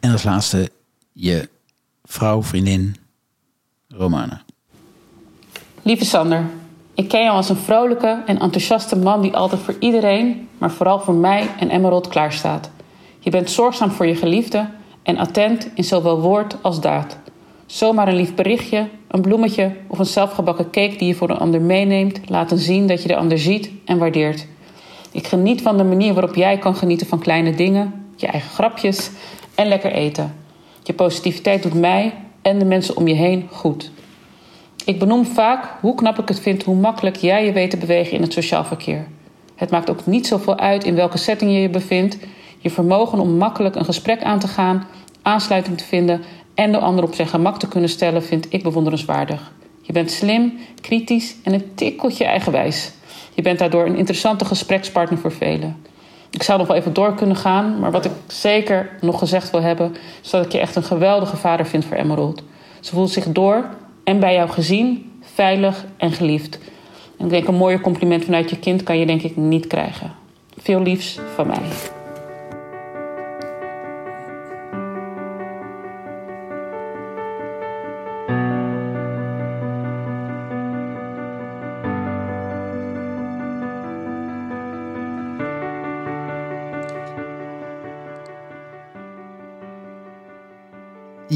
En 0.00 0.12
als 0.12 0.22
laatste 0.22 0.70
je 1.12 1.48
vrouw, 2.04 2.42
vriendin, 2.42 2.96
Romana. 3.88 4.42
Lieve 5.82 6.04
Sander, 6.04 6.44
ik 6.94 7.08
ken 7.08 7.22
jou 7.22 7.36
als 7.36 7.48
een 7.48 7.56
vrolijke 7.56 8.22
en 8.26 8.38
enthousiaste 8.38 8.96
man 8.96 9.20
die 9.20 9.36
altijd 9.36 9.60
voor 9.60 9.76
iedereen, 9.78 10.48
maar 10.58 10.70
vooral 10.70 11.00
voor 11.00 11.14
mij 11.14 11.48
en 11.58 11.70
Emerald 11.70 12.08
klaarstaat. 12.08 12.70
Je 13.18 13.30
bent 13.30 13.50
zorgzaam 13.50 13.90
voor 13.90 14.06
je 14.06 14.14
geliefde 14.16 14.68
en 15.02 15.18
attent 15.18 15.68
in 15.74 15.84
zowel 15.84 16.20
woord 16.20 16.56
als 16.62 16.80
daad. 16.80 17.16
Zomaar 17.66 18.08
een 18.08 18.16
lief 18.16 18.34
berichtje, 18.34 18.88
een 19.08 19.20
bloemetje 19.20 19.72
of 19.86 19.98
een 19.98 20.06
zelfgebakken 20.06 20.70
cake 20.70 20.96
die 20.96 21.08
je 21.08 21.14
voor 21.14 21.30
een 21.30 21.38
ander 21.38 21.60
meeneemt, 21.60 22.20
laten 22.28 22.58
zien 22.58 22.86
dat 22.86 23.02
je 23.02 23.08
de 23.08 23.16
ander 23.16 23.38
ziet 23.38 23.70
en 23.84 23.98
waardeert. 23.98 24.46
Ik 25.12 25.26
geniet 25.26 25.62
van 25.62 25.76
de 25.76 25.84
manier 25.84 26.14
waarop 26.14 26.34
jij 26.34 26.58
kan 26.58 26.76
genieten 26.76 27.06
van 27.06 27.18
kleine 27.18 27.54
dingen, 27.54 28.06
je 28.16 28.26
eigen 28.26 28.50
grapjes 28.50 29.10
en 29.54 29.66
lekker 29.66 29.92
eten. 29.92 30.34
Je 30.82 30.92
positiviteit 30.92 31.62
doet 31.62 31.74
mij 31.74 32.14
en 32.42 32.58
de 32.58 32.64
mensen 32.64 32.96
om 32.96 33.08
je 33.08 33.14
heen 33.14 33.48
goed. 33.50 33.90
Ik 34.84 34.98
benoem 34.98 35.24
vaak 35.24 35.68
hoe 35.80 35.94
knap 35.94 36.18
ik 36.18 36.28
het 36.28 36.40
vind 36.40 36.62
hoe 36.62 36.76
makkelijk 36.76 37.16
jij 37.16 37.44
je 37.44 37.52
weet 37.52 37.70
te 37.70 37.76
bewegen 37.76 38.12
in 38.12 38.22
het 38.22 38.32
sociaal 38.32 38.64
verkeer. 38.64 39.06
Het 39.54 39.70
maakt 39.70 39.90
ook 39.90 40.06
niet 40.06 40.26
zoveel 40.26 40.58
uit 40.58 40.84
in 40.84 40.94
welke 40.94 41.18
setting 41.18 41.50
je 41.50 41.60
je 41.60 41.70
bevindt. 41.70 42.18
Je 42.58 42.70
vermogen 42.70 43.20
om 43.20 43.36
makkelijk 43.36 43.74
een 43.74 43.84
gesprek 43.84 44.22
aan 44.22 44.38
te 44.38 44.48
gaan, 44.48 44.86
aansluiting 45.22 45.78
te 45.78 45.84
vinden 45.84 46.22
en 46.58 46.72
de 46.72 46.78
ander 46.78 47.04
op 47.04 47.14
zijn 47.14 47.28
gemak 47.28 47.58
te 47.58 47.68
kunnen 47.68 47.90
stellen, 47.90 48.22
vind 48.22 48.46
ik 48.48 48.62
bewonderenswaardig. 48.62 49.52
Je 49.82 49.92
bent 49.92 50.10
slim, 50.10 50.58
kritisch 50.80 51.36
en 51.42 51.52
een 51.52 51.74
tikkeltje 51.74 52.24
eigenwijs. 52.24 52.90
Je 53.34 53.42
bent 53.42 53.58
daardoor 53.58 53.86
een 53.86 53.96
interessante 53.96 54.44
gesprekspartner 54.44 55.18
voor 55.18 55.32
velen. 55.32 55.76
Ik 56.30 56.42
zou 56.42 56.58
nog 56.58 56.66
wel 56.66 56.76
even 56.76 56.92
door 56.92 57.14
kunnen 57.14 57.36
gaan, 57.36 57.78
maar 57.80 57.90
wat 57.90 58.04
ik 58.04 58.12
zeker 58.26 58.90
nog 59.00 59.18
gezegd 59.18 59.50
wil 59.50 59.62
hebben, 59.62 59.96
is 60.22 60.30
dat 60.30 60.44
ik 60.44 60.52
je 60.52 60.58
echt 60.58 60.76
een 60.76 60.82
geweldige 60.82 61.36
vader 61.36 61.66
vind 61.66 61.84
voor 61.84 61.96
Emerald. 61.96 62.42
Ze 62.80 62.94
voelt 62.94 63.10
zich 63.10 63.32
door 63.32 63.64
en 64.04 64.20
bij 64.20 64.34
jou 64.34 64.48
gezien, 64.48 65.12
veilig 65.34 65.84
en 65.96 66.12
geliefd. 66.12 66.58
En 67.18 67.24
ik 67.24 67.30
denk 67.30 67.48
een 67.48 67.54
mooier 67.54 67.80
compliment 67.80 68.24
vanuit 68.24 68.50
je 68.50 68.58
kind 68.58 68.82
kan 68.82 68.98
je 68.98 69.06
denk 69.06 69.22
ik 69.22 69.36
niet 69.36 69.66
krijgen. 69.66 70.12
Veel 70.56 70.82
liefs 70.82 71.18
van 71.34 71.46
mij. 71.46 71.96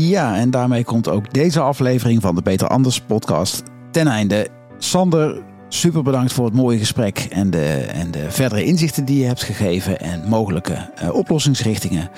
Ja, 0.09 0.37
en 0.37 0.51
daarmee 0.51 0.85
komt 0.85 1.09
ook 1.09 1.33
deze 1.33 1.61
aflevering 1.61 2.23
van 2.23 2.35
de 2.35 2.43
Beter 2.43 2.69
Anders 2.69 3.01
podcast 3.01 3.63
ten 3.91 4.07
einde. 4.07 4.49
Sander, 4.79 5.43
super 5.69 6.03
bedankt 6.03 6.33
voor 6.33 6.45
het 6.45 6.55
mooie 6.55 6.79
gesprek 6.79 7.19
en 7.19 7.51
de, 7.51 7.75
en 7.75 8.11
de 8.11 8.31
verdere 8.31 8.65
inzichten 8.65 9.05
die 9.05 9.19
je 9.19 9.27
hebt 9.27 9.43
gegeven 9.43 10.01
en 10.01 10.29
mogelijke 10.29 10.91
uh, 11.03 11.15
oplossingsrichtingen. 11.15 12.11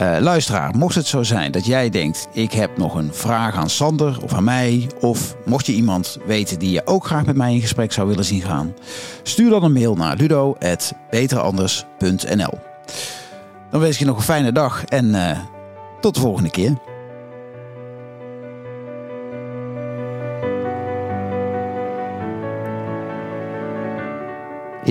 Uh, 0.00 0.16
luisteraar, 0.20 0.76
mocht 0.76 0.94
het 0.94 1.06
zo 1.06 1.22
zijn 1.22 1.52
dat 1.52 1.66
jij 1.66 1.90
denkt, 1.90 2.28
ik 2.32 2.52
heb 2.52 2.78
nog 2.78 2.94
een 2.94 3.14
vraag 3.14 3.54
aan 3.54 3.70
Sander 3.70 4.22
of 4.22 4.32
aan 4.32 4.44
mij, 4.44 4.90
of 5.00 5.36
mocht 5.44 5.66
je 5.66 5.72
iemand 5.72 6.18
weten 6.26 6.58
die 6.58 6.70
je 6.70 6.86
ook 6.86 7.06
graag 7.06 7.26
met 7.26 7.36
mij 7.36 7.54
in 7.54 7.60
gesprek 7.60 7.92
zou 7.92 8.08
willen 8.08 8.24
zien 8.24 8.42
gaan, 8.42 8.74
stuur 9.22 9.50
dan 9.50 9.64
een 9.64 9.72
mail 9.72 9.94
naar 9.94 10.16
ludo.beteranders.nl. 10.16 12.58
Dan 13.70 13.80
wens 13.80 13.92
ik 13.92 13.98
je 13.98 14.06
nog 14.06 14.16
een 14.16 14.22
fijne 14.22 14.52
dag 14.52 14.84
en 14.84 15.06
uh, 15.06 15.38
tot 16.00 16.14
de 16.14 16.20
volgende 16.20 16.50
keer. 16.50 16.89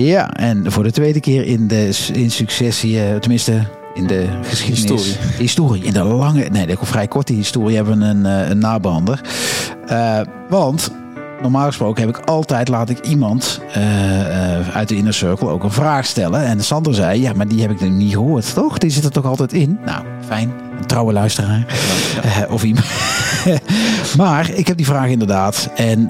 Ja, 0.04 0.30
en 0.32 0.72
voor 0.72 0.82
de 0.82 0.90
tweede 0.90 1.20
keer 1.20 1.44
in, 1.44 1.68
de, 1.68 2.08
in 2.12 2.30
successie, 2.30 2.94
uh, 2.94 3.16
tenminste 3.16 3.66
in 3.94 4.06
de 4.06 4.26
geschiedenis. 4.42 4.90
Historie. 4.90 5.36
historie. 5.38 5.84
In 5.84 5.92
de 5.92 6.04
lange, 6.04 6.48
nee, 6.52 6.66
de 6.66 6.76
vrij 6.80 7.08
korte 7.08 7.32
historie 7.32 7.76
hebben 7.76 7.98
we 7.98 8.04
een, 8.04 8.24
uh, 8.24 8.48
een 8.48 8.58
nabrander. 8.58 9.20
Uh, 9.90 10.20
want 10.48 10.90
normaal 11.42 11.66
gesproken 11.66 12.06
heb 12.06 12.16
ik 12.16 12.24
altijd 12.24 12.68
laat 12.68 12.88
ik 12.88 13.06
iemand 13.06 13.60
uh, 13.76 14.68
uit 14.68 14.88
de 14.88 14.96
inner 14.96 15.14
circle 15.14 15.48
ook 15.48 15.64
een 15.64 15.70
vraag 15.72 16.06
stellen. 16.06 16.44
En 16.44 16.64
Sander 16.64 16.94
zei, 16.94 17.20
ja, 17.20 17.32
maar 17.32 17.48
die 17.48 17.60
heb 17.60 17.70
ik 17.70 17.80
nog 17.80 17.90
niet 17.90 18.12
gehoord, 18.12 18.54
toch? 18.54 18.78
Die 18.78 18.90
zit 18.90 19.04
er 19.04 19.10
toch 19.10 19.24
altijd 19.24 19.52
in? 19.52 19.78
Nou, 19.84 20.04
fijn. 20.26 20.52
Een 20.78 20.86
trouwe 20.86 21.12
luisteraar. 21.12 21.66
Ja, 22.22 22.46
of 22.50 22.64
iemand. 22.64 22.86
Maar 24.16 24.50
ik 24.50 24.66
heb 24.66 24.76
die 24.76 24.86
vraag 24.86 25.08
inderdaad. 25.08 25.70
En 25.74 26.04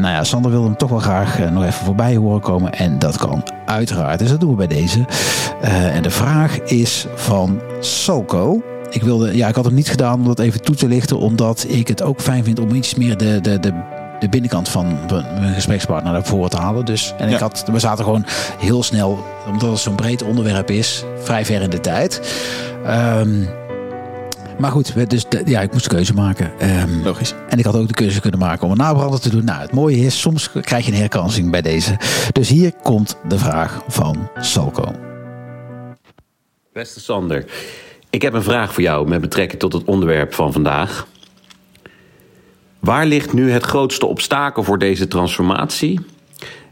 nou 0.00 0.14
ja, 0.14 0.24
Sander 0.24 0.50
wilde 0.50 0.66
hem 0.66 0.76
toch 0.76 0.90
wel 0.90 0.98
graag 0.98 1.50
nog 1.50 1.62
even 1.64 1.84
voorbij 1.84 2.16
horen 2.16 2.40
komen. 2.40 2.72
En 2.72 2.98
dat 2.98 3.16
kan 3.16 3.42
uiteraard. 3.66 4.18
Dus 4.18 4.28
dat 4.30 4.40
doen 4.40 4.50
we 4.50 4.56
bij 4.56 4.66
deze. 4.66 5.04
en 5.92 6.02
de 6.02 6.10
vraag 6.10 6.58
is 6.58 7.06
van 7.14 7.60
Solko. 7.80 8.62
Ik, 8.90 9.02
wilde, 9.02 9.36
ja, 9.36 9.48
ik 9.48 9.54
had 9.54 9.64
hem 9.64 9.74
niet 9.74 9.88
gedaan 9.88 10.18
om 10.18 10.26
dat 10.26 10.38
even 10.38 10.62
toe 10.62 10.74
te 10.74 10.88
lichten, 10.88 11.18
omdat 11.18 11.66
ik 11.68 11.88
het 11.88 12.02
ook 12.02 12.20
fijn 12.20 12.44
vind 12.44 12.58
om 12.60 12.74
iets 12.74 12.94
meer 12.94 13.16
de, 13.16 13.40
de, 13.40 13.60
de 13.60 13.72
de 14.22 14.28
binnenkant 14.28 14.68
van 14.68 14.98
mijn 15.40 15.54
gesprekspartner 15.54 16.12
naar 16.12 16.24
voren 16.24 16.50
te 16.50 16.56
halen. 16.56 16.84
Dus, 16.84 17.14
en 17.18 17.28
ik 17.28 17.38
had, 17.38 17.64
we 17.72 17.78
zaten 17.78 18.04
gewoon 18.04 18.24
heel 18.58 18.82
snel, 18.82 19.24
omdat 19.46 19.70
het 19.70 19.78
zo'n 19.78 19.94
breed 19.94 20.22
onderwerp 20.22 20.70
is, 20.70 21.04
vrij 21.22 21.44
ver 21.44 21.62
in 21.62 21.70
de 21.70 21.80
tijd. 21.80 22.20
Um, 22.86 23.48
maar 24.62 24.70
goed, 24.70 25.10
dus 25.10 25.26
ja, 25.44 25.60
ik 25.60 25.72
moest 25.72 25.84
de 25.84 25.94
keuze 25.94 26.14
maken. 26.14 26.52
Um, 26.80 27.02
Logisch. 27.04 27.34
En 27.48 27.58
ik 27.58 27.64
had 27.64 27.76
ook 27.76 27.88
de 27.88 27.94
keuze 27.94 28.20
kunnen 28.20 28.40
maken 28.40 28.64
om 28.64 28.70
een 28.70 28.76
nabrander 28.76 29.20
te 29.20 29.30
doen. 29.30 29.44
Nou, 29.44 29.60
het 29.60 29.72
mooie 29.72 29.96
is, 29.96 30.20
soms 30.20 30.50
krijg 30.50 30.86
je 30.86 30.92
een 30.92 30.98
herkansing 30.98 31.50
bij 31.50 31.62
deze. 31.62 31.96
Dus 32.32 32.48
hier 32.48 32.72
komt 32.82 33.16
de 33.28 33.38
vraag 33.38 33.82
van 33.88 34.30
Salko. 34.40 34.92
Beste 36.72 37.00
Sander, 37.00 37.44
ik 38.10 38.22
heb 38.22 38.32
een 38.32 38.42
vraag 38.42 38.72
voor 38.72 38.82
jou 38.82 39.08
met 39.08 39.20
betrekking 39.20 39.60
tot 39.60 39.72
het 39.72 39.84
onderwerp 39.84 40.34
van 40.34 40.52
vandaag. 40.52 41.06
Waar 42.78 43.06
ligt 43.06 43.32
nu 43.32 43.50
het 43.50 43.64
grootste 43.64 44.06
obstakel 44.06 44.62
voor 44.62 44.78
deze 44.78 45.08
transformatie? 45.08 46.00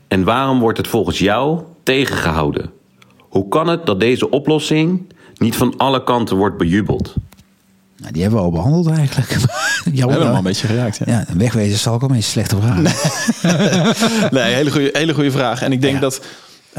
En 0.09 0.25
waarom 0.25 0.61
wordt 0.61 0.79
het 0.79 0.89
volgens 0.89 1.19
jou 1.19 1.63
tegengehouden? 1.83 2.71
Hoe 3.19 3.49
kan 3.49 3.69
het 3.69 3.87
dat 3.87 4.01
deze 4.01 4.31
oplossing 4.31 5.13
niet 5.35 5.57
van 5.57 5.77
alle 5.77 6.05
kanten 6.05 6.37
wordt 6.37 6.57
bejubeld? 6.57 7.15
Nou, 8.01 8.13
die 8.13 8.23
hebben 8.23 8.41
we 8.41 8.47
al 8.47 8.53
behandeld 8.53 8.89
eigenlijk. 8.89 9.29
We 9.85 9.99
hebben 9.99 10.21
hem 10.21 10.29
al 10.29 10.37
een 10.37 10.43
beetje 10.43 10.67
geraakt. 10.67 11.01
Ja, 11.05 11.05
ja 11.07 11.37
wegwezen 11.37 11.79
zal 11.79 11.95
ook 11.95 12.03
al 12.03 12.11
een 12.11 12.23
slechte 12.23 12.57
vraag. 12.61 12.77
Nee, 12.77 14.31
nee 14.43 14.55
hele, 14.55 14.71
goede, 14.71 14.89
hele 14.93 15.15
goede 15.15 15.31
vraag. 15.31 15.63
En 15.63 15.73
ik 15.73 15.81
denk 15.81 15.95
ja. 15.95 16.01
dat, 16.01 16.21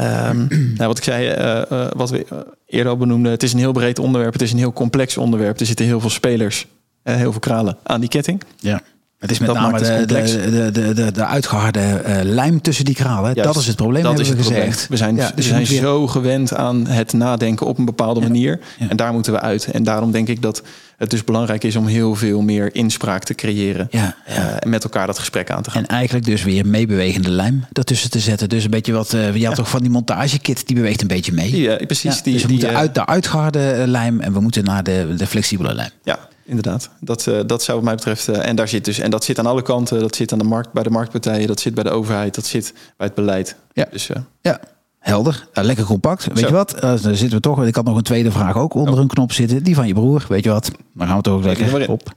um, 0.00 0.46
nou, 0.48 0.86
wat 0.86 0.98
ik 0.98 1.04
zei, 1.04 1.28
uh, 1.28 1.62
uh, 1.72 1.86
wat 1.96 2.10
we 2.10 2.26
eerder 2.66 2.92
al 2.92 2.98
benoemden, 2.98 3.32
het 3.32 3.42
is 3.42 3.52
een 3.52 3.58
heel 3.58 3.72
breed 3.72 3.98
onderwerp. 3.98 4.32
Het 4.32 4.42
is 4.42 4.52
een 4.52 4.58
heel 4.58 4.72
complex 4.72 5.16
onderwerp. 5.16 5.60
Er 5.60 5.66
zitten 5.66 5.86
heel 5.86 6.00
veel 6.00 6.10
spelers, 6.10 6.66
uh, 7.04 7.14
heel 7.14 7.30
veel 7.30 7.40
kralen 7.40 7.76
aan 7.82 8.00
die 8.00 8.08
ketting. 8.08 8.42
Ja. 8.58 8.82
Het 9.22 9.30
is 9.30 9.38
met 9.38 9.48
dat 9.48 9.56
name 9.56 9.78
de, 9.78 10.04
de, 10.06 10.70
de, 10.72 10.94
de, 10.94 11.12
de, 11.12 11.24
uitgeharde 11.24 12.02
uh, 12.06 12.18
lijm 12.22 12.60
tussen 12.60 12.84
die 12.84 12.94
kralen. 12.94 13.34
dat 13.34 13.56
is 13.56 13.66
het 13.66 13.76
probleem, 13.76 14.02
dat 14.02 14.18
is 14.18 14.28
het 14.28 14.38
gezegd. 14.38 14.86
Probleem. 14.86 14.86
We 14.88 14.96
zijn, 14.96 15.16
ja, 15.16 15.32
dus 15.34 15.48
we 15.48 15.64
zijn 15.64 15.66
zo 15.66 16.06
gewend 16.06 16.54
aan 16.54 16.86
het 16.86 17.12
nadenken 17.12 17.66
op 17.66 17.78
een 17.78 17.84
bepaalde 17.84 18.20
manier. 18.20 18.60
En 18.88 18.96
daar 18.96 19.12
moeten 19.12 19.32
we 19.32 19.40
uit. 19.40 19.64
En 19.64 19.82
daarom 19.82 20.10
denk 20.10 20.28
ik 20.28 20.42
dat 20.42 20.62
het 20.96 21.10
dus 21.10 21.24
belangrijk 21.24 21.64
is 21.64 21.76
om 21.76 21.86
heel 21.86 22.14
veel 22.14 22.40
meer 22.40 22.74
inspraak 22.74 23.24
te 23.24 23.34
creëren. 23.34 23.88
Ja, 23.90 24.16
ja. 24.26 24.58
en 24.58 24.68
met 24.68 24.84
elkaar 24.84 25.06
dat 25.06 25.18
gesprek 25.18 25.50
aan 25.50 25.62
te 25.62 25.70
gaan. 25.70 25.82
En 25.82 25.88
eigenlijk 25.88 26.26
dus 26.26 26.42
weer 26.42 26.66
meebewegende 26.66 27.30
lijm 27.30 27.64
daartussen 27.70 28.10
te 28.10 28.20
zetten. 28.20 28.48
Dus 28.48 28.64
een 28.64 28.70
beetje 28.70 28.92
wat, 28.92 29.12
uh, 29.12 29.36
je 29.36 29.46
had 29.46 29.54
toch 29.54 29.70
van 29.70 29.80
die 29.80 29.90
montagekit, 29.90 30.66
die 30.66 30.76
beweegt 30.76 31.00
een 31.00 31.06
beetje 31.06 31.32
mee. 31.32 31.60
Ja, 31.60 31.76
precies. 31.76 32.22
die, 32.22 32.32
dus 32.32 32.42
we 32.42 32.48
die, 32.48 32.56
moeten 32.56 32.76
uit 32.76 32.94
de 32.94 33.06
uitgeharde 33.06 33.82
lijm 33.86 34.20
en 34.20 34.32
we 34.32 34.40
moeten 34.40 34.64
naar 34.64 34.82
de, 34.82 35.14
de 35.16 35.26
flexibele 35.26 35.74
lijm. 35.74 35.90
Ja, 36.02 36.18
inderdaad. 36.44 36.90
Dat, 37.00 37.26
uh, 37.26 37.40
dat 37.46 37.62
zou 37.62 37.76
wat 37.76 37.86
mij 37.86 37.94
betreft. 37.94 38.28
Uh, 38.28 38.46
en 38.48 38.56
daar 38.56 38.68
zit 38.68 38.84
dus. 38.84 38.98
En 38.98 39.10
dat 39.10 39.24
zit 39.24 39.38
aan 39.38 39.46
alle 39.46 39.62
kanten. 39.62 40.00
Dat 40.00 40.16
zit 40.16 40.32
aan 40.32 40.38
de 40.38 40.44
markt, 40.44 40.72
bij 40.72 40.82
de 40.82 40.90
marktpartijen. 40.90 41.46
Dat 41.46 41.60
zit 41.60 41.74
bij 41.74 41.84
de 41.84 41.90
overheid. 41.90 42.34
Dat 42.34 42.46
zit 42.46 42.72
bij 42.96 43.06
het 43.06 43.14
beleid. 43.14 43.56
Ja. 43.72 43.86
Dus, 43.90 44.10
uh, 44.10 44.16
ja. 44.40 44.60
Helder, 44.98 45.46
lekker 45.52 45.84
compact. 45.84 46.26
Weet 46.26 46.38
je 46.38 46.52
wat? 46.52 46.76
dan 46.80 46.98
zitten 46.98 47.30
we 47.30 47.40
toch. 47.40 47.64
Ik 47.64 47.74
had 47.74 47.84
nog 47.84 47.96
een 47.96 48.02
tweede 48.02 48.30
vraag 48.30 48.56
ook 48.56 48.74
onder 48.74 48.94
oh. 48.94 49.00
een 49.00 49.06
knop 49.06 49.32
zitten. 49.32 49.62
Die 49.62 49.74
van 49.74 49.86
je 49.86 49.94
broer. 49.94 50.24
Weet 50.28 50.44
je 50.44 50.50
wat? 50.50 50.70
Dan 50.94 51.06
gaan 51.06 51.16
we 51.16 51.22
toch 51.22 51.34
ook 51.34 51.44
lekker 51.44 51.90
op. 51.90 52.14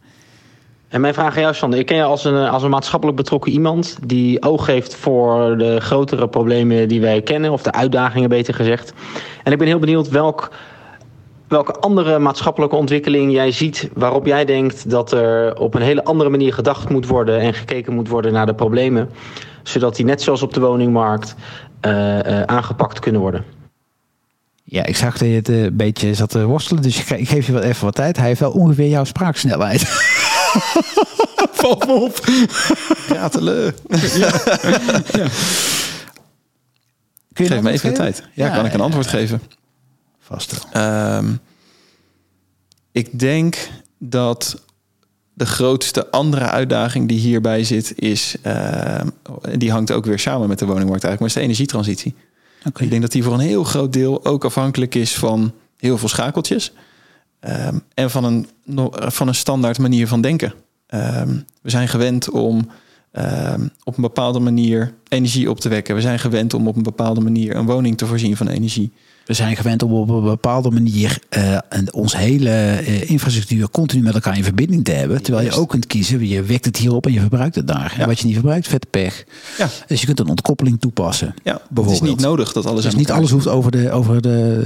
En 0.88 1.02
mijn 1.02 1.14
vraag 1.14 1.36
aan 1.36 1.42
jou, 1.42 1.54
Sander. 1.54 1.80
Ik 1.80 1.86
ken 1.86 1.98
je 1.98 2.04
als 2.04 2.24
een, 2.24 2.50
als 2.50 2.64
een 2.64 2.70
maatschappelijk 2.70 3.18
betrokken 3.18 3.52
iemand 3.52 3.98
die 4.06 4.42
oog 4.42 4.66
heeft 4.66 4.96
voor 4.96 5.58
de 5.58 5.80
grotere 5.82 6.28
problemen 6.28 6.88
die 6.88 7.02
wij 7.02 7.22
kennen, 7.22 7.52
of 7.52 7.62
de 7.62 7.72
uitdagingen 7.72 8.30
beter 8.30 8.54
gezegd. 8.54 8.94
En 9.44 9.52
ik 9.52 9.58
ben 9.58 9.68
heel 9.68 9.80
benieuwd 9.80 10.10
welk 10.10 10.52
welke 11.48 11.74
andere 11.74 12.20
maatschappelijke 12.20 12.76
ontwikkeling 12.76 13.32
jij 13.32 13.52
ziet 13.52 13.90
waarop 13.94 14.26
jij 14.26 14.46
denkt 14.46 14.90
dat 14.90 15.12
er 15.12 15.58
op 15.58 15.74
een 15.74 15.82
hele 15.82 16.04
andere 16.04 16.30
manier 16.30 16.54
gedacht 16.54 16.90
moet 16.90 17.08
worden 17.08 17.40
en 17.40 17.54
gekeken 17.54 17.94
moet 17.94 18.08
worden 18.08 18.34
naar 18.34 18.46
de 18.46 18.56
problemen, 18.56 19.10
zodat 19.64 19.96
die 19.96 20.06
net 20.06 20.22
zoals 20.22 20.42
op 20.42 20.54
de 20.54 20.60
woningmarkt 20.60 21.36
uh, 21.82 21.92
uh, 21.92 22.42
aangepakt 22.42 23.00
kunnen 23.00 23.22
worden. 23.22 23.44
Ja, 24.64 24.86
ik 24.86 24.96
zag 24.96 25.18
dat 25.18 25.28
je 25.28 25.34
het 25.36 25.48
een 25.48 25.76
beetje 25.76 26.14
zat 26.14 26.30
te 26.30 26.46
worstelen, 26.46 26.84
dus 26.84 26.98
ik 26.98 27.28
geef 27.28 27.46
je 27.46 27.52
wel 27.52 27.62
even 27.62 27.86
wat 27.86 27.96
tijd. 27.96 28.18
Hij 28.18 28.28
heeft 28.28 28.40
wel 28.40 28.52
ongeveer 28.52 28.88
jouw 28.88 29.04
spraaksnelheid. 29.04 29.82
Val 31.52 31.82
me 31.88 31.94
op. 31.94 32.20
Ratelen. 33.08 33.76
Ja. 33.90 34.32
ja. 35.12 35.28
Geef 37.34 37.62
me 37.62 37.72
even 37.72 37.90
de 37.90 37.96
tijd. 37.96 38.24
Ja, 38.34 38.46
ja 38.46 38.56
kan 38.56 38.66
ik 38.66 38.74
een 38.74 38.82
antwoord 38.82 39.08
geven? 39.08 39.42
Vast 40.26 40.66
um, 40.76 41.40
ik 42.92 43.20
denk 43.20 43.70
dat 43.98 44.62
de 45.34 45.46
grootste 45.46 46.12
andere 46.12 46.46
uitdaging 46.50 47.08
die 47.08 47.20
hierbij 47.20 47.64
zit, 47.64 47.94
is, 47.96 48.36
uh, 48.46 49.02
die 49.58 49.72
hangt 49.72 49.92
ook 49.92 50.06
weer 50.06 50.20
samen 50.20 50.48
met 50.48 50.60
de 50.60 50.66
woningmarkt 50.66 51.04
eigenlijk, 51.04 51.20
maar 51.20 51.28
is 51.28 51.34
de 51.34 51.40
energietransitie. 51.40 52.16
Okay. 52.66 52.84
Ik 52.84 52.90
denk 52.90 53.02
dat 53.02 53.12
die 53.12 53.24
voor 53.24 53.34
een 53.34 53.40
heel 53.40 53.64
groot 53.64 53.94
deel 53.94 54.26
ook 54.26 54.46
afhankelijk 54.46 54.96
is 54.96 55.16
van 55.16 55.54
heel 55.78 55.98
veel 55.98 56.10
schakeltjes 56.10 56.72
um, 57.42 57.82
en 57.94 58.10
van 58.10 58.24
een, 58.24 58.48
van 58.92 59.28
een 59.28 59.36
standaard 59.36 59.80
manier 59.80 60.08
van 60.08 60.22
denken. 60.22 60.54
Um, 60.90 61.46
we 61.62 61.70
zijn 61.70 61.88
gewend 61.88 62.30
om 62.30 62.70
op 63.84 63.96
een 63.96 64.02
bepaalde 64.02 64.40
manier 64.40 64.94
energie 65.08 65.50
op 65.50 65.60
te 65.60 65.70
wekken. 65.70 65.96
We 65.96 66.02
zijn 66.02 66.20
gewend 66.20 66.54
om 66.54 66.68
op 66.68 66.76
een 66.76 66.84
bepaalde 66.84 67.22
manier 67.22 67.56
een 67.56 67.66
woning 67.66 67.98
te 67.98 68.06
voorzien 68.06 68.38
van 68.38 68.48
energie. 68.48 68.92
We 69.26 69.34
zijn 69.34 69.56
gewend 69.56 69.84
om 69.84 69.94
op 69.94 70.10
een 70.10 70.24
bepaalde 70.24 70.72
manier 70.72 71.20
uh, 71.38 71.58
ons 71.92 72.18
hele 72.18 72.50
uh, 72.50 73.10
infrastructuur 73.10 73.70
continu 73.70 74.02
met 74.02 74.14
elkaar 74.14 74.38
in 74.38 74.44
verbinding 74.44 74.84
te 74.84 74.92
hebben. 74.92 75.22
Terwijl 75.22 75.46
je 75.46 75.52
ook 75.52 75.70
kunt 75.70 75.88
kiezen, 75.88 76.28
je 76.28 76.42
wekt 76.42 76.66
het 76.66 76.78
hierop 76.78 77.06
en 77.06 77.14
je 77.14 77.20
verbruikt 77.20 77.56
het 77.56 77.68
daar. 77.68 77.94
Ja. 77.96 78.02
En 78.02 78.08
wat 78.08 78.20
je 78.20 78.26
niet 78.26 78.34
verbruikt, 78.34 78.68
vette 78.68 78.88
pech. 78.90 79.24
Ja. 79.58 79.70
Dus 79.88 80.00
je 80.00 80.06
kunt 80.06 80.20
een 80.20 80.28
ontkoppeling 80.28 80.80
toepassen. 80.80 81.34
Ja, 81.44 81.62
het 81.74 81.92
is 81.92 82.02
niet 82.02 82.20
nodig 82.20 82.54
dat 82.54 82.66
alles. 82.66 82.84
Dus 82.84 82.96
niet 82.96 83.12
alles 83.12 83.32
hoeft 83.32 83.48
over 83.48 83.72
de, 83.72 83.92
over 83.92 84.22
de 84.22 84.64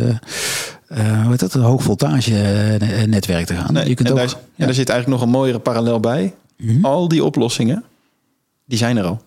uh, 0.90 1.22
hoe 1.22 1.30
heet 1.30 1.40
dat, 1.40 1.54
hoogvoltage 1.54 2.32
netwerk 3.06 3.46
te 3.46 3.54
gaan. 3.54 3.74
Nee, 3.74 3.88
je 3.88 3.96
kunt 3.96 4.08
en, 4.08 4.14
ook, 4.14 4.20
daar, 4.20 4.36
ja. 4.56 4.66
daar 4.66 4.74
zit 4.74 4.90
eigenlijk 4.90 5.20
nog 5.20 5.30
een 5.30 5.36
mooiere 5.36 5.60
parallel 5.60 6.00
bij. 6.00 6.34
Mm 6.58 6.70
-hmm. 6.70 6.86
Al 6.86 7.08
die 7.08 7.24
oplossingen, 7.24 7.84
die 8.66 8.78
zijn 8.78 8.98
er 8.98 9.04
al. 9.04 9.22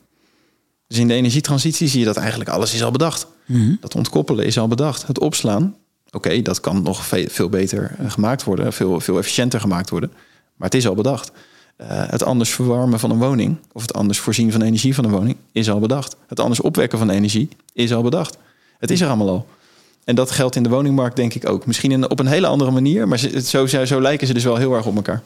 Dus 0.93 1.01
in 1.01 1.09
de 1.09 1.15
energietransitie 1.15 1.89
zie 1.89 1.99
je 1.99 2.05
dat 2.05 2.17
eigenlijk 2.17 2.51
alles 2.51 2.75
is 2.75 2.83
al 2.83 2.91
bedacht. 2.91 3.27
Mm 3.47 3.77
Dat 3.81 3.95
ontkoppelen 3.95 4.45
is 4.45 4.59
al 4.59 4.69
bedacht. 4.69 5.07
Het 5.07 5.19
opslaan, 5.19 5.77
oké, 6.11 6.43
dat 6.43 6.61
kan 6.61 6.83
nog 6.83 7.07
veel 7.27 7.49
beter 7.49 7.95
eh, 7.99 8.11
gemaakt 8.11 8.45
worden, 8.45 8.73
veel, 8.73 9.01
veel 9.01 9.19
efficiënter 9.19 9.61
gemaakt 9.61 9.91
worden. 9.91 10.13
Maar 10.57 10.69
het 10.69 10.75
is 10.75 10.87
al 10.87 10.95
bedacht. 10.95 11.33
Uh, 11.81 11.87
het 11.89 12.23
anders 12.23 12.51
verwarmen 12.51 12.99
van 12.99 13.11
een 13.11 13.19
woning, 13.19 13.57
of 13.73 13.83
het 13.83 13.95
anders 13.95 14.19
voorzien 14.19 14.53
van 14.53 14.63
energie 14.63 14.95
van 14.95 15.05
een 15.05 15.11
woning, 15.11 15.37
is 15.53 15.71
al 15.71 15.79
bedacht. 15.79 16.17
Het 16.27 16.41
anders 16.41 16.61
opwekken 16.61 16.99
van 16.99 17.11
energie 17.11 17.49
is 17.73 17.93
al 17.93 18.03
bedacht. 18.03 18.37
Het 18.79 18.91
is 18.91 19.01
er 19.01 19.09
allemaal 19.09 19.29
al. 19.29 19.47
En 20.05 20.15
dat 20.15 20.31
geldt 20.31 20.57
in 20.57 20.63
de 20.63 20.69
woningmarkt 20.69 21.17
denk 21.17 21.35
ik 21.35 21.49
ook. 21.49 21.67
Misschien 21.67 21.91
in, 21.91 22.11
op 22.11 22.19
een 22.19 22.27
hele 22.27 22.47
andere 22.47 22.71
manier, 22.71 23.09
maar 23.09 23.19
zo, 23.19 23.67
zo, 23.67 23.85
zo 23.85 24.01
lijken 24.01 24.27
ze 24.27 24.33
dus 24.33 24.45
wel 24.45 24.57
heel 24.57 24.75
erg 24.75 24.87
op 24.87 24.97
elkaar. 24.97 25.23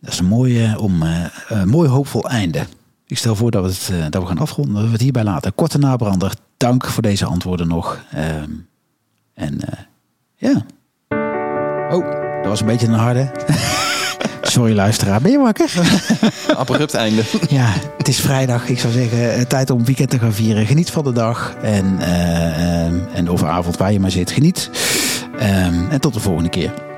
Dat 0.00 0.12
is 0.12 0.18
een 0.18 0.26
mooi, 0.26 0.74
om, 0.76 1.02
uh, 1.02 1.64
mooi 1.64 1.88
hoopvol 1.88 2.28
einde. 2.28 2.66
Ik 3.12 3.18
stel 3.18 3.36
voor 3.36 3.50
dat 3.50 3.62
we 3.64 3.68
het, 3.68 3.88
uh, 3.92 4.10
dat 4.10 4.22
we 4.22 4.28
gaan 4.28 4.38
afronden. 4.38 4.74
Dat 4.74 4.84
we 4.84 4.90
het 4.90 5.00
hierbij 5.00 5.24
laten. 5.24 5.54
Korte 5.54 5.78
nabrander. 5.78 6.32
Dank 6.56 6.86
voor 6.86 7.02
deze 7.02 7.24
antwoorden 7.24 7.68
nog. 7.68 8.04
Um, 8.42 8.68
en 9.34 9.54
uh, 9.54 9.78
ja. 10.36 10.64
Oh, 11.96 12.10
dat 12.36 12.46
was 12.46 12.60
een 12.60 12.66
beetje 12.66 12.86
een 12.86 12.92
harde. 12.92 13.30
Sorry 14.42 14.74
luisteraar, 14.74 15.20
ben 15.20 15.30
je 15.30 15.38
wakker? 15.38 15.72
Abrupt 16.56 16.94
einde. 16.94 17.22
ja, 17.48 17.72
het 17.98 18.08
is 18.08 18.20
vrijdag. 18.20 18.68
Ik 18.68 18.78
zou 18.78 18.92
zeggen, 18.92 19.34
eh, 19.34 19.42
tijd 19.42 19.70
om 19.70 19.84
weekend 19.84 20.10
te 20.10 20.18
gaan 20.18 20.32
vieren. 20.32 20.66
Geniet 20.66 20.90
van 20.90 21.04
de 21.04 21.12
dag. 21.12 21.54
En, 21.62 21.96
uh, 21.98 23.16
en 23.16 23.30
overavond 23.30 23.76
waar 23.76 23.92
je 23.92 24.00
maar 24.00 24.10
zit, 24.10 24.30
geniet. 24.30 24.70
Um, 25.34 25.90
en 25.90 26.00
tot 26.00 26.14
de 26.14 26.20
volgende 26.20 26.50
keer. 26.50 26.91